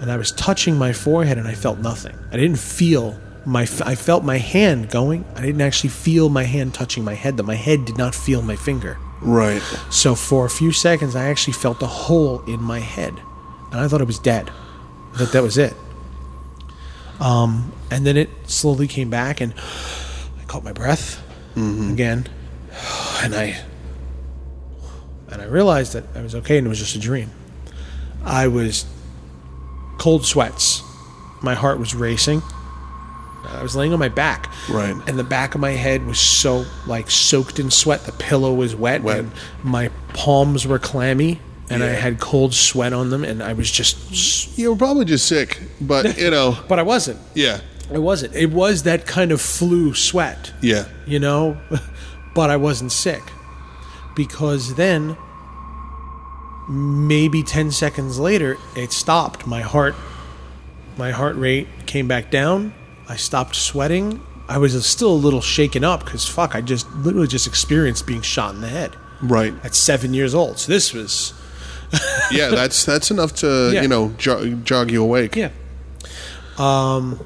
and 0.00 0.10
I 0.10 0.16
was 0.16 0.32
touching 0.32 0.76
my 0.76 0.92
forehead, 0.92 1.38
and 1.38 1.48
I 1.48 1.54
felt 1.54 1.78
nothing. 1.78 2.16
I 2.30 2.36
didn't 2.36 2.58
feel 2.58 3.18
my. 3.44 3.62
I 3.62 3.94
felt 3.94 4.24
my 4.24 4.38
hand 4.38 4.90
going. 4.90 5.24
I 5.36 5.40
didn't 5.40 5.62
actually 5.62 5.90
feel 5.90 6.28
my 6.28 6.44
hand 6.44 6.74
touching 6.74 7.04
my 7.04 7.14
head. 7.14 7.36
That 7.36 7.44
my 7.44 7.54
head 7.54 7.84
did 7.84 7.96
not 7.96 8.14
feel 8.14 8.42
my 8.42 8.56
finger. 8.56 8.98
Right. 9.20 9.62
So 9.90 10.14
for 10.14 10.44
a 10.44 10.50
few 10.50 10.72
seconds, 10.72 11.14
I 11.16 11.24
actually 11.24 11.54
felt 11.54 11.82
a 11.82 11.86
hole 11.86 12.42
in 12.46 12.60
my 12.62 12.80
head, 12.80 13.14
and 13.70 13.80
I 13.80 13.88
thought 13.88 14.00
I 14.00 14.04
was 14.04 14.18
dead. 14.18 14.50
I 15.14 15.18
thought 15.18 15.32
that 15.32 15.42
was 15.42 15.58
it. 15.58 15.74
Um, 17.20 17.72
and 17.90 18.04
then 18.04 18.16
it 18.16 18.28
slowly 18.46 18.88
came 18.88 19.10
back, 19.10 19.40
and 19.40 19.54
I 20.40 20.44
caught 20.46 20.64
my 20.64 20.72
breath 20.72 21.22
again, 21.92 22.26
and 23.22 23.34
I 23.34 23.56
and 25.30 25.40
I 25.40 25.46
realized 25.46 25.94
that 25.94 26.04
I 26.14 26.22
was 26.22 26.34
okay, 26.34 26.58
and 26.58 26.66
it 26.66 26.70
was 26.70 26.78
just 26.78 26.94
a 26.96 26.98
dream. 27.00 27.30
I 28.24 28.48
was 28.48 28.84
cold 29.98 30.24
sweats. 30.26 30.82
My 31.42 31.54
heart 31.54 31.78
was 31.78 31.94
racing. 31.94 32.42
I 33.44 33.62
was 33.62 33.74
laying 33.74 33.92
on 33.92 33.98
my 33.98 34.08
back. 34.08 34.52
Right. 34.70 34.94
And 35.08 35.18
the 35.18 35.24
back 35.24 35.54
of 35.54 35.60
my 35.60 35.72
head 35.72 36.06
was 36.06 36.20
so 36.20 36.64
like 36.86 37.10
soaked 37.10 37.58
in 37.58 37.70
sweat. 37.70 38.04
The 38.04 38.12
pillow 38.12 38.54
was 38.54 38.74
wet, 38.76 39.02
Wet. 39.02 39.18
and 39.18 39.32
my 39.64 39.88
palms 40.14 40.66
were 40.66 40.78
clammy, 40.78 41.40
and 41.68 41.82
I 41.82 41.88
had 41.88 42.20
cold 42.20 42.54
sweat 42.54 42.92
on 42.92 43.10
them, 43.10 43.24
and 43.24 43.42
I 43.42 43.52
was 43.54 43.70
just. 43.70 44.56
You 44.58 44.70
were 44.70 44.76
probably 44.76 45.04
just 45.06 45.26
sick, 45.26 45.60
but 45.80 46.18
you 46.18 46.30
know, 46.30 46.56
But 46.68 46.78
I 46.78 46.82
wasn't. 46.82 47.18
yeah, 47.34 47.60
I 47.92 47.98
wasn't. 47.98 48.34
It 48.34 48.50
was 48.52 48.84
that 48.84 49.06
kind 49.06 49.32
of 49.32 49.40
flu 49.40 49.92
sweat, 49.94 50.52
yeah, 50.60 50.84
you 51.06 51.18
know, 51.18 51.56
but 52.34 52.50
I 52.50 52.56
wasn't 52.56 52.92
sick 52.92 53.22
because 54.14 54.74
then 54.74 55.16
maybe 56.68 57.42
10 57.42 57.70
seconds 57.72 58.18
later 58.18 58.56
it 58.76 58.92
stopped 58.92 59.46
my 59.46 59.60
heart 59.60 59.94
my 60.96 61.10
heart 61.10 61.34
rate 61.36 61.66
came 61.86 62.06
back 62.06 62.30
down 62.30 62.72
i 63.08 63.16
stopped 63.16 63.56
sweating 63.56 64.20
i 64.48 64.56
was 64.56 64.86
still 64.86 65.10
a 65.12 65.14
little 65.14 65.40
shaken 65.40 65.82
up 65.82 66.04
because 66.04 66.26
fuck 66.28 66.54
i 66.54 66.60
just 66.60 66.88
literally 66.94 67.26
just 67.26 67.48
experienced 67.48 68.06
being 68.06 68.22
shot 68.22 68.54
in 68.54 68.60
the 68.60 68.68
head 68.68 68.94
right. 69.22 69.52
at 69.64 69.74
seven 69.74 70.14
years 70.14 70.34
old 70.34 70.56
so 70.58 70.70
this 70.70 70.92
was 70.94 71.34
Yeah, 72.30 72.48
that's 72.48 72.84
that's 72.86 73.10
enough 73.10 73.34
to 73.36 73.70
Yeah. 73.74 73.82
you 73.82 73.88
know 73.88 74.10
jog, 74.16 74.64
jog 74.64 74.90
you 74.90 75.02
awake. 75.02 75.34
yeah 75.34 75.50
um 76.58 77.20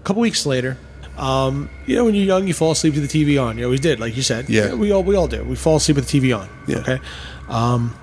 a 0.00 0.02
couple 0.04 0.20
weeks 0.20 0.44
later 0.44 0.76
um, 1.16 1.70
you 1.86 1.96
know, 1.96 2.04
when 2.04 2.14
you're 2.14 2.24
young, 2.24 2.46
you 2.46 2.54
fall 2.54 2.72
asleep 2.72 2.94
to 2.94 3.00
the 3.00 3.08
TV 3.08 3.42
on. 3.42 3.58
You 3.58 3.64
always 3.64 3.80
did, 3.80 4.00
like 4.00 4.16
you 4.16 4.22
said. 4.22 4.48
Yeah. 4.48 4.74
we 4.74 4.92
all 4.92 5.02
we 5.02 5.16
all 5.16 5.28
do. 5.28 5.42
We 5.44 5.56
fall 5.56 5.76
asleep 5.76 5.96
with 5.96 6.08
the 6.08 6.20
TV 6.20 6.38
on. 6.38 6.48
Yeah. 6.66 6.78
Okay. 6.78 6.98
Um, 7.48 7.94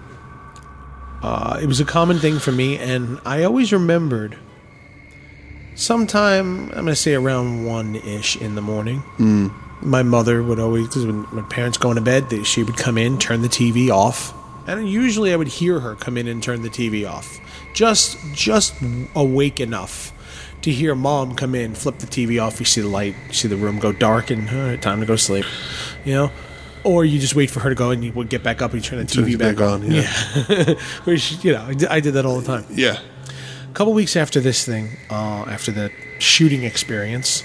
uh, 1.22 1.60
it 1.62 1.68
was 1.68 1.80
a 1.80 1.86
common 1.86 2.20
thing 2.20 2.40
for 2.40 2.52
me, 2.52 2.78
and 2.78 3.20
I 3.26 3.44
always 3.44 3.72
remembered. 3.72 4.38
Sometime 5.76 6.66
I'm 6.70 6.72
going 6.72 6.86
to 6.88 6.96
say 6.96 7.16
around 7.16 7.66
one 7.66 7.96
ish 7.96 8.36
in 8.36 8.54
the 8.54 8.62
morning. 8.62 9.02
Mm. 9.18 9.52
My 9.82 10.04
mother 10.04 10.44
would 10.44 10.60
always, 10.60 10.88
because 10.88 11.06
when 11.06 11.26
my 11.32 11.42
parents 11.50 11.80
going 11.80 11.96
to 11.96 12.02
bed, 12.02 12.30
they, 12.30 12.44
she 12.44 12.62
would 12.62 12.78
come 12.78 12.96
in, 12.96 13.18
turn 13.18 13.42
the 13.42 13.50
TV 13.50 13.90
off, 13.90 14.34
and 14.68 14.88
usually 14.88 15.34
I 15.34 15.36
would 15.36 15.48
hear 15.48 15.80
her 15.80 15.96
come 15.96 16.18
in 16.18 16.28
and 16.28 16.44
turn 16.44 16.62
the 16.62 16.70
TV 16.70 17.10
off, 17.10 17.40
just 17.74 18.18
just 18.34 18.76
awake 19.16 19.60
enough 19.60 20.13
to 20.64 20.72
hear 20.72 20.96
mom 20.96 21.36
come 21.36 21.56
in, 21.56 21.76
flip 21.76 22.00
the 22.00 22.08
TV 22.08 22.42
off. 22.42 22.60
You 22.60 22.66
see 22.66 22.82
the 22.82 22.88
light, 22.88 23.16
you 23.28 23.34
see 23.34 23.48
the 23.48 23.58
room 23.58 23.80
go 23.80 23.92
dark, 23.92 24.30
and 24.32 24.50
all 24.50 24.68
right, 24.68 24.82
time 24.82 25.00
to 25.00 25.06
go 25.06 25.16
sleep. 25.16 25.46
You 26.04 26.14
know, 26.14 26.32
or 26.84 27.06
you 27.06 27.20
just 27.20 27.36
wait 27.36 27.50
for 27.50 27.60
her 27.62 27.70
to 27.70 27.76
go, 27.76 27.92
and 27.92 28.04
you 28.04 28.12
would 28.14 28.30
get 28.30 28.44
back 28.44 28.62
up 28.62 28.74
and 28.74 28.84
you 28.84 28.90
turn 28.90 29.00
the 29.00 29.06
Turn 29.06 29.26
TV 29.26 29.38
back, 29.38 29.58
back 29.58 29.66
on. 29.66 29.84
on, 29.84 29.92
yeah. 29.92 30.74
Which 31.04 31.44
you 31.44 31.54
know, 31.54 31.64
I 31.64 31.74
did, 31.74 31.90
I 31.90 32.00
did 32.00 32.14
that 32.16 32.26
all 32.26 32.40
the 32.40 32.46
time. 32.46 32.66
Yeah. 32.70 33.00
A 33.70 33.74
couple 33.74 33.94
weeks 33.94 34.16
after 34.16 34.40
this 34.40 34.66
thing, 34.66 34.98
uh, 35.10 35.46
after 35.48 35.72
the 35.72 35.92
shooting 36.20 36.64
experience, 36.64 37.44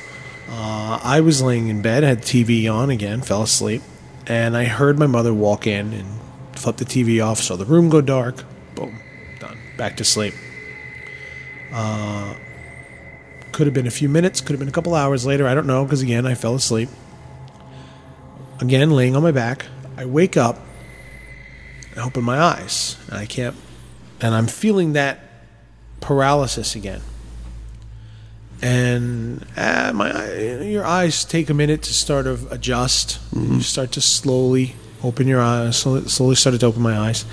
uh, 0.49 1.01
I 1.03 1.21
was 1.21 1.43
laying 1.43 1.69
in 1.69 1.83
bed, 1.83 2.03
had 2.03 2.23
the 2.23 2.45
TV 2.45 2.73
on 2.73 2.91
again, 2.91 3.23
fell 3.23 3.43
asleep, 3.43 3.83
and 4.27 4.57
I 4.57 4.64
heard 4.64 4.99
my 4.99 5.07
mother 5.07 5.33
walk 5.33 5.66
in 5.66 5.93
and 5.93 6.07
flip 6.55 6.77
the 6.77 6.85
TV 6.85 7.25
off, 7.25 7.41
saw 7.41 7.57
the 7.57 7.64
room 7.64 7.89
go 7.89 8.01
dark. 8.01 8.45
Boom, 8.75 9.01
done. 9.39 9.59
Back 9.77 9.97
to 9.99 10.05
sleep. 10.05 10.35
Uh, 11.73 12.35
could 13.59 13.67
have 13.67 13.75
been 13.75 13.89
a 13.89 13.91
few 13.91 14.09
minutes, 14.09 14.41
could 14.41 14.51
have 14.51 14.61
been 14.61 14.69
a 14.69 14.73
couple 14.73 14.95
hours 14.95 15.27
later. 15.27 15.45
I 15.49 15.53
don't 15.53 15.67
know 15.67 15.83
because 15.83 16.01
again, 16.01 16.25
I 16.25 16.37
fell 16.37 16.55
asleep. 16.55 16.89
Again, 18.61 18.93
laying 18.93 19.17
on 19.17 19.23
my 19.25 19.33
back, 19.33 19.67
I 19.97 20.05
wake 20.05 20.37
up. 20.37 20.61
I 21.97 22.03
open 22.03 22.23
my 22.23 22.39
eyes, 22.39 22.97
and 23.09 23.19
I 23.19 23.27
can't, 23.27 23.57
and 24.21 24.33
I'm 24.33 24.47
feeling 24.47 24.93
that 24.93 25.19
paralysis 26.01 26.77
again. 26.77 27.01
And 28.63 29.45
uh, 29.57 29.91
my 29.93 30.35
your 30.63 30.87
eyes 30.87 31.25
take 31.25 31.51
a 31.51 31.55
minute 31.55 31.83
to 31.83 31.93
start 31.93 32.29
of 32.29 32.53
adjust. 32.53 33.19
You 33.35 33.61
start 33.63 33.91
to 33.93 34.01
slowly 34.01 34.77
open 35.03 35.27
your 35.27 35.41
eyes. 35.41 35.79
Slowly, 35.79 36.07
slowly 36.07 36.37
started 36.37 36.61
to 36.61 36.67
open 36.67 36.83
my 36.83 36.97
eyes, 36.97 37.25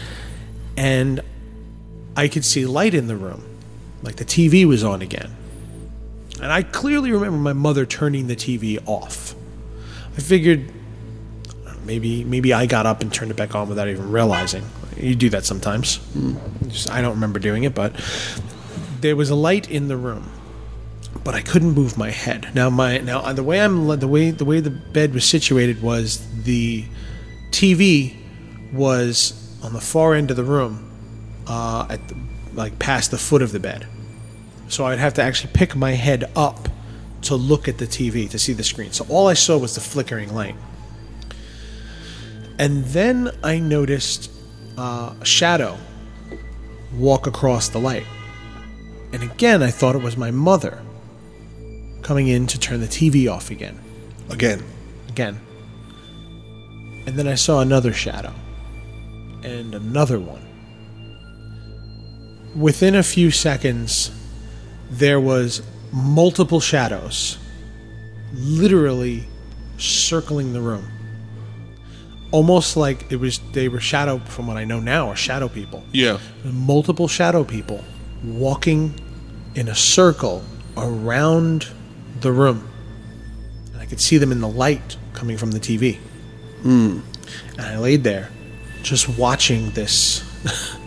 and 0.76 1.22
I 2.18 2.28
could 2.30 2.44
see 2.44 2.66
light 2.66 2.96
in 2.96 3.06
the 3.06 3.16
room, 3.16 3.44
like 4.02 4.16
the 4.16 4.26
TV 4.26 4.66
was 4.66 4.84
on 4.84 5.04
again. 5.04 5.35
And 6.42 6.52
I 6.52 6.64
clearly 6.64 7.12
remember 7.12 7.38
my 7.38 7.54
mother 7.54 7.86
turning 7.86 8.28
the 8.28 8.36
TV 8.36 8.82
off. 8.86 9.36
I 10.18 10.22
figured 10.22 10.72
maybe 11.86 12.24
maybe 12.24 12.54
I 12.54 12.66
got 12.66 12.86
up 12.86 13.02
and 13.02 13.14
turned 13.14 13.32
it 13.32 13.38
back 13.38 13.56
on 13.56 13.70
without 13.70 13.88
even 13.88 14.12
realizing. 14.12 14.66
You 14.98 15.16
do 15.16 15.30
that 15.30 15.46
sometimes. 15.46 16.00
Just, 16.68 16.90
I 16.90 17.02
don't 17.02 17.16
remember 17.16 17.40
doing 17.40 17.64
it, 17.64 17.76
but 17.76 17.94
there 19.02 19.16
was 19.16 19.30
a 19.30 19.36
light 19.36 19.70
in 19.70 19.88
the 19.88 19.98
room, 19.98 20.32
but 21.24 21.36
I 21.36 21.42
couldn't 21.42 21.72
move 21.72 21.98
my 21.98 22.12
head. 22.12 22.50
Now 22.54 22.70
my 22.70 22.98
now 23.00 23.20
uh, 23.20 23.34
the 23.34 23.44
way 23.44 23.62
I'm 23.62 23.88
the 24.00 24.08
way 24.08 24.32
the 24.32 24.46
way 24.46 24.60
the 24.60 24.72
bed 24.72 25.14
was 25.14 25.26
situated 25.26 25.82
was 25.82 26.26
the 26.44 26.86
TV 27.52 28.16
was 28.74 29.42
on 29.64 29.74
the 29.74 29.82
far 29.82 30.14
end 30.14 30.32
of 30.32 30.38
the 30.38 30.44
room, 30.44 30.92
uh, 31.48 31.88
at 31.90 32.08
the, 32.08 32.16
like 32.54 32.78
past 32.80 33.12
the 33.12 33.18
foot 33.18 33.42
of 33.42 33.52
the 33.52 33.60
bed. 33.60 33.88
So 34.68 34.86
I'd 34.86 35.00
have 35.00 35.14
to 35.16 35.22
actually 35.22 35.54
pick 35.54 35.76
my 35.76 35.92
head 35.92 36.32
up 36.36 36.70
to 37.24 37.36
look 37.36 37.68
at 37.68 37.78
the 37.78 37.88
TV 37.88 38.30
to 38.30 38.40
see 38.40 38.54
the 38.54 38.64
screen. 38.64 38.92
So 38.92 39.06
all 39.10 39.28
I 39.28 39.34
saw 39.34 39.58
was 39.58 39.76
the 39.76 39.82
flickering 39.82 40.34
light. 40.34 40.56
And 42.58 42.86
then 42.86 43.32
I 43.44 43.60
noticed 43.60 44.32
uh, 44.78 45.14
a 45.20 45.26
shadow 45.26 45.78
walk 46.94 47.28
across 47.28 47.70
the 47.70 47.80
light. 47.80 48.06
And 49.12 49.24
again, 49.24 49.62
I 49.62 49.72
thought 49.72 49.96
it 49.96 50.02
was 50.02 50.18
my 50.18 50.32
mother 50.32 50.82
coming 52.02 52.28
in 52.28 52.48
to 52.48 52.60
turn 52.60 52.82
the 52.82 52.88
TV 52.88 53.32
off 53.32 53.50
again. 53.50 53.80
Again. 54.30 54.64
Again. 55.10 55.40
And 57.06 57.18
then 57.18 57.28
I 57.28 57.36
saw 57.36 57.62
another 57.62 57.94
shadow. 57.94 58.34
And 59.44 59.76
another 59.76 60.20
one. 60.20 60.42
Within 62.56 62.96
a 62.96 63.04
few 63.04 63.32
seconds, 63.32 64.12
there 64.90 65.20
was 65.20 65.62
multiple 65.92 66.60
shadows 66.60 67.38
literally 68.34 69.24
circling 69.78 70.54
the 70.54 70.62
room. 70.62 70.88
Almost 72.32 72.76
like 72.76 73.12
it 73.12 73.18
was 73.18 73.40
they 73.54 73.70
were 73.70 73.80
shadow 73.80 74.20
from 74.20 74.48
what 74.48 74.58
I 74.58 74.66
know 74.66 74.80
now 74.80 75.10
are 75.10 75.16
shadow 75.16 75.48
people 75.48 75.84
Yeah. 75.94 76.18
multiple 76.44 77.08
shadow 77.08 77.44
people 77.44 77.84
walking 78.24 79.00
in 79.56 79.68
a 79.70 79.76
circle 79.76 80.44
around 80.76 81.68
the 82.22 82.32
room. 82.32 82.68
And 83.74 83.82
I 83.82 83.86
could 83.86 84.02
see 84.02 84.18
them 84.18 84.32
in 84.32 84.42
the 84.42 84.50
light 84.50 84.98
coming 85.14 85.38
from 85.38 85.52
the 85.52 85.60
TV. 85.60 85.98
Hmm. 86.64 87.00
And 87.58 87.62
I 87.62 87.78
laid 87.78 88.04
there 88.04 88.30
just 88.84 89.08
watching 89.18 89.72
this. 89.72 90.24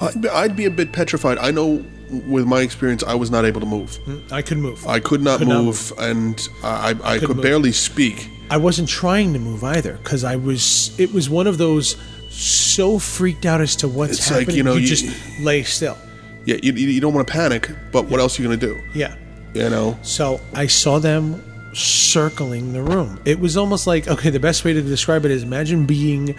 I'd 0.00 0.54
be 0.56 0.66
a 0.66 0.70
bit 0.70 0.92
petrified. 0.92 1.38
I 1.38 1.50
know 1.50 1.84
with 2.10 2.46
my 2.46 2.60
experience, 2.60 3.02
I 3.02 3.14
was 3.14 3.30
not 3.30 3.44
able 3.44 3.60
to 3.60 3.66
move. 3.66 3.96
Hmm, 3.96 4.18
I 4.32 4.42
could 4.42 4.58
move. 4.58 4.86
I 4.86 5.00
could 5.00 5.22
not 5.22 5.38
Could 5.38 5.48
not 5.48 5.64
move, 5.64 5.92
and 5.98 6.48
I, 6.62 6.94
I 7.02 7.18
could 7.18 7.30
move. 7.36 7.42
barely 7.42 7.72
speak. 7.72 8.28
I 8.50 8.56
wasn't 8.58 8.88
trying 8.88 9.32
to 9.32 9.38
move 9.38 9.64
either 9.64 9.94
because 9.94 10.22
I 10.24 10.36
was. 10.36 10.98
It 11.00 11.12
was 11.12 11.28
one 11.28 11.46
of 11.46 11.58
those 11.58 11.96
so 12.30 12.98
freaked 12.98 13.46
out 13.46 13.60
as 13.60 13.76
to 13.76 13.88
what's 13.88 14.12
It's 14.18 14.30
like, 14.30 14.40
happening. 14.40 14.56
you 14.56 14.62
know, 14.62 14.74
you- 14.76 14.86
just 14.86 15.06
lay 15.40 15.62
still. 15.62 15.96
Yeah, 16.44 16.56
you, 16.62 16.72
you 16.74 17.00
don't 17.00 17.12
want 17.12 17.26
to 17.26 17.32
panic, 17.32 17.68
but 17.90 18.04
what 18.04 18.20
else 18.20 18.38
are 18.38 18.42
you 18.42 18.48
going 18.48 18.60
to 18.60 18.66
do? 18.66 18.80
Yeah. 18.94 19.16
You 19.52 19.68
know? 19.68 19.98
So 20.02 20.40
I 20.54 20.68
saw 20.68 21.00
them 21.00 21.42
circling 21.74 22.72
the 22.72 22.82
room. 22.82 23.20
It 23.24 23.40
was 23.40 23.56
almost 23.56 23.86
like 23.86 24.06
okay. 24.08 24.30
The 24.30 24.38
best 24.40 24.64
way 24.64 24.72
to 24.72 24.80
describe 24.82 25.24
it 25.24 25.30
is 25.32 25.42
imagine 25.42 25.86
being 25.86 26.36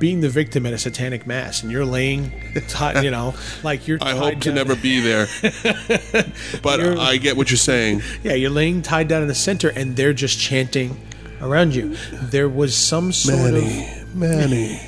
being 0.00 0.20
the 0.20 0.28
victim 0.28 0.66
at 0.66 0.72
a 0.72 0.78
satanic 0.78 1.26
mass, 1.28 1.62
and 1.62 1.70
you're 1.70 1.84
laying, 1.84 2.32
ti 2.66 3.00
you 3.04 3.12
know, 3.12 3.34
like 3.62 3.86
you're. 3.86 3.98
I 4.00 4.16
hope 4.16 4.40
to 4.40 4.48
down- 4.48 4.54
never 4.56 4.74
be 4.74 4.98
there. 5.00 5.28
but 6.62 6.80
You're- 6.80 6.98
I 6.98 7.18
get 7.18 7.36
what 7.36 7.50
you're 7.50 7.58
saying. 7.58 8.02
Yeah, 8.24 8.32
you're 8.32 8.50
laying 8.50 8.82
tied 8.82 9.06
down 9.06 9.22
in 9.22 9.28
the 9.28 9.34
center, 9.36 9.68
and 9.68 9.94
they're 9.94 10.12
just 10.12 10.40
chanting 10.40 11.00
around 11.40 11.74
you. 11.74 11.94
There 12.12 12.48
was 12.48 12.74
some 12.76 13.12
sort 13.12 13.54
of 13.54 14.16
Manny, 14.16 14.80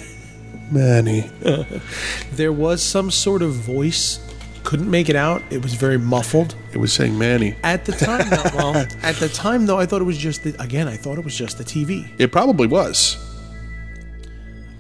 Manny. 0.73 1.31
there 2.33 2.53
was 2.53 2.83
some 2.83 3.11
sort 3.13 3.43
of 3.43 3.53
voice. 3.53 4.19
Couldn't 4.65 4.89
make 4.91 5.09
it 5.09 5.17
out. 5.17 5.43
It 5.51 5.61
was 5.61 5.75
very 5.75 5.99
muffled. 5.99 6.55
It 6.73 6.79
was 6.79 6.93
saying 6.93 7.19
Manny. 7.19 7.57
At 7.65 7.85
the 7.85 7.91
time, 7.93 8.31
though, 8.31 8.51
well, 8.57 8.87
at 9.03 9.17
the 9.17 9.29
time 9.29 9.67
though, 9.67 9.77
I 9.79 9.87
thought 9.87 10.01
it 10.01 10.05
was 10.05 10.17
just 10.17 10.45
the, 10.45 10.55
again. 10.63 10.87
I 10.87 10.97
thought 10.97 11.19
it 11.19 11.25
was 11.25 11.37
just 11.37 11.59
the 11.59 11.65
TV. 11.65 12.09
It 12.19 12.31
probably 12.31 12.69
was. 12.69 13.17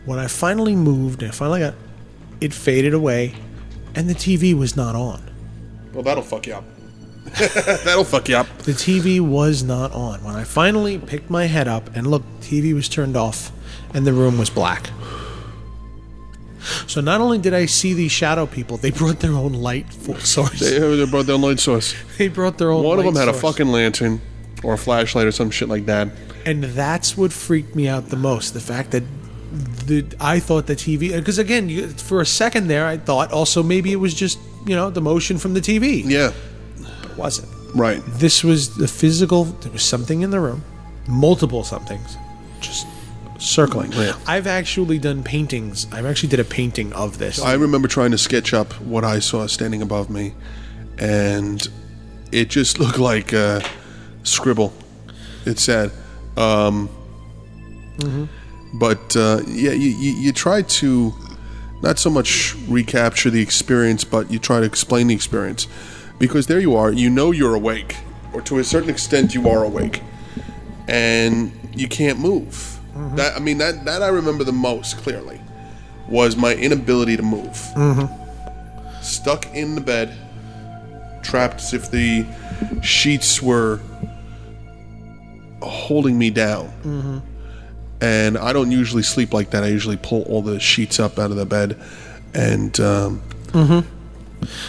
When 0.05 0.18
I 0.18 0.26
finally 0.26 0.74
moved, 0.74 1.22
and 1.22 1.30
I 1.30 1.34
finally 1.34 1.61
got 1.61 1.74
it 2.40 2.53
faded 2.53 2.92
away, 2.94 3.34
and 3.94 4.09
the 4.09 4.14
TV 4.14 4.55
was 4.55 4.76
not 4.76 4.94
on. 4.94 5.22
Well, 5.92 6.03
that'll 6.03 6.22
fuck 6.24 6.46
you 6.46 6.55
up. 6.55 6.64
that'll 7.84 8.05
fuck 8.05 8.28
you 8.28 8.36
up. 8.36 8.46
The 8.59 8.72
TV 8.72 9.20
was 9.20 9.62
not 9.62 9.92
on. 9.92 10.24
When 10.24 10.34
I 10.34 10.44
finally 10.44 10.98
picked 10.98 11.30
my 11.30 11.44
head 11.46 11.68
up 11.68 11.94
and 11.94 12.07
looked, 12.07 12.40
TV 12.40 12.74
was 12.74 12.88
turned 12.88 13.16
off, 13.16 13.53
and 13.94 14.07
the 14.07 14.12
room 14.12 14.38
was 14.38 14.50
black. 14.50 14.90
So 16.86 17.00
not 17.00 17.20
only 17.20 17.38
did 17.38 17.55
I 17.55 17.66
see 17.66 17.92
these 17.92 18.12
shadow 18.12 18.46
people, 18.46 18.76
they 18.76 18.90
brought 18.90 19.20
their 19.20 19.32
own 19.32 19.53
light 19.53 19.92
fo- 19.92 20.14
source. 20.18 20.61
They, 20.61 20.78
they 20.78 21.07
brought 21.07 21.26
their 21.26 21.34
own 21.34 21.42
light 21.42 21.59
source. 21.61 21.94
They 22.18 22.28
brought 22.28 22.59
their 22.59 22.70
own. 22.70 22.84
One 22.84 22.98
of 22.98 23.05
them 23.05 23.16
had 23.16 23.28
a 23.28 23.32
fucking 23.32 23.66
lantern 23.68 24.20
or 24.62 24.74
a 24.74 24.78
flashlight 24.78 25.26
or 25.26 25.32
some 25.32 25.50
shit 25.50 25.68
like 25.68 25.86
that. 25.86 26.09
and 26.46 26.62
that's 26.64 27.16
what 27.16 27.32
freaked 27.32 27.74
me 27.74 27.88
out 27.88 28.09
the 28.11 28.16
most. 28.16 28.55
The 28.55 28.61
fact 28.61 28.92
that 28.92 29.03
the 29.86 30.05
I 30.20 30.40
thought 30.40 30.66
the 30.66 30.74
TV 30.76 31.12
because 31.14 31.38
again, 31.38 31.68
you, 31.68 31.88
for 31.88 32.20
a 32.20 32.26
second 32.26 32.68
there, 32.68 32.86
I 32.86 32.96
thought 32.98 33.32
also 33.32 33.62
maybe 33.62 33.92
it 33.92 33.96
was 33.96 34.14
just 34.14 34.38
you 34.66 34.74
know 34.74 34.90
the 34.90 35.00
motion 35.00 35.38
from 35.38 35.55
the 35.55 35.61
TV. 35.61 36.03
Yeah, 36.05 36.32
It 37.05 37.16
wasn't. 37.16 37.48
right. 37.74 38.03
This 38.07 38.42
was 38.42 38.76
the 38.76 38.88
physical. 38.88 39.44
There 39.44 39.72
was 39.72 39.82
something 39.82 40.22
in 40.22 40.30
the 40.30 40.40
room, 40.40 40.62
multiple 41.09 41.64
somethings, 41.64 42.16
just 42.61 42.86
circling. 43.38 43.92
Yeah. 43.92 44.14
I've 44.26 44.46
actually 44.46 44.98
done 44.98 45.22
paintings. 45.22 45.86
I 45.92 46.03
actually 46.07 46.28
did 46.30 46.40
a 46.40 46.44
painting 46.44 46.92
of 46.92 47.18
this. 47.18 47.40
I 47.40 47.55
remember 47.55 47.88
trying 47.88 48.12
to 48.12 48.18
sketch 48.18 48.55
up 48.55 48.72
what 48.80 49.05
I 49.05 49.18
saw 49.18 49.46
standing 49.48 49.82
above 49.82 50.09
me, 50.11 50.34
and 50.98 51.66
it 52.30 52.48
just 52.50 52.78
looked 52.80 52.98
like 52.98 53.32
a 53.32 53.62
scribble. 54.22 54.72
It 55.44 55.59
said. 55.59 55.90
Um, 56.36 56.88
But 58.73 59.16
uh, 59.16 59.43
yeah, 59.47 59.73
you, 59.73 59.91
you, 59.91 60.12
you 60.12 60.33
try 60.33 60.62
to 60.62 61.12
not 61.83 61.99
so 61.99 62.09
much 62.11 62.55
recapture 62.68 63.29
the 63.31 63.43
experience, 63.43 64.05
but 64.05 64.31
you 64.31 64.39
try 64.39 64.61
to 64.61 64.66
explain 64.66 65.09
the 65.09 65.14
experience. 65.14 65.66
Because 66.18 66.47
there 66.47 66.61
you 66.61 66.77
are, 66.77 66.93
you 66.93 67.11
know 67.11 67.33
you're 67.33 67.55
awake, 67.55 67.97
or 68.33 68.41
to 68.43 68.59
a 68.59 68.64
certain 68.64 68.89
extent, 68.89 69.35
you 69.35 69.49
are 69.49 69.64
awake, 69.64 70.01
and 70.89 71.53
you 71.75 71.89
can't 71.89 72.18
move. 72.18 72.79
Mm-hmm. 72.95 73.16
That 73.16 73.37
I 73.37 73.41
mean, 73.41 73.59
that, 73.59 73.85
that 73.85 74.03
I 74.03 74.09
remember 74.09 74.45
the 74.45 74.53
most 74.53 74.99
clearly 74.99 75.41
was 76.09 76.37
my 76.37 76.55
inability 76.55 77.16
to 77.16 77.23
move. 77.23 77.57
Mm-hmm. 77.77 79.03
Stuck 79.03 79.47
in 79.55 79.75
the 79.75 79.81
bed, 79.81 80.14
trapped 81.23 81.61
as 81.61 81.75
if 81.75 81.91
the 81.91 82.25
sheets 82.83 83.43
were 83.43 83.81
holding 85.61 86.18
me 86.18 86.31
down. 86.31 86.66
Mm-hmm. 86.83 87.18
And 88.03 88.36
I 88.36 88.53
don't 88.53 88.72
usually 88.72 89.05
sleep 89.05 89.32
like 89.32 89.50
that. 89.50 89.62
I 89.62 89.68
usually 89.68 89.96
pull 89.96 90.22
all 90.24 90.42
the 90.42 90.59
sheets 90.59 90.98
up 90.98 91.18
out 91.20 91.30
of 91.30 91.36
the 91.36 91.46
bed. 91.46 91.80
And 92.34 92.78
um, 92.80 93.22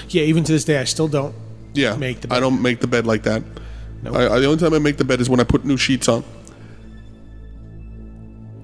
yeah, 0.07 0.21
even 0.21 0.43
to 0.43 0.51
this 0.51 0.63
day, 0.65 0.77
I 0.77 0.83
still 0.83 1.07
don't. 1.07 1.33
yeah, 1.73 1.95
Make 1.95 2.21
the 2.21 2.33
I 2.33 2.39
don't 2.39 2.61
make 2.61 2.79
the 2.79 2.85
bed 2.87 3.07
like 3.07 3.23
that. 3.23 3.41
Nope. 4.03 4.15
I, 4.15 4.27
I, 4.35 4.39
the 4.39 4.45
only 4.45 4.59
time 4.59 4.73
I 4.75 4.79
make 4.79 4.97
the 4.97 5.03
bed 5.03 5.19
is 5.19 5.29
when 5.31 5.39
I 5.39 5.45
put 5.45 5.65
new 5.65 5.77
sheets 5.77 6.07
on. 6.07 6.23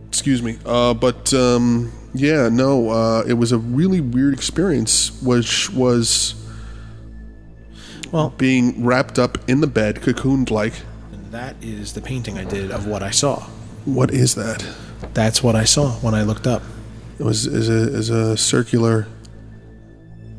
Excuse 0.07 0.43
me. 0.43 0.57
Uh, 0.65 0.93
but 0.93 1.33
um, 1.33 1.91
yeah, 2.13 2.49
no, 2.49 2.89
uh, 2.89 3.23
it 3.27 3.33
was 3.33 3.51
a 3.51 3.57
really 3.57 4.01
weird 4.01 4.33
experience, 4.33 5.19
which 5.23 5.69
was 5.71 6.35
Well, 8.11 8.31
being 8.37 8.83
wrapped 8.85 9.17
up 9.17 9.37
in 9.49 9.61
the 9.61 9.67
bed, 9.67 9.95
cocooned 10.01 10.51
like. 10.51 10.73
that 11.31 11.55
is 11.61 11.93
the 11.93 12.01
painting 12.01 12.37
I 12.37 12.43
did 12.43 12.69
of 12.71 12.85
what 12.85 13.01
I 13.01 13.11
saw. 13.11 13.47
What 13.85 14.11
is 14.11 14.35
that? 14.35 14.65
That's 15.13 15.41
what 15.41 15.55
I 15.55 15.63
saw 15.63 15.91
when 16.01 16.13
I 16.13 16.23
looked 16.23 16.47
up. 16.47 16.61
It 17.19 17.23
was 17.23 17.45
is 17.47 17.69
a 17.69 17.97
is 17.97 18.09
a 18.09 18.37
circular 18.37 19.07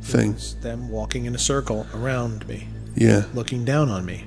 thing. 0.03 0.33
It's 0.33 0.55
them 0.55 0.89
walking 0.91 1.25
in 1.27 1.35
a 1.35 1.39
circle 1.39 1.87
around 1.95 2.47
me, 2.49 2.69
Yeah, 2.97 3.25
looking 3.35 3.65
down 3.65 3.89
on 3.89 4.05
me. 4.05 4.25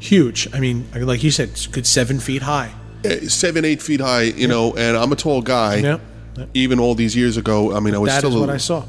Huge. 0.00 0.48
I 0.54 0.60
mean, 0.60 0.86
like 0.94 1.22
you 1.24 1.30
said, 1.30 1.48
it's 1.50 1.66
good 1.66 1.86
seven 1.86 2.20
feet 2.20 2.42
high. 2.42 2.72
Eh, 3.04 3.28
seven 3.28 3.64
eight 3.64 3.82
feet 3.82 4.00
high. 4.00 4.22
You 4.22 4.46
know, 4.48 4.74
and 4.76 4.96
I'm 4.96 5.10
a 5.12 5.16
tall 5.16 5.42
guy. 5.42 5.76
Yep. 5.76 6.00
Yep. 6.36 6.48
Even 6.54 6.78
all 6.78 6.94
these 6.94 7.16
years 7.16 7.36
ago, 7.36 7.74
I 7.74 7.80
mean, 7.80 7.94
I 7.94 7.98
was 7.98 8.10
That 8.10 8.18
still 8.18 8.30
is 8.30 8.36
a- 8.36 8.40
what 8.40 8.50
I 8.50 8.58
saw. 8.58 8.84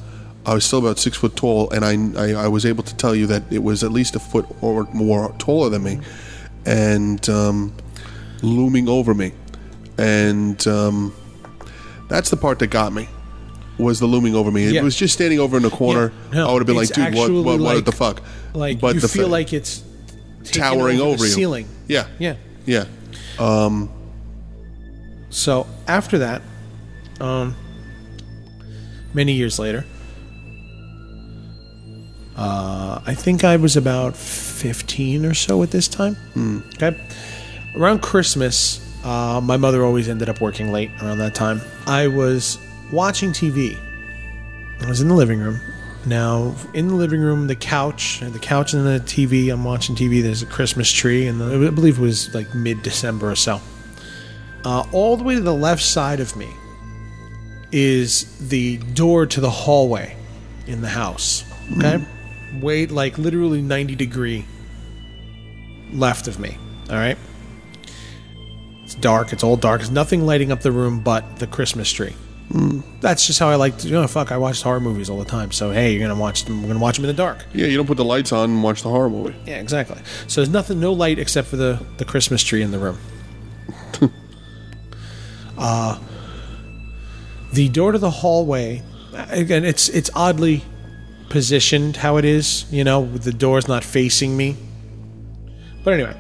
I 0.46 0.54
was 0.54 0.64
still 0.64 0.80
about 0.80 0.98
six 1.00 1.18
foot 1.18 1.36
tall, 1.36 1.70
and 1.72 1.84
I, 1.84 1.94
I 2.24 2.46
I 2.46 2.48
was 2.48 2.66
able 2.66 2.84
to 2.84 2.96
tell 2.96 3.14
you 3.16 3.28
that 3.28 3.44
it 3.52 3.62
was 3.64 3.84
at 3.84 3.92
least 3.92 4.16
a 4.16 4.20
foot 4.20 4.46
or 4.62 4.88
more 4.94 5.34
taller 5.38 5.70
than 5.70 5.84
me, 5.84 6.00
and 6.66 7.28
um, 7.30 7.74
looming 8.42 8.88
over 8.90 9.14
me, 9.14 9.32
and 9.98 10.66
um, 10.68 11.14
that's 12.08 12.30
the 12.30 12.38
part 12.38 12.60
that 12.60 12.68
got 12.68 12.94
me. 12.94 13.08
Was 13.78 14.00
the 14.00 14.08
looming 14.08 14.36
over 14.36 14.52
me? 14.52 14.68
Yeah. 14.70 14.82
it 14.82 14.84
was 14.84 14.96
just 14.96 15.14
standing 15.14 15.40
over 15.40 15.56
in 15.56 15.64
the 15.64 15.70
corner, 15.70 16.12
Yeah. 16.34 16.40
No, 16.40 16.50
I 16.50 16.54
would 16.54 16.60
have 16.60 16.68
been 16.68 16.76
like, 16.76 16.90
"Dude, 16.90 17.16
what, 17.16 17.32
what, 17.32 17.46
what 17.46 17.60
like- 17.62 17.86
the 17.86 17.92
fuck?" 17.94 18.22
Like 18.54 18.80
But 18.82 18.96
you 18.96 19.02
the 19.02 19.08
feel 19.08 19.26
fa- 19.26 19.32
like 19.32 19.54
it's 19.54 19.84
towering 20.44 21.00
over, 21.00 21.18
the 21.18 21.24
you. 21.26 21.30
ceiling. 21.30 21.68
Yeah, 21.88 22.08
Yeah. 22.20 22.36
yeah. 22.66 22.86
So 25.30 25.68
after 25.88 26.18
that, 26.18 26.42
um, 27.22 27.56
many 29.14 29.34
years 29.34 29.60
later, 29.60 29.86
uh, 32.36 33.02
I 33.06 33.14
think 33.14 33.44
I 33.44 33.58
was 33.58 33.78
about 33.78 34.16
fifteen 34.16 35.26
or 35.26 35.34
so 35.34 35.62
at 35.64 35.72
this 35.72 35.88
time. 35.88 36.18
Mm. 36.36 36.64
Okay, 36.82 37.00
around 37.76 38.02
Christmas, 38.02 38.80
uh, 39.04 39.40
my 39.42 39.58
mother 39.58 39.84
always 39.84 40.10
ended 40.10 40.30
up 40.30 40.42
working 40.42 40.72
late 40.72 40.92
around 41.02 41.20
that 41.20 41.36
time. 41.36 41.62
I 41.88 42.08
was 42.08 42.58
watching 42.92 43.32
TV. 43.32 43.78
I 44.82 44.88
was 44.88 45.02
in 45.02 45.08
the 45.08 45.16
living 45.16 45.40
room. 45.40 45.60
Now, 46.06 46.56
in 46.74 46.88
the 46.88 46.96
living 46.96 47.22
room, 47.22 47.48
the 47.48 47.56
couch, 47.56 48.22
the 48.22 48.40
couch 48.40 48.74
and 48.74 48.86
the 48.86 49.00
TV. 49.02 49.52
I'm 49.52 49.64
watching 49.64 49.96
TV. 49.96 50.24
There's 50.24 50.42
a 50.42 50.46
Christmas 50.46 50.92
tree, 50.92 51.28
and 51.28 51.42
the, 51.42 51.68
I 51.68 51.70
believe 51.72 52.00
it 52.00 52.02
was 52.02 52.34
like 52.34 52.54
mid-December 52.56 53.30
or 53.30 53.36
so. 53.36 53.60
Uh, 54.64 54.86
all 54.92 55.18
the 55.18 55.24
way 55.24 55.36
to 55.36 55.42
the 55.42 55.54
left 55.54 55.84
side 55.84 56.20
of 56.20 56.36
me 56.36 56.50
is 57.72 58.50
the 58.50 58.78
door 58.78 59.26
to 59.26 59.42
the 59.42 59.50
hallway 59.50 60.16
in 60.68 60.82
the 60.82 60.90
house. 60.90 61.44
Okay, 61.78 62.04
wait, 62.62 62.92
like 62.92 63.18
literally 63.18 63.62
ninety 63.62 63.96
degree 63.96 64.46
left 65.92 66.28
of 66.28 66.40
me. 66.40 66.58
All 66.90 66.96
right. 66.96 67.18
It's 68.90 68.96
dark. 68.96 69.34
It's 69.34 69.44
all 69.44 69.56
dark. 69.56 69.82
There's 69.82 69.92
nothing 69.92 70.26
lighting 70.26 70.52
up 70.52 70.62
the 70.62 70.72
room 70.72 71.02
but 71.02 71.36
the 71.38 71.46
Christmas 71.46 71.92
tree. 71.92 72.16
That's 73.02 73.28
just 73.28 73.40
how 73.40 73.48
I 73.48 73.54
like 73.54 73.78
to. 73.78 73.88
You 73.88 73.94
know, 73.94 74.08
fuck. 74.08 74.32
I 74.32 74.38
watch 74.38 74.64
horror 74.64 74.80
movies 74.80 75.12
all 75.12 75.20
the 75.20 75.30
time. 75.30 75.52
So 75.52 75.70
hey, 75.70 75.92
you're 75.94 76.02
gonna 76.02 76.20
watch 76.20 76.46
them. 76.46 76.64
We're 76.64 76.70
gonna 76.70 76.80
watch 76.80 76.96
them 76.96 77.06
in 77.06 77.10
the 77.10 77.14
dark. 77.14 77.46
Yeah, 77.54 77.68
you 77.68 77.78
don't 77.78 77.86
put 77.86 77.98
the 77.98 78.04
lights 78.04 78.32
on 78.32 78.50
and 78.50 78.64
watch 78.64 78.82
the 78.82 78.90
horror 78.90 79.12
movie. 79.12 79.36
Yeah, 79.46 79.60
exactly. 79.60 80.00
So 80.26 80.42
there's 80.42 80.50
nothing, 80.50 80.80
no 80.80 80.92
light 80.92 81.20
except 81.20 81.50
for 81.50 81.56
the 81.56 81.80
the 81.98 82.06
Christmas 82.06 82.42
tree 82.42 82.64
in 82.64 82.72
the 82.72 82.80
room. 82.80 82.98
uh, 85.60 86.00
the 87.54 87.70
door 87.70 87.92
to 87.92 88.00
the 88.00 88.10
hallway, 88.10 88.82
again, 89.14 89.66
it's 89.66 89.88
it's 89.90 90.10
oddly 90.16 90.64
positioned 91.30 91.98
how 91.98 92.18
it 92.18 92.26
is. 92.26 92.66
You 92.72 92.84
know, 92.84 93.02
with 93.02 93.22
the 93.22 93.34
door's 93.34 93.68
not 93.68 93.84
facing 93.84 94.36
me. 94.36 94.58
But 95.84 95.94
anyway, 95.94 96.18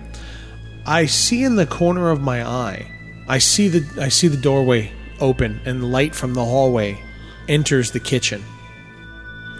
I 0.90 1.06
see 1.06 1.44
in 1.44 1.56
the 1.56 1.68
corner 1.68 2.10
of 2.10 2.20
my 2.20 2.44
eye, 2.44 2.92
I 3.28 3.38
see 3.38 3.68
the 3.68 4.02
I 4.02 4.10
see 4.10 4.28
the 4.28 4.38
doorway 4.38 4.92
open 5.20 5.62
and 5.64 5.92
light 5.92 6.16
from 6.16 6.34
the 6.34 6.44
hallway 6.44 7.00
enters 7.48 7.92
the 7.92 8.00
kitchen. 8.00 8.44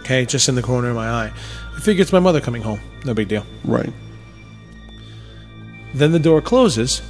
Okay, 0.00 0.26
just 0.26 0.48
in 0.48 0.56
the 0.56 0.62
corner 0.62 0.88
of 0.88 0.96
my 0.96 1.08
eye. 1.08 1.32
I 1.76 1.80
figure 1.80 2.02
it's 2.02 2.12
my 2.12 2.18
mother 2.18 2.40
coming 2.40 2.62
home. 2.62 2.80
No 3.04 3.14
big 3.14 3.28
deal. 3.28 3.46
Right. 3.64 3.92
Then 5.94 6.10
the 6.10 6.18
door 6.18 6.42
closes, 6.42 7.00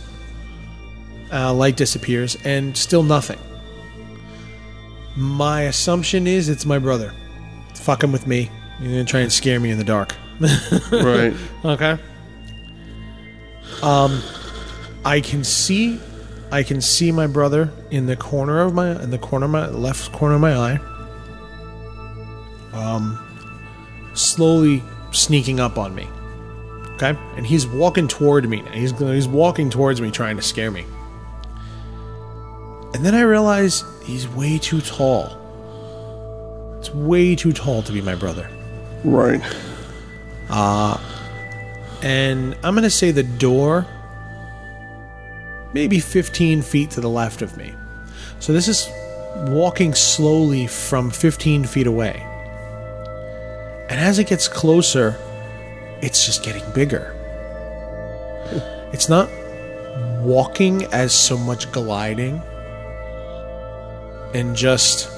uh, 1.32 1.54
light 1.54 1.78
disappears, 1.78 2.36
and 2.44 2.76
still 2.76 3.02
nothing. 3.02 3.38
My 5.16 5.62
assumption 5.62 6.26
is 6.26 6.50
it's 6.50 6.66
my 6.66 6.78
brother. 6.78 7.14
It's 7.70 7.80
fucking 7.80 8.12
with 8.12 8.26
me. 8.26 8.50
You're 8.80 8.90
gonna 8.92 9.04
try 9.06 9.20
and 9.20 9.32
scare 9.32 9.60
me 9.60 9.70
in 9.70 9.78
the 9.78 9.84
dark. 9.84 10.14
Right. 10.92 11.34
Okay. 11.64 11.98
Um, 13.82 14.22
I 15.04 15.20
can 15.20 15.44
see, 15.44 16.00
I 16.52 16.62
can 16.62 16.80
see 16.80 17.12
my 17.12 17.26
brother 17.26 17.72
in 17.90 18.06
the 18.06 18.16
corner 18.16 18.60
of 18.60 18.74
my, 18.74 19.02
in 19.02 19.10
the 19.10 19.18
corner 19.18 19.46
of 19.46 19.52
my 19.52 19.68
left 19.68 20.12
corner 20.12 20.34
of 20.34 20.40
my 20.40 20.54
eye. 20.54 20.78
Um, 22.72 23.18
slowly 24.14 24.82
sneaking 25.12 25.60
up 25.60 25.78
on 25.78 25.94
me. 25.94 26.08
Okay, 26.94 27.18
and 27.36 27.46
he's 27.46 27.66
walking 27.66 28.08
toward 28.08 28.46
me. 28.48 28.62
He's 28.72 28.90
he's 28.98 29.26
walking 29.26 29.70
towards 29.70 30.00
me, 30.00 30.10
trying 30.10 30.36
to 30.36 30.42
scare 30.42 30.70
me. 30.70 30.84
And 32.92 33.06
then 33.06 33.14
I 33.14 33.22
realize 33.22 33.84
he's 34.04 34.28
way 34.28 34.58
too 34.58 34.82
tall. 34.82 35.36
It's 36.78 36.92
way 36.92 37.34
too 37.36 37.52
tall 37.52 37.82
to 37.82 37.92
be 37.92 38.02
my 38.02 38.14
brother. 38.14 38.48
right. 39.04 39.40
And 42.03 42.55
I'm 42.62 42.74
going 42.74 42.82
to 42.84 42.90
say 42.90 43.11
the 43.11 43.22
door 43.22 43.86
maybe 45.72 46.01
15 46.01 46.62
feet 46.62 46.90
to 46.90 47.01
the 47.01 47.09
left 47.09 47.42
of 47.42 47.57
me. 47.57 47.74
So 48.38 48.53
this 48.53 48.68
is 48.68 48.88
walking 49.48 49.94
slowly 49.94 50.66
from 50.66 51.11
15 51.11 51.64
feet 51.64 51.86
away. 51.86 52.26
And 53.88 54.01
as 54.01 54.18
it 54.18 54.26
gets 54.26 54.48
closer, 54.48 55.16
it's 56.03 56.26
just 56.26 56.42
getting 56.42 56.68
bigger. 56.72 57.16
It's 58.92 59.09
not 59.09 59.30
walking 60.20 60.82
as 60.86 61.14
so 61.14 61.38
much 61.38 61.70
gliding 61.70 62.42
and 64.34 64.57
just 64.57 65.09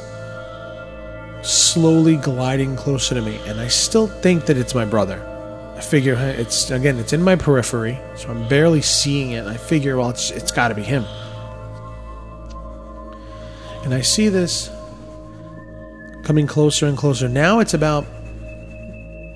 slowly 1.41 2.17
gliding 2.17 2.77
closer 2.77 3.15
to 3.15 3.23
me. 3.23 3.41
And 3.47 3.59
I 3.59 3.69
still 3.69 4.09
think 4.09 4.45
that 4.45 4.59
it's 4.59 4.75
my 4.75 4.85
brother. 4.85 5.32
Figure 5.89 6.15
it's 6.15 6.71
again, 6.71 6.99
it's 6.99 7.13
in 7.13 7.23
my 7.23 7.37
periphery, 7.37 7.99
so 8.17 8.31
I'm 8.31 8.49
barely 8.49 8.81
seeing 8.81 9.33
it. 9.33 9.45
I 9.47 9.59
figure, 9.59 9.99
well, 9.99 10.09
it's 10.09 10.31
it's 10.31 10.51
got 10.51 10.69
to 10.69 10.75
be 10.75 10.83
him. 10.83 11.05
And 13.85 13.93
I 13.93 14.01
see 14.01 14.29
this 14.29 14.71
coming 16.25 16.47
closer 16.47 16.87
and 16.87 16.97
closer. 16.97 17.29
Now 17.29 17.59
it's 17.59 17.75
about 17.75 18.07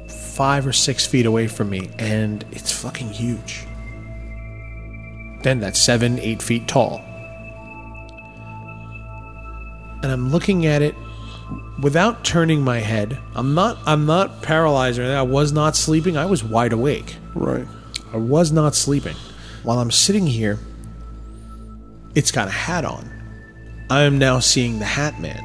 five 0.09 0.67
or 0.67 0.73
six 0.73 1.07
feet 1.07 1.27
away 1.27 1.47
from 1.47 1.69
me, 1.69 1.91
and 1.99 2.45
it's 2.53 2.73
fucking 2.73 3.11
huge. 3.11 3.67
Then 5.43 5.61
that's 5.61 5.79
seven, 5.79 6.19
eight 6.21 6.41
feet 6.41 6.67
tall. 6.69 7.03
And 10.03 10.13
I'm 10.13 10.31
looking 10.31 10.65
at 10.65 10.81
it 10.81 10.95
without 11.81 12.25
turning 12.25 12.63
my 12.63 12.79
head. 12.79 13.19
I'm 13.35 13.55
not 13.55 13.79
I'm 13.87 14.07
not 14.07 14.43
paralyzed 14.43 14.99
or 14.99 15.03
anything. 15.03 15.19
I 15.19 15.23
was 15.23 15.53
not 15.53 15.77
sleeping. 15.77 16.17
I 16.17 16.27
was 16.27 16.43
wide 16.43 16.73
awake. 16.73 17.17
Right. 17.35 17.67
I 18.13 18.17
was 18.17 18.53
not 18.53 18.75
sleeping. 18.75 19.17
While 19.63 19.79
I'm 19.79 19.91
sitting 19.91 20.27
here, 20.27 20.59
it's 22.15 22.31
got 22.31 22.49
a 22.49 22.53
hat 22.53 22.85
on. 22.85 23.11
I 23.91 24.03
am 24.03 24.19
now 24.19 24.41
seeing 24.41 24.79
the 24.79 24.85
Hat 24.85 25.21
Man. 25.21 25.43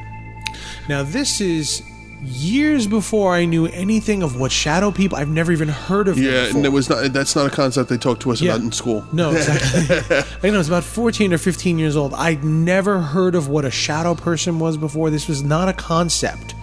Now 0.87 1.03
this 1.03 1.41
is 1.41 1.81
years 2.23 2.85
before 2.87 3.33
I 3.33 3.45
knew 3.45 3.65
anything 3.67 4.21
of 4.23 4.39
what 4.39 4.51
shadow 4.51 4.91
people. 4.91 5.17
I've 5.17 5.29
never 5.29 5.51
even 5.51 5.67
heard 5.69 6.07
of. 6.07 6.17
Yeah, 6.17 6.45
and 6.45 6.65
it 6.65 6.69
was 6.69 6.89
not. 6.89 7.11
That's 7.13 7.35
not 7.35 7.47
a 7.47 7.49
concept 7.49 7.89
they 7.89 7.97
talked 7.97 8.21
to 8.23 8.31
us 8.31 8.41
Yeah. 8.41 8.51
about 8.53 8.63
in 8.65 8.71
school. 8.71 9.05
No, 9.11 9.31
exactly. 9.35 10.17
I 10.43 10.47
know, 10.51 10.55
I 10.55 10.57
was 10.59 10.67
about 10.67 10.83
14 10.83 11.33
or 11.33 11.37
15 11.37 11.79
years 11.79 11.95
old. 11.95 12.13
I'd 12.13 12.43
never 12.43 12.99
heard 12.99 13.35
of 13.35 13.47
what 13.47 13.65
a 13.65 13.71
shadow 13.71 14.13
person 14.15 14.59
was 14.59 14.77
before. 14.77 15.09
This 15.09 15.27
was 15.27 15.43
not 15.43 15.67
a 15.67 15.73
concept 15.73 16.53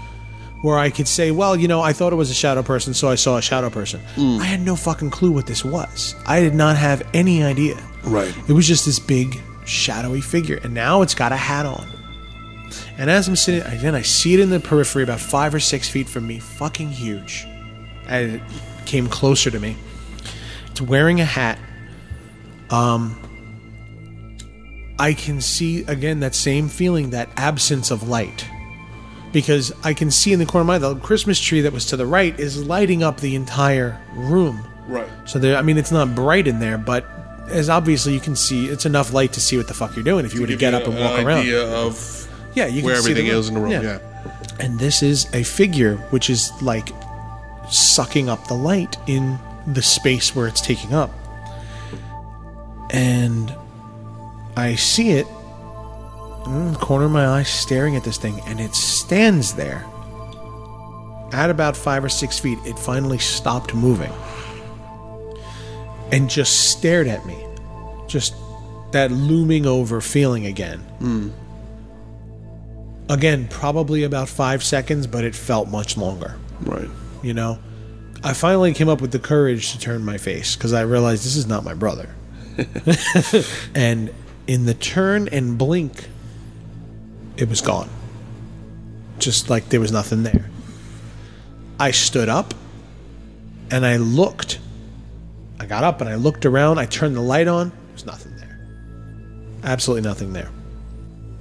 where 0.62 0.78
I 0.78 0.90
could 0.90 1.06
say, 1.06 1.30
well, 1.30 1.54
you 1.56 1.68
know, 1.68 1.80
I 1.80 1.92
thought 1.92 2.12
it 2.12 2.16
was 2.16 2.30
a 2.30 2.34
shadow 2.34 2.62
person, 2.64 2.92
so 2.94 3.08
I 3.08 3.14
saw 3.14 3.36
a 3.36 3.42
shadow 3.42 3.70
person. 3.70 4.00
Mm. 4.16 4.40
I 4.40 4.44
had 4.44 4.60
no 4.60 4.74
fucking 4.76 5.10
clue 5.10 5.30
what 5.30 5.46
this 5.46 5.64
was. 5.64 6.14
I 6.26 6.40
did 6.40 6.54
not 6.54 6.76
have 6.76 7.06
any 7.14 7.44
idea. 7.44 7.76
Right. 8.04 8.34
It 8.48 8.52
was 8.52 8.66
just 8.66 8.84
this 8.84 8.98
big, 8.98 9.40
shadowy 9.66 10.20
figure. 10.20 10.58
And 10.64 10.74
now 10.74 11.02
it's 11.02 11.14
got 11.14 11.30
a 11.30 11.36
hat 11.36 11.64
on. 11.66 11.86
And 12.96 13.10
as 13.10 13.28
I'm 13.28 13.36
sitting, 13.36 13.62
again, 13.62 13.94
I 13.94 14.02
see 14.02 14.34
it 14.34 14.40
in 14.40 14.50
the 14.50 14.60
periphery 14.60 15.02
about 15.02 15.20
five 15.20 15.54
or 15.54 15.60
six 15.60 15.88
feet 15.88 16.08
from 16.08 16.26
me, 16.26 16.38
fucking 16.38 16.90
huge. 16.90 17.46
And 18.06 18.36
it 18.36 18.42
came 18.86 19.08
closer 19.08 19.50
to 19.50 19.60
me. 19.60 19.76
It's 20.70 20.80
wearing 20.80 21.20
a 21.20 21.24
hat. 21.24 21.58
Um, 22.70 23.16
I 24.98 25.14
can 25.14 25.40
see 25.40 25.84
again 25.84 26.20
that 26.20 26.34
same 26.34 26.68
feeling, 26.68 27.10
that 27.10 27.28
absence 27.36 27.90
of 27.90 28.08
light, 28.08 28.46
because 29.32 29.72
I 29.84 29.94
can 29.94 30.10
see 30.10 30.32
in 30.32 30.38
the 30.38 30.46
corner 30.46 30.62
of 30.62 30.66
my 30.66 30.74
eye 30.74 30.78
the 30.78 30.96
Christmas 30.96 31.38
tree 31.40 31.60
that 31.62 31.72
was 31.72 31.86
to 31.86 31.96
the 31.96 32.06
right 32.06 32.38
is 32.38 32.64
lighting 32.64 33.02
up 33.02 33.20
the 33.20 33.34
entire 33.36 34.00
room. 34.14 34.66
Right. 34.86 35.08
So 35.26 35.38
there, 35.38 35.56
I 35.56 35.62
mean, 35.62 35.78
it's 35.78 35.92
not 35.92 36.14
bright 36.14 36.46
in 36.48 36.58
there, 36.58 36.78
but 36.78 37.06
as 37.48 37.68
obviously 37.68 38.12
you 38.14 38.20
can 38.20 38.36
see, 38.36 38.66
it's 38.66 38.86
enough 38.86 39.12
light 39.12 39.32
to 39.34 39.40
see 39.40 39.56
what 39.56 39.68
the 39.68 39.74
fuck 39.74 39.94
you're 39.94 40.04
doing 40.04 40.24
if 40.24 40.34
you 40.34 40.40
were 40.40 40.46
to 40.46 40.56
get 40.56 40.72
you 40.72 40.78
up 40.78 40.86
and 40.86 40.94
an 40.94 41.00
walk 41.00 41.20
around. 41.24 41.40
idea 41.40 41.66
of 41.66 42.17
Yeah, 42.58 42.66
you 42.66 42.82
where 42.82 42.94
can 42.94 43.02
see 43.04 43.10
everything 43.10 43.30
the 43.30 43.38
is 43.38 43.48
in 43.48 43.54
the 43.54 43.60
room. 43.60 43.70
Yeah. 43.70 43.98
and 44.58 44.78
this 44.78 45.02
is 45.02 45.32
a 45.32 45.42
figure 45.44 45.96
which 46.10 46.28
is 46.28 46.50
like 46.60 46.88
sucking 47.70 48.28
up 48.28 48.46
the 48.48 48.54
light 48.54 48.96
in 49.06 49.38
the 49.66 49.82
space 49.82 50.34
where 50.34 50.46
it's 50.48 50.60
taking 50.60 50.92
up. 50.92 51.10
And 52.90 53.54
I 54.56 54.74
see 54.74 55.10
it 55.10 55.26
in 56.46 56.72
the 56.72 56.78
corner 56.78 57.04
of 57.04 57.10
my 57.12 57.26
eye 57.26 57.42
staring 57.42 57.94
at 57.96 58.04
this 58.04 58.16
thing, 58.16 58.40
and 58.46 58.58
it 58.60 58.74
stands 58.74 59.54
there. 59.54 59.84
At 61.32 61.50
about 61.50 61.76
five 61.76 62.02
or 62.02 62.08
six 62.08 62.38
feet, 62.38 62.58
it 62.64 62.78
finally 62.78 63.18
stopped 63.18 63.74
moving 63.74 64.12
and 66.10 66.30
just 66.30 66.70
stared 66.70 67.06
at 67.06 67.26
me. 67.26 67.36
Just 68.06 68.34
that 68.92 69.12
looming 69.12 69.66
over 69.66 70.00
feeling 70.00 70.46
again. 70.46 70.78
Hmm. 71.00 71.28
Again, 73.08 73.48
probably 73.48 74.02
about 74.02 74.28
five 74.28 74.62
seconds, 74.62 75.06
but 75.06 75.24
it 75.24 75.34
felt 75.34 75.68
much 75.68 75.96
longer. 75.96 76.36
Right. 76.60 76.88
You 77.22 77.34
know, 77.34 77.58
I 78.22 78.32
finally 78.34 78.74
came 78.74 78.88
up 78.88 79.00
with 79.00 79.12
the 79.12 79.18
courage 79.18 79.72
to 79.72 79.78
turn 79.78 80.04
my 80.04 80.18
face 80.18 80.56
because 80.56 80.72
I 80.72 80.82
realized 80.82 81.24
this 81.24 81.36
is 81.36 81.46
not 81.46 81.64
my 81.64 81.74
brother. 81.74 82.14
and 83.74 84.12
in 84.46 84.66
the 84.66 84.74
turn 84.74 85.28
and 85.28 85.56
blink, 85.56 86.08
it 87.36 87.48
was 87.48 87.60
gone. 87.60 87.88
Just 89.18 89.48
like 89.48 89.68
there 89.68 89.80
was 89.80 89.92
nothing 89.92 90.22
there. 90.22 90.50
I 91.78 91.92
stood 91.92 92.28
up 92.28 92.54
and 93.70 93.86
I 93.86 93.96
looked. 93.96 94.58
I 95.60 95.66
got 95.66 95.84
up 95.84 96.00
and 96.00 96.10
I 96.10 96.16
looked 96.16 96.44
around. 96.44 96.78
I 96.78 96.86
turned 96.86 97.16
the 97.16 97.20
light 97.20 97.48
on. 97.48 97.72
There's 97.88 98.06
nothing 98.06 98.36
there. 98.36 98.58
Absolutely 99.62 100.08
nothing 100.08 100.32
there. 100.32 100.50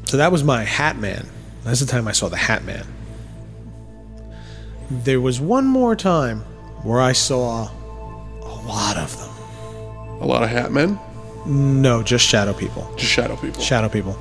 So 0.06 0.18
that 0.18 0.32
was 0.32 0.44
my 0.44 0.64
Hat 0.64 0.98
Man. 0.98 1.28
That's 1.68 1.82
the 1.82 1.86
time 1.86 2.08
I 2.08 2.14
saw 2.14 2.30
the 2.30 2.38
Hat 2.38 2.64
Man. 2.64 2.86
There 4.90 5.20
was 5.20 5.40
one 5.42 5.66
more 5.66 5.96
time 5.96 6.42
where 6.84 7.02
I 7.02 7.12
saw 7.12 7.70
a 8.42 8.56
lot 8.66 8.96
of 8.98 9.18
them. 9.18 10.22
A 10.22 10.26
lot 10.26 10.44
of 10.44 10.50
hat 10.50 10.72
men, 10.72 10.98
No, 11.46 12.02
just 12.02 12.26
shadow 12.26 12.54
people. 12.54 12.90
just 12.96 13.12
shadow 13.12 13.36
people. 13.36 13.62
Shadow 13.62 13.90
people. 13.90 14.18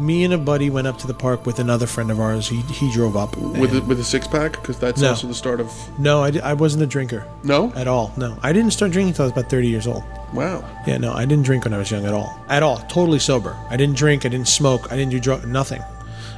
Me 0.00 0.24
and 0.24 0.32
a 0.34 0.38
buddy 0.38 0.70
went 0.70 0.86
up 0.86 0.96
to 0.98 1.06
the 1.06 1.14
park 1.14 1.44
with 1.46 1.58
another 1.58 1.86
friend 1.86 2.10
of 2.10 2.18
ours. 2.20 2.48
He, 2.48 2.60
he 2.62 2.90
drove 2.92 3.16
up. 3.16 3.36
with 3.36 3.74
a, 3.76 3.82
with 3.82 4.00
a 4.00 4.04
six 4.04 4.26
pack 4.26 4.52
because 4.52 4.78
that's 4.78 5.00
No. 5.00 5.10
also 5.10 5.26
the 5.28 5.34
start 5.34 5.60
of 5.60 5.70
no, 5.98 6.22
I, 6.24 6.32
I 6.42 6.54
wasn't 6.54 6.82
a 6.82 6.86
drinker 6.86 7.26
no. 7.44 7.70
at 7.76 7.86
all. 7.86 8.12
No, 8.16 8.38
I 8.42 8.52
didn't 8.52 8.70
start 8.72 8.90
drinking 8.92 9.10
until 9.10 9.24
I 9.24 9.26
was 9.26 9.32
about 9.32 9.50
30 9.50 9.68
years 9.68 9.86
old. 9.86 10.02
Wow. 10.32 10.64
Yeah, 10.86 10.96
no, 10.98 11.12
I 11.12 11.24
didn't 11.26 11.44
drink 11.44 11.64
when 11.64 11.74
I 11.74 11.78
was 11.78 11.90
young 11.90 12.04
at 12.06 12.14
all. 12.14 12.36
At 12.48 12.62
all. 12.62 12.78
Totally 12.88 13.18
sober. 13.18 13.56
I 13.70 13.76
didn't 13.76 13.96
drink. 13.96 14.24
I 14.24 14.28
didn't 14.28 14.48
smoke. 14.48 14.90
I 14.90 14.96
didn't 14.96 15.10
do 15.12 15.20
drug. 15.20 15.46
Nothing. 15.46 15.82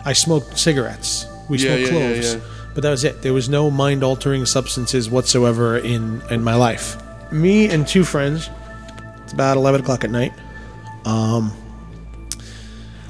I 0.09 0.15
smoked 0.15 0.59
cigarettes. 0.59 1.27
We 1.51 1.59
Yeah, 1.59 1.77
smoked 1.77 1.81
yeah, 1.93 1.99
yeah, 1.99 2.13
cloves. 2.13 2.35
yeah. 2.35 2.41
But 2.75 2.83
that 2.83 2.91
was 2.91 3.05
it. 3.05 3.23
There 3.23 3.35
was 3.35 3.49
no 3.49 3.71
mind 3.71 4.03
altering 4.03 4.47
substances 4.47 5.11
whatsoever 5.11 5.77
in, 5.79 6.23
in 6.31 6.43
my 6.43 6.55
life. 6.55 6.97
Me 7.33 7.69
and 7.69 7.87
two 7.87 8.05
friends, 8.05 8.49
it's 9.25 9.33
about 9.33 9.57
11 9.57 9.83
o'clock 9.83 10.05
at 10.05 10.11
night. 10.11 10.33
Um, 11.05 11.53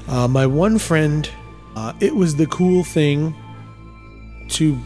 uh, 0.07 0.27
my 0.27 0.45
one 0.45 0.77
friend, 0.79 1.29
uh, 1.75 1.93
it 1.99 2.15
was 2.15 2.35
the 2.35 2.47
cool 2.47 2.83
thing 2.83 3.33
to 4.49 4.77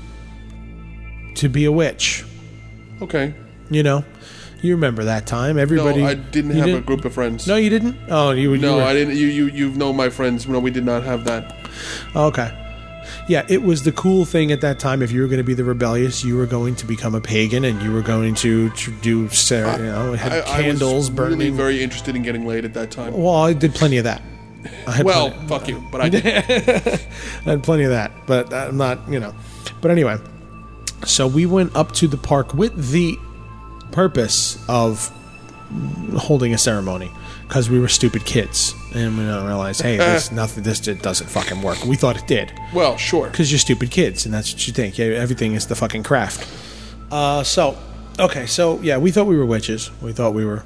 to 1.35 1.49
be 1.49 1.65
a 1.65 1.71
witch. 1.71 2.25
Okay. 3.01 3.33
You 3.71 3.81
know, 3.81 4.03
you 4.61 4.75
remember 4.75 5.05
that 5.05 5.25
time. 5.25 5.55
No, 5.55 5.61
Everybody. 5.63 6.03
I 6.03 6.13
didn't 6.13 6.55
you 6.55 6.61
have 6.61 6.77
a 6.77 6.81
group 6.81 7.05
of 7.05 7.13
friends. 7.13 7.47
No, 7.47 7.55
you 7.55 7.69
didn't. 7.69 7.95
Oh, 8.09 8.31
you. 8.31 8.53
you 8.53 8.61
No, 8.61 8.77
were, 8.77 8.83
I 8.83 8.93
didn't. 8.93 9.15
You 9.15 9.27
you 9.27 9.45
you 9.47 9.69
know 9.71 9.91
my 9.93 10.09
friends. 10.09 10.47
No, 10.47 10.59
we 10.59 10.69
did 10.71 10.85
not 10.85 11.03
have 11.03 11.23
that. 11.25 11.55
Oh, 12.15 12.27
okay. 12.27 12.51
Yeah, 13.27 13.45
it 13.49 13.63
was 13.63 13.83
the 13.83 13.91
cool 13.91 14.25
thing 14.25 14.51
at 14.51 14.61
that 14.61 14.79
time. 14.79 15.01
If 15.01 15.11
you 15.11 15.21
were 15.21 15.27
going 15.27 15.37
to 15.39 15.43
be 15.43 15.53
the 15.53 15.63
rebellious, 15.63 16.23
you 16.23 16.35
were 16.37 16.45
going 16.45 16.75
to 16.75 16.85
become 16.85 17.15
a 17.15 17.21
pagan, 17.21 17.63
and 17.65 17.81
you 17.81 17.91
were 17.91 18.01
going 18.01 18.35
to, 18.35 18.69
do, 19.01 19.29
you 19.29 19.29
know, 19.29 20.13
had 20.13 20.31
I, 20.47 20.61
candles 20.61 20.91
I 20.91 20.95
was 20.95 21.09
burning. 21.09 21.39
really 21.39 21.49
very 21.51 21.83
interested 21.83 22.15
in 22.15 22.21
getting 22.23 22.45
laid 22.45 22.65
at 22.65 22.73
that 22.75 22.91
time. 22.91 23.13
well, 23.13 23.35
I 23.35 23.53
did 23.53 23.73
plenty 23.75 23.97
of 23.97 24.03
that. 24.05 24.21
I 24.87 24.91
had 24.91 25.05
Well, 25.05 25.31
plenty- 25.31 25.47
fuck 25.47 25.67
you, 25.67 25.83
but 25.91 26.01
I 26.01 26.09
did. 26.09 26.25
I 26.25 27.49
had 27.51 27.63
plenty 27.63 27.83
of 27.83 27.91
that, 27.91 28.11
but 28.25 28.53
I'm 28.53 28.77
not, 28.77 29.07
you 29.09 29.19
know. 29.19 29.33
But 29.81 29.91
anyway, 29.91 30.17
so 31.05 31.27
we 31.27 31.45
went 31.45 31.75
up 31.75 31.91
to 31.93 32.07
the 32.07 32.17
park 32.17 32.53
with 32.53 32.91
the 32.91 33.17
purpose 33.91 34.57
of 34.69 35.11
holding 36.17 36.53
a 36.53 36.57
ceremony 36.57 37.11
because 37.47 37.69
we 37.69 37.79
were 37.79 37.87
stupid 37.89 38.25
kids 38.25 38.73
and 38.93 39.17
we 39.17 39.25
don't 39.25 39.45
realize, 39.45 39.79
hey, 39.79 39.97
this 39.97 40.31
nothing, 40.31 40.63
this 40.63 40.79
just 40.79 41.01
doesn't 41.01 41.27
fucking 41.27 41.61
work. 41.61 41.83
We 41.85 41.95
thought 41.95 42.17
it 42.17 42.27
did 42.27 42.53
well, 42.73 42.97
sure. 42.97 43.29
because 43.29 43.51
you're 43.51 43.59
stupid 43.59 43.91
kids 43.91 44.25
and 44.25 44.33
that's 44.33 44.53
what 44.53 44.67
you 44.67 44.73
think. 44.73 44.97
Yeah, 44.97 45.05
everything 45.07 45.53
is 45.53 45.67
the 45.67 45.75
fucking 45.75 46.03
craft. 46.03 46.47
Uh, 47.11 47.43
so 47.43 47.77
okay, 48.19 48.45
so 48.45 48.79
yeah, 48.81 48.97
we 48.97 49.11
thought 49.11 49.27
we 49.27 49.37
were 49.37 49.45
witches. 49.45 49.91
We 50.01 50.13
thought 50.13 50.33
we 50.33 50.45
were. 50.45 50.63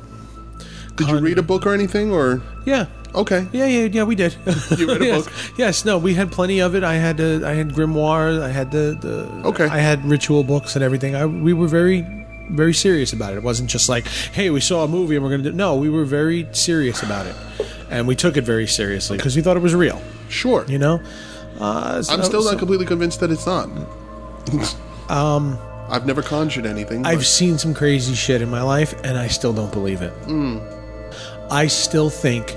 Did 0.96 1.10
you 1.10 1.20
read 1.20 1.38
a 1.38 1.44
book 1.44 1.66
or 1.68 1.74
anything, 1.76 2.12
or 2.12 2.42
Yeah, 2.66 2.88
okay? 3.14 3.48
Yeah, 3.52 3.68
yeah, 3.68 3.86
yeah. 3.86 4.04
We 4.04 4.16
did. 4.16 4.36
You 4.78 4.88
read 4.88 5.02
a 5.02 5.06
yes. 5.14 5.26
book? 5.26 5.34
Yes, 5.58 5.86
no, 5.86 6.00
we 6.00 6.16
had 6.16 6.32
plenty 6.32 6.60
of 6.60 6.74
it. 6.74 6.84
I 6.84 6.96
had 6.96 7.22
uh, 7.22 7.46
I 7.48 7.54
had 7.54 7.70
grimoire. 7.70 8.42
I 8.42 8.50
had 8.50 8.72
the, 8.72 8.98
the 9.00 9.48
Okay. 9.50 9.66
I 9.66 9.78
had 9.78 10.04
ritual 10.06 10.44
books 10.44 10.76
and 10.76 10.84
everything. 10.84 11.16
I 11.16 11.26
we 11.28 11.54
were 11.54 11.68
very 11.68 12.04
very 12.50 12.74
serious 12.74 13.14
about 13.14 13.34
it. 13.34 13.38
It 13.38 13.44
wasn't 13.44 13.70
just 13.70 13.90
like, 13.90 14.08
hey, 14.08 14.50
we 14.50 14.60
saw 14.62 14.84
a 14.84 14.88
movie 14.88 15.16
and 15.16 15.24
we're 15.24 15.32
gonna 15.32 15.44
do. 15.44 15.52
No, 15.52 15.76
we 15.76 15.90
were 15.90 16.06
very 16.06 16.48
serious 16.54 17.04
about 17.04 17.28
it, 17.28 17.36
and 17.90 18.08
we 18.08 18.16
took 18.16 18.38
it 18.38 18.44
very 18.44 18.68
seriously 18.68 19.18
because 19.18 19.36
we 19.36 19.42
thought 19.42 19.58
it 19.58 19.62
was 19.64 19.76
real. 19.76 20.02
Sure. 20.30 20.66
You 20.68 20.78
know. 20.78 21.02
Uh, 21.60 22.04
I'm 22.10 22.24
still 22.24 22.44
not 22.44 22.52
so- 22.54 22.58
completely 22.60 22.86
convinced 22.86 23.20
that 23.22 23.32
it's 23.32 23.46
not. 23.48 23.68
um, 25.10 25.58
I've 25.90 26.06
never 26.06 26.22
conjured 26.22 26.66
anything. 26.66 27.06
I've 27.06 27.20
but- 27.20 27.26
seen 27.26 27.58
some 27.58 27.74
crazy 27.74 28.14
shit 28.14 28.42
in 28.42 28.50
my 28.50 28.62
life, 28.62 28.94
and 29.04 29.18
I 29.18 29.28
still 29.28 29.54
don't 29.54 29.72
believe 29.72 30.02
it. 30.02 30.12
Hmm. 30.26 30.60
I 31.50 31.68
still 31.68 32.10
think 32.10 32.56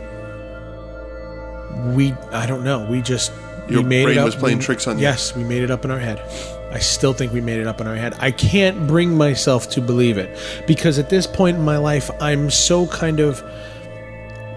we. 1.94 2.12
I 2.32 2.46
don't 2.46 2.64
know. 2.64 2.86
We 2.90 3.00
just 3.02 3.32
Your 3.68 3.82
we 3.82 3.88
made 3.88 4.04
brain 4.04 4.18
it 4.18 4.20
up. 4.20 4.26
was 4.26 4.36
playing 4.36 4.58
we- 4.58 4.64
tricks 4.64 4.86
on 4.86 4.98
you. 4.98 5.02
Yes, 5.02 5.34
we 5.34 5.44
made 5.44 5.62
it 5.62 5.70
up 5.70 5.84
in 5.84 5.90
our 5.90 5.98
head. 5.98 6.20
I 6.72 6.78
still 6.78 7.12
think 7.12 7.32
we 7.32 7.40
made 7.40 7.58
it 7.58 7.66
up 7.66 7.80
in 7.80 7.88
our 7.88 7.96
head. 7.96 8.14
I 8.20 8.30
can't 8.30 8.86
bring 8.86 9.16
myself 9.16 9.70
to 9.70 9.80
believe 9.80 10.18
it 10.18 10.38
because 10.68 10.98
at 11.00 11.10
this 11.10 11.26
point 11.26 11.56
in 11.56 11.64
my 11.64 11.78
life, 11.78 12.10
I'm 12.20 12.48
so 12.48 12.86
kind 12.86 13.18
of 13.18 13.42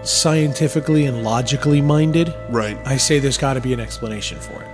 scientifically 0.08 1.06
and 1.06 1.22
logically 1.22 1.80
minded. 1.80 2.34
right. 2.50 2.78
I 2.84 2.96
say 2.96 3.18
there's 3.18 3.38
got 3.38 3.54
to 3.54 3.60
be 3.60 3.72
an 3.72 3.80
explanation 3.80 4.38
for 4.38 4.62
it. 4.62 4.68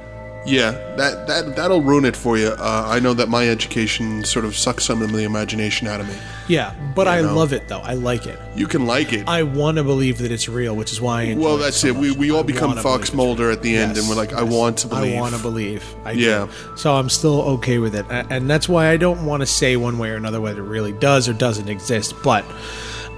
Yeah, 0.46 0.70
that 0.96 1.26
that 1.26 1.54
that'll 1.54 1.82
ruin 1.82 2.06
it 2.06 2.16
for 2.16 2.38
you. 2.38 2.48
Uh, 2.48 2.84
I 2.86 2.98
know 2.98 3.12
that 3.12 3.28
my 3.28 3.46
education 3.46 4.24
sort 4.24 4.46
of 4.46 4.56
sucks 4.56 4.86
some 4.86 5.02
of 5.02 5.12
the 5.12 5.24
imagination 5.24 5.86
out 5.86 6.00
of 6.00 6.08
me. 6.08 6.14
Yeah, 6.48 6.74
but 6.94 7.06
I 7.06 7.20
know. 7.20 7.34
love 7.34 7.52
it 7.52 7.68
though. 7.68 7.80
I 7.80 7.92
like 7.92 8.26
it. 8.26 8.38
You 8.56 8.66
can 8.66 8.86
like 8.86 9.12
it. 9.12 9.28
I 9.28 9.42
want 9.42 9.76
to 9.76 9.84
believe 9.84 10.16
that 10.18 10.32
it's 10.32 10.48
real, 10.48 10.74
which 10.74 10.92
is 10.92 11.00
why 11.00 11.30
I 11.30 11.34
well, 11.34 11.56
it 11.56 11.58
that's 11.58 11.76
so 11.76 11.88
it. 11.88 11.94
We 11.96 12.12
we 12.12 12.30
all 12.30 12.40
I 12.40 12.44
become 12.44 12.74
Fox 12.78 13.12
Mulder 13.12 13.50
at 13.50 13.60
the 13.60 13.76
end, 13.76 13.96
Yes, 13.96 14.00
and 14.00 14.08
we're 14.08 14.16
like, 14.16 14.32
I 14.32 14.42
want 14.42 14.78
to 14.78 14.88
believe. 14.88 15.18
I 15.18 15.20
want 15.20 15.34
to 15.34 15.42
believe. 15.42 15.84
I 16.06 16.12
Yeah. 16.12 16.46
Do. 16.46 16.76
So 16.78 16.94
I'm 16.94 17.10
still 17.10 17.42
okay 17.42 17.76
with 17.76 17.94
it, 17.94 18.06
and 18.08 18.48
that's 18.48 18.66
why 18.66 18.88
I 18.88 18.96
don't 18.96 19.26
want 19.26 19.42
to 19.42 19.46
say 19.46 19.76
one 19.76 19.98
way 19.98 20.08
or 20.10 20.16
another 20.16 20.40
whether 20.40 20.64
it 20.64 20.68
really 20.68 20.92
does 20.92 21.28
or 21.28 21.34
doesn't 21.34 21.68
exist. 21.68 22.14
But 22.24 22.46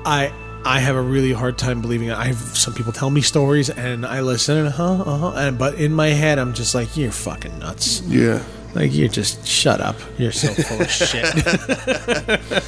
I 0.05 0.33
I 0.65 0.81
have 0.81 0.97
a 0.97 1.03
really 1.03 1.33
hard 1.33 1.59
time 1.59 1.81
believing 1.81 2.09
it. 2.09 2.15
I 2.15 2.27
have 2.27 2.37
some 2.37 2.75
people 2.75 2.93
tell 2.93 3.11
me 3.11 3.21
stories, 3.21 3.71
and 3.71 4.07
I 4.07 4.21
listen, 4.21 4.59
and 4.59 4.69
huh, 4.69 5.03
uh 5.03 5.19
huh, 5.19 5.33
and 5.37 5.59
but 5.59 5.75
in 5.75 5.93
my 5.93 6.09
head, 6.09 6.39
I'm 6.39 6.55
just 6.55 6.75
like, 6.75 6.97
you're 6.97 7.13
fucking 7.13 7.59
nuts. 7.59 8.01
Yeah. 8.03 8.43
Like 8.75 8.95
you're 8.95 9.09
just 9.09 9.47
shut 9.47 9.81
up. 9.81 9.97
You're 10.19 10.33
so 10.33 10.49
full 10.55 10.81
of 10.81 10.91
shit. 10.91 11.25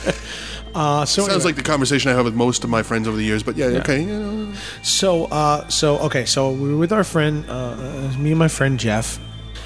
uh, 0.75 1.05
so 1.05 1.23
Sounds 1.23 1.29
anyway. 1.33 1.45
like 1.45 1.57
the 1.57 1.63
conversation 1.63 2.11
I 2.11 2.15
have 2.15 2.25
with 2.25 2.35
most 2.35 2.65
of 2.65 2.71
my 2.71 2.83
friends 2.83 3.09
over 3.09 3.17
the 3.17 3.25
years. 3.25 3.43
But 3.43 3.57
yeah, 3.57 3.67
okay. 3.81 4.03
You 4.03 4.53
So, 4.83 5.27
uh, 5.27 5.69
so 5.69 5.99
okay, 6.01 6.25
so 6.25 6.51
we 6.51 6.71
were 6.73 6.79
with 6.79 6.93
our 6.93 7.05
friend, 7.05 7.45
uh, 7.49 7.53
uh, 7.53 8.13
me 8.19 8.31
and 8.31 8.39
my 8.39 8.49
friend 8.49 8.79
Jeff, 8.79 9.19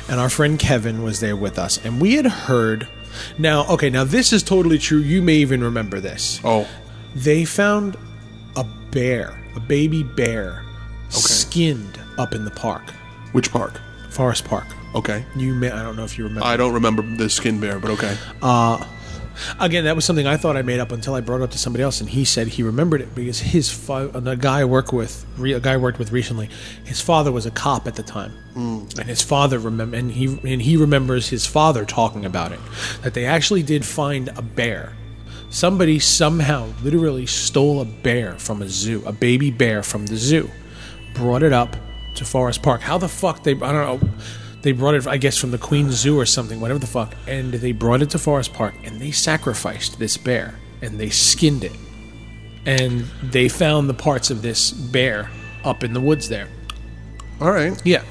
and 0.08 0.20
our 0.20 0.30
friend 0.30 0.58
Kevin 0.58 1.02
was 1.02 1.20
there 1.20 1.36
with 1.36 1.58
us, 1.58 1.84
and 1.84 2.00
we 2.00 2.14
had 2.14 2.26
heard. 2.26 2.88
Now, 3.36 3.66
okay, 3.72 3.90
now 3.90 4.04
this 4.04 4.32
is 4.32 4.44
totally 4.44 4.78
true. 4.78 4.98
You 4.98 5.22
may 5.22 5.34
even 5.36 5.64
remember 5.64 5.98
this. 5.98 6.40
oh, 6.44 6.68
They 7.16 7.44
found 7.44 7.96
a 7.96 7.98
bear, 8.90 9.38
a 9.56 9.60
baby 9.60 10.02
bear, 10.02 10.64
skinned 11.08 11.98
up 12.18 12.34
in 12.34 12.44
the 12.44 12.50
park, 12.50 12.90
which 13.32 13.50
park? 13.50 13.80
Forest 14.10 14.44
Park. 14.46 14.66
Okay. 14.94 15.24
You 15.36 15.54
may, 15.54 15.70
I 15.70 15.82
don't 15.82 15.96
know 15.96 16.04
if 16.04 16.18
you 16.18 16.24
remember. 16.24 16.46
I 16.46 16.56
don't 16.56 16.72
remember 16.72 17.02
the 17.02 17.28
skin 17.28 17.60
bear, 17.60 17.78
but 17.78 17.90
okay. 17.92 18.16
Uh, 18.42 18.84
again, 19.60 19.84
that 19.84 19.94
was 19.94 20.04
something 20.04 20.26
I 20.26 20.36
thought 20.36 20.56
I 20.56 20.62
made 20.62 20.80
up 20.80 20.92
until 20.92 21.14
I 21.14 21.20
brought 21.20 21.40
it 21.40 21.44
up 21.44 21.50
to 21.52 21.58
somebody 21.58 21.82
else, 21.82 22.00
and 22.00 22.08
he 22.08 22.24
said 22.24 22.48
he 22.48 22.62
remembered 22.62 23.00
it 23.00 23.14
because 23.14 23.38
his 23.38 23.70
fa- 23.70 24.10
uh, 24.12 24.20
the 24.20 24.34
guy 24.34 24.60
I 24.60 24.64
work 24.64 24.92
with, 24.92 25.26
re- 25.36 25.52
a 25.52 25.60
guy 25.60 25.74
I 25.74 25.76
worked 25.76 25.98
with 25.98 26.10
recently, 26.10 26.48
his 26.84 27.00
father 27.00 27.30
was 27.30 27.46
a 27.46 27.50
cop 27.50 27.86
at 27.86 27.94
the 27.96 28.02
time, 28.02 28.32
mm. 28.54 28.98
and 28.98 29.08
his 29.08 29.22
father 29.22 29.58
remember, 29.58 29.96
and 29.96 30.10
he 30.10 30.26
and 30.44 30.62
he 30.62 30.76
remembers 30.76 31.28
his 31.28 31.46
father 31.46 31.84
talking 31.84 32.24
about 32.24 32.52
it, 32.52 32.60
that 33.02 33.14
they 33.14 33.26
actually 33.26 33.62
did 33.62 33.84
find 33.84 34.28
a 34.36 34.42
bear. 34.42 34.94
Somebody 35.50 35.98
somehow 35.98 36.68
literally 36.82 37.26
stole 37.26 37.80
a 37.80 37.84
bear 37.84 38.34
from 38.34 38.60
a 38.60 38.68
zoo, 38.68 39.02
a 39.06 39.12
baby 39.12 39.50
bear 39.50 39.82
from 39.82 40.06
the 40.06 40.16
zoo, 40.16 40.50
brought 41.14 41.42
it 41.42 41.52
up 41.52 41.74
to 42.16 42.24
Forest 42.24 42.62
Park. 42.62 42.82
How 42.82 42.98
the 42.98 43.08
fuck 43.08 43.42
they? 43.42 43.52
I 43.52 43.72
don't 43.72 44.02
know. 44.02 44.10
They 44.60 44.72
brought 44.72 44.94
it, 44.94 45.06
I 45.06 45.16
guess, 45.16 45.38
from 45.38 45.52
the 45.52 45.58
Queens 45.58 45.94
Zoo 45.94 46.18
or 46.18 46.26
something, 46.26 46.60
whatever 46.60 46.80
the 46.80 46.86
fuck. 46.86 47.14
And 47.26 47.54
they 47.54 47.72
brought 47.72 48.02
it 48.02 48.10
to 48.10 48.18
Forest 48.18 48.52
Park 48.52 48.74
and 48.84 49.00
they 49.00 49.10
sacrificed 49.10 49.98
this 49.98 50.16
bear 50.16 50.58
and 50.82 50.98
they 50.98 51.10
skinned 51.10 51.64
it. 51.64 51.76
And 52.66 53.06
they 53.22 53.48
found 53.48 53.88
the 53.88 53.94
parts 53.94 54.30
of 54.30 54.42
this 54.42 54.72
bear 54.72 55.30
up 55.64 55.84
in 55.84 55.92
the 55.92 56.00
woods 56.00 56.28
there. 56.28 56.48
All 57.40 57.52
right. 57.52 57.80
Yeah. 57.84 58.02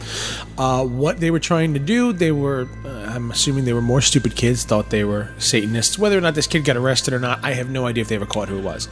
Uh, 0.58 0.86
what 0.86 1.20
they 1.20 1.32
were 1.32 1.40
trying 1.40 1.74
to 1.74 1.80
do, 1.80 2.14
they 2.14 2.32
were, 2.32 2.68
uh, 2.86 2.90
I'm 2.90 3.32
assuming 3.32 3.66
they 3.66 3.74
were 3.74 3.82
more 3.82 4.02
stupid 4.02 4.36
kids, 4.36 4.64
thought 4.64 4.90
they 4.90 5.04
were 5.04 5.30
Satanists. 5.38 6.00
Whether 6.00 6.18
or 6.18 6.22
not 6.22 6.34
this 6.34 6.48
kid 6.48 6.64
got 6.66 6.78
arrested 6.78 7.14
or 7.14 7.20
not, 7.20 7.44
I 7.44 7.54
have 7.54 7.70
no 7.70 7.86
idea 7.86 8.02
if 8.02 8.08
they 8.08 8.16
ever 8.16 8.26
caught 8.26 8.48
who 8.48 8.58
it 8.58 8.64
was. 8.64 8.88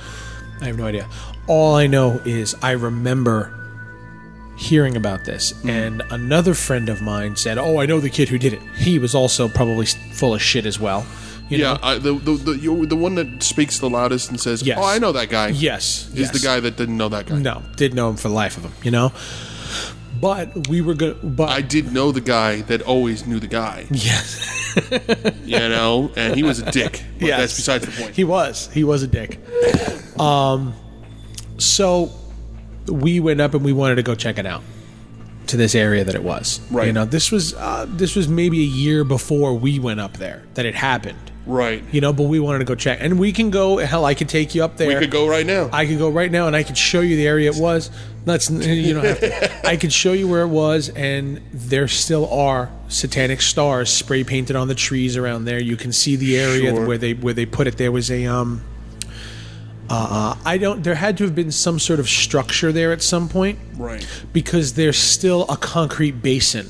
I 0.62 0.66
have 0.66 0.78
no 0.78 0.86
idea. 0.86 1.08
All 1.48 1.76
I 1.76 1.88
know 1.88 2.22
is 2.26 2.56
I 2.62 2.72
remember 2.72 3.54
hearing 4.58 4.96
about 4.96 5.26
this, 5.26 5.54
and 5.66 6.02
another 6.12 6.54
friend 6.54 6.88
of 6.88 7.02
mine 7.02 7.36
said, 7.36 7.58
Oh, 7.58 7.80
I 7.80 7.86
know 7.86 8.00
the 8.00 8.10
kid 8.10 8.30
who 8.30 8.38
did 8.38 8.54
it. 8.54 8.62
He 8.78 9.00
was 9.00 9.14
also 9.14 9.50
probably 9.50 9.86
full 9.86 10.34
of 10.34 10.42
shit 10.42 10.66
as 10.66 10.80
well. 10.80 11.06
You 11.50 11.60
Yeah? 11.60 11.78
I, 11.84 11.98
the 11.98 12.14
the 12.14 12.34
the, 12.34 12.52
you, 12.54 12.86
the 12.86 12.96
one 12.96 13.16
that 13.16 13.44
speaks 13.44 13.80
the 13.80 13.90
loudest 13.90 14.30
and 14.30 14.40
says, 14.40 14.64
Yes. 14.64 14.80
"Oh, 14.82 14.86
I 14.86 14.98
know 14.98 15.12
that 15.12 15.30
guy." 15.30 15.50
Yes. 15.50 16.08
is 16.10 16.16
yes. 16.16 16.32
the 16.32 16.40
guy 16.40 16.60
that 16.60 16.78
didn't 16.78 16.98
know 16.98 17.10
that 17.10 17.28
guy. 17.28 17.38
No, 17.38 17.62
didn't 17.76 17.96
know 17.96 18.10
him 18.10 18.16
for 18.16 18.30
the 18.30 18.34
life 18.34 18.58
of 18.58 18.64
him, 18.64 18.72
you 18.82 18.92
know? 18.92 19.12
But 20.22 20.68
we 20.68 20.82
were 20.82 20.94
good. 20.94 21.36
But 21.36 21.50
I 21.50 21.62
did 21.62 21.92
know 21.92 22.12
the 22.12 22.22
guy 22.22 22.62
that 22.64 22.82
always 22.82 23.26
knew 23.28 23.40
the 23.40 23.48
guy. 23.48 23.86
yes. 23.92 24.52
You 25.46 25.60
know, 25.60 26.12
and 26.18 26.36
he 26.36 26.44
was 26.44 26.60
a 26.60 26.70
dick. 26.70 27.02
But 27.20 27.28
Yes. 27.28 27.40
that's 27.40 27.56
besides 27.56 27.86
the 27.86 27.92
point. 28.04 28.14
He 28.16 28.26
was. 28.26 28.68
He 28.74 28.84
was 28.84 29.04
a 29.04 29.08
dick. 29.08 29.40
Um, 30.20 30.74
so 31.58 32.12
we 32.88 33.20
went 33.22 33.40
up 33.40 33.54
and 33.54 33.64
we 33.64 33.72
wanted 33.72 33.96
to 33.96 34.04
go 34.04 34.16
check 34.16 34.38
it 34.38 34.46
out 34.46 34.64
to 35.48 35.56
this 35.58 35.76
area 35.76 36.04
that 36.04 36.14
it 36.16 36.24
was. 36.24 36.60
Right. 36.72 36.88
You 36.88 36.94
know, 36.94 37.06
this 37.06 37.32
was 37.32 37.54
uh, 37.54 37.86
this 37.88 38.16
was 38.18 38.28
maybe 38.28 38.60
a 38.62 38.66
year 38.68 39.04
before 39.06 39.54
we 39.54 39.80
went 39.80 40.00
up 40.02 40.18
there 40.18 40.44
that 40.56 40.66
it 40.66 40.76
happened. 40.76 41.32
Right. 41.46 41.84
You 41.92 42.02
know, 42.02 42.14
but 42.14 42.24
we 42.24 42.40
wanted 42.40 42.60
to 42.60 42.66
go 42.66 42.76
check, 42.76 43.00
and 43.02 43.20
we 43.20 43.32
can 43.32 43.50
go. 43.50 43.78
Hell, 43.78 44.06
I 44.06 44.14
could 44.14 44.30
take 44.30 44.56
you 44.56 44.64
up 44.64 44.78
there. 44.78 44.88
We 44.88 44.96
could 44.96 45.12
go 45.12 45.28
right 45.28 45.46
now. 45.46 45.70
I 45.72 45.86
could 45.86 45.98
go 45.98 46.10
right 46.10 46.32
now 46.32 46.48
and 46.48 46.56
I 46.56 46.64
could 46.64 46.78
show 46.78 47.02
you 47.02 47.16
the 47.16 47.28
area 47.28 47.52
it 47.52 47.58
was. 47.58 47.92
That's 48.26 48.50
you 48.50 48.94
don't 48.94 49.06
have 49.06 49.20
to. 49.20 49.68
I 49.68 49.78
could 49.78 49.94
show 49.94 50.14
you 50.14 50.28
where 50.28 50.42
it 50.42 50.48
was, 50.48 50.90
and 50.90 51.42
there 51.54 51.88
still 51.88 52.32
are 52.32 52.72
satanic 52.88 53.42
stars 53.42 53.90
spray 53.90 54.24
painted 54.24 54.56
on 54.56 54.68
the 54.68 54.76
trees 54.76 55.18
around 55.18 55.46
there. 55.46 55.60
You 55.62 55.78
can 55.78 55.92
see 55.92 56.16
the 56.16 56.38
area 56.38 56.72
Sure. 56.72 56.86
where 56.86 56.98
they 56.98 57.14
where 57.14 57.34
they 57.34 57.46
put 57.46 57.68
it. 57.68 57.78
There 57.78 57.92
was 57.92 58.10
a 58.12 58.26
um. 58.26 58.64
Uh, 59.88 60.36
I 60.44 60.58
don't. 60.58 60.84
There 60.84 60.96
had 60.96 61.18
to 61.20 61.26
have 61.26 61.36
been 61.36 61.52
some 61.52 61.78
sort 61.78 62.00
of 62.00 62.10
structure 62.10 62.72
there 62.72 62.92
at 62.92 63.04
some 63.04 63.30
point 63.30 63.60
right. 63.78 64.06
because 64.34 64.74
there's 64.74 64.98
still 64.98 65.46
a 65.48 65.58
concrete 65.58 66.24
basin 66.24 66.68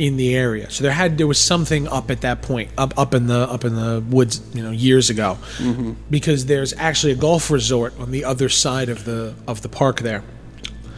in 0.00 0.16
the 0.16 0.34
area. 0.34 0.70
So 0.70 0.82
there 0.82 0.92
had 0.92 1.18
there 1.18 1.26
was 1.26 1.38
something 1.38 1.86
up 1.86 2.10
at 2.10 2.22
that 2.22 2.40
point, 2.40 2.70
up 2.78 2.98
up 2.98 3.12
in 3.12 3.26
the 3.26 3.40
up 3.40 3.64
in 3.66 3.74
the 3.76 4.02
woods, 4.08 4.40
you 4.54 4.62
know, 4.62 4.70
years 4.70 5.10
ago. 5.10 5.36
Mm-hmm. 5.58 5.92
Because 6.08 6.46
there's 6.46 6.72
actually 6.72 7.12
a 7.12 7.16
golf 7.16 7.50
resort 7.50 7.92
on 8.00 8.10
the 8.10 8.24
other 8.24 8.48
side 8.48 8.88
of 8.88 9.04
the 9.04 9.34
of 9.46 9.60
the 9.60 9.68
park 9.68 10.00
there. 10.00 10.24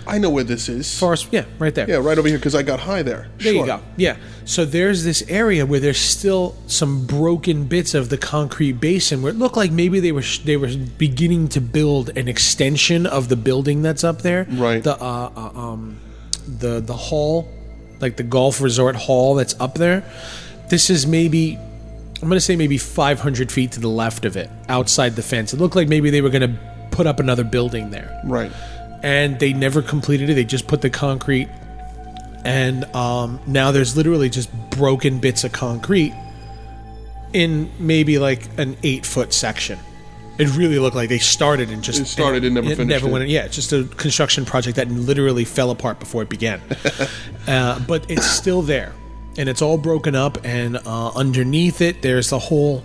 I 0.07 0.19
know 0.19 0.31
where 0.31 0.45
this 0.45 0.69
is. 0.69 0.99
Forest, 0.99 1.29
yeah, 1.31 1.45
right 1.61 1.75
there. 1.75 1.89
yeah, 1.89 1.97
right 1.97 2.19
over 2.19 2.27
here 2.27 2.37
because 2.39 2.57
I 2.57 2.63
got 2.63 2.81
high 2.81 3.03
there. 3.03 3.29
There 3.39 3.53
Sure. 3.53 3.61
you 3.61 3.67
go. 3.67 3.81
Yeah. 3.97 4.17
So 4.45 4.65
there's 4.65 5.05
this 5.05 5.23
area 5.29 5.65
where 5.65 5.79
there's 5.79 6.01
still 6.01 6.57
some 6.67 7.07
broken 7.07 7.65
bits 7.65 7.95
of 7.95 8.09
the 8.09 8.19
concrete 8.19 8.81
basin 8.81 9.23
where 9.23 9.33
it 9.33 9.39
looked 9.39 9.57
like 9.57 9.71
maybe 9.71 10.01
they 10.01 10.13
were 10.13 10.23
sh- 10.23 10.41
they 10.41 10.57
were 10.57 10.71
beginning 10.99 11.49
to 11.49 11.61
build 11.61 12.17
an 12.17 12.29
extension 12.29 13.07
of 13.07 13.29
the 13.29 13.37
building 13.37 13.83
that's 13.83 14.05
up 14.05 14.23
there. 14.23 14.47
Right. 14.49 14.83
The 14.83 14.95
uh, 15.01 15.31
uh 15.37 15.59
um 15.59 15.99
the 16.47 16.81
the 16.81 16.97
hall 16.97 17.49
like 18.03 18.17
the 18.17 18.23
golf 18.23 18.61
resort 18.61 18.97
hall 18.97 19.35
that's 19.37 19.59
up 19.61 19.75
there. 19.75 20.05
This 20.69 20.91
is 20.91 21.07
maybe 21.07 21.57
I'm 22.21 22.29
going 22.29 22.37
to 22.37 22.41
say 22.41 22.55
maybe 22.57 22.79
500 22.79 23.51
feet 23.51 23.73
to 23.73 23.81
the 23.81 23.89
left 23.89 24.25
of 24.25 24.37
it, 24.37 24.49
outside 24.69 25.17
the 25.17 25.23
fence. 25.23 25.53
It 25.53 25.59
looked 25.61 25.75
like 25.75 25.89
maybe 25.89 26.11
they 26.11 26.21
were 26.21 26.31
going 26.31 26.53
to 26.55 26.59
put 26.93 27.07
up 27.07 27.19
another 27.19 27.43
building 27.43 27.91
there, 27.91 28.21
Right. 28.25 28.53
and 29.03 29.39
they 29.41 29.53
never 29.53 29.83
completed 29.83 30.31
it. 30.31 30.35
They 30.35 30.45
just 30.45 30.69
put 30.69 30.83
the 30.83 30.91
concrete, 30.91 31.49
and 32.45 32.85
um, 32.95 33.41
now 33.47 33.73
there's 33.73 33.97
literally 33.97 34.29
just 34.31 34.51
broken 34.71 35.19
bits 35.19 35.43
of 35.43 35.51
concrete 35.53 36.13
in 37.33 37.71
maybe 37.81 38.19
like 38.19 38.47
an 38.59 38.77
eight 38.85 39.05
foot 39.07 39.33
section. 39.33 39.79
It 40.39 40.57
really 40.57 40.79
looked 40.79 40.97
like 40.97 41.09
they 41.11 41.19
started 41.19 41.71
and 41.71 41.83
just 41.85 42.01
It 42.01 42.07
started 42.07 42.45
and 42.45 42.55
never 42.55 42.67
finished 42.69 42.89
never 42.89 43.09
it. 43.09 43.13
went. 43.13 43.29
Yeah, 43.29 43.45
it's 43.45 43.55
just 43.55 43.73
a 43.73 43.85
construction 43.85 44.45
project 44.45 44.77
that 44.77 44.89
literally 44.91 45.45
fell 45.45 45.71
apart 45.71 46.01
before 46.01 46.23
it 46.23 46.29
began. 46.31 46.61
uh, 47.47 47.79
but 47.81 48.11
it's 48.11 48.27
still 48.27 48.63
there, 48.63 48.93
and 49.37 49.49
it's 49.49 49.61
all 49.61 49.77
broken 49.77 50.15
up. 50.15 50.39
And 50.45 50.79
uh, 50.79 51.11
underneath 51.15 51.81
it, 51.83 52.01
there's 52.03 52.31
the 52.31 52.39
whole 52.39 52.83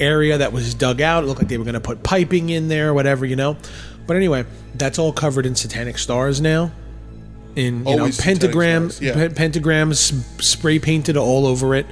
area 0.00 0.38
that 0.38 0.52
was 0.52 0.74
dug 0.74 1.00
out. 1.00 1.22
It 1.22 1.28
looked 1.28 1.40
like 1.40 1.48
they 1.48 1.58
were 1.58 1.64
going 1.64 1.74
to 1.74 1.80
put 1.80 2.02
piping 2.02 2.50
in 2.50 2.66
there, 2.68 2.88
or 2.90 2.94
whatever, 2.94 3.24
you 3.24 3.36
know. 3.36 3.56
But 4.06 4.16
anyway, 4.16 4.44
that's 4.74 4.98
all 4.98 5.12
covered 5.12 5.46
in 5.46 5.54
satanic 5.54 5.98
stars 5.98 6.40
now. 6.40 6.72
In 7.56 7.80
you 7.86 7.98
Always 7.98 8.24
know 8.26 8.34
stars, 8.34 9.00
yeah. 9.00 9.14
pe- 9.14 9.28
pentagrams 9.30 10.12
spray 10.42 10.78
painted 10.78 11.16
all 11.16 11.46
over 11.46 11.74
it. 11.74 11.86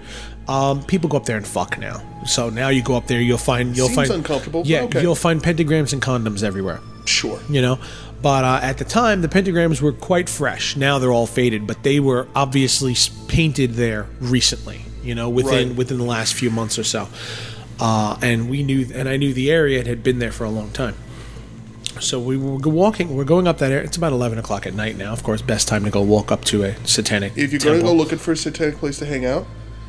Um, 0.49 0.83
people 0.85 1.09
go 1.09 1.17
up 1.17 1.25
there 1.27 1.37
and 1.37 1.47
fuck 1.47 1.79
now. 1.79 2.01
So 2.27 2.51
now 2.51 2.69
you 2.69 2.83
go 2.83 2.97
up 2.97 3.07
there, 3.09 3.21
you'll 3.21 3.37
find 3.39 3.77
you'll 3.77 3.89
Seems 3.89 4.09
find 4.09 4.11
uncomfortable, 4.11 4.63
Yeah, 4.65 4.83
okay. 4.83 5.03
you'll 5.03 5.15
find 5.17 5.43
pentagrams 5.43 5.93
and 5.93 6.01
condoms 6.01 6.43
everywhere 6.43 6.81
Sure. 7.05 7.41
you 7.49 7.61
know. 7.63 7.79
But 8.23 8.45
uh, 8.45 8.61
at 8.63 8.79
the 8.79 8.85
time, 8.85 9.23
the 9.23 9.29
pentagrams 9.29 9.81
were 9.83 9.93
quite 9.93 10.29
fresh. 10.29 10.77
Now 10.77 10.99
they're 10.99 11.13
all 11.13 11.27
faded, 11.27 11.67
but 11.67 11.83
they 11.83 12.01
were 12.01 12.29
obviously 12.35 12.95
painted 13.29 13.75
there 13.75 14.07
recently. 14.21 14.81
You 15.03 15.15
know, 15.15 15.29
within 15.29 15.69
Right. 15.69 15.77
within 15.77 15.99
the 15.99 16.05
last 16.05 16.35
few 16.35 16.51
months 16.51 16.79
or 16.79 16.85
so. 16.85 17.09
Uh, 17.79 18.17
and 18.23 18.49
we 18.49 18.63
knew, 18.63 18.87
and 18.95 19.09
I 19.09 19.17
knew 19.19 19.35
the 19.35 19.51
area 19.51 19.79
it 19.81 19.87
had 19.87 20.03
been 20.03 20.19
there 20.19 20.33
for 20.33 20.45
a 20.45 20.51
long 20.51 20.71
time. 20.71 20.95
So 22.01 22.19
we 22.19 22.37
were 22.37 22.57
walking. 22.57 23.15
We're 23.17 23.25
going 23.25 23.47
up 23.47 23.59
that 23.59 23.71
area. 23.73 23.85
It's 23.85 23.97
about 23.97 24.13
eleven 24.13 24.39
o'clock 24.39 24.67
at 24.67 24.75
night 24.75 24.97
now. 24.97 25.13
Of 25.13 25.23
course, 25.23 25.43
best 25.43 25.69
time 25.69 25.85
to 25.85 25.91
go 25.91 26.03
walk 26.03 26.31
up 26.33 26.45
to 26.47 26.65
a 26.65 26.75
satanic. 26.87 27.33
If 27.37 27.53
you're 27.53 27.61
going 27.61 27.79
to 27.79 27.85
go 27.85 27.93
looking 27.95 28.19
for 28.19 28.33
a 28.33 28.37
satanic 28.37 28.79
place 28.79 28.99
to 28.99 29.07
hang 29.07 29.25
out, 29.25 29.47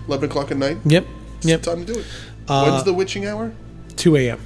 11 0.07 0.29
o'clock 0.29 0.51
at 0.51 0.57
night, 0.57 0.77
Yep. 0.85 1.05
it's 1.37 1.45
Yep. 1.45 1.61
time 1.63 1.85
to 1.85 1.93
do 1.93 1.99
it. 1.99 2.05
Uh, 2.47 2.69
When's 2.69 2.83
the 2.83 2.93
witching 2.93 3.25
hour? 3.25 3.51
Two 3.95 4.15
a.m. 4.15 4.39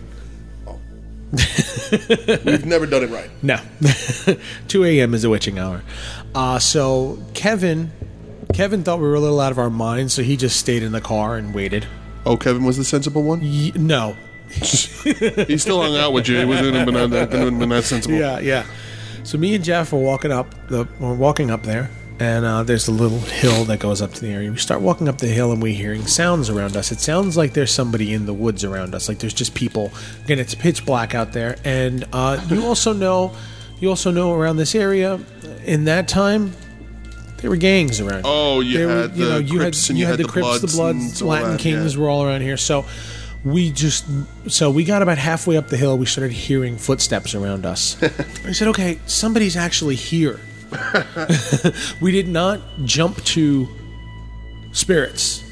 We've 1.32 2.66
never 2.66 2.86
done 2.86 3.04
it 3.04 3.10
right. 3.10 3.30
No, 3.42 3.58
two 4.68 4.84
a.m. 4.84 5.14
is 5.14 5.22
the 5.22 5.30
witching 5.30 5.60
hour. 5.60 5.82
Uh, 6.36 6.60
so 6.60 7.20
Kevin, 7.34 7.92
Kevin 8.54 8.84
thought 8.84 9.00
we 9.00 9.08
were 9.08 9.16
a 9.16 9.20
little 9.20 9.40
out 9.40 9.52
of 9.52 9.58
our 9.60 9.70
minds, 9.70 10.14
so 10.14 10.24
he 10.24 10.36
just 10.36 10.58
stayed 10.58 10.84
in 10.84 10.92
the 10.92 11.00
car 11.02 11.38
and 11.38 11.54
waited. 11.54 11.88
Oh, 12.26 12.36
Kevin 12.38 12.64
was 12.66 12.78
the 12.78 12.84
sensible 12.84 13.24
one? 13.24 13.40
Y- 13.42 13.72
no, 13.76 14.16
He 14.52 15.58
still 15.58 15.82
hung 15.82 15.96
out 15.96 16.12
with 16.14 16.28
you. 16.28 16.38
He 16.38 16.46
wasn't 16.46 16.76
even 16.76 16.94
that, 17.12 17.32
that 17.32 17.84
sensible. 17.86 18.16
yeah, 18.18 18.40
yeah. 18.40 18.66
So 19.24 19.38
me 19.38 19.56
and 19.56 19.64
Jeff 19.64 19.94
were 19.94 20.00
walking 20.00 20.32
up 20.32 20.54
the 20.68 20.86
we're 21.00 21.14
walking 21.14 21.50
up 21.52 21.64
there, 21.64 21.90
and 22.22 22.46
uh, 22.46 22.62
there's 22.62 22.88
a 22.88 22.92
little 22.92 23.18
hill 23.18 23.66
that 23.66 23.80
goes 23.80 24.00
up 24.00 24.14
to 24.14 24.22
the 24.22 24.32
area. 24.32 24.52
We 24.52 24.58
start 24.58 24.82
walking 24.82 25.10
up 25.10 25.18
the 25.18 25.28
hill, 25.28 25.52
and 25.52 25.60
we're 25.60 25.74
hearing 25.74 26.06
sounds 26.06 26.52
around 26.52 26.78
us. 26.78 26.92
It 26.92 27.00
sounds 27.00 27.36
like 27.36 27.54
there's 27.54 27.74
somebody 27.74 28.14
in 28.14 28.28
the 28.28 28.34
woods 28.34 28.64
around 28.64 28.94
us. 28.94 29.10
Like 29.10 29.18
there's 29.18 29.34
just 29.34 29.56
people. 29.56 29.92
Again, 30.26 30.38
it's 30.38 30.54
pitch 30.54 30.86
black 30.86 31.16
out 31.16 31.34
there, 31.34 31.56
and 31.64 32.06
uh, 32.14 32.40
you 32.48 32.64
also 32.64 32.94
know, 32.94 33.36
you 33.80 33.90
also 33.90 34.12
know 34.12 34.36
around 34.36 34.58
this 34.58 34.76
area, 34.76 35.20
in 35.66 35.86
that 35.86 36.08
time. 36.08 36.54
There 37.38 37.50
were 37.50 37.58
gangs 37.58 38.00
around. 38.00 38.22
Oh, 38.24 38.60
you 38.60 38.78
There 38.78 38.88
were- 38.88 39.02
had 39.02 39.16
the 39.16 39.48
Crips 39.50 39.90
and 39.90 39.98
you 39.98 40.06
had 40.06 40.20
the 40.20 40.26
Crips, 40.26 40.60
the 40.60 40.68
Bloods 40.68 40.76
Bloods, 40.76 41.22
Latin 41.24 41.52
that, 41.54 41.60
Kings 41.60 41.96
yeah. 41.96 42.02
were 42.02 42.08
all 42.08 42.24
around 42.24 42.42
here. 42.42 42.56
So 42.56 42.86
we 43.44 43.72
just 43.72 44.06
so 44.48 44.70
we 44.70 44.84
got 44.84 45.02
about 45.02 45.18
halfway 45.18 45.58
up 45.58 45.68
the 45.70 45.78
hill. 45.78 45.98
We 45.98 46.06
started 46.06 46.34
hearing 46.34 46.78
footsteps 46.78 47.34
around 47.34 47.66
us. 47.66 47.98
I 48.46 48.52
said, 48.52 48.68
"Okay, 48.68 49.00
somebody's 49.08 49.58
actually 49.58 49.96
here." 49.96 50.40
we 52.02 52.12
did 52.12 52.28
not 52.28 52.60
jump 52.86 53.24
to 53.26 53.68
spirits. 54.72 55.44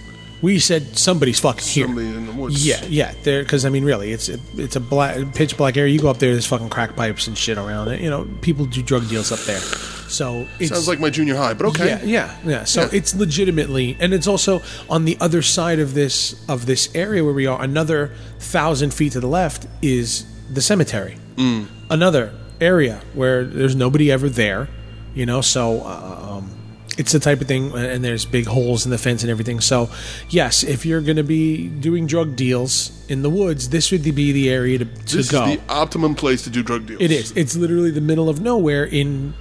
We 0.41 0.57
said 0.59 0.97
somebody's 0.97 1.37
fucking 1.41 1.65
here. 1.67 1.85
Somebody 1.85 2.07
in 2.07 2.25
the 2.25 2.31
woods. 2.31 2.65
Yeah, 2.65 2.81
yeah. 2.87 3.13
There, 3.23 3.43
because 3.43 3.65
I 3.65 3.69
mean, 3.69 3.83
really, 3.83 4.13
it's 4.13 4.29
it's 4.29 4.77
a 4.77 4.79
black, 4.79 5.35
pitch 5.35 5.57
black 5.57 5.75
area. 5.75 5.91
You 5.93 5.99
go 5.99 6.09
up 6.09 6.17
there, 6.19 6.31
there's 6.31 6.45
fucking 6.45 6.69
crack 6.69 6.95
pipes 6.95 7.27
and 7.27 7.37
shit 7.37 7.57
around 7.57 7.89
it. 7.89 7.99
You 7.99 8.09
know, 8.09 8.25
people 8.41 8.65
do 8.65 8.81
drug 8.81 9.09
deals 9.09 9.33
up 9.33 9.39
there. 9.39 9.59
So 9.59 10.47
it's, 10.57 10.71
Sounds 10.71 10.87
like 10.87 11.01
my 11.01 11.09
junior 11.09 11.35
high, 11.35 11.53
but 11.53 11.65
okay. 11.67 11.87
yeah, 11.87 12.03
yeah, 12.03 12.37
yeah. 12.45 12.63
So 12.63 12.83
Yeah. 12.83 12.89
it's 12.93 13.13
legitimately, 13.13 13.97
and 13.99 14.13
it's 14.13 14.27
also 14.27 14.61
on 14.89 15.03
the 15.03 15.17
other 15.19 15.41
side 15.41 15.79
of 15.79 15.93
this 15.93 16.41
of 16.47 16.65
this 16.65 16.89
area 16.95 17.21
where 17.23 17.33
we 17.33 17.45
are. 17.45 17.61
Another 17.61 18.13
thousand 18.39 18.93
feet 18.93 19.11
to 19.13 19.19
the 19.19 19.27
left 19.27 19.67
is 19.81 20.25
the 20.49 20.61
cemetery. 20.61 21.17
Mm. 21.35 21.67
Another 21.89 22.33
area 22.61 23.01
where 23.13 23.43
there's 23.43 23.75
nobody 23.75 24.09
ever 24.09 24.29
there. 24.29 24.69
You 25.15 25.25
know, 25.25 25.41
so 25.41 25.81
uh, 25.81 26.37
um, 26.37 26.51
it's 26.97 27.11
the 27.13 27.19
type 27.19 27.41
of 27.41 27.47
thing, 27.47 27.73
and 27.73 28.03
there's 28.03 28.25
big 28.25 28.45
holes 28.45 28.85
in 28.85 28.91
the 28.91 28.97
fence 28.97 29.23
and 29.23 29.31
everything. 29.31 29.59
So, 29.61 29.89
yes, 30.29 30.63
if 30.63 30.85
you're 30.85 31.01
going 31.01 31.17
to 31.17 31.23
be 31.23 31.67
doing 31.67 32.07
drug 32.07 32.35
deals 32.35 32.91
in 33.09 33.21
the 33.21 33.29
woods, 33.29 33.69
this 33.69 33.91
would 33.91 34.03
be 34.03 34.31
the 34.31 34.49
area 34.49 34.79
to, 34.79 34.85
to 34.85 35.17
This 35.17 35.31
go. 35.31 35.45
is 35.45 35.57
the 35.57 35.61
optimum 35.73 36.13
place 36.15 36.43
to 36.43 36.49
do 36.49 36.61
drug 36.61 36.85
deals. 36.85 37.01
It 37.01 37.11
is. 37.11 37.31
It's 37.35 37.55
literally 37.55 37.91
the 37.91 38.01
middle 38.01 38.29
of 38.29 38.41
nowhere 38.41 38.83
in 38.85 39.33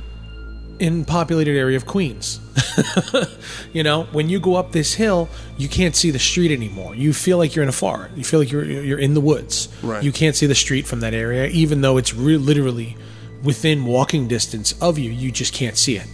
in 0.79 1.05
populated 1.05 1.59
area 1.59 1.77
of 1.77 1.87
Queens. 1.87 2.39
you 3.73 3.83
know, 3.83 4.05
when 4.13 4.29
you 4.29 4.39
go 4.39 4.55
up 4.55 4.71
this 4.71 4.95
hill, 4.95 5.29
you 5.57 5.69
can't 5.69 5.97
see 5.97 6.13
the 6.13 6.21
street 6.21 6.53
anymore. 6.53 6.95
You 6.95 7.13
feel 7.13 7.37
like 7.37 7.57
you're 7.57 7.65
in 7.65 7.69
a 7.69 7.73
forest. 7.73 8.17
You 8.17 8.23
feel 8.25 8.39
like 8.41 8.51
you're 8.53 8.65
you're 8.65 8.99
in 8.99 9.15
the 9.15 9.21
woods. 9.21 9.69
Right. 9.83 10.03
You 10.03 10.13
can't 10.13 10.37
see 10.37 10.47
the 10.47 10.55
street 10.55 10.87
from 10.87 11.01
that 11.01 11.15
area, 11.15 11.47
even 11.49 11.81
though 11.81 11.97
it's 11.97 12.15
re- 12.15 12.37
literally 12.37 12.97
within 13.43 13.85
walking 13.85 14.29
distance 14.29 14.81
of 14.81 14.99
you. 14.99 15.11
You 15.11 15.31
just 15.31 15.53
can't 15.53 15.77
see 15.77 15.97
it 15.97 16.07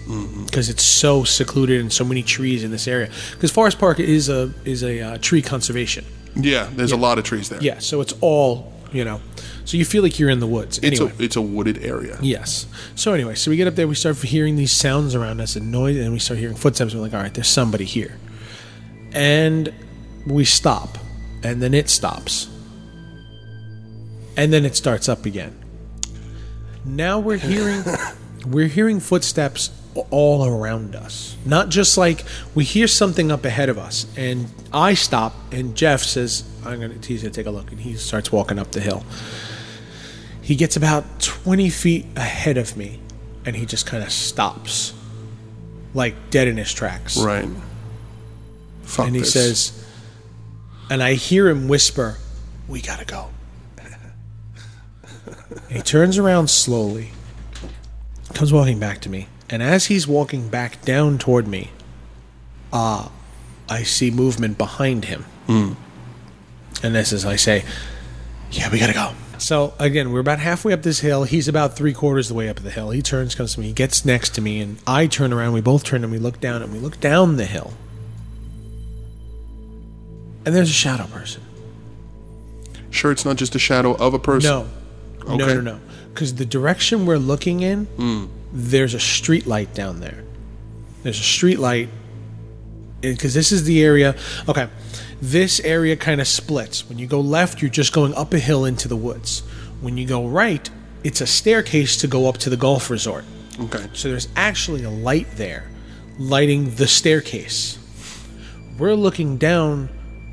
because 0.47 0.69
it's 0.69 0.83
so 0.83 1.25
secluded 1.25 1.81
and 1.81 1.93
so 1.93 2.05
many 2.05 2.23
trees 2.23 2.65
in 2.65 2.71
this 2.71 2.87
area. 2.87 3.11
Because 3.33 3.51
Forest 3.51 3.79
Park 3.79 4.01
is 4.01 4.29
a 4.29 4.53
is 4.65 4.83
a 4.83 5.01
uh, 5.01 5.19
tree 5.19 5.43
conservation. 5.43 6.05
Yeah, 6.37 6.69
there's 6.73 6.93
a 6.93 6.97
lot 6.97 7.19
of 7.19 7.25
trees 7.25 7.49
there. 7.49 7.61
Yeah, 7.63 7.79
so 7.79 8.01
it's 8.01 8.15
all 8.21 8.73
you 8.93 9.05
know. 9.05 9.21
So 9.65 9.77
you 9.77 9.85
feel 9.85 10.03
like 10.03 10.19
you're 10.19 10.31
in 10.31 10.41
the 10.41 10.47
woods. 10.47 10.79
It's 10.79 11.01
anyway. 11.01 11.15
a 11.19 11.23
it's 11.23 11.37
a 11.37 11.43
wooded 11.43 11.79
area. 11.79 12.19
Yes. 12.21 12.67
So 12.95 13.13
anyway, 13.13 13.35
so 13.35 13.51
we 13.51 13.57
get 13.57 13.67
up 13.67 13.75
there, 13.75 13.89
we 13.89 13.95
start 13.95 14.17
hearing 14.19 14.57
these 14.57 14.73
sounds 14.73 15.15
around 15.15 15.41
us 15.41 15.57
and 15.57 15.73
noise, 15.73 15.97
and 15.97 16.13
we 16.13 16.19
start 16.19 16.39
hearing 16.39 16.57
footsteps. 16.57 16.95
We're 16.95 17.01
like, 17.01 17.15
all 17.15 17.21
right, 17.21 17.33
there's 17.33 17.49
somebody 17.49 17.85
here, 17.85 18.19
and 19.13 19.73
we 20.27 20.45
stop, 20.45 20.99
and 21.43 21.63
then 21.63 21.73
it 21.73 21.89
stops, 21.89 22.49
and 24.37 24.53
then 24.53 24.65
it 24.65 24.77
starts 24.77 25.09
up 25.09 25.25
again. 25.25 25.64
Now 26.85 27.19
we're 27.19 27.36
hearing, 27.39 27.82
we're 28.47 28.69
hearing 28.69 29.01
footsteps 29.01 29.70
all 30.11 30.44
around 30.44 30.94
us. 30.97 31.36
Not 31.47 31.69
just 31.69 31.97
like 31.97 32.24
we 32.55 32.65
hear 32.65 32.86
something 32.86 33.31
up 33.31 33.44
ahead 33.44 33.69
of 33.69 33.78
us, 33.78 34.06
and 34.16 34.47
I 34.73 34.94
stop, 34.94 35.35
and 35.52 35.74
Jeff 35.77 36.02
says, 36.02 36.44
"I'm 36.65 36.81
gonna." 36.81 36.94
He's 37.05 37.23
gonna 37.23 37.32
take 37.32 37.47
a 37.47 37.51
look, 37.51 37.70
and 37.70 37.81
he 37.81 37.94
starts 37.94 38.31
walking 38.32 38.59
up 38.59 38.73
the 38.73 38.81
hill 38.81 39.05
he 40.43 40.56
gets 40.56 40.77
about 40.77 41.20
20 41.20 41.70
feet 41.70 42.05
ahead 42.16 42.59
of 42.59 42.77
me 42.77 43.01
and 43.47 43.56
he 43.56 43.65
just 43.65 43.86
kind 43.86 44.02
of 44.05 44.12
stops 44.12 44.93
like 45.94 46.15
dead 46.28 46.47
in 46.47 46.59
his 46.59 46.70
tracks 46.70 47.16
Right. 47.16 47.48
Fuck 48.82 49.06
and 49.06 49.15
he 49.15 49.23
this. 49.23 49.32
says 49.32 49.86
and 50.90 51.02
i 51.02 51.15
hear 51.15 51.48
him 51.48 51.66
whisper 51.66 52.19
we 52.69 52.82
gotta 52.82 53.06
go 53.06 53.31
he 55.69 55.81
turns 55.81 56.19
around 56.19 56.49
slowly 56.49 57.11
comes 58.33 58.53
walking 58.53 58.79
back 58.79 59.01
to 59.01 59.09
me 59.09 59.29
and 59.49 59.63
as 59.63 59.87
he's 59.87 60.07
walking 60.09 60.49
back 60.49 60.83
down 60.83 61.19
toward 61.19 61.47
me 61.47 61.71
uh, 62.73 63.09
i 63.69 63.83
see 63.83 64.11
movement 64.11 64.59
behind 64.59 65.05
him 65.05 65.25
and 66.83 66.95
this 66.95 67.13
is 67.13 67.25
i 67.25 67.37
say 67.37 67.65
yeah, 68.55 68.71
we 68.71 68.79
gotta 68.79 68.93
go. 68.93 69.13
So 69.39 69.75
again, 69.79 70.13
we're 70.13 70.21
about 70.21 70.39
halfway 70.39 70.73
up 70.73 70.83
this 70.83 71.01
hill. 71.01 71.25
He's 71.25 71.49
about 71.49 71.77
three 71.77 71.93
quarters 71.93 72.31
of 72.31 72.35
the 72.35 72.39
way 72.39 72.49
up 72.49 72.57
the 72.57 72.71
hill. 72.71 72.91
He 72.91 73.03
turns, 73.03 73.35
comes 73.35 73.55
to 73.55 73.61
me, 73.61 73.67
he 73.67 73.73
gets 73.73 74.05
next 74.05 74.31
to 74.37 74.41
me, 74.41 74.61
and 74.61 74.79
I 74.87 75.07
turn 75.07 75.33
around. 75.33 75.53
We 75.55 75.61
both 75.61 75.83
turn 75.85 76.05
and 76.05 76.13
we 76.13 76.19
look 76.19 76.41
down, 76.41 76.63
and 76.63 76.73
we 76.73 76.79
look 76.79 77.01
down 77.01 77.37
the 77.37 77.45
hill, 77.45 77.73
and 80.47 80.55
there's 80.55 80.71
a 80.71 80.75
shadow 80.75 81.07
person. 81.07 81.43
Sure, 82.91 83.11
it's 83.11 83.25
not 83.25 83.37
just 83.37 83.57
a 83.57 83.59
shadow 83.59 83.95
of 83.97 84.15
a 84.15 84.21
person. 84.21 84.51
No, 84.51 84.69
Okay. 85.27 85.37
no, 85.37 85.61
no. 85.61 85.81
Because 86.13 86.35
the 86.35 86.47
direction 86.47 87.07
we're 87.07 87.19
looking 87.19 87.61
in, 87.61 87.87
hmm. 87.87 88.27
there's 88.53 88.95
a 88.95 89.01
street 89.01 89.47
light 89.47 89.75
down 89.75 90.01
there. 90.01 90.25
There's 91.03 91.19
a 91.19 91.25
street 91.25 91.59
light. 91.59 91.89
Eh, 93.03 93.13
because 93.13 93.35
this 93.35 93.53
is 93.53 93.65
the 93.65 93.83
area. 93.83 94.15
Okay, 94.49 94.69
this 95.21 95.61
area 95.61 95.97
kind 95.97 96.21
of 96.21 96.29
splits. 96.29 96.89
When 96.89 96.99
you 96.99 97.07
go 97.07 97.21
left, 97.21 97.61
you're 97.63 97.71
just 97.71 97.93
going 97.93 98.15
up 98.15 98.33
a 98.33 98.39
hill 98.39 98.65
into 98.65 98.89
the 98.89 98.97
woods. 98.97 99.41
When 99.81 99.97
you 99.97 100.07
go 100.07 100.27
right, 100.27 100.69
it's 101.03 101.21
a 101.21 101.27
staircase 101.27 101.97
to 101.99 102.07
go 102.07 102.29
up 102.29 102.39
to 102.39 102.51
the 102.51 102.57
golf 102.57 102.91
resort. 102.91 103.25
Okay. 103.61 103.87
So 103.93 104.09
there's 104.09 104.29
actually 104.37 104.85
a 104.85 104.91
light 104.91 105.29
there, 105.37 105.69
lighting 106.19 106.75
the 106.77 106.87
staircase. 106.87 107.79
We're 108.79 108.95
looking 108.95 109.37
down 109.37 109.89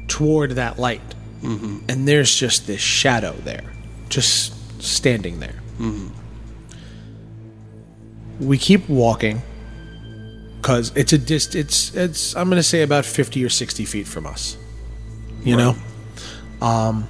toward 0.07 0.51
that 0.51 0.79
light, 0.79 1.01
mm-hmm. 1.41 1.79
and 1.89 2.07
there's 2.07 2.35
just 2.35 2.65
this 2.65 2.81
shadow 2.81 3.33
there, 3.43 3.71
just 4.09 4.53
standing 4.81 5.39
there. 5.39 5.55
We 8.39 8.57
keep 8.57 8.87
walking 8.89 9.41
because 10.57 10.91
it's 10.95 11.13
a 11.13 11.17
dist. 11.17 11.55
It's 11.55 11.93
it's. 11.95 12.35
I'm 12.35 12.49
gonna 12.49 12.63
say 12.63 12.81
about 12.81 13.05
fifty 13.05 13.43
or 13.43 13.49
sixty 13.49 13.85
feet 13.85 14.07
from 14.07 14.25
us. 14.25 14.57
You 15.43 15.57
know, 15.57 15.75
um, 16.61 17.07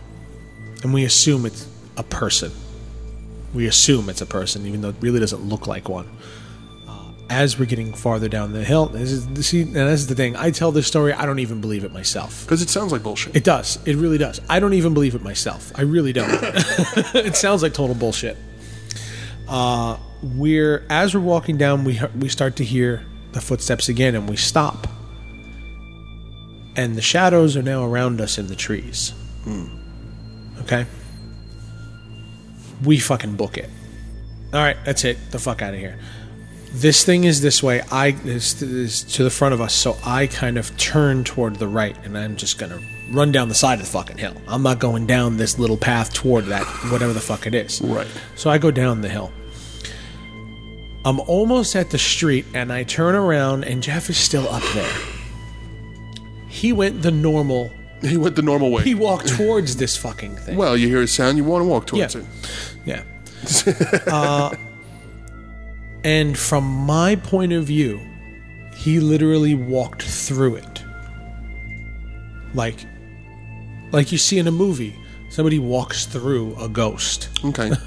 and 0.83 0.93
we 0.93 1.03
assume 1.03 1.45
it's 1.45 1.67
a 1.97 2.03
person. 2.03 2.51
We 3.53 3.67
assume 3.67 4.09
it's 4.09 4.21
a 4.21 4.25
person, 4.25 4.65
even 4.65 4.81
though 4.81 4.89
it 4.89 4.95
really 5.01 5.19
doesn't 5.19 5.43
look 5.43 5.67
like 5.67 5.89
one 5.89 6.07
as 7.31 7.57
we're 7.57 7.65
getting 7.65 7.93
farther 7.93 8.27
down 8.27 8.51
the 8.51 8.63
hill, 8.63 8.87
this 8.87 9.09
is 9.09 9.47
see, 9.47 9.61
and 9.61 9.73
this 9.73 10.01
is 10.01 10.07
the 10.07 10.15
thing. 10.15 10.35
I 10.35 10.51
tell 10.51 10.73
this 10.73 10.85
story, 10.85 11.13
I 11.13 11.25
don't 11.25 11.39
even 11.39 11.61
believe 11.61 11.85
it 11.85 11.93
myself. 11.93 12.43
Because 12.43 12.61
it 12.61 12.69
sounds 12.69 12.91
like 12.91 13.03
bullshit. 13.03 13.33
It 13.37 13.45
does. 13.45 13.79
It 13.87 13.95
really 13.95 14.17
does. 14.17 14.41
I 14.49 14.59
don't 14.59 14.73
even 14.73 14.93
believe 14.93 15.15
it 15.15 15.23
myself. 15.23 15.71
I 15.75 15.83
really 15.83 16.11
don't. 16.11 16.29
it 17.15 17.37
sounds 17.37 17.63
like 17.63 17.73
total 17.73 17.95
bullshit. 17.95 18.37
Uh, 19.47 19.97
we're 20.21 20.85
as 20.89 21.15
we're 21.15 21.21
walking 21.21 21.55
down, 21.55 21.85
we 21.85 22.01
we 22.19 22.27
start 22.27 22.57
to 22.57 22.65
hear 22.65 23.05
the 23.31 23.39
footsteps 23.39 23.87
again, 23.87 24.13
and 24.13 24.29
we 24.29 24.35
stop. 24.35 24.87
And 26.75 26.95
the 26.95 27.01
shadows 27.01 27.55
are 27.55 27.63
now 27.63 27.85
around 27.85 28.19
us 28.19 28.37
in 28.37 28.47
the 28.47 28.55
trees. 28.55 29.13
Okay. 30.61 30.85
We 32.83 32.99
fucking 32.99 33.37
book 33.37 33.57
it. 33.57 33.69
All 34.53 34.59
right, 34.59 34.77
that's 34.83 35.05
it. 35.05 35.17
The 35.31 35.39
fuck 35.39 35.61
out 35.61 35.73
of 35.73 35.79
here 35.79 35.97
this 36.73 37.03
thing 37.03 37.23
is 37.25 37.41
this 37.41 37.61
way. 37.61 37.81
I 37.91 38.07
is, 38.25 38.61
is 38.61 39.03
to 39.15 39.23
the 39.23 39.29
front 39.29 39.53
of 39.53 39.61
us, 39.61 39.73
so 39.73 39.97
I 40.05 40.27
kind 40.27 40.57
of 40.57 40.75
turn 40.77 41.23
toward 41.23 41.55
the 41.57 41.67
right, 41.67 41.95
and 42.05 42.17
I'm 42.17 42.35
just 42.35 42.57
gonna 42.57 42.79
run 43.11 43.31
down 43.31 43.49
the 43.49 43.55
side 43.55 43.79
of 43.79 43.85
the 43.85 43.91
fucking 43.91 44.17
hill. 44.17 44.35
I'm 44.47 44.63
not 44.63 44.79
going 44.79 45.05
down 45.05 45.37
this 45.37 45.59
little 45.59 45.77
path 45.77 46.13
toward 46.13 46.45
that 46.45 46.63
whatever 46.91 47.11
the 47.13 47.19
fuck 47.19 47.45
it 47.45 47.53
is. 47.53 47.81
Right. 47.81 48.07
So 48.35 48.49
I 48.49 48.57
go 48.57 48.71
down 48.71 49.01
the 49.01 49.09
hill. 49.09 49.31
I'm 51.03 51.19
almost 51.21 51.75
at 51.75 51.89
the 51.89 51.97
street, 51.97 52.45
and 52.53 52.71
I 52.71 52.83
turn 52.83 53.15
around, 53.15 53.63
and 53.65 53.81
Jeff 53.83 54.09
is 54.09 54.17
still 54.17 54.47
up 54.47 54.63
there. 54.73 54.93
He 56.47 56.71
went 56.73 57.01
the 57.01 57.11
normal. 57.11 57.71
He 58.01 58.17
went 58.17 58.35
the 58.35 58.41
normal 58.41 58.71
way. 58.71 58.83
He 58.83 58.95
walked 58.95 59.27
towards 59.29 59.75
this 59.77 59.95
fucking 59.97 60.35
thing. 60.37 60.57
well, 60.57 60.75
you 60.77 60.87
hear 60.87 61.01
a 61.01 61.07
sound, 61.07 61.37
you 61.37 61.43
want 61.43 61.63
to 61.63 61.67
walk 61.67 61.85
towards 61.87 62.15
Yeah. 62.15 62.21
it. 62.85 63.03
Yeah. 64.05 64.07
uh, 64.13 64.55
and 66.03 66.37
from 66.37 66.63
my 66.63 67.15
point 67.15 67.53
of 67.53 67.65
view, 67.65 67.99
he 68.75 68.99
literally 68.99 69.53
walked 69.53 70.03
through 70.03 70.55
it. 70.55 70.83
Like 72.53 72.85
like 73.91 74.11
you 74.11 74.17
see 74.17 74.39
in 74.39 74.47
a 74.47 74.51
movie, 74.51 74.95
somebody 75.29 75.59
walks 75.59 76.05
through 76.05 76.55
a 76.59 76.69
ghost. 76.69 77.29
Okay. 77.43 77.71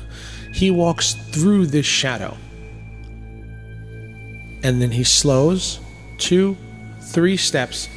He 0.54 0.70
walks 0.70 1.14
through 1.14 1.66
this 1.66 1.84
shadow. 1.84 2.36
And 4.62 4.80
then 4.80 4.92
he 4.92 5.02
slows 5.02 5.80
two, 6.16 6.56
three 7.00 7.36
steps 7.36 7.88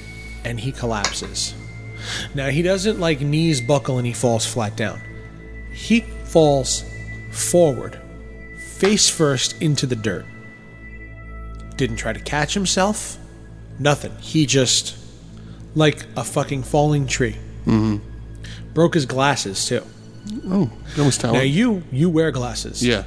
and 0.44 0.60
he 0.60 0.72
collapses. 0.72 1.54
Now 2.34 2.50
he 2.50 2.64
doesn't 2.64 3.00
like 3.00 3.22
knees 3.22 3.62
buckle 3.62 4.00
and 4.00 4.08
he 4.08 4.14
falls 4.14 4.44
flat 4.44 4.76
down. 4.76 5.00
He 5.72 6.02
falls 6.02 6.84
forward, 7.30 8.02
face 8.78 9.10
first 9.10 9.62
into 9.62 9.86
the 9.86 9.96
dirt. 9.96 10.26
Didn't 11.76 11.98
try 11.98 12.14
to 12.14 12.20
catch 12.20 12.54
himself. 12.54 13.18
Nothing. 13.80 14.16
He 14.20 14.46
just 14.46 14.98
like 15.76 16.06
a 16.16 16.24
fucking 16.24 16.64
falling 16.64 17.08
tree. 17.08 17.36
Mm-hmm. 17.66 17.98
Broke 18.74 18.96
his 18.96 19.06
glasses 19.06 19.66
too. 19.66 19.84
oh, 20.46 20.72
that 20.96 21.06
was 21.06 21.22
Now 21.24 21.42
you 21.42 21.84
you 21.92 22.10
wear 22.10 22.32
glasses. 22.32 22.86
Yeah. 22.86 23.04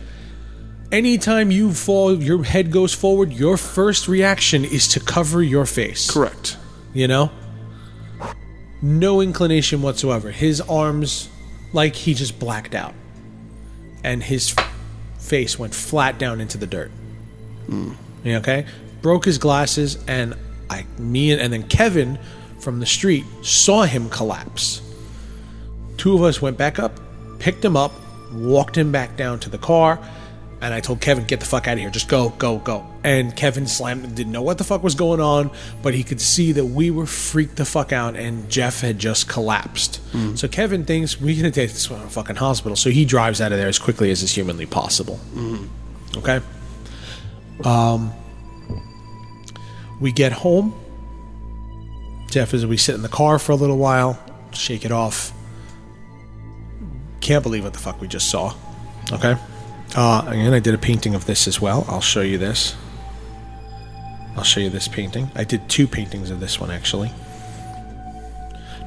Anytime 0.92 1.52
you 1.52 1.72
fall, 1.72 2.20
your 2.20 2.42
head 2.42 2.72
goes 2.72 2.92
forward. 2.92 3.32
Your 3.32 3.56
first 3.56 4.08
reaction 4.08 4.64
is 4.64 4.88
to 4.88 5.00
cover 5.00 5.40
your 5.40 5.64
face. 5.64 6.10
Correct. 6.10 6.56
You 6.92 7.06
know, 7.06 7.30
no 8.82 9.20
inclination 9.20 9.82
whatsoever. 9.82 10.32
His 10.32 10.60
arms, 10.60 11.28
like 11.72 11.94
he 11.94 12.14
just 12.14 12.40
blacked 12.40 12.74
out, 12.74 12.94
and 14.02 14.20
his 14.20 14.54
face 15.30 15.56
went 15.58 15.72
flat 15.72 16.18
down 16.18 16.40
into 16.40 16.58
the 16.58 16.66
dirt. 16.66 16.90
Yeah, 18.24 18.38
Okay, 18.38 18.66
broke 19.00 19.24
his 19.24 19.38
glasses, 19.38 19.96
and 20.08 20.34
I, 20.68 20.86
me, 20.98 21.30
and, 21.30 21.40
and 21.40 21.52
then 21.52 21.62
Kevin 21.62 22.18
from 22.58 22.80
the 22.80 22.86
street 22.86 23.24
saw 23.42 23.84
him 23.84 24.10
collapse. 24.10 24.82
Two 25.96 26.14
of 26.14 26.22
us 26.24 26.42
went 26.42 26.58
back 26.58 26.80
up, 26.80 26.98
picked 27.38 27.64
him 27.64 27.76
up, 27.76 27.92
walked 28.32 28.76
him 28.76 28.90
back 28.90 29.16
down 29.16 29.38
to 29.40 29.48
the 29.48 29.56
car, 29.56 30.00
and 30.62 30.74
I 30.74 30.80
told 30.80 31.00
Kevin, 31.00 31.24
"Get 31.24 31.40
the 31.40 31.46
fuck 31.46 31.66
out 31.68 31.74
of 31.74 31.78
here! 31.78 31.90
Just 31.90 32.08
go, 32.08 32.30
go, 32.30 32.58
go!" 32.58 32.86
And 33.02 33.34
Kevin 33.34 33.66
slammed, 33.66 34.14
didn't 34.14 34.32
know 34.32 34.42
what 34.42 34.58
the 34.58 34.64
fuck 34.64 34.82
was 34.82 34.94
going 34.94 35.20
on, 35.20 35.50
but 35.82 35.94
he 35.94 36.02
could 36.04 36.20
see 36.20 36.52
that 36.52 36.66
we 36.66 36.90
were 36.90 37.06
freaked 37.06 37.56
the 37.56 37.64
fuck 37.64 37.92
out, 37.92 38.14
and 38.16 38.48
Jeff 38.50 38.80
had 38.82 38.98
just 38.98 39.28
collapsed. 39.28 40.00
So 40.36 40.48
Kevin 40.48 40.84
thinks 40.84 41.20
we're 41.20 41.40
going 41.40 41.50
to 41.50 41.60
take 41.60 41.70
this 41.70 41.86
to 41.86 41.94
a 41.94 41.98
fucking 42.00 42.36
hospital, 42.36 42.76
so 42.76 42.90
he 42.90 43.04
drives 43.04 43.40
out 43.40 43.52
of 43.52 43.58
there 43.58 43.68
as 43.68 43.78
quickly 43.78 44.10
as 44.10 44.22
is 44.22 44.32
humanly 44.32 44.66
possible. 44.66 45.18
Okay. 46.16 46.40
Um, 47.64 48.12
we 50.00 50.12
get 50.12 50.32
home. 50.32 50.74
Jeff, 52.30 52.54
as 52.54 52.64
we 52.66 52.76
sit 52.76 52.94
in 52.94 53.02
the 53.02 53.08
car 53.08 53.38
for 53.38 53.52
a 53.52 53.56
little 53.56 53.76
while, 53.78 54.18
shake 54.52 54.84
it 54.84 54.92
off. 54.92 55.32
Can't 57.20 57.42
believe 57.42 57.64
what 57.64 57.72
the 57.72 57.78
fuck 57.78 58.00
we 58.00 58.08
just 58.08 58.30
saw. 58.30 58.54
Okay. 59.12 59.36
Uh, 59.96 60.24
again, 60.28 60.52
I 60.52 60.60
did 60.60 60.74
a 60.74 60.78
painting 60.78 61.14
of 61.14 61.26
this 61.26 61.48
as 61.48 61.60
well. 61.60 61.84
I'll 61.88 62.00
show 62.00 62.20
you 62.22 62.38
this. 62.38 62.76
I'll 64.36 64.44
show 64.44 64.60
you 64.60 64.70
this 64.70 64.86
painting. 64.88 65.30
I 65.34 65.44
did 65.44 65.68
two 65.68 65.86
paintings 65.88 66.30
of 66.30 66.40
this 66.40 66.60
one 66.60 66.70
actually. 66.70 67.10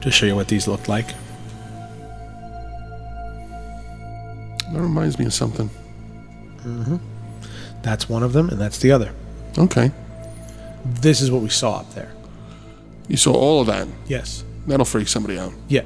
To 0.02 0.12
show 0.12 0.26
you 0.26 0.36
what 0.36 0.48
these 0.48 0.68
looked 0.68 0.88
like. 0.88 1.08
That 4.72 4.82
reminds 4.82 5.20
me 5.20 5.26
of 5.26 5.34
something. 5.34 5.70
That's 7.84 8.10
one 8.10 8.24
of 8.24 8.34
them, 8.34 8.50
and 8.50 8.60
that's 8.60 8.80
the 8.80 8.92
other. 8.92 9.14
Okay. 9.58 9.92
This 10.86 11.22
is 11.22 11.30
what 11.30 11.42
we 11.42 11.50
saw 11.50 11.80
up 11.80 11.94
there. 11.94 12.12
You 13.08 13.18
saw 13.18 13.34
all 13.34 13.62
of 13.62 13.68
that. 13.68 13.88
Yes. 14.08 14.44
That'll 14.66 14.86
freak 14.86 15.08
somebody 15.10 15.38
out. 15.38 15.54
Yeah. 15.68 15.84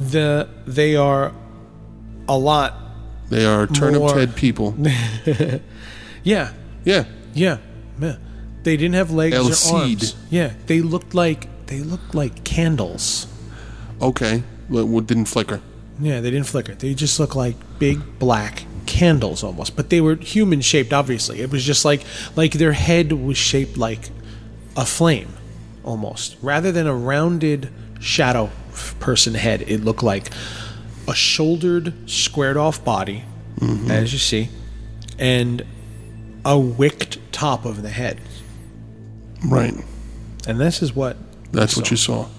The 0.00 0.48
they 0.66 0.96
are 0.96 1.32
a 2.28 2.38
lot. 2.38 2.74
They 3.34 3.44
are 3.46 3.66
turnip 3.66 4.02
head 4.14 4.36
people. 4.36 4.76
Yeah. 6.22 6.52
Yeah. 6.84 7.04
Yeah. 7.34 7.58
Yeah. 8.00 8.16
They 8.62 8.76
didn't 8.78 8.94
have 8.94 9.10
legs 9.10 9.34
El 9.36 9.48
or 9.48 9.52
Cid. 9.52 9.74
arms. 9.74 10.16
Yeah. 10.30 10.52
They 10.66 10.80
looked 10.80 11.14
like 11.14 11.48
they 11.66 11.80
looked 11.80 12.14
like 12.14 12.44
candles. 12.44 13.26
Okay. 14.00 14.42
Well, 14.70 15.00
didn't 15.00 15.26
flicker. 15.26 15.60
Yeah, 15.98 16.20
they 16.20 16.30
didn't 16.30 16.46
flicker. 16.46 16.74
They 16.74 16.94
just 16.94 17.18
look 17.20 17.34
like 17.34 17.56
big 17.78 18.18
black 18.18 18.64
candles 18.86 19.42
almost, 19.42 19.76
but 19.76 19.90
they 19.90 20.00
were 20.00 20.14
human 20.14 20.60
shaped. 20.60 20.92
Obviously, 20.92 21.40
it 21.40 21.50
was 21.50 21.64
just 21.64 21.84
like 21.84 22.02
like 22.36 22.52
their 22.52 22.72
head 22.72 23.12
was 23.12 23.36
shaped 23.36 23.76
like 23.76 24.10
a 24.76 24.86
flame, 24.86 25.28
almost 25.82 26.36
rather 26.40 26.72
than 26.72 26.86
a 26.86 26.94
rounded 26.94 27.68
shadow 28.00 28.50
person 29.00 29.34
head. 29.34 29.62
It 29.62 29.84
looked 29.84 30.02
like 30.02 30.30
a 31.06 31.14
shouldered, 31.14 32.08
squared 32.08 32.56
off 32.56 32.84
body, 32.84 33.24
mm-hmm. 33.58 33.90
as 33.90 34.12
you 34.12 34.18
see, 34.18 34.48
and 35.18 35.64
a 36.44 36.58
wicked 36.58 37.18
top 37.32 37.64
of 37.64 37.82
the 37.82 37.90
head. 37.90 38.20
Right. 39.46 39.74
And 40.46 40.60
this 40.60 40.82
is 40.82 40.94
what 40.94 41.16
That's 41.52 41.76
what 41.76 41.90
you 41.90 41.96
saw. 41.96 42.26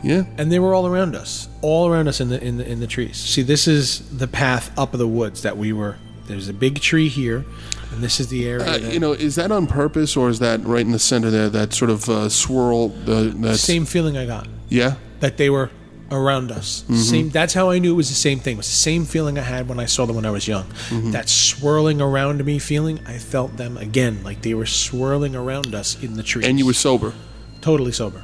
Yeah. 0.00 0.26
and 0.38 0.50
they 0.50 0.60
were 0.60 0.74
all 0.74 0.86
around 0.86 1.16
us, 1.16 1.48
all 1.60 1.88
around 1.88 2.06
us 2.06 2.20
in 2.20 2.28
the 2.28 2.42
in 2.42 2.56
the 2.56 2.66
in 2.66 2.78
the 2.78 2.86
trees. 2.86 3.16
See, 3.16 3.42
this 3.42 3.66
is 3.66 4.16
the 4.16 4.28
path 4.28 4.70
up 4.78 4.92
of 4.92 5.00
the 5.00 5.08
woods 5.08 5.42
that 5.42 5.58
we 5.58 5.72
were. 5.72 5.96
There's 6.28 6.48
a 6.48 6.52
big 6.52 6.80
tree 6.80 7.08
here, 7.08 7.44
and 7.92 8.02
this 8.02 8.20
is 8.20 8.28
the 8.28 8.46
area. 8.46 8.70
Uh, 8.70 8.76
you 8.76 9.00
know, 9.00 9.12
is 9.12 9.34
that 9.36 9.50
on 9.50 9.66
purpose 9.66 10.16
or 10.16 10.28
is 10.28 10.38
that 10.38 10.62
right 10.64 10.82
in 10.84 10.92
the 10.92 10.98
center 10.98 11.30
there? 11.30 11.48
That 11.48 11.72
sort 11.72 11.90
of 11.90 12.08
uh, 12.08 12.28
swirl. 12.28 12.88
The 12.90 13.34
that's 13.36 13.60
same 13.60 13.84
feeling 13.86 14.16
I 14.16 14.26
got 14.26 14.46
yeah. 14.68 14.94
that 15.20 15.36
they 15.38 15.50
were 15.50 15.70
around 16.10 16.50
us. 16.52 16.84
Same. 16.94 17.28
That's 17.30 17.52
how 17.52 17.68
I 17.70 17.78
knew 17.78 17.92
it 17.92 17.96
was 17.96 18.08
the 18.08 18.14
same 18.14 18.38
thing. 18.40 18.54
It 18.54 18.58
was 18.58 18.66
the 18.68 18.72
same 18.72 19.04
feeling 19.04 19.38
I 19.38 19.42
had 19.42 19.68
when 19.68 19.78
I 19.80 19.84
saw 19.86 20.06
them 20.06 20.16
when 20.16 20.24
I 20.24 20.30
was 20.30 20.46
young. 20.48 20.66
That 21.12 21.28
swirling 21.28 22.00
around 22.00 22.44
me 22.44 22.58
feeling. 22.58 23.00
I 23.06 23.18
felt 23.18 23.56
them 23.56 23.76
again, 23.76 24.22
like 24.24 24.40
they 24.42 24.54
were 24.54 24.66
swirling 24.66 25.34
around 25.36 25.74
us 25.74 26.02
in 26.02 26.14
the 26.14 26.22
trees. 26.22 26.46
And 26.46 26.58
you 26.58 26.64
were 26.66 26.72
sober. 26.74 27.12
totally 27.60 27.92
sober, 27.92 28.22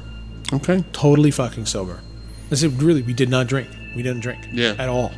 Okay. 0.53 0.83
totally 0.93 1.29
fucking 1.31 1.65
sober. 1.67 1.99
I 2.51 2.55
said, 2.55 2.81
really, 2.81 3.01
we 3.01 3.13
did 3.13 3.29
not 3.29 3.47
drink. 3.47 3.69
We 3.95 4.01
didn't 4.03 4.21
drink. 4.21 4.47
Yeah. 4.51 4.75
At 4.79 4.89
all. 4.89 5.11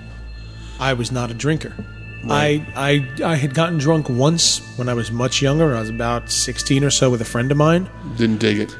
I 0.79 0.93
was 0.93 1.11
not 1.11 1.31
a 1.31 1.33
drinker. 1.33 1.73
I, 2.29 2.65
I 2.75 3.23
I 3.23 3.35
had 3.35 3.53
gotten 3.53 3.77
drunk 3.77 4.09
once 4.09 4.59
when 4.77 4.89
I 4.89 4.93
was 4.93 5.11
much 5.11 5.41
younger. 5.41 5.75
I 5.75 5.79
was 5.79 5.89
about 5.89 6.29
sixteen 6.31 6.83
or 6.83 6.89
so 6.89 7.09
with 7.09 7.21
a 7.21 7.25
friend 7.25 7.51
of 7.51 7.57
mine. 7.57 7.89
Didn't 8.17 8.37
dig 8.39 8.59
it. 8.59 8.77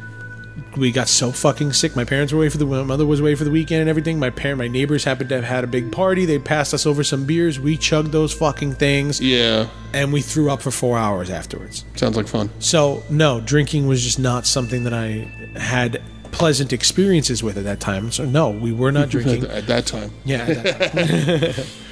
We 0.76 0.92
got 0.92 1.08
so 1.08 1.32
fucking 1.32 1.74
sick. 1.74 1.96
My 1.96 2.04
parents 2.04 2.32
were 2.32 2.38
away 2.40 2.50
for 2.50 2.58
the 2.58 2.66
my 2.66 2.84
mother 2.84 3.06
was 3.06 3.20
away 3.20 3.34
for 3.36 3.44
the 3.44 3.50
weekend 3.52 3.82
and 3.82 3.90
everything. 3.90 4.20
My 4.20 4.30
parent, 4.30 4.60
my 4.60 4.68
neighbors 4.68 5.04
happened 5.04 5.30
to 5.30 5.36
have 5.36 5.44
had 5.44 5.64
a 5.64 5.68
big 5.68 5.92
party. 5.92 6.26
They 6.26 6.38
passed 6.40 6.74
us 6.74 6.86
over 6.86 7.04
some 7.04 7.26
beers. 7.26 7.60
We 7.60 7.78
chugged 7.78 8.12
those 8.12 8.32
fucking 8.34 8.74
things, 8.76 9.20
Yeah, 9.20 9.70
and 9.94 10.14
we 10.14 10.22
threw 10.22 10.52
up 10.52 10.62
for 10.62 10.70
four 10.72 10.98
hours 10.98 11.30
afterwards. 11.32 11.84
sounds 11.96 12.16
like 12.16 12.28
fun. 12.28 12.50
So 12.60 13.04
no, 13.10 13.40
drinking 13.42 13.88
was 13.88 14.04
just 14.04 14.20
not 14.20 14.46
something 14.46 14.84
that 14.84 14.94
I 14.94 15.32
had 15.60 16.02
pleasant 16.32 16.72
experiences 16.74 17.42
with 17.42 17.58
at 17.58 17.64
that 17.64 17.80
time. 17.80 18.12
So 18.12 18.26
no, 18.26 18.50
we 18.52 18.72
were 18.72 18.92
not 18.92 19.10
drinking. 19.16 19.46
At, 19.46 19.50
at 19.50 19.68
that 19.68 19.86
time. 19.88 20.12
Yeah. 20.26 20.46
at 20.48 20.64
that 20.64 21.56
time. 21.56 21.66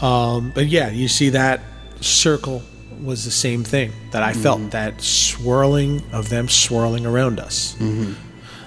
um, 0.00 0.52
but 0.54 0.66
yeah, 0.66 0.90
you 0.90 1.08
see 1.08 1.30
that 1.30 1.60
circle 2.00 2.62
was 3.02 3.24
the 3.24 3.30
same 3.30 3.62
thing 3.64 3.92
that 4.12 4.22
I 4.22 4.32
felt 4.32 4.70
that 4.70 5.00
swirling 5.02 6.02
of 6.12 6.28
them 6.28 6.48
swirling 6.48 7.04
around 7.06 7.38
us. 7.40 7.76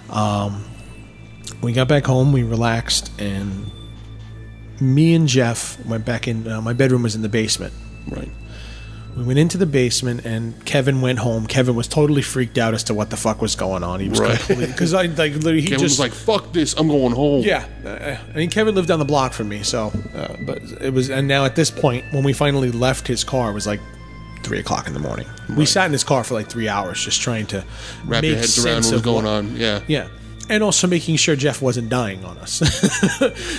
Um, 0.10 0.64
we 1.62 1.74
got 1.74 1.88
back 1.88 2.06
home, 2.06 2.32
we 2.32 2.44
relaxed, 2.44 3.12
and 3.20 3.72
me 4.80 5.14
and 5.16 5.28
Jeff 5.28 5.84
went 5.86 6.06
back 6.06 6.28
in. 6.28 6.48
Uh, 6.48 6.62
my 6.62 6.74
bedroom 6.74 7.04
was 7.04 7.16
in 7.16 7.22
the 7.22 7.30
basement. 7.30 7.74
Right. 8.08 8.30
We 9.18 9.24
went 9.24 9.40
into 9.40 9.58
the 9.58 9.66
basement, 9.66 10.26
and 10.26 10.64
Kevin 10.66 11.02
went 11.02 11.20
home. 11.20 11.46
Kevin 11.46 11.76
was 11.76 11.88
totally 11.88 12.22
freaked 12.22 12.58
out 12.58 12.74
as 12.74 12.84
to 12.86 12.94
what 12.94 13.10
the 13.10 13.18
fuck 13.18 13.42
was 13.42 13.56
going 13.56 13.84
on. 13.84 14.00
He 14.00 14.08
was 14.08 14.20
Right. 14.20 14.38
completely 14.38 14.68
because 14.68 14.94
I 14.94 15.04
like 15.08 15.34
literally 15.34 15.62
he 15.62 15.68
Kevin 15.68 15.80
just 15.80 15.94
was 15.94 16.00
like, 16.00 16.14
"Fuck 16.14 16.54
this! 16.54 16.74
I'm 16.78 16.88
going 16.88 17.14
home." 17.14 17.42
yeah, 17.44 17.66
uh, 17.86 18.18
I 18.34 18.38
mean 18.38 18.50
Kevin 18.50 18.76
lived 18.76 18.88
down 18.88 19.00
the 19.00 19.06
block 19.06 19.34
from 19.34 19.50
me, 19.50 19.64
so 19.64 19.92
uh, 20.16 20.36
but 20.46 20.60
it 20.82 20.94
was 20.94 21.10
and 21.10 21.28
now 21.28 21.44
at 21.46 21.56
this 21.56 21.70
point 21.72 22.06
when 22.12 22.24
we 22.24 22.32
finally 22.34 22.72
left 22.72 23.08
his 23.08 23.24
car 23.24 23.52
it 23.52 23.54
was 23.54 23.68
like 23.68 23.82
three 24.44 24.60
o'clock 24.60 24.88
in 24.88 24.94
the 24.94 25.00
morning. 25.00 25.28
We 25.58 25.66
sat 25.66 25.86
in 25.88 25.92
his 25.92 26.04
car 26.06 26.24
for 26.24 26.34
like 26.36 26.48
three 26.48 26.70
hours 26.70 27.04
just 27.04 27.20
trying 27.22 27.46
to 27.48 27.64
Wrap 28.06 28.22
make 28.22 28.30
your 28.32 28.38
heads 28.40 28.58
around 28.64 28.84
sense 28.84 28.86
what 28.88 28.92
was 28.94 29.00
of 29.02 29.04
going 29.04 29.26
on. 29.26 29.58
Yeah. 29.58 29.82
Yeah, 29.88 30.08
and 30.50 30.64
also 30.64 30.88
making 30.88 31.16
sure 31.18 31.36
Jeff 31.36 31.62
wasn't 31.62 31.90
dying 31.90 32.26
on 32.26 32.38
us, 32.40 32.62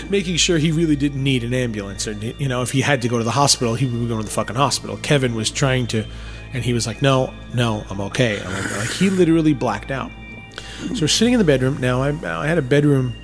making 0.10 0.36
sure 0.36 0.58
he 0.58 0.72
really 0.72 0.96
didn't 0.96 1.22
need 1.22 1.44
an 1.44 1.54
ambulance 1.54 2.06
or 2.08 2.12
you 2.12 2.48
know 2.48 2.62
if 2.62 2.72
he 2.72 2.80
had 2.80 3.00
to 3.02 3.08
go 3.08 3.16
to 3.18 3.24
the 3.24 3.30
hospital 3.30 3.74
he 3.76 3.86
would 3.86 4.08
go 4.08 4.16
to 4.18 4.24
the 4.24 4.30
fucking 4.30 4.56
hospital. 4.56 4.96
Kevin 4.98 5.34
was 5.34 5.50
trying 5.50 5.86
to, 5.88 6.04
and 6.52 6.64
he 6.64 6.72
was 6.72 6.86
like, 6.86 7.00
no, 7.00 7.32
no, 7.54 7.84
I'm 7.88 8.00
okay. 8.02 8.40
I'm 8.40 8.52
like, 8.52 8.76
like 8.76 8.90
he 8.90 9.08
literally 9.10 9.54
blacked 9.54 9.90
out. 9.90 10.10
So 10.94 11.02
we're 11.02 11.08
sitting 11.08 11.34
in 11.34 11.38
the 11.38 11.44
bedroom. 11.44 11.78
Now 11.80 12.02
I, 12.02 12.08
I 12.42 12.46
had 12.46 12.58
a 12.58 12.62
bedroom. 12.62 13.14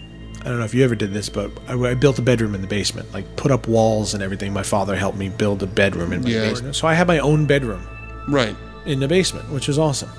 I 0.43 0.49
don't 0.51 0.59
know 0.61 0.65
if 0.65 0.75
you 0.75 0.85
ever 0.85 0.95
did 0.95 1.13
this, 1.13 1.29
but 1.29 1.51
I, 1.67 1.73
I 1.75 1.95
built 1.95 2.19
a 2.21 2.23
bedroom 2.23 2.55
in 2.55 2.61
the 2.61 2.69
basement, 2.69 3.13
like 3.13 3.35
put 3.37 3.51
up 3.51 3.67
walls 3.67 4.15
and 4.15 4.23
everything. 4.23 4.53
My 4.53 4.63
father 4.63 4.95
helped 4.95 5.19
me 5.19 5.29
build 5.29 5.61
a 5.63 5.67
bedroom 5.67 6.13
in 6.13 6.23
my 6.23 6.29
Yeah. 6.31 6.43
basement, 6.51 6.77
so 6.77 6.87
I 6.87 6.95
had 6.95 7.09
my 7.09 7.19
own 7.19 7.47
bedroom 7.47 7.85
Right. 8.29 8.55
in 8.85 9.01
the 9.01 9.09
basement, 9.09 9.51
which 9.51 9.67
was 9.67 9.77
awesome. 9.77 10.11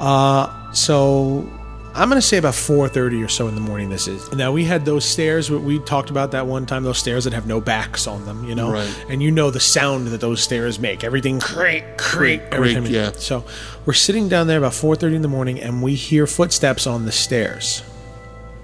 Uh, 0.00 0.72
so 0.72 1.46
I'm 1.94 2.08
gonna 2.08 2.22
say 2.22 2.38
about 2.38 2.54
4:30 2.54 3.22
or 3.22 3.28
so 3.28 3.48
in 3.48 3.54
the 3.54 3.60
morning. 3.60 3.90
This 3.90 4.08
is 4.08 4.32
now 4.32 4.50
we 4.50 4.64
had 4.64 4.84
those 4.86 5.04
stairs. 5.04 5.50
We 5.50 5.78
talked 5.80 6.08
about 6.08 6.30
that 6.30 6.46
one 6.46 6.64
time. 6.64 6.84
Those 6.84 6.96
stairs 6.98 7.24
that 7.24 7.34
have 7.34 7.46
no 7.46 7.60
backs 7.60 8.06
on 8.06 8.24
them, 8.24 8.46
you 8.48 8.54
know, 8.54 8.70
Right. 8.72 8.88
and 9.10 9.22
you 9.22 9.30
know 9.30 9.50
the 9.50 9.60
sound 9.60 10.08
that 10.08 10.20
those 10.22 10.40
stairs 10.42 10.78
make. 10.78 11.04
Everything 11.04 11.38
creak, 11.38 11.98
creak, 11.98 12.40
every 12.50 12.74
creak, 12.74 12.88
yeah. 12.90 13.10
So 13.18 13.44
we're 13.84 13.92
sitting 13.92 14.28
down 14.30 14.46
there 14.46 14.56
about 14.56 14.72
4:30 14.72 15.16
in 15.16 15.22
the 15.22 15.28
morning, 15.28 15.60
and 15.60 15.82
we 15.82 15.94
hear 15.94 16.26
footsteps 16.26 16.86
on 16.86 17.04
the 17.04 17.12
stairs. 17.12 17.82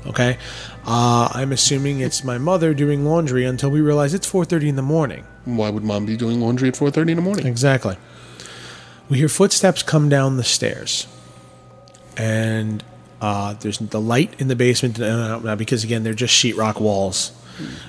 Okay, 0.07 0.39
uh, 0.87 1.29
I'm 1.33 1.53
assuming 1.53 2.01
it's 2.01 2.25
my 2.25 2.39
mother 2.39 2.73
doing 2.73 3.05
laundry 3.05 3.45
until 3.45 3.69
we 3.69 3.83
realize 3.83 4.15
it's 4.15 4.27
4:30 4.27 4.71
in 4.71 4.77
the 4.77 4.83
morning. 4.83 5.25
Why 5.45 5.69
would 5.69 5.85
mom 5.85 6.07
be 6.07 6.17
doing 6.17 6.41
laundry 6.41 6.69
at 6.69 6.77
4:30 6.77 7.11
in 7.13 7.17
the 7.17 7.23
morning? 7.23 7.47
Exactly. 7.47 7.97
We 9.11 9.19
hear 9.19 9.29
footsteps 9.29 9.83
come 9.83 10.09
down 10.09 10.39
the 10.39 10.45
stairs, 10.45 11.07
and 12.17 12.83
uh, 13.21 13.55
there's 13.55 13.79
the 13.79 14.01
light 14.01 14.41
in 14.41 14.49
the 14.49 14.57
basement 14.57 15.01
uh, 15.01 15.39
now 15.41 15.55
because 15.57 15.85
again 15.85 16.03
they're 16.05 16.15
just 16.15 16.35
sheetrock 16.35 16.81
walls. 16.81 17.33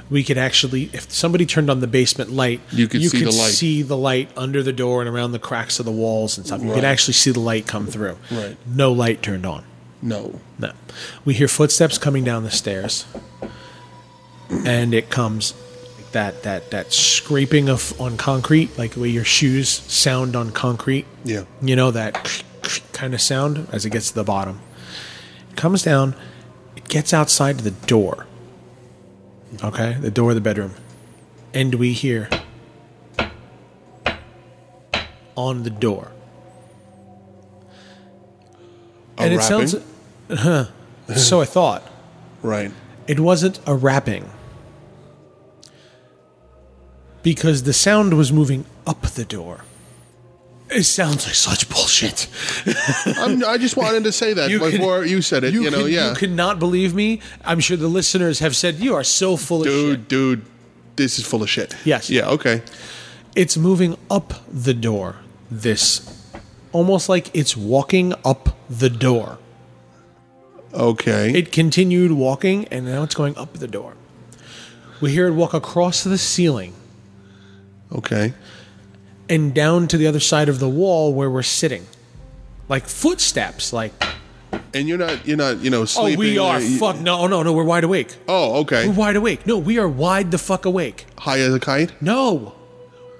We 0.09 0.23
could 0.23 0.39
actually, 0.39 0.89
if 0.93 1.11
somebody 1.11 1.45
turned 1.45 1.69
on 1.69 1.79
the 1.79 1.85
basement 1.85 2.31
light, 2.31 2.59
You 2.71 2.87
could 2.87 3.03
see 3.03 3.19
the 3.23 3.25
light. 3.31 3.51
see 3.51 3.81
the 3.83 3.95
light 3.97 4.31
under 4.35 4.63
the 4.63 4.73
door 4.73 5.01
and 5.01 5.07
around 5.09 5.31
the 5.31 5.37
cracks 5.37 5.77
of 5.79 5.85
the 5.85 5.91
walls 5.91 6.37
and 6.39 6.47
stuff. 6.47 6.61
You 6.63 6.69
Right. 6.69 6.75
could 6.75 6.83
actually 6.85 7.13
see 7.13 7.29
the 7.29 7.39
light 7.39 7.67
come 7.67 7.85
through. 7.85 8.17
Right. 8.31 8.57
No 8.65 8.91
light 8.91 9.21
turned 9.21 9.45
on. 9.45 9.63
No. 10.01 10.39
No. 10.57 10.71
We 11.23 11.35
hear 11.35 11.47
footsteps 11.47 11.99
coming 11.99 12.23
down 12.23 12.41
the 12.43 12.49
stairs, 12.49 13.05
and 14.65 14.93
it 14.95 15.09
comes 15.09 15.53
that 16.13 16.41
that 16.43 16.71
that 16.71 16.91
scraping 16.91 17.69
of 17.69 17.93
on 18.01 18.17
concrete, 18.17 18.75
like 18.77 18.93
the 18.93 18.99
way 19.01 19.09
your 19.09 19.23
shoes 19.25 19.69
sound 19.69 20.35
on 20.35 20.51
concrete. 20.51 21.05
Yeah. 21.23 21.43
You 21.61 21.75
know 21.75 21.91
that 21.91 22.43
kind 22.91 23.13
of 23.13 23.21
sound 23.21 23.67
as 23.71 23.85
it 23.85 23.91
gets 23.91 24.09
to 24.09 24.15
the 24.15 24.23
bottom. 24.23 24.61
Comes 25.55 25.83
down. 25.83 26.15
It 26.75 26.87
gets 26.87 27.13
outside 27.13 27.59
the 27.59 27.71
door. 27.71 28.25
Okay, 29.63 29.93
the 29.99 30.11
door 30.11 30.29
of 30.29 30.35
the 30.35 30.41
bedroom, 30.41 30.75
and 31.53 31.75
we 31.75 31.91
hear 31.93 32.29
on 35.35 35.63
the 35.63 35.69
door. 35.69 36.11
A 39.17 39.21
and 39.23 39.33
it 39.33 39.37
rapping? 39.37 39.67
sounds 39.67 39.75
huh, 40.31 40.65
so 41.15 41.41
i 41.41 41.45
thought 41.45 41.83
Right. 42.43 42.71
it 43.07 43.19
wasn't 43.19 43.59
a 43.65 43.73
rapping 43.75 44.29
because 47.23 47.63
the 47.63 47.73
sound 47.73 48.13
was 48.15 48.31
moving 48.31 48.65
up 48.87 49.01
the 49.01 49.25
door 49.25 49.61
it 50.71 50.83
sounds 50.83 51.25
like 51.25 51.35
such 51.35 51.69
bullshit 51.69 52.27
I'm, 53.17 53.43
I 53.43 53.57
just 53.57 53.75
wanted 53.77 54.03
to 54.03 54.11
say 54.11 54.33
that 54.33 54.49
You 54.49 54.59
before 54.59 55.05
you 55.05 55.21
said 55.21 55.43
it. 55.43 55.53
You, 55.53 55.69
know, 55.69 55.83
could, 55.83 55.91
yeah. 55.91 56.09
you 56.09 56.15
could 56.15 56.31
not 56.31 56.59
believe 56.59 56.93
me 56.93 57.21
i'm 57.43 57.59
sure 57.59 57.77
the 57.77 57.87
listeners 57.87 58.39
have 58.39 58.55
said 58.55 58.75
you 58.75 58.95
are 58.95 59.03
so 59.03 59.37
full 59.37 59.61
of 59.61 59.67
shit. 59.67 59.73
dude, 59.73 60.07
dude, 60.07 60.45
this 60.95 61.19
is 61.19 61.25
full 61.25 61.43
of 61.43 61.49
shit. 61.49 61.75
Yes. 61.85 62.09
Yeah. 62.09 62.29
Okay. 62.29 62.61
it's 63.35 63.57
moving 63.57 63.97
up 64.09 64.33
the 64.47 64.73
door 64.73 65.17
this 65.49 66.33
almost 66.71 67.09
like 67.09 67.35
it's 67.35 67.55
walking 67.57 68.13
up 68.23 68.55
the 68.69 68.89
door 68.89 69.39
Okay. 70.73 71.31
It 71.31 71.51
continued 71.51 72.11
walking, 72.11 72.67
and 72.67 72.85
now 72.85 73.01
it's 73.01 73.15
going 73.15 73.35
up 73.37 73.53
the 73.53 73.67
door. 73.67 73.95
We 75.01 75.11
hear 75.11 75.27
it 75.27 75.31
walk 75.31 75.53
across 75.53 76.03
the 76.03 76.17
ceiling 76.17 76.73
okay. 77.91 78.33
And 79.29 79.53
down 79.53 79.87
to 79.89 79.97
the 79.97 80.07
other 80.07 80.19
side 80.19 80.49
of 80.49 80.59
the 80.59 80.67
wall 80.69 81.13
where 81.13 81.29
we're 81.29 81.43
sitting, 81.43 81.85
like 82.67 82.87
footsteps. 82.87 83.71
Like, 83.71 83.93
And 84.73 84.87
you're 84.87 84.97
not. 84.97 85.25
You're 85.27 85.37
not. 85.37 85.59
You 85.59 85.69
know. 85.69 85.85
sleeping. 85.85 86.17
oh, 86.17 86.19
we 86.19 86.37
are 86.37 86.55
uh, 86.55 86.59
you- 86.59 86.77
fuck. 86.79 86.99
No, 86.99 87.19
oh, 87.19 87.27
no, 87.27 87.43
no. 87.43 87.53
We're 87.53 87.63
wide 87.63 87.83
awake. 87.83 88.15
Oh, 88.27 88.61
okay. 88.61 88.87
We're 88.87 88.93
wide 88.95 89.15
awake. 89.15 89.45
No, 89.47 89.57
we 89.57 89.77
are 89.79 89.87
wide 89.87 90.31
the 90.31 90.37
fuck 90.37 90.65
awake. 90.65 91.05
High 91.19 91.39
as 91.39 91.53
a 91.53 91.59
kite. 91.59 91.93
No, 92.01 92.55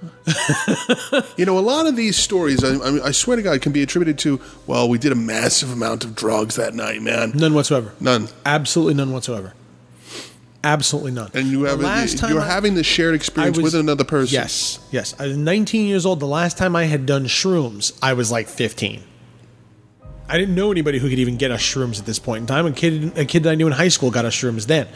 You 1.36 1.44
know, 1.44 1.58
a 1.58 1.60
lot 1.60 1.86
of 1.86 1.96
these 1.96 2.16
stories, 2.16 2.62
I, 2.64 2.74
I, 2.76 3.06
I 3.08 3.10
swear 3.10 3.36
to 3.36 3.42
God, 3.42 3.60
can 3.62 3.72
be 3.72 3.82
attributed 3.82 4.18
to. 4.20 4.40
Well, 4.66 4.88
we 4.88 4.98
did 4.98 5.12
a 5.12 5.16
massive 5.16 5.72
amount 5.72 6.04
of 6.04 6.14
drugs 6.14 6.56
that 6.56 6.74
night, 6.74 7.02
man. 7.02 7.32
none 7.34 7.54
whatsoever. 7.54 7.92
None. 8.00 8.28
Absolutely 8.44 8.94
none 8.94 9.12
whatsoever. 9.12 9.52
Absolutely 10.62 11.12
none. 11.12 11.30
And 11.32 11.46
you 11.46 11.64
have 11.64 11.80
last 11.80 12.20
you're 12.28 12.40
I- 12.40 12.46
having 12.46 12.74
this 12.74 12.86
shared 12.86 13.14
experience 13.14 13.56
was- 13.56 13.72
with 13.72 13.74
another 13.80 14.04
person. 14.04 14.34
Yes, 14.34 14.78
yes. 14.90 15.14
I 15.18 15.26
was 15.28 15.36
19 15.36 15.88
years 15.88 16.04
old. 16.04 16.20
The 16.20 16.26
last 16.26 16.58
time 16.58 16.76
I 16.76 16.84
had 16.84 17.06
done 17.06 17.24
shrooms, 17.26 17.92
I 18.02 18.12
was 18.12 18.30
like 18.30 18.46
15. 18.48 19.02
I 20.28 20.38
didn't 20.38 20.54
know 20.54 20.70
anybody 20.70 20.98
who 20.98 21.08
could 21.08 21.18
even 21.18 21.36
get 21.38 21.50
us 21.50 21.60
shrooms 21.60 21.98
at 21.98 22.06
this 22.06 22.18
point 22.18 22.42
in 22.42 22.46
time. 22.46 22.66
A 22.66 22.72
kid, 22.72 23.16
a 23.18 23.24
kid 23.24 23.42
that 23.44 23.50
I 23.50 23.54
knew 23.56 23.66
in 23.66 23.72
high 23.72 23.88
school 23.88 24.10
got 24.10 24.24
us 24.24 24.34
shrooms 24.34 24.66
then. 24.66 24.86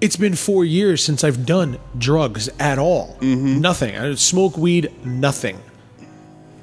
It's 0.00 0.16
been 0.16 0.34
four 0.36 0.64
years 0.64 1.02
since 1.02 1.24
I've 1.24 1.46
done 1.46 1.78
drugs 1.96 2.48
at 2.60 2.78
all. 2.78 3.16
Mm-hmm. 3.20 3.60
Nothing. 3.60 3.96
I 3.96 4.02
didn't 4.02 4.18
smoke 4.18 4.56
weed. 4.58 4.92
Nothing. 5.04 5.58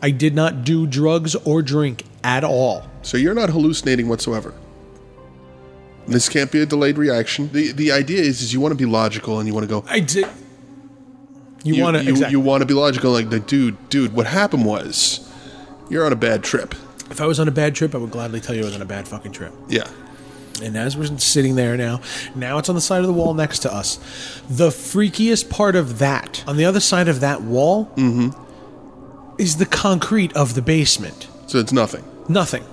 I 0.01 0.11
did 0.11 0.33
not 0.35 0.63
do 0.63 0.85
drugs 0.87 1.35
or 1.35 1.61
drink 1.61 2.03
at 2.23 2.43
all. 2.43 2.83
So 3.01 3.17
you're 3.17 3.33
not 3.33 3.49
hallucinating 3.49 4.07
whatsoever. 4.07 4.53
This 6.11 6.29
can't 6.29 6.51
be 6.51 6.61
a 6.61 6.65
delayed 6.65 6.97
reaction. 6.97 7.51
The 7.51 7.71
the 7.71 7.91
idea 7.91 8.21
is 8.21 8.41
is 8.41 8.53
you 8.53 8.59
want 8.59 8.71
to 8.71 8.77
be 8.77 8.85
logical 8.85 9.39
and 9.39 9.47
you 9.47 9.53
want 9.53 9.67
to 9.67 9.69
go. 9.69 9.85
I 9.87 9.99
did. 9.99 10.27
You, 11.63 11.83
want 11.83 11.97
to 11.97 12.03
you, 12.03 12.11
exactly. 12.11 12.31
you 12.31 12.39
want 12.39 12.61
to 12.61 12.65
be 12.65 12.73
logical 12.73 13.11
like 13.11 13.29
the 13.29 13.39
dude 13.41 13.89
dude 13.89 14.13
what 14.13 14.25
happened 14.25 14.65
was 14.65 15.29
you're 15.89 16.05
on 16.05 16.13
a 16.13 16.15
bad 16.15 16.41
trip. 16.43 16.73
if 17.11 17.19
I 17.19 17.25
was 17.25 17.39
on 17.39 17.47
a 17.47 17.51
bad 17.51 17.75
trip, 17.75 17.93
I 17.93 17.97
would 17.97 18.11
gladly 18.11 18.39
tell 18.39 18.55
you 18.55 18.61
I 18.61 18.65
was 18.65 18.75
on 18.75 18.81
a 18.81 18.85
bad 18.85 19.07
fucking 19.07 19.33
trip. 19.33 19.53
Yeah. 19.67 19.89
And 20.61 20.77
as 20.77 20.97
we're 20.97 21.17
sitting 21.17 21.55
there 21.55 21.77
now, 21.77 22.01
now 22.35 22.57
it's 22.57 22.69
on 22.69 22.75
the 22.75 22.81
side 22.81 23.01
of 23.01 23.07
the 23.07 23.13
wall 23.13 23.33
next 23.33 23.59
to 23.59 23.73
us. 23.73 23.97
The 24.49 24.69
freakiest 24.69 25.49
part 25.49 25.75
of 25.75 25.99
that, 25.99 26.43
on 26.47 26.57
the 26.57 26.65
other 26.65 26.79
side 26.81 27.07
of 27.07 27.21
that 27.21 27.41
wall, 27.41 27.85
mm-hmm. 27.95 28.29
is 29.41 29.57
the 29.57 29.65
concrete 29.65 30.35
of 30.35 30.55
the 30.55 30.61
basement. 30.61 31.27
So 31.47 31.59
it's 31.59 31.71
nothing. 31.71 32.03
Nothing. 32.27 32.65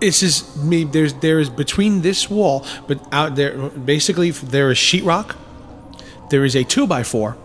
This 0.00 0.22
is 0.22 0.56
me. 0.56 0.84
There's 0.84 1.14
there 1.14 1.40
is 1.40 1.48
between 1.48 2.02
this 2.02 2.28
wall, 2.28 2.66
but 2.86 3.00
out 3.12 3.36
there, 3.36 3.56
basically 3.70 4.30
there 4.30 4.70
is 4.70 4.78
sheetrock. 4.78 5.36
There 6.30 6.44
is 6.44 6.54
a 6.54 6.64
two 6.64 6.86
by 6.86 7.02
four, 7.02 7.36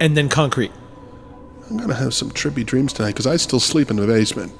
and 0.00 0.16
then 0.16 0.28
concrete. 0.28 0.72
I'm 1.70 1.76
gonna 1.78 1.94
have 1.94 2.14
some 2.14 2.30
trippy 2.30 2.64
dreams 2.64 2.92
tonight 2.92 3.12
because 3.12 3.26
I 3.26 3.36
still 3.36 3.60
sleep 3.60 3.90
in 3.90 3.96
the 3.96 4.06
basement. 4.06 4.52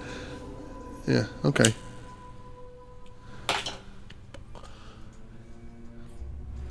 Yeah. 1.06 1.26
Okay. 1.44 1.74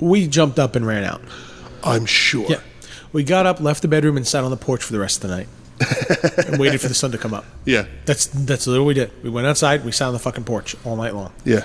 We 0.00 0.26
jumped 0.26 0.58
up 0.58 0.74
and 0.76 0.86
ran 0.86 1.04
out. 1.04 1.22
I'm 1.82 2.04
sure. 2.06 2.46
Yeah. 2.48 2.60
We 3.12 3.22
got 3.22 3.46
up, 3.46 3.60
left 3.60 3.82
the 3.82 3.88
bedroom, 3.88 4.16
and 4.16 4.26
sat 4.26 4.42
on 4.42 4.50
the 4.50 4.56
porch 4.56 4.82
for 4.82 4.92
the 4.92 4.98
rest 4.98 5.22
of 5.22 5.30
the 5.30 5.36
night. 5.36 5.48
and 6.46 6.58
waited 6.58 6.80
for 6.80 6.88
the 6.88 6.94
sun 6.94 7.12
to 7.12 7.18
come 7.18 7.34
up. 7.34 7.44
Yeah. 7.64 7.86
That's 8.06 8.26
that's 8.26 8.66
literally 8.66 8.78
what 8.80 8.86
we 8.88 8.94
did. 8.94 9.22
We 9.24 9.30
went 9.30 9.46
outside, 9.46 9.84
we 9.84 9.92
sat 9.92 10.06
on 10.06 10.12
the 10.12 10.18
fucking 10.18 10.44
porch 10.44 10.74
all 10.84 10.96
night 10.96 11.14
long. 11.14 11.32
Yeah. 11.44 11.64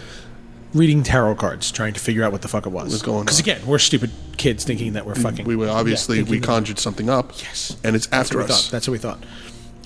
Reading 0.73 1.01
tarot 1.03 1.35
cards, 1.35 1.71
trying 1.71 1.93
to 1.93 1.99
figure 1.99 2.23
out 2.23 2.31
what 2.31 2.41
the 2.43 2.47
fuck 2.47 2.65
it 2.67 2.69
was. 2.69 2.89
What's 2.91 3.01
going 3.01 3.25
Because 3.25 3.39
again, 3.39 3.65
we're 3.65 3.79
stupid 3.79 4.11
kids 4.37 4.63
thinking 4.63 4.93
that 4.93 5.05
we're 5.05 5.15
fucking. 5.15 5.45
We 5.45 5.55
were 5.55 5.67
obviously 5.69 6.17
Yeah, 6.17 6.23
we 6.23 6.29
thinking- 6.31 6.41
conjured 6.43 6.79
something 6.79 7.09
up. 7.09 7.31
Yes. 7.41 7.75
And 7.83 7.95
it's 7.95 8.05
That's 8.07 8.27
after 8.29 8.37
what 8.37 8.47
we 8.47 8.53
us. 8.53 8.65
thought. 8.65 8.71
That's 8.71 8.87
what 8.87 8.91
we 8.91 8.97
thought. 8.99 9.23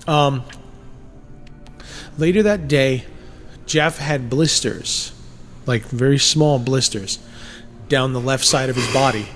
Um, 0.08 0.44
later 2.18 2.44
that 2.44 2.68
day, 2.68 3.06
Jeff 3.66 3.98
had 3.98 4.30
blisters, 4.30 5.14
like 5.66 5.84
very 5.86 6.18
small 6.18 6.60
blisters, 6.60 7.20
down 7.88 8.12
the 8.14 8.20
left 8.20 8.44
side 8.46 8.70
of 8.70 8.76
his 8.76 8.92
body, 8.94 9.28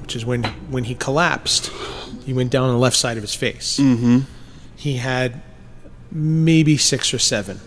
which 0.00 0.14
is 0.14 0.24
when 0.24 0.44
when 0.70 0.84
he 0.84 0.94
collapsed. 0.94 1.70
He 2.26 2.34
went 2.34 2.50
down 2.50 2.64
on 2.64 2.74
the 2.74 2.80
left 2.80 2.96
side 2.96 3.16
of 3.16 3.22
his 3.22 3.34
face. 3.34 3.78
Mm-hmm. 3.78 4.18
He 4.76 4.96
had 4.96 5.40
maybe 6.10 6.76
six 6.76 7.14
or 7.14 7.18
seven 7.18 7.60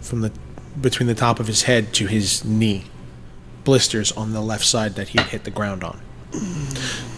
from 0.00 0.22
the 0.22 0.32
between 0.80 1.06
the 1.06 1.14
top 1.14 1.38
of 1.38 1.46
his 1.46 1.62
head 1.62 1.92
to 1.94 2.06
his 2.06 2.44
knee 2.44 2.84
blisters 3.64 4.10
on 4.12 4.32
the 4.32 4.40
left 4.40 4.64
side 4.64 4.94
that 4.94 5.08
he 5.08 5.18
had 5.18 5.28
hit 5.28 5.44
the 5.44 5.50
ground 5.50 5.84
on 5.84 6.00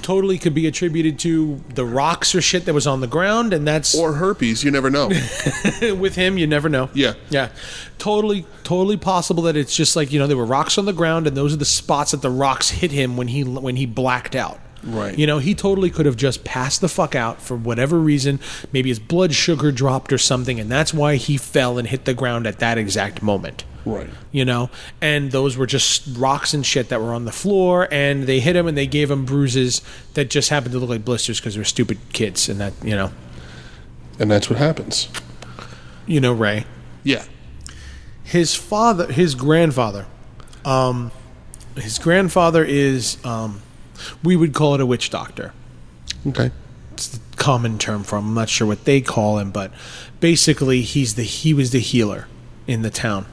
totally 0.07 0.39
could 0.39 0.55
be 0.55 0.69
attributed 0.69 1.19
to 1.19 1.61
the 1.75 1.85
rocks 1.85 2.33
or 2.33 2.41
shit 2.41 2.65
that 2.67 2.75
was 2.75 2.87
on 2.87 3.01
the 3.01 3.07
ground, 3.09 3.53
and 3.53 3.67
that's 3.67 3.93
Or 3.93 4.13
herpes, 4.13 4.63
you 4.63 4.71
never 4.71 4.91
know. 4.91 5.09
with 5.99 6.15
him. 6.15 6.39
You 6.39 6.47
never 6.47 6.69
know. 6.69 6.91
Yeah. 6.95 7.15
yeah, 7.29 7.49
totally, 7.99 8.47
totally 8.63 8.97
possible 8.97 9.43
that 9.45 9.57
it's 9.57 9.75
just 9.75 9.97
like 9.97 10.13
you 10.13 10.19
know 10.19 10.27
there 10.27 10.37
were 10.37 10.47
rocks 10.47 10.79
on 10.79 10.85
the 10.85 10.93
ground, 10.93 11.27
and 11.27 11.37
those 11.37 11.53
are 11.53 11.57
the 11.57 11.65
spots 11.65 12.13
that 12.13 12.23
the 12.23 12.31
rocks 12.31 12.71
hit 12.71 12.93
him 12.93 13.17
when 13.17 13.29
he 13.29 13.43
when 13.43 13.77
he 13.77 13.87
blacked 13.87 14.37
out. 14.37 14.61
Right. 14.87 15.19
You 15.19 15.27
know, 15.27 15.39
he 15.39 15.55
totally 15.55 15.91
could 15.91 16.07
have 16.07 16.17
just 16.17 16.45
passed 16.45 16.81
the 16.81 16.89
fuck 16.89 17.15
out 17.17 17.43
for 17.43 17.57
whatever 17.57 17.99
reason. 17.99 18.39
Maybe 18.73 18.89
his 18.89 19.01
blood 19.01 19.35
sugar 19.35 19.73
dropped 19.73 20.13
or 20.13 20.19
something, 20.19 20.61
and 20.61 20.71
that's 20.71 20.95
why 20.95 21.17
he 21.17 21.37
fell 21.37 21.77
and 21.79 21.89
hit 21.89 22.05
the 22.05 22.15
ground 22.15 22.47
at 22.47 22.61
that 22.61 22.79
exact 22.79 23.21
moment 23.23 23.65
right. 23.85 24.09
you 24.33 24.45
know 24.45 24.69
and 25.01 25.31
those 25.33 25.57
were 25.57 25.67
just 25.67 26.03
rocks 26.17 26.53
and 26.55 26.65
shit 26.67 26.89
that 26.89 27.01
were 27.01 27.13
on 27.15 27.25
the 27.25 27.33
floor 27.33 27.87
and 27.93 28.25
they 28.25 28.41
hit 28.41 28.55
him 28.57 28.67
and 28.67 28.77
they 28.77 28.87
gave 28.87 29.11
him 29.11 29.25
bruises 29.25 29.81
that 30.15 30.29
just 30.31 30.51
happened 30.51 30.73
to 30.73 30.79
look 30.79 30.91
like 30.91 31.05
blisters 31.05 31.39
because 31.41 31.55
they 31.55 31.61
were 31.61 31.65
stupid 31.65 31.97
kids 32.13 32.49
and 32.49 32.61
that 32.61 32.73
you 32.83 32.95
know 32.97 33.11
And 34.19 34.29
that's 34.31 34.49
what 34.51 34.59
happens. 34.59 35.09
you 36.07 36.21
know 36.21 36.33
ray 36.33 36.65
Yeah. 37.05 37.25
his 38.25 38.55
father 38.57 39.11
his 39.13 39.35
grandfather 39.37 40.07
um 40.65 41.11
his 41.77 41.99
grandfather 41.99 42.65
is 42.65 43.25
um 43.25 43.63
we 44.23 44.37
would 44.37 44.55
call 44.55 44.75
it 44.75 44.81
a 44.81 44.87
witch 44.87 45.11
doctor. 45.11 45.53
Okay. 46.27 46.51
it's 46.93 47.09
the 47.09 47.21
common 47.37 47.79
term 47.79 48.03
for 48.03 48.19
him. 48.19 48.29
I'm 48.29 48.35
not 48.35 48.49
sure 48.49 48.67
what 48.67 48.85
they 48.85 49.01
call 49.01 49.39
him 49.39 49.51
but 49.51 49.71
basically 50.21 50.83
he's 50.83 51.15
the 51.15 51.23
he 51.23 51.55
was 51.55 51.71
the 51.71 51.79
healer 51.79 52.27
in 52.67 52.83
the 52.83 52.91
town 52.91 53.27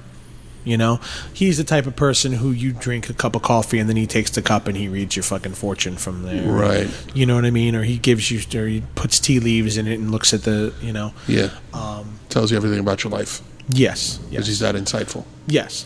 you 0.64 0.78
know? 0.78 1.00
He's 1.34 1.58
the 1.58 1.64
type 1.64 1.86
of 1.86 1.96
person 1.96 2.34
who 2.34 2.52
you 2.52 2.72
drink 2.72 3.10
a 3.10 3.14
cup 3.14 3.36
of 3.36 3.42
coffee 3.42 3.80
and 3.80 3.90
then 3.90 3.98
he 3.98 4.08
takes 4.08 4.32
the 4.32 4.42
cup 4.42 4.68
and 4.68 4.78
he 4.78 4.88
reads 4.88 5.16
your 5.16 5.24
fucking 5.24 5.54
fortune 5.54 5.98
from 5.98 6.24
there. 6.24 6.50
Right. 6.50 6.90
you 7.14 7.26
know 7.26 7.36
what 7.36 7.46
i 7.46 7.52
mean? 7.52 7.76
Or 7.76 7.84
he 7.84 7.98
gives 7.98 8.32
you 8.32 8.40
or 8.60 8.68
he 8.68 8.82
puts 8.96 9.20
tea 9.20 9.40
leaves 9.40 9.78
in 9.78 9.88
it 9.88 9.96
and 10.00 10.12
looks 10.12 10.34
at 10.34 10.44
the 10.44 10.74
you 10.82 10.94
know? 10.94 11.14
Yeah. 11.28 11.50
Um, 11.74 12.20
Tells 12.30 12.52
you 12.52 12.58
everything 12.58 12.80
about 12.80 13.04
your 13.04 13.12
life. 13.12 13.42
Yes 13.70 14.18
because 14.18 14.32
yes 14.32 14.48
he's 14.48 14.60
that 14.60 14.76
insightful. 14.76 15.26
yes. 15.48 15.86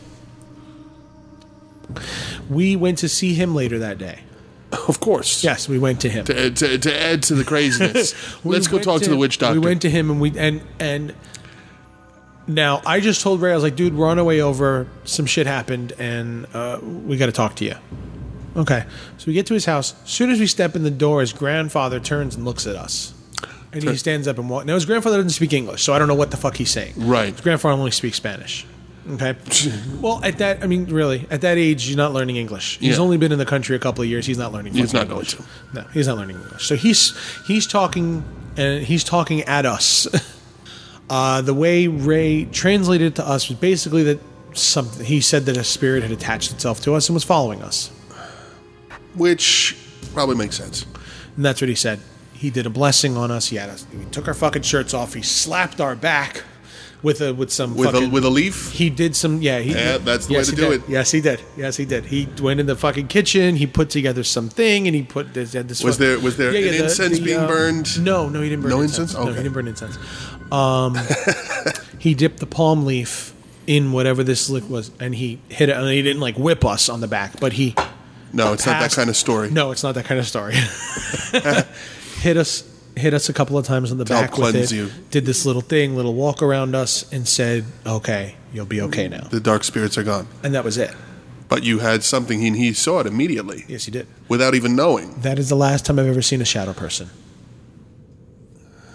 We 2.49 2.76
went 2.76 2.98
to 2.99 3.10
see 3.10 3.34
him 3.34 3.56
later 3.56 3.80
that 3.80 3.98
day 3.98 4.20
Of 4.88 4.99
course. 4.99 5.44
yes 5.44 5.69
we 5.69 5.80
went 5.80 6.02
to 6.02 6.10
him 6.10 6.26
To, 6.26 6.52
to, 6.52 6.77
to 6.77 7.02
add 7.02 7.23
to 7.23 7.35
the 7.35 7.44
craziness, 7.44 8.14
We 8.44 8.52
let's 8.52 8.68
go 8.68 8.77
went 8.77 8.84
talk 8.85 9.02
to, 9.02 9.10
the 9.10 9.18
witch 9.18 9.38
doctor. 9.38 9.60
We 9.60 9.65
went 9.65 9.81
to 9.84 9.89
him 9.89 10.10
and 10.11 10.19
we 10.22 10.38
and 10.38 10.61
and 10.80 11.15
now 12.48 12.81
I 12.85 12.99
just 12.99 13.22
told 13.22 13.41
Ray 13.41 13.52
I 13.52 13.56
was 13.56 13.64
like, 13.64 13.76
dude, 13.76 13.94
we're 13.95 14.07
on 14.07 14.19
our 14.19 14.23
way 14.26 14.41
over. 14.41 14.88
Some 15.03 15.26
shit 15.26 15.48
happened 15.48 15.91
and 15.99 16.48
uh, 16.53 16.80
we 16.81 17.18
got 17.18 17.26
to 17.26 17.31
talk 17.34 17.56
to 17.56 17.65
you. 17.65 17.76
Okay, 18.56 18.85
so 19.18 19.26
we 19.27 19.34
get 19.34 19.45
to 19.48 19.53
his 19.53 19.65
house. 19.65 19.94
As 20.03 20.10
soon 20.10 20.31
as 20.31 20.39
we 20.39 20.48
step 20.48 20.76
in 20.76 20.84
the 20.84 20.89
door, 20.91 21.22
his 21.22 21.31
grandfather 21.34 21.99
turns 21.99 22.35
and 22.35 22.44
looks 22.44 22.65
at 22.65 22.76
us, 22.76 23.14
and 23.72 23.84
he 23.84 23.95
stands 23.98 24.27
up 24.27 24.39
and 24.39 24.49
walks. 24.49 24.65
Now 24.65 24.73
his 24.73 24.85
grandfather 24.85 25.18
doesn't 25.18 25.30
speak 25.31 25.53
English, 25.53 25.84
so 25.84 25.94
I 25.94 25.99
don't 25.99 26.07
know 26.07 26.15
what 26.15 26.31
the 26.31 26.38
fuck 26.38 26.56
he's 26.56 26.72
saying. 26.72 26.94
Right. 26.98 27.31
His 27.34 27.41
grandfather 27.41 27.73
only 27.77 27.91
speaks 27.91 28.18
Spanish. 28.18 28.65
Okay. 29.10 29.36
well, 30.02 30.20
at 30.24 30.38
that, 30.40 30.64
I 30.64 30.68
mean, 30.68 30.86
really, 30.86 31.26
at 31.30 31.42
that 31.42 31.58
age, 31.58 31.88
you're 31.88 31.98
not 31.98 32.12
learning 32.14 32.36
English. 32.36 32.78
He's 32.80 32.98
Yeah. 32.98 33.02
only 33.04 33.18
been 33.18 33.32
in 33.32 33.38
the 33.40 33.46
country 33.46 33.76
a 33.76 33.80
couple 33.80 34.04
of 34.04 34.10
years. 34.10 34.26
He's 34.26 34.38
not 34.38 34.52
learning. 34.52 34.74
He's 34.74 34.92
fucking 34.92 35.08
not 35.10 35.16
going 35.16 35.26
English. 35.26 35.48
No, 35.74 35.84
he's 35.94 36.08
not 36.08 36.18
learning 36.18 36.36
English. 36.38 36.68
So 36.68 36.76
he's 36.76 37.14
he's 37.48 37.66
talking 37.68 38.24
and 38.58 38.84
he's 38.84 39.04
talking 39.04 39.42
at 39.44 39.66
us. 39.66 40.08
Uh, 41.10 41.40
the 41.40 41.54
way 41.54 41.88
Ray 41.88 42.44
translated 42.52 43.08
it 43.14 43.16
to 43.16 43.26
us 43.26 43.48
was 43.48 43.58
basically 43.58 44.04
that 44.04 44.20
something. 44.52 45.06
He 45.06 45.22
said 45.22 45.46
that 45.46 45.56
a 45.56 45.64
spirit 45.64 46.04
had 46.04 46.12
attached 46.12 46.52
itself 46.52 46.82
to 46.82 46.96
us 46.96 47.08
and 47.08 47.14
was 47.14 47.24
following 47.24 47.62
us, 47.62 47.90
Which 49.16 49.78
probably 50.14 50.36
makes 50.36 50.58
sense. 50.58 50.86
and 51.38 51.46
that's 51.46 51.62
what 51.62 51.70
he 51.70 51.76
said. 51.76 52.00
He 52.34 52.50
did 52.50 52.66
a 52.66 52.70
blessing 52.70 53.16
on 53.16 53.32
us. 53.32 53.48
He 53.48 53.56
had 53.56 53.70
us. 53.70 53.86
He 53.98 54.04
took 54.12 54.28
our 54.28 54.34
fucking 54.34 54.64
shirts 54.64 54.94
off. 54.94 55.14
He 55.14 55.22
slapped 55.22 55.80
our 55.80 55.96
back 55.96 56.44
with 57.08 57.22
a 57.22 57.34
with 57.34 57.52
some 57.52 57.76
With 57.76 57.92
fucking, 57.92 58.10
a 58.10 58.14
with 58.14 58.26
a 58.26 58.30
leaf. 58.30 58.72
He 58.72 58.90
did 58.90 59.16
some, 59.16 59.42
yeah. 59.42 59.60
He, 59.60 59.72
Yeah, 59.72 59.98
that's 59.98 60.28
the 60.28 60.34
way 60.36 60.44
to 60.44 60.52
do 60.56 60.70
did. 60.72 60.84
it. 60.84 60.90
Yes, 60.90 61.10
he 61.12 61.22
did. 61.22 61.40
Yes, 61.56 61.78
he 61.78 61.86
did. 61.86 62.06
He 62.06 62.28
went 62.42 62.60
in 62.60 62.66
the 62.66 62.76
fucking 62.76 63.08
kitchen. 63.08 63.56
He 63.56 63.66
put 63.66 63.90
together 63.90 64.24
something, 64.24 64.88
and 64.88 64.96
he 64.96 65.04
put 65.04 65.34
this. 65.34 65.54
had 65.54 65.68
this 65.70 65.84
Was 65.84 65.96
fuck- 65.96 66.00
there- 66.00 66.20
was 66.20 66.36
there 66.38 66.50
an 66.50 66.74
incense 66.84 67.20
being 67.20 67.48
burned? 67.48 68.04
No, 68.04 68.28
no, 68.30 68.42
he 68.42 68.50
didn't 68.50 68.64
burn 68.64 68.72
No 68.72 68.82
incense. 68.82 69.12
incense? 69.14 69.26
No, 69.26 69.32
he 69.32 69.38
didn't 69.44 69.54
burn 69.54 69.68
incense. 69.68 69.98
Um, 70.52 70.98
he 72.00 72.14
dipped 72.14 72.40
the 72.40 72.46
palm 72.46 72.86
leaf 72.86 73.34
in 73.66 73.92
whatever 73.94 74.24
this 74.24 74.50
lick 74.50 74.70
was, 74.70 74.92
and 75.00 75.16
he 75.16 75.40
hit 75.50 75.70
it. 75.70 75.78
And 75.78 75.88
he 75.90 76.02
didn't 76.02 76.22
like 76.22 76.38
whip 76.38 76.66
us 76.66 76.90
on 76.90 77.00
the 77.02 77.08
back, 77.08 77.40
but 77.40 77.54
he 77.54 77.74
No, 78.34 78.52
it's 78.54 78.66
not 78.66 78.80
that 78.82 78.92
kind 78.92 79.10
of 79.10 79.16
story. 79.16 79.50
No, 79.50 79.72
it's 79.72 79.84
not 79.84 79.96
that 79.96 80.06
kind 80.06 80.20
of 80.20 80.28
story. 80.28 80.56
hit 82.22 82.36
us, 82.38 82.64
hit 82.98 83.14
us 83.14 83.30
a 83.30 83.34
couple 83.34 83.57
of 83.57 83.65
times 83.65 83.91
on 83.91 83.98
the 83.98 84.06
help 84.14 84.32
back 84.32 84.38
with 84.38 84.56
it. 84.56 84.72
you. 84.72 84.90
Did 85.11 85.26
this 85.26 85.45
little 85.45 85.61
thing, 85.61 85.95
little 85.95 86.14
walk 86.14 86.41
around 86.41 86.76
us, 86.76 87.11
and 87.11 87.28
said, 87.28 87.65
"Okay, 87.86 88.36
you'll 88.53 88.65
be 88.65 88.82
okay 88.82 89.07
now." 89.07 89.28
The 89.30 89.40
dark 89.40 89.64
spirits 89.64 89.98
are 89.98 90.03
gone. 90.03 90.28
And 90.44 90.53
that 90.56 90.64
was 90.64 90.78
it. 90.78 90.91
But 91.49 91.64
you 91.64 91.80
had 91.80 92.03
something, 92.03 92.45
and 92.45 92.56
he 92.57 92.74
saw 92.74 92.99
it 92.99 93.07
immediately 93.07 93.64
Yes, 93.69 93.86
he 93.86 93.91
did. 93.91 94.06
without 94.28 94.53
even 94.53 94.76
knowing. 94.76 95.15
That 95.22 95.40
is 95.40 95.48
the 95.49 95.56
last 95.56 95.86
time 95.86 95.98
I've 95.98 96.07
ever 96.07 96.22
seen 96.22 96.41
a 96.41 96.45
shadow 96.45 96.74
person. 96.74 97.10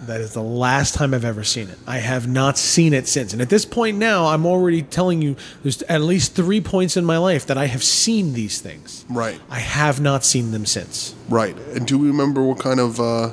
That 0.06 0.20
is 0.20 0.32
the 0.34 0.42
last 0.42 0.94
time 0.94 1.14
I've 1.14 1.24
ever 1.24 1.44
seen 1.44 1.68
it. 1.68 1.78
I 1.86 1.98
have 1.98 2.26
not 2.26 2.58
seen 2.58 2.92
it 2.92 3.06
since. 3.06 3.32
And 3.32 3.40
at 3.40 3.50
this 3.50 3.64
point 3.64 3.98
now, 3.98 4.26
I'm 4.26 4.44
already 4.46 4.82
telling 4.82 5.22
you 5.22 5.36
there's 5.62 5.80
at 5.82 6.00
least 6.02 6.34
three 6.34 6.60
points 6.60 6.96
in 6.96 7.04
my 7.04 7.18
life 7.18 7.46
that 7.46 7.56
I 7.56 7.66
have 7.66 7.84
seen 7.84 8.32
these 8.32 8.60
things. 8.60 9.04
Right. 9.08 9.40
I 9.48 9.60
have 9.60 10.00
not 10.00 10.24
seen 10.24 10.50
them 10.50 10.66
since. 10.66 11.14
Right. 11.28 11.56
And 11.74 11.86
do 11.86 11.98
we 11.98 12.08
remember 12.08 12.42
what 12.42 12.58
kind 12.58 12.80
of 12.80 12.98
uh, 12.98 13.30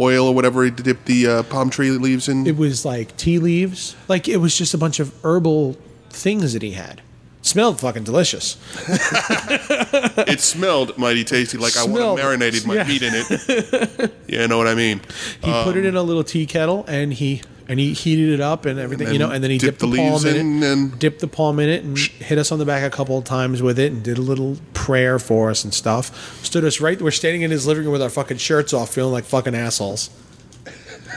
oil 0.00 0.26
or 0.28 0.34
whatever 0.34 0.64
he 0.64 0.70
dipped 0.70 1.06
the 1.06 1.26
uh, 1.26 1.42
palm 1.44 1.70
tree 1.70 1.90
leaves 1.90 2.28
in? 2.28 2.46
It 2.46 2.56
was 2.56 2.84
like 2.84 3.16
tea 3.16 3.38
leaves. 3.38 3.96
Like 4.08 4.28
it 4.28 4.38
was 4.38 4.56
just 4.56 4.74
a 4.74 4.78
bunch 4.78 5.00
of 5.00 5.14
herbal 5.24 5.76
things 6.10 6.52
that 6.52 6.62
he 6.62 6.72
had. 6.72 7.00
Smelled 7.42 7.78
fucking 7.78 8.04
delicious. 8.04 8.56
it 8.88 10.40
smelled 10.40 10.96
mighty 10.96 11.24
tasty, 11.24 11.58
like 11.58 11.76
I 11.76 11.84
Smelled- 11.84 11.98
want 12.00 12.18
to 12.18 12.22
marinated 12.24 12.66
my 12.66 12.74
yeah. 12.76 12.84
meat 12.84 13.02
in 13.02 13.12
it. 13.14 14.12
yeah, 14.26 14.40
you 14.42 14.48
know 14.48 14.56
what 14.56 14.66
I 14.66 14.74
mean? 14.74 15.00
He 15.42 15.52
put 15.62 15.76
it 15.76 15.84
in 15.84 15.94
a 15.94 16.02
little 16.02 16.24
tea 16.24 16.46
kettle 16.46 16.86
and 16.88 17.12
he 17.12 17.42
and 17.68 17.80
he 17.80 17.92
heated 17.94 18.34
it 18.34 18.40
up 18.40 18.66
and 18.66 18.78
everything, 18.78 19.06
And 19.06 19.14
you 19.14 19.18
know, 19.18 19.30
and 19.30 19.42
then 19.42 19.50
he 19.50 19.58
dipped 19.58 19.80
dipped, 19.80 19.92
the, 19.92 19.96
the 19.96 20.10
palm 20.10 20.26
in, 20.26 20.36
in 20.36 20.62
it, 20.62 20.72
and- 20.72 20.98
dipped 20.98 21.20
the 21.20 21.28
palm 21.28 21.58
in 21.60 21.68
it, 21.68 21.84
and 21.84 21.98
hit 21.98 22.38
us 22.38 22.52
on 22.52 22.58
the 22.58 22.64
back 22.64 22.82
a 22.82 22.94
couple 22.94 23.16
of 23.18 23.24
times 23.24 23.62
with 23.62 23.78
it, 23.78 23.92
and 23.92 24.02
did 24.02 24.18
a 24.18 24.22
little 24.22 24.56
prayer 24.74 25.18
for 25.18 25.50
us 25.50 25.64
and 25.64 25.72
stuff. 25.72 26.44
Stood 26.44 26.64
us 26.64 26.80
right. 26.80 27.00
We're 27.00 27.10
standing 27.10 27.42
in 27.42 27.50
his 27.50 27.66
living 27.66 27.84
room 27.84 27.92
with 27.92 28.02
our 28.02 28.10
fucking 28.10 28.38
shirts 28.38 28.72
off, 28.74 28.92
feeling 28.92 29.12
like 29.12 29.24
fucking 29.24 29.54
assholes. 29.54 30.10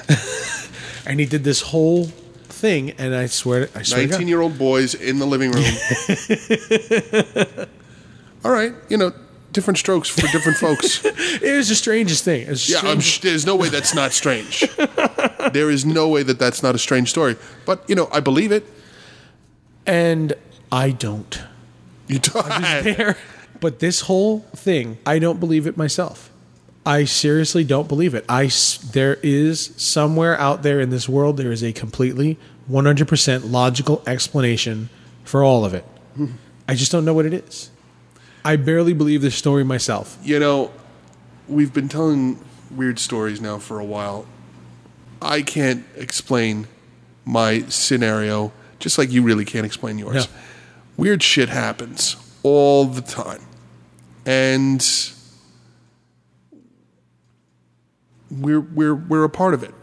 and 1.05 1.19
he 1.19 1.25
did 1.25 1.43
this 1.43 1.61
whole 1.61 2.05
thing, 2.05 2.91
and 2.91 3.13
I 3.13 3.25
swear, 3.27 3.69
I 3.75 3.83
swear, 3.83 4.07
Nineteen-year-old 4.07 4.57
boys 4.57 4.93
in 4.93 5.19
the 5.19 5.25
living 5.25 5.51
room. 5.51 5.65
All 8.45 8.51
right, 8.51 8.73
you 8.89 8.97
know, 8.97 9.11
different 9.51 9.77
strokes 9.77 10.09
for 10.09 10.21
different 10.27 10.57
folks. 10.57 11.03
it 11.05 11.55
was 11.55 11.69
the 11.69 11.75
strangest 11.75 12.23
thing. 12.23 12.47
Was 12.47 12.69
Yeah, 12.69 12.79
I'm, 12.83 12.99
sh- 12.99 13.19
there's 13.19 13.45
no 13.45 13.55
way 13.55 13.69
that's 13.69 13.93
not 13.93 14.13
strange. 14.13 14.63
There 15.53 15.69
is 15.69 15.85
no 15.85 16.07
way 16.09 16.23
that 16.23 16.39
that's 16.39 16.61
not 16.63 16.75
a 16.75 16.77
strange 16.77 17.09
story. 17.09 17.35
But 17.65 17.83
you 17.89 17.95
know, 17.95 18.09
I 18.11 18.19
believe 18.19 18.51
it. 18.51 18.65
and 19.85 20.33
I 20.71 20.91
don't. 20.91 21.41
You 22.07 22.19
don't. 22.19 22.47
there. 22.83 23.17
But 23.59 23.79
this 23.79 24.01
whole 24.01 24.39
thing, 24.55 24.97
I 25.05 25.19
don't 25.19 25.39
believe 25.39 25.65
it 25.67 25.77
myself. 25.77 26.29
I 26.85 27.03
seriously 27.03 27.63
don't 27.65 27.87
believe 27.87 28.13
it. 28.13 28.23
I 28.29 28.49
there 28.91 29.15
is 29.23 29.73
somewhere 29.75 30.39
out 30.39 30.63
there 30.63 30.79
in 30.79 30.89
this 30.89 31.09
world 31.09 31.35
there 31.37 31.51
is 31.51 31.63
a 31.63 31.73
completely 31.73 32.37
100% 32.71 33.51
logical 33.51 34.01
explanation 34.07 34.89
for 35.23 35.43
all 35.43 35.65
of 35.65 35.73
it. 35.73 35.83
I 36.67 36.75
just 36.75 36.91
don't 36.91 37.03
know 37.03 37.13
what 37.13 37.25
it 37.25 37.33
is. 37.33 37.69
I 38.45 38.55
barely 38.55 38.93
believe 38.93 39.21
this 39.21 39.35
story 39.35 39.63
myself. 39.65 40.17
You 40.23 40.39
know, 40.39 40.71
we've 41.49 41.73
been 41.73 41.89
telling 41.89 42.39
weird 42.71 42.99
stories 42.99 43.41
now 43.41 43.57
for 43.57 43.79
a 43.79 43.85
while. 43.85 44.25
I 45.21 45.41
can't 45.41 45.85
explain 45.95 46.67
my 47.25 47.61
scenario, 47.69 48.51
just 48.79 48.97
like 48.97 49.11
you 49.11 49.21
really 49.23 49.45
can't 49.45 49.65
explain 49.65 49.97
yours. 49.97 50.13
No. 50.27 50.33
Weird 50.97 51.21
shit 51.23 51.49
happens 51.49 52.15
all 52.43 52.85
the 52.85 53.01
time. 53.01 53.41
And 54.25 54.81
we're 58.29 58.59
we're 58.59 58.95
we're 58.95 59.23
a 59.23 59.29
part 59.29 59.53
of 59.53 59.63
it. 59.63 59.73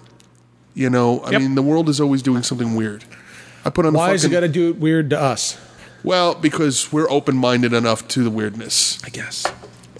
You 0.75 0.91
know, 0.91 1.21
I 1.21 1.31
Yep. 1.31 1.41
mean 1.41 1.55
the 1.55 1.63
world 1.63 1.89
is 1.89 2.01
always 2.01 2.23
doing 2.23 2.43
something 2.43 2.75
weird. 2.75 3.05
I 3.65 3.71
put 3.71 3.87
on 3.87 3.95
Why 3.95 4.07
fucking 4.07 4.15
is 4.17 4.25
it 4.25 4.31
got 4.31 4.41
to 4.41 4.49
do 4.49 4.69
it 4.71 4.77
weird 4.77 5.11
to 5.11 5.21
us? 5.21 5.57
well, 6.03 6.35
because 6.35 6.93
we're 6.93 7.09
open 7.11 7.37
minded 7.37 7.73
enough 7.73 8.07
to 8.09 8.23
the 8.23 8.31
weirdness. 8.31 8.99
I 9.05 9.09
guess. 9.09 9.47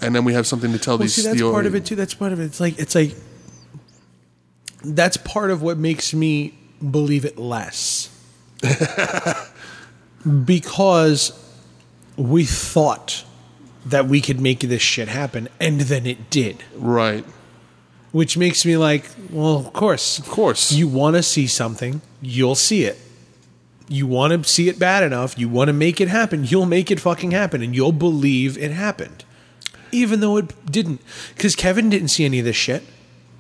And 0.03 0.15
then 0.15 0.25
we 0.25 0.35
have 0.35 0.47
something 0.47 0.73
to 0.73 0.79
tell 0.79 0.95
Well, 0.95 1.03
these 1.05 1.15
see, 1.15 1.23
that's 1.23 1.39
the- 1.41 1.51
part 1.51 1.65
of 1.67 1.75
it 1.75 1.87
too. 1.87 1.95
That's 1.97 2.13
part 2.15 2.33
of 2.33 2.41
it. 2.41 2.45
It's 2.45 2.61
like 2.61 2.79
it's 2.79 2.95
like 2.95 3.15
that's 4.85 5.17
part 5.17 5.51
of 5.51 5.63
what 5.63 5.79
makes 5.79 6.15
me 6.15 6.55
believe 6.91 7.25
it 7.25 7.39
less. 7.39 8.11
because 10.45 11.39
we 12.17 12.45
thought 12.45 13.25
that 13.87 14.07
we 14.07 14.21
could 14.21 14.41
make 14.41 14.61
this 14.61 14.83
shit 14.83 15.09
happen, 15.09 15.49
and 15.61 15.83
then 15.83 16.07
it 16.07 16.31
did. 16.31 16.65
Right. 16.77 17.25
Which 18.13 18.37
makes 18.37 18.65
me 18.65 18.77
like, 18.77 19.05
well, 19.31 19.57
of 19.57 19.73
course. 19.73 20.19
Of 20.19 20.29
course. 20.29 20.73
You 20.73 20.89
want 20.89 21.17
to 21.17 21.23
see 21.23 21.47
something, 21.47 22.01
you'll 22.23 22.55
see 22.55 22.85
it. 22.85 22.99
You 23.87 24.07
want 24.07 24.33
to 24.33 24.49
see 24.49 24.69
it 24.69 24.79
bad 24.79 25.03
enough, 25.03 25.39
you 25.39 25.49
want 25.49 25.69
to 25.69 25.75
make 25.75 26.01
it 26.01 26.09
happen, 26.09 26.45
you'll 26.45 26.65
make 26.65 26.91
it 26.91 27.01
fucking 27.01 27.33
happen, 27.33 27.61
and 27.63 27.75
you'll 27.75 27.93
believe 27.93 28.57
it 28.57 28.71
happened. 28.71 29.25
Even 29.93 30.21
though 30.21 30.39
it 30.39 30.71
didn't. 30.71 31.01
Because 31.35 31.55
Kevin 31.55 31.91
didn't 31.91 32.09
see 32.09 32.25
any 32.25 32.39
of 32.39 32.45
this 32.45 32.57
shit. 32.57 32.83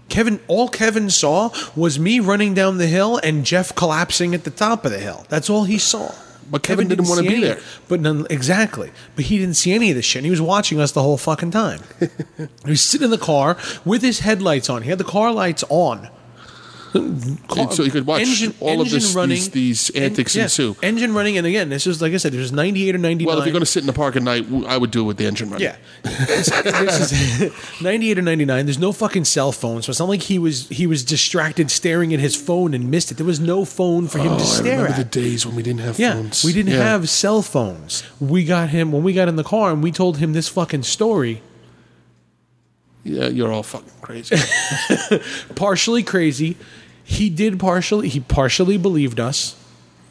Kevin, 0.08 0.40
all 0.48 0.68
Kevin 0.68 1.10
saw 1.10 1.50
was 1.74 1.98
me 1.98 2.20
running 2.20 2.54
down 2.54 2.78
the 2.78 2.86
hill 2.86 3.18
and 3.22 3.44
Jeff 3.44 3.74
collapsing 3.74 4.34
at 4.34 4.44
the 4.44 4.50
top 4.50 4.84
of 4.84 4.92
the 4.92 4.98
hill. 4.98 5.26
That's 5.28 5.48
all 5.48 5.64
he 5.64 5.78
saw. 5.78 6.14
But 6.50 6.62
Kevin 6.62 6.88
didn't 6.88 7.08
wanna 7.08 7.22
be 7.22 7.28
any- 7.28 7.40
there. 7.40 7.60
But 7.88 8.00
none, 8.00 8.26
exactly. 8.28 8.90
But 9.16 9.24
he 9.26 9.38
didn't 9.38 9.54
see 9.54 9.72
any 9.72 9.90
of 9.90 9.96
this 9.96 10.04
shit. 10.04 10.20
And 10.20 10.26
he 10.26 10.30
was 10.30 10.42
watching 10.42 10.78
us 10.78 10.92
the 10.92 11.02
whole 11.02 11.16
fucking 11.16 11.50
time. 11.50 11.80
he 11.98 12.70
was 12.70 12.82
sitting 12.82 13.06
in 13.06 13.10
the 13.10 13.18
car 13.18 13.56
with 13.84 14.02
his 14.02 14.20
headlights 14.20 14.68
on. 14.68 14.82
He 14.82 14.90
had 14.90 14.98
the 14.98 15.04
car 15.04 15.32
lights 15.32 15.64
on. 15.68 16.08
So 16.94 17.82
you 17.82 17.90
could 17.90 18.06
watch 18.06 18.22
all 18.60 18.80
of 18.80 18.88
this, 18.88 19.12
these, 19.14 19.50
these 19.50 19.90
antics 19.90 20.36
en- 20.36 20.38
yeah, 20.38 20.44
ensue. 20.44 20.76
Engine 20.80 21.12
running, 21.12 21.36
and 21.36 21.44
again, 21.46 21.68
this 21.68 21.88
is 21.88 22.00
like 22.00 22.12
I 22.12 22.18
said, 22.18 22.32
there's 22.32 22.52
ninety 22.52 22.88
eight 22.88 22.94
or 22.94 22.98
ninety 22.98 23.24
nine. 23.24 23.32
Well, 23.34 23.40
if 23.40 23.46
you're 23.46 23.52
going 23.52 23.62
to 23.62 23.66
sit 23.66 23.82
in 23.82 23.88
the 23.88 23.92
park 23.92 24.14
at 24.14 24.22
night, 24.22 24.46
I 24.68 24.76
would 24.78 24.92
do 24.92 25.00
it 25.00 25.04
with 25.04 25.16
the 25.16 25.26
engine 25.26 25.50
running. 25.50 25.64
Yeah, 25.66 25.76
is 26.04 26.52
ninety 27.82 28.10
eight 28.12 28.18
or 28.18 28.22
ninety 28.22 28.44
nine. 28.44 28.66
There's 28.66 28.78
no 28.78 28.92
fucking 28.92 29.24
cell 29.24 29.50
phone, 29.50 29.82
so 29.82 29.90
it's 29.90 29.98
not 29.98 30.08
like 30.08 30.22
he 30.22 30.38
was 30.38 30.68
he 30.68 30.86
was 30.86 31.02
distracted 31.04 31.68
staring 31.72 32.14
at 32.14 32.20
his 32.20 32.36
phone 32.36 32.74
and 32.74 32.90
missed 32.90 33.10
it. 33.10 33.16
There 33.16 33.26
was 33.26 33.40
no 33.40 33.64
phone 33.64 34.06
for 34.06 34.18
him 34.18 34.28
Oh, 34.34 34.38
to 34.38 34.42
I 34.44 34.46
stare 34.46 34.76
remember 34.82 34.92
at. 34.92 34.96
the 35.10 35.20
days 35.20 35.44
when 35.44 35.56
we 35.56 35.64
didn't 35.64 35.80
have 35.80 35.98
yeah, 35.98 36.12
phones. 36.14 36.44
we 36.44 36.52
didn't 36.52 36.72
Yeah. 36.74 36.78
have 36.84 37.08
cell 37.08 37.42
phones. 37.42 38.04
We 38.20 38.44
got 38.44 38.68
him 38.68 38.92
when 38.92 39.02
we 39.02 39.12
got 39.14 39.26
in 39.28 39.34
the 39.34 39.42
car 39.44 39.72
and 39.72 39.82
we 39.82 39.90
told 39.90 40.18
him 40.18 40.32
this 40.32 40.48
fucking 40.48 40.84
story. 40.84 41.42
Yeah, 43.02 43.26
you're 43.26 43.52
all 43.52 43.62
fucking 43.62 43.90
crazy. 44.00 44.36
partially 45.56 46.02
crazy. 46.02 46.56
He 47.04 47.30
did 47.30 47.60
partially. 47.60 48.08
He 48.08 48.20
partially 48.20 48.78
believed 48.78 49.20
us. 49.20 49.56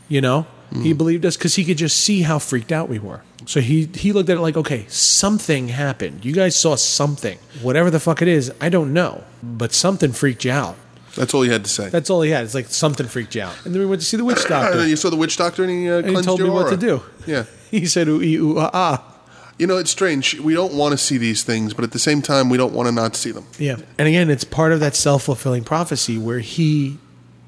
You 0.08 0.22
know, 0.22 0.46
he 0.72 0.94
believed 0.94 1.26
us 1.26 1.38
because 1.38 1.56
he 1.56 1.64
could 1.66 1.78
just 1.78 1.98
see 1.98 2.22
how 2.24 2.40
freaked 2.40 2.72
out 2.72 2.90
we 2.90 3.00
were. 3.00 3.22
So 3.46 3.60
he 3.62 3.86
he 3.94 4.12
looked 4.12 4.30
at 4.30 4.38
it 4.38 4.42
like, 4.42 4.58
okay, 4.58 4.86
something 4.88 5.70
happened. 5.70 6.24
You 6.26 6.34
guys 6.34 6.56
saw 6.56 6.76
something, 6.76 7.38
whatever 7.62 7.90
the 7.90 8.00
fuck 8.00 8.22
it 8.22 8.28
is. 8.28 8.52
I 8.62 8.70
don't 8.70 8.94
know, 8.94 9.24
but 9.42 9.74
something 9.74 10.12
freaked 10.14 10.46
you 10.46 10.52
out. 10.52 10.76
That's 11.16 11.34
all 11.34 11.44
he 11.44 11.52
had 11.52 11.64
to 11.64 11.70
say. 11.70 11.90
That's 11.90 12.10
all 12.10 12.22
he 12.22 12.32
had. 12.32 12.44
It's 12.44 12.56
like 12.56 12.68
something 12.68 13.08
freaked 13.08 13.36
you 13.36 13.44
out. 13.44 13.54
And 13.66 13.74
then 13.74 13.82
we 13.82 13.86
went 13.86 14.02
to 14.02 14.08
see 14.08 14.18
the 14.18 14.26
witch 14.26 14.46
doctor. 14.48 14.72
and 14.72 14.82
then 14.82 14.90
you 14.90 14.96
saw 14.96 15.10
the 15.10 15.16
witch 15.16 15.38
doctor, 15.38 15.64
and 15.64 15.72
he, 15.72 15.90
uh, 15.90 16.00
and 16.00 16.10
he 16.18 16.22
told 16.24 16.42
me 16.42 16.50
what 16.50 16.70
to 16.70 16.78
do. 16.78 17.02
Yeah. 17.26 17.46
He 17.74 17.88
said, 17.88 18.08
ooh, 18.08 18.22
ee, 18.22 18.36
ooh, 18.36 18.60
ah, 18.60 18.70
ah. 18.72 19.13
You 19.58 19.68
know, 19.68 19.78
it's 19.78 19.92
strange. 19.92 20.40
We 20.40 20.54
don't 20.54 20.74
want 20.74 20.94
to 20.94 20.98
see 20.98 21.18
these 21.18 21.44
things, 21.44 21.74
but 21.74 21.84
at 21.84 21.92
the 21.92 22.00
same 22.00 22.22
time, 22.22 22.50
we 22.50 22.58
don't 22.58 22.74
want 22.74 22.88
to 22.88 22.92
not 22.92 23.16
see 23.16 23.32
them. 23.32 23.46
Yeah. 23.60 23.78
And 23.98 24.08
again, 24.08 24.30
it's 24.30 24.44
part 24.44 24.72
of 24.72 24.80
that 24.80 24.96
self 24.96 25.24
fulfilling 25.24 25.64
prophecy 25.64 26.18
where 26.18 26.40
he 26.40 26.98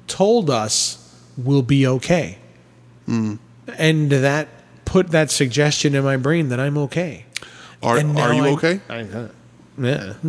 told 0.06 0.48
us 0.48 1.02
we'll 1.36 1.62
be 1.62 1.86
okay. 1.86 2.38
Hmm. 3.06 3.36
And 3.76 4.10
that 4.10 4.48
put 4.84 5.08
that 5.10 5.30
suggestion 5.30 5.94
in 5.94 6.04
my 6.04 6.16
brain 6.16 6.48
that 6.50 6.60
I'm 6.60 6.78
okay. 6.78 7.26
Are, 7.82 7.98
are 7.98 8.34
you 8.34 8.44
I- 8.44 8.50
okay? 8.50 8.80
I, 8.88 9.28
yeah. 9.78 10.14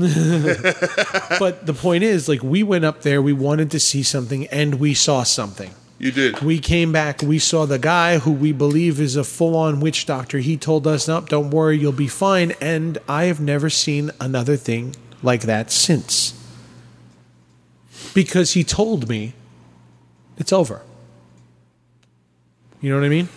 but 1.39 1.65
the 1.65 1.73
point 1.73 2.03
is, 2.03 2.27
like, 2.27 2.43
we 2.43 2.63
went 2.63 2.83
up 2.83 3.03
there, 3.03 3.21
we 3.21 3.31
wanted 3.31 3.71
to 3.71 3.79
see 3.79 4.03
something, 4.03 4.45
and 4.47 4.75
we 4.75 4.93
saw 4.93 5.23
something. 5.23 5.71
You 5.99 6.11
did. 6.11 6.41
We 6.41 6.59
came 6.59 6.91
back, 6.91 7.23
we 7.23 7.39
saw 7.39 7.65
the 7.65 7.79
guy 7.79 8.19
who 8.19 8.31
we 8.31 8.51
believe 8.51 8.99
is 8.99 9.15
a 9.15 9.23
full 9.23 9.55
on 9.55 9.79
witch 9.79 10.05
doctor. 10.05 10.37
He 10.37 10.55
told 10.55 10.85
us, 10.85 11.07
Nope, 11.07 11.29
don't 11.29 11.49
worry, 11.49 11.77
you'll 11.79 11.91
be 11.91 12.07
fine. 12.07 12.53
And 12.61 12.99
I 13.09 13.23
have 13.25 13.39
never 13.39 13.69
seen 13.69 14.11
another 14.21 14.55
thing 14.57 14.95
like 15.23 15.41
that 15.43 15.71
since. 15.71 16.33
Because 18.13 18.53
he 18.53 18.63
told 18.63 19.09
me 19.09 19.33
it's 20.37 20.53
over. 20.53 20.81
You 22.81 22.91
know 22.91 22.99
what 22.99 23.05
I 23.05 23.09
mean? 23.09 23.29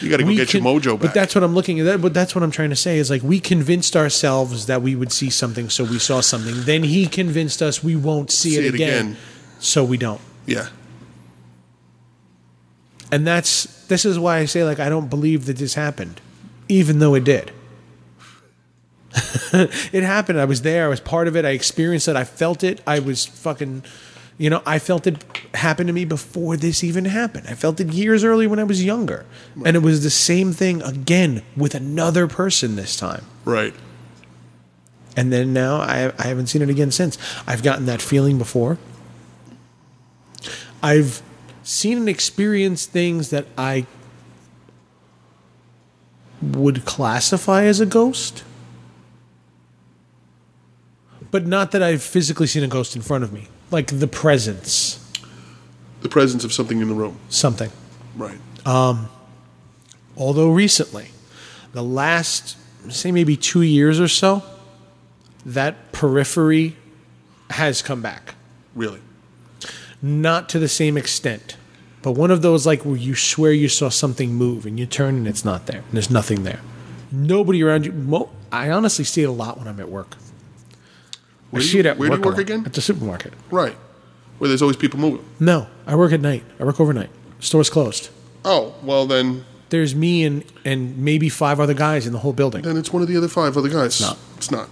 You 0.00 0.10
got 0.10 0.18
to 0.18 0.22
go 0.24 0.28
We 0.28 0.36
get 0.36 0.48
can- 0.48 0.64
your 0.64 0.80
mojo 0.80 0.92
back. 0.94 1.00
But 1.02 1.14
that's 1.14 1.34
what 1.34 1.44
I'm 1.44 1.54
looking 1.54 1.80
at. 1.80 2.00
But 2.02 2.14
that's 2.14 2.34
what 2.34 2.42
I'm 2.42 2.50
trying 2.50 2.70
to 2.70 2.76
say 2.76 2.98
is 2.98 3.10
like 3.10 3.22
we 3.22 3.40
convinced 3.40 3.94
ourselves 3.96 4.66
that 4.66 4.80
we 4.82 4.94
would 4.96 5.12
see 5.12 5.28
something, 5.30 5.68
so 5.70 5.84
we 5.84 5.98
saw 5.98 6.20
something. 6.20 6.54
Then 6.64 6.82
he 6.82 7.06
convinced 7.06 7.60
us 7.62 7.82
we 7.84 7.96
won't 7.96 8.30
see, 8.30 8.52
See 8.52 8.56
it, 8.58 8.64
it 8.66 8.74
again, 8.74 9.06
again. 9.06 9.16
so 9.58 9.84
we 9.84 9.96
don't. 9.98 10.20
yeah. 10.46 10.68
And 13.10 13.26
that's 13.26 13.64
this 13.86 14.04
is 14.04 14.18
why 14.18 14.38
I 14.38 14.44
say 14.46 14.64
like 14.64 14.80
I 14.80 14.88
don't 14.88 15.08
believe 15.08 15.46
that 15.46 15.58
this 15.58 15.74
happened, 15.74 16.20
even 16.68 16.98
though 16.98 17.14
it 17.14 17.24
did. 17.24 17.52
it 19.52 20.02
happened. 20.02 20.40
I 20.40 20.44
was 20.44 20.62
there. 20.62 20.84
I 20.84 20.88
was 20.88 21.00
part 21.00 21.28
of 21.28 21.36
it. 21.36 21.44
I 21.44 21.50
experienced 21.50 22.08
it. 22.08 22.16
I 22.16 22.24
felt 22.24 22.62
it. 22.62 22.82
I 22.86 22.98
was 22.98 23.24
fucking, 23.24 23.82
you 24.36 24.50
know, 24.50 24.62
I 24.66 24.78
felt 24.78 25.06
it 25.06 25.24
happen 25.54 25.86
to 25.86 25.92
me 25.92 26.04
before 26.04 26.56
this 26.56 26.84
even 26.84 27.06
happened. 27.06 27.46
I 27.48 27.54
felt 27.54 27.80
it 27.80 27.88
years 27.88 28.24
earlier 28.24 28.48
when 28.48 28.58
I 28.58 28.64
was 28.64 28.84
younger, 28.84 29.24
and 29.64 29.76
it 29.76 29.80
was 29.80 30.02
the 30.02 30.10
same 30.10 30.52
thing 30.52 30.82
again 30.82 31.42
with 31.56 31.74
another 31.74 32.26
person 32.26 32.76
this 32.76 32.96
time. 32.96 33.24
Right. 33.44 33.74
And 35.16 35.32
then 35.32 35.54
now 35.54 35.76
I, 35.76 36.12
I 36.18 36.24
haven't 36.24 36.48
seen 36.48 36.60
it 36.60 36.68
again 36.68 36.90
since. 36.90 37.16
I've 37.46 37.62
gotten 37.62 37.86
that 37.86 38.02
feeling 38.02 38.36
before. 38.36 38.76
I've 40.82 41.22
seen 41.66 41.98
and 41.98 42.08
experienced 42.08 42.90
things 42.92 43.30
that 43.30 43.44
I 43.58 43.86
would 46.40 46.84
classify 46.84 47.64
as 47.64 47.80
a 47.80 47.86
ghost. 47.86 48.44
But 51.30 51.44
not 51.46 51.72
that 51.72 51.82
I've 51.82 52.02
physically 52.02 52.46
seen 52.46 52.62
a 52.62 52.68
ghost 52.68 52.94
in 52.94 53.02
front 53.02 53.24
of 53.24 53.32
me. 53.32 53.48
Like 53.70 53.88
the 53.98 54.06
presence, 54.06 55.02
The 56.02 56.08
presence 56.08 56.44
of 56.44 56.52
something 56.52 56.80
in 56.80 56.88
the 56.88 56.94
room. 56.94 57.18
something. 57.28 57.70
Right. 58.16 58.38
Um, 58.64 59.08
although 60.16 60.50
recently, 60.52 61.08
the 61.72 61.82
last, 61.82 62.56
say 62.88 63.10
maybe 63.10 63.36
two 63.36 63.62
years 63.62 63.98
or 63.98 64.06
so, 64.08 64.42
that 65.44 65.90
periphery 65.92 66.76
has 67.50 67.82
come 67.82 68.02
back. 68.02 68.34
really. 68.74 69.00
Not 70.02 70.48
to 70.50 70.58
the 70.58 70.68
same 70.68 70.96
extent, 70.96 71.56
but 72.02 72.12
one 72.12 72.30
of 72.30 72.42
those 72.42 72.66
like 72.66 72.84
where 72.84 72.96
you 72.96 73.14
swear 73.14 73.52
you 73.52 73.68
saw 73.68 73.88
something 73.88 74.32
move 74.34 74.66
and 74.66 74.78
you 74.78 74.86
turn 74.86 75.16
and 75.16 75.28
it's 75.28 75.44
not 75.44 75.66
there. 75.66 75.78
And 75.80 75.92
there's 75.92 76.10
nothing 76.10 76.44
there. 76.44 76.60
Nobody 77.12 77.62
around 77.62 77.86
you. 77.86 77.92
Mo- 77.92 78.30
I 78.52 78.70
honestly 78.70 79.04
see 79.04 79.22
it 79.22 79.28
a 79.28 79.32
lot 79.32 79.58
when 79.58 79.66
I'm 79.68 79.80
at 79.80 79.88
work. 79.88 80.16
Where 81.50 81.62
I 81.62 81.64
see 81.64 81.74
you- 81.74 81.80
it 81.80 81.86
at 81.86 81.98
where 81.98 82.10
do 82.10 82.16
you 82.16 82.22
work 82.22 82.38
again? 82.38 82.62
At 82.66 82.74
the 82.74 82.80
supermarket. 82.80 83.32
Right. 83.50 83.76
Where 84.38 84.48
there's 84.48 84.62
always 84.62 84.76
people 84.76 85.00
moving. 85.00 85.24
No, 85.40 85.66
I 85.86 85.94
work 85.94 86.12
at 86.12 86.20
night. 86.20 86.44
I 86.60 86.64
work 86.64 86.78
overnight. 86.80 87.10
Store's 87.40 87.70
closed. 87.70 88.10
Oh, 88.44 88.74
well 88.82 89.06
then 89.06 89.44
There's 89.70 89.94
me 89.94 90.24
and 90.24 90.44
and 90.64 90.96
maybe 90.98 91.28
five 91.28 91.58
other 91.58 91.74
guys 91.74 92.06
in 92.06 92.12
the 92.12 92.20
whole 92.20 92.32
building. 92.32 92.62
then 92.62 92.76
it's 92.76 92.92
one 92.92 93.02
of 93.02 93.08
the 93.08 93.16
other 93.16 93.28
five 93.28 93.56
other 93.56 93.68
guys. 93.68 93.86
It's 93.86 94.00
not. 94.00 94.18
It's 94.36 94.50
not. 94.50 94.68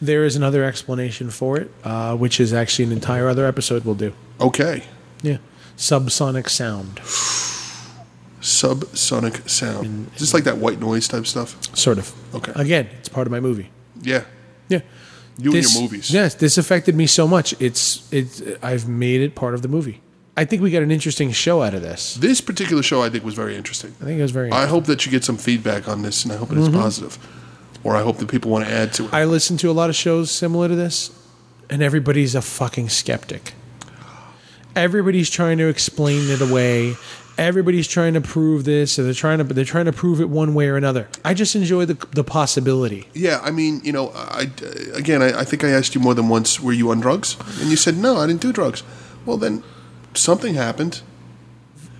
There 0.00 0.24
is 0.24 0.36
another 0.36 0.64
explanation 0.64 1.30
for 1.30 1.58
it, 1.58 1.70
uh, 1.84 2.16
which 2.16 2.40
is 2.40 2.52
actually 2.52 2.86
an 2.86 2.92
entire 2.92 3.28
other 3.28 3.46
episode 3.46 3.84
we'll 3.84 3.94
do. 3.94 4.12
Okay. 4.40 4.84
Yeah, 5.22 5.38
subsonic 5.76 6.48
sound, 6.48 7.00
Subsonic 8.40 9.48
sound. 9.48 10.10
Just 10.16 10.32
like 10.32 10.44
that 10.44 10.58
white 10.58 10.80
noise 10.80 11.08
type 11.08 11.26
stuff. 11.26 11.56
sort 11.76 11.98
of. 11.98 12.12
Okay. 12.34 12.52
Again, 12.54 12.88
it's 12.98 13.08
part 13.08 13.26
of 13.26 13.32
my 13.32 13.40
movie. 13.40 13.70
Yeah. 14.00 14.24
Yeah. 14.68 14.80
You 15.38 15.52
this, 15.52 15.66
and 15.66 15.74
your 15.74 15.82
movies. 15.82 16.10
Yes, 16.10 16.34
this 16.34 16.58
affected 16.58 16.94
me 16.94 17.06
so 17.06 17.26
much. 17.26 17.54
It's 17.60 18.12
it's 18.12 18.42
I've 18.62 18.88
made 18.88 19.20
it 19.20 19.34
part 19.34 19.54
of 19.54 19.62
the 19.62 19.68
movie. 19.68 20.00
I 20.36 20.44
think 20.44 20.62
we 20.62 20.70
got 20.70 20.82
an 20.82 20.92
interesting 20.92 21.32
show 21.32 21.62
out 21.62 21.74
of 21.74 21.82
this. 21.82 22.14
This 22.14 22.40
particular 22.40 22.82
show, 22.82 23.02
I 23.02 23.10
think, 23.10 23.24
was 23.24 23.34
very 23.34 23.56
interesting. 23.56 23.94
I 24.00 24.04
think 24.04 24.20
it 24.20 24.22
was 24.22 24.30
very. 24.30 24.52
I 24.52 24.66
hope 24.66 24.84
that 24.86 25.04
you 25.04 25.10
get 25.10 25.24
some 25.24 25.36
feedback 25.36 25.88
on 25.88 26.02
this, 26.02 26.24
and 26.24 26.32
I 26.32 26.36
hope 26.36 26.52
it 26.52 26.58
is 26.58 26.68
positive. 26.68 27.18
Or 27.88 27.96
I 27.96 28.02
hope 28.02 28.18
that 28.18 28.28
people 28.28 28.50
want 28.50 28.66
to 28.66 28.70
add 28.70 28.92
to 28.94 29.06
it. 29.06 29.14
I 29.14 29.24
listen 29.24 29.56
to 29.56 29.70
a 29.70 29.72
lot 29.72 29.88
of 29.88 29.96
shows 29.96 30.30
similar 30.30 30.68
to 30.68 30.76
this, 30.76 31.10
and 31.70 31.82
everybody's 31.82 32.34
a 32.34 32.42
fucking 32.42 32.90
skeptic. 32.90 33.54
Everybody's 34.76 35.30
trying 35.30 35.56
to 35.56 35.68
explain 35.68 36.28
it 36.28 36.42
away. 36.42 36.96
Everybody's 37.38 37.88
trying 37.88 38.12
to 38.12 38.20
prove 38.20 38.64
this, 38.64 38.98
or 38.98 39.04
they're 39.04 39.14
trying 39.14 39.38
to 39.38 39.44
they're 39.44 39.64
trying 39.64 39.86
to 39.86 39.92
prove 39.92 40.20
it 40.20 40.28
one 40.28 40.52
way 40.52 40.68
or 40.68 40.76
another. 40.76 41.08
I 41.24 41.32
just 41.32 41.56
enjoy 41.56 41.86
the 41.86 41.94
the 42.12 42.24
possibility. 42.24 43.08
yeah, 43.14 43.40
I 43.42 43.50
mean, 43.52 43.80
you 43.84 43.92
know, 43.92 44.10
I 44.14 44.50
again, 44.92 45.22
I, 45.22 45.40
I 45.40 45.44
think 45.44 45.64
I 45.64 45.70
asked 45.70 45.94
you 45.94 46.00
more 46.02 46.14
than 46.14 46.28
once, 46.28 46.60
were 46.60 46.74
you 46.74 46.90
on 46.90 47.00
drugs? 47.00 47.38
And 47.60 47.70
you 47.70 47.76
said, 47.76 47.96
no, 47.96 48.18
I 48.18 48.26
didn't 48.26 48.42
do 48.42 48.52
drugs. 48.52 48.82
Well, 49.24 49.38
then 49.38 49.62
something 50.12 50.54
happened. 50.56 51.00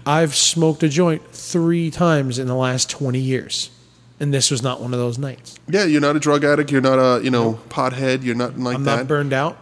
I've 0.05 0.35
smoked 0.35 0.83
a 0.83 0.89
joint 0.89 1.23
three 1.33 1.91
times 1.91 2.39
in 2.39 2.47
the 2.47 2.57
last 2.57 2.91
twenty 2.91 3.21
years, 3.21 3.71
and 4.21 4.33
this 4.35 4.51
was 4.51 4.63
not 4.63 4.81
one 4.81 4.93
of 4.93 4.99
those 4.99 5.19
nights. 5.19 5.59
Yeah, 5.69 5.85
you're 5.85 6.01
not 6.01 6.17
a 6.17 6.21
drug 6.21 6.45
addict. 6.45 6.71
You're 6.71 6.81
not 6.81 6.99
a, 6.99 7.23
you 7.23 7.31
know, 7.31 7.59
pothead. 7.69 8.23
You're 8.25 8.35
nothing 8.35 8.65
like 8.65 8.77
I'm 8.77 8.85
that. 8.85 8.97
not 8.97 9.09
burned 9.09 9.33
out 9.33 9.57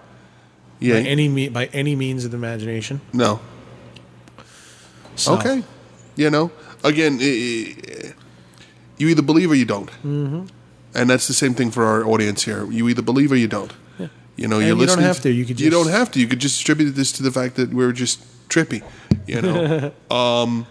yeah, 0.80 0.94
by 0.94 1.00
any 1.00 1.28
me- 1.28 1.48
by 1.48 1.66
any 1.66 1.94
means 1.96 2.24
of 2.24 2.30
the 2.30 2.36
imagination. 2.36 3.00
no. 3.12 3.40
So, 5.16 5.34
Okay. 5.34 5.62
You 6.16 6.30
know, 6.30 6.50
again, 6.84 7.18
you 7.20 8.14
either 8.98 9.22
believe 9.22 9.50
or 9.50 9.54
you 9.54 9.64
don't. 9.66 9.90
Mm-hmm. 10.02 10.46
And 10.94 11.10
that's 11.10 11.26
the 11.26 11.34
same 11.34 11.52
thing 11.54 11.70
for 11.70 11.84
our 11.84 12.04
audience 12.06 12.42
here. 12.44 12.70
You 12.70 12.88
either 12.88 13.02
believe 13.02 13.32
or 13.32 13.36
you 13.36 13.48
don't. 13.48 13.72
Yeah. 13.98 14.08
You 14.36 14.48
know, 14.48 14.58
And 14.58 14.66
you're 14.68 14.76
you 14.78 14.86
don't 14.86 15.00
have 15.00 15.20
to. 15.22 15.30
You 15.30 15.44
could 15.44 15.60
You 15.60 15.68
don't 15.70 15.88
have 15.90 16.10
to. 16.12 16.20
You 16.20 16.26
could 16.26 16.38
just 16.38 16.60
attribute 16.62 16.94
this 16.94 17.12
to 17.12 17.22
the 17.22 17.30
fact 17.30 17.56
that 17.56 17.72
we're 17.72 17.92
just 17.92 18.20
trippy. 18.48 18.82
You 19.26 19.42
know, 19.42 19.92
um, 20.14 20.66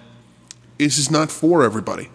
this 0.80 0.98
is 0.98 1.12
not 1.12 1.30
for 1.32 1.64
everybody. 1.64 2.10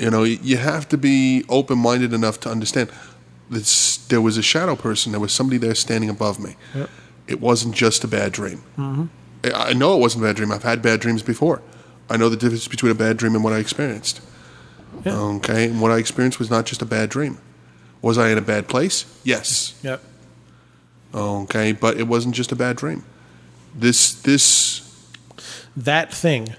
You 0.00 0.10
know, 0.10 0.22
you 0.24 0.56
have 0.56 0.88
to 0.88 0.96
be 0.98 1.44
open 1.48 1.78
minded 1.78 2.12
enough 2.12 2.40
to 2.40 2.50
understand. 2.50 2.90
This, 3.50 3.98
there 4.08 4.20
was 4.20 4.36
a 4.38 4.42
shadow 4.42 4.76
person. 4.76 5.12
There 5.12 5.20
was 5.20 5.32
somebody 5.32 5.58
there 5.58 5.74
standing 5.74 6.08
above 6.08 6.38
me. 6.40 6.56
It 7.26 7.40
wasn't 7.40 7.74
just 7.74 8.02
a 8.04 8.08
bad 8.08 8.32
dream. 8.32 8.62
Mm-hmm. 8.78 9.04
I 9.44 9.70
I 9.70 9.72
know 9.74 9.94
it 9.96 10.00
wasn't 10.00 10.24
a 10.24 10.26
bad 10.28 10.36
dream. 10.36 10.52
I've 10.52 10.62
had 10.62 10.80
bad 10.82 11.00
dreams 11.00 11.22
before. 11.22 11.60
I 12.08 12.16
know 12.16 12.28
the 12.28 12.36
difference 12.36 12.66
between 12.68 12.92
a 12.92 12.94
bad 12.94 13.16
dream 13.18 13.34
and 13.34 13.44
what 13.44 13.52
I 13.52 13.58
experienced. 13.58 14.20
Yeah. 15.04 15.16
Okay, 15.16 15.66
and 15.66 15.80
what 15.80 15.90
I 15.92 15.98
experienced 15.98 16.38
was 16.38 16.50
not 16.50 16.64
just 16.66 16.82
a 16.82 16.86
bad 16.86 17.08
dream. 17.10 17.38
Was 18.02 18.16
I 18.18 18.30
in 18.30 18.38
a 18.38 18.42
bad 18.42 18.66
place? 18.68 19.04
Yes. 19.24 19.74
Yep. 19.82 20.00
Okay, 21.14 21.72
but 21.72 21.98
it 21.98 22.06
wasn't 22.08 22.34
just 22.34 22.52
a 22.52 22.56
bad 22.56 22.76
dream. 22.76 23.04
This 23.74 24.12
this 24.22 24.82
That 25.76 26.12
thing 26.12 26.54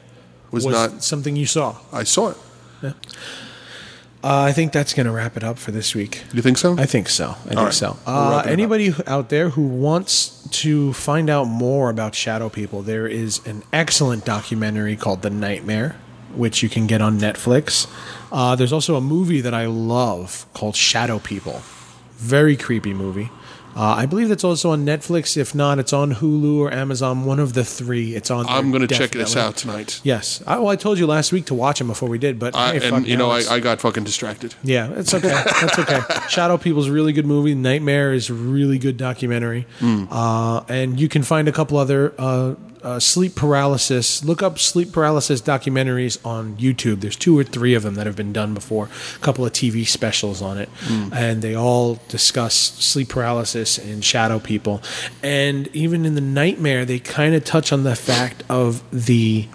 was, 0.52 0.66
was 0.66 0.74
not. 0.74 1.04
something 1.04 1.36
you 1.36 1.46
saw. 1.46 1.78
I 1.92 2.04
saw 2.06 2.30
it. 2.32 2.38
Uh, 2.84 4.44
I 4.44 4.52
think 4.52 4.72
that's 4.72 4.94
going 4.94 5.08
to 5.08 5.12
wrap 5.12 5.36
it 5.36 5.44
up 5.44 5.58
for 5.58 5.72
this 5.72 5.96
week. 5.96 6.24
You 6.32 6.44
think 6.44 6.60
so? 6.60 6.76
I 6.78 6.86
think 6.86 7.10
so. 7.10 7.32
I 7.32 7.34
think 7.34 7.56
right. 7.60 7.74
so. 7.74 7.98
We'll 8.06 8.16
Uh, 8.16 8.30
wrap 8.38 8.46
up. 8.46 8.52
anybody 8.52 8.94
out 9.08 9.30
there 9.30 9.50
who 9.50 9.64
wants 9.64 10.48
to 10.52 10.94
find 10.94 11.28
out 11.28 11.46
more 11.46 11.90
about 11.90 12.14
shadow 12.14 12.48
people, 12.48 12.84
there 12.84 13.08
is 13.08 13.42
an 13.48 13.64
excellent 13.74 14.24
documentary 14.24 14.96
called 14.96 15.24
The 15.24 15.32
Nightmare, 15.32 15.96
which 16.36 16.62
you 16.62 16.70
can 16.70 16.86
get 16.86 17.02
on 17.02 17.20
Netflix. 17.20 17.88
Uh, 18.32 18.56
there's 18.56 18.72
also 18.72 18.96
a 18.96 19.02
movie 19.02 19.42
that 19.42 19.56
I 19.56 19.66
love 19.66 20.46
called 20.54 20.76
Shadow 20.76 21.18
People. 21.18 21.64
Very 22.18 22.56
creepy 22.56 22.94
movie. 22.94 23.32
Uh, 23.76 23.96
I 23.98 24.06
believe 24.06 24.30
that's 24.30 24.44
also 24.44 24.72
on 24.72 24.86
Netflix. 24.86 25.38
If 25.38 25.56
not, 25.56 25.80
it's 25.80 25.94
on 25.94 26.16
Hulu 26.16 26.58
or 26.60 26.74
Amazon. 26.74 27.26
One 27.26 27.40
of 27.40 27.54
the 27.54 27.64
three. 27.64 28.16
It's 28.16 28.30
on. 28.30 28.46
I'm 28.48 28.72
going 28.72 28.86
to 28.88 28.94
check 28.94 29.12
this 29.12 29.36
out 29.36 29.58
tonight. 29.58 30.02
Yes. 30.04 30.44
I, 30.46 30.58
well, 30.60 30.70
I 30.70 30.76
told 30.76 31.00
you 31.00 31.08
last 31.08 31.32
week 31.32 31.46
to 31.48 31.54
watch 31.54 31.80
them 31.80 31.88
before 31.88 32.10
we 32.10 32.18
did, 32.18 32.40
but 32.40 32.56
I, 32.56 32.80
hey, 32.80 32.90
and 32.90 33.08
you 33.08 33.18
know, 33.18 33.30
I, 33.30 33.44
I 33.50 33.60
got 33.60 33.82
fucking 33.82 34.04
distracted. 34.04 34.56
yeah, 34.64 34.92
it's 34.96 35.14
okay. 35.14 35.28
That's 35.62 35.80
okay. 35.80 36.02
Shadow 36.30 36.58
People's 36.58 36.88
a 36.88 36.92
really 36.92 37.14
good 37.14 37.26
movie. 37.26 37.56
Nightmare 37.56 38.14
is 38.14 38.30
a 38.30 38.34
really 38.34 38.78
good 38.78 38.98
documentary. 38.98 39.66
Hmm. 39.80 40.06
Uh, 40.12 40.62
and 40.68 41.00
you 41.00 41.08
can 41.08 41.24
find 41.24 41.48
a 41.48 41.52
couple 41.52 41.78
other 41.78 42.14
uh, 42.18 42.56
uh, 42.84 43.00
sleep 43.00 43.36
paralysis. 43.36 44.24
Look 44.24 44.42
up 44.42 44.58
sleep 44.60 44.92
paralysis 44.92 45.42
documentaries 45.42 46.18
on 46.26 46.58
YouTube. 46.58 47.02
There's 47.02 47.16
two 47.16 47.38
or 47.38 47.44
three 47.44 47.74
of 47.74 47.84
them 47.84 47.96
that 47.96 48.06
have 48.08 48.16
been 48.16 48.34
done 48.34 48.54
before. 48.54 48.90
A 49.16 49.20
couple 49.20 49.46
of 49.46 49.54
TV 49.54 49.86
specials 49.88 50.42
on 50.42 50.58
it, 50.58 50.70
Hmm. 50.86 51.10
and 51.14 51.42
they 51.42 51.56
all 51.56 52.00
discuss 52.10 52.54
sleep 52.56 53.10
paralysis 53.10 53.78
and 53.78 54.04
shadow 54.04 54.40
people. 54.40 54.82
And 55.22 55.68
even 55.74 56.06
in 56.06 56.16
the 56.16 56.22
Nightmare, 56.22 56.86
they 56.86 57.00
kind 57.00 57.36
of 57.36 57.44
touch 57.46 57.72
on 57.72 57.84
the 57.84 57.96
fact 57.96 58.44
of 58.50 58.82
the 58.92 59.48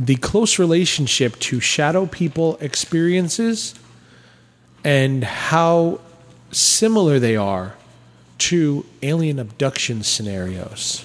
the 0.00 0.16
close 0.16 0.58
relationship 0.58 1.38
to 1.38 1.60
shadow 1.60 2.06
people 2.06 2.56
experiences 2.60 3.74
and 4.82 5.22
how 5.22 6.00
similar 6.50 7.18
they 7.18 7.36
are 7.36 7.74
to 8.38 8.84
alien 9.02 9.38
abduction 9.38 10.02
scenarios, 10.02 11.04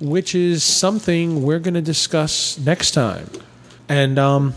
which 0.00 0.34
is 0.34 0.62
something 0.64 1.42
we're 1.42 1.58
going 1.60 1.74
to 1.74 1.82
discuss 1.82 2.58
next 2.58 2.90
time. 2.92 3.28
And 3.88 4.18
um, 4.18 4.54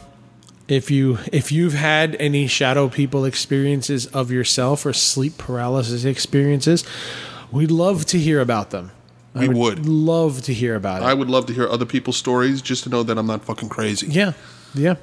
if 0.68 0.90
you 0.92 1.20
if 1.32 1.52
you've 1.52 1.74
had 1.74 2.16
any 2.20 2.48
shadow 2.48 2.90
people 2.90 3.24
experiences 3.26 4.08
of 4.08 4.32
yourself 4.32 4.86
or 4.86 4.94
sleep 4.94 5.38
paralysis 5.38 6.06
experiences, 6.06 6.84
we'd 7.52 7.72
love 7.72 8.06
to 8.08 8.18
hear 8.18 8.42
about 8.42 8.72
them. 8.72 8.92
I 9.36 9.48
We 9.48 9.50
would. 9.50 9.86
love 9.88 10.42
to 10.44 10.54
hear 10.54 10.76
about 10.76 11.04
it. 11.04 11.06
I 11.06 11.14
would 11.14 11.30
love 11.30 11.46
to 11.48 11.54
hear 11.54 11.68
other 11.70 11.86
people's 11.86 12.18
stories 12.18 12.62
just 12.62 12.84
to 12.86 12.90
know 12.90 13.04
that 13.04 13.18
I'm 13.18 13.28
not 13.28 13.44
fucking 13.46 13.70
crazy. 13.70 14.08
Yeah, 14.08 14.34
yeah. 14.74 14.96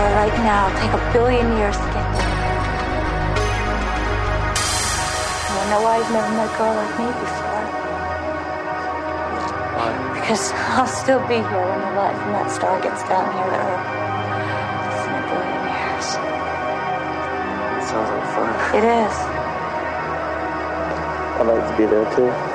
right 0.00 0.36
now 0.44 0.68
take 0.80 0.92
a 0.92 1.02
billion 1.12 1.56
years 1.56 1.76
to 1.76 1.88
get 1.92 2.06
there. 2.16 2.36
I 5.66 5.70
know 5.70 5.82
why 5.82 5.98
he's 5.98 6.10
never 6.12 6.30
met 6.36 6.46
a 6.46 6.56
girl 6.58 6.74
like 6.76 6.94
me 7.00 7.06
before. 7.18 7.64
Why? 9.74 9.90
Because 10.14 10.52
I'll 10.76 10.86
still 10.86 11.20
be 11.26 11.42
here 11.42 11.64
when 11.66 11.80
the 11.80 11.92
light 11.98 12.16
from 12.22 12.32
that 12.32 12.50
star 12.50 12.80
gets 12.80 13.02
down 13.08 13.26
here 13.34 13.50
to 13.50 13.58
Earth. 13.66 13.86
It's 14.86 15.02
in 15.06 15.12
a 15.16 15.22
billion 15.26 15.62
years. 15.74 16.08
It 17.76 17.84
sounds 17.90 18.10
like 18.14 18.28
fun. 18.36 18.52
It 18.78 18.84
is. 18.84 19.16
I'd 21.36 21.46
like 21.50 21.64
to 21.66 21.74
be 21.76 21.84
there 21.86 22.06
too. 22.14 22.45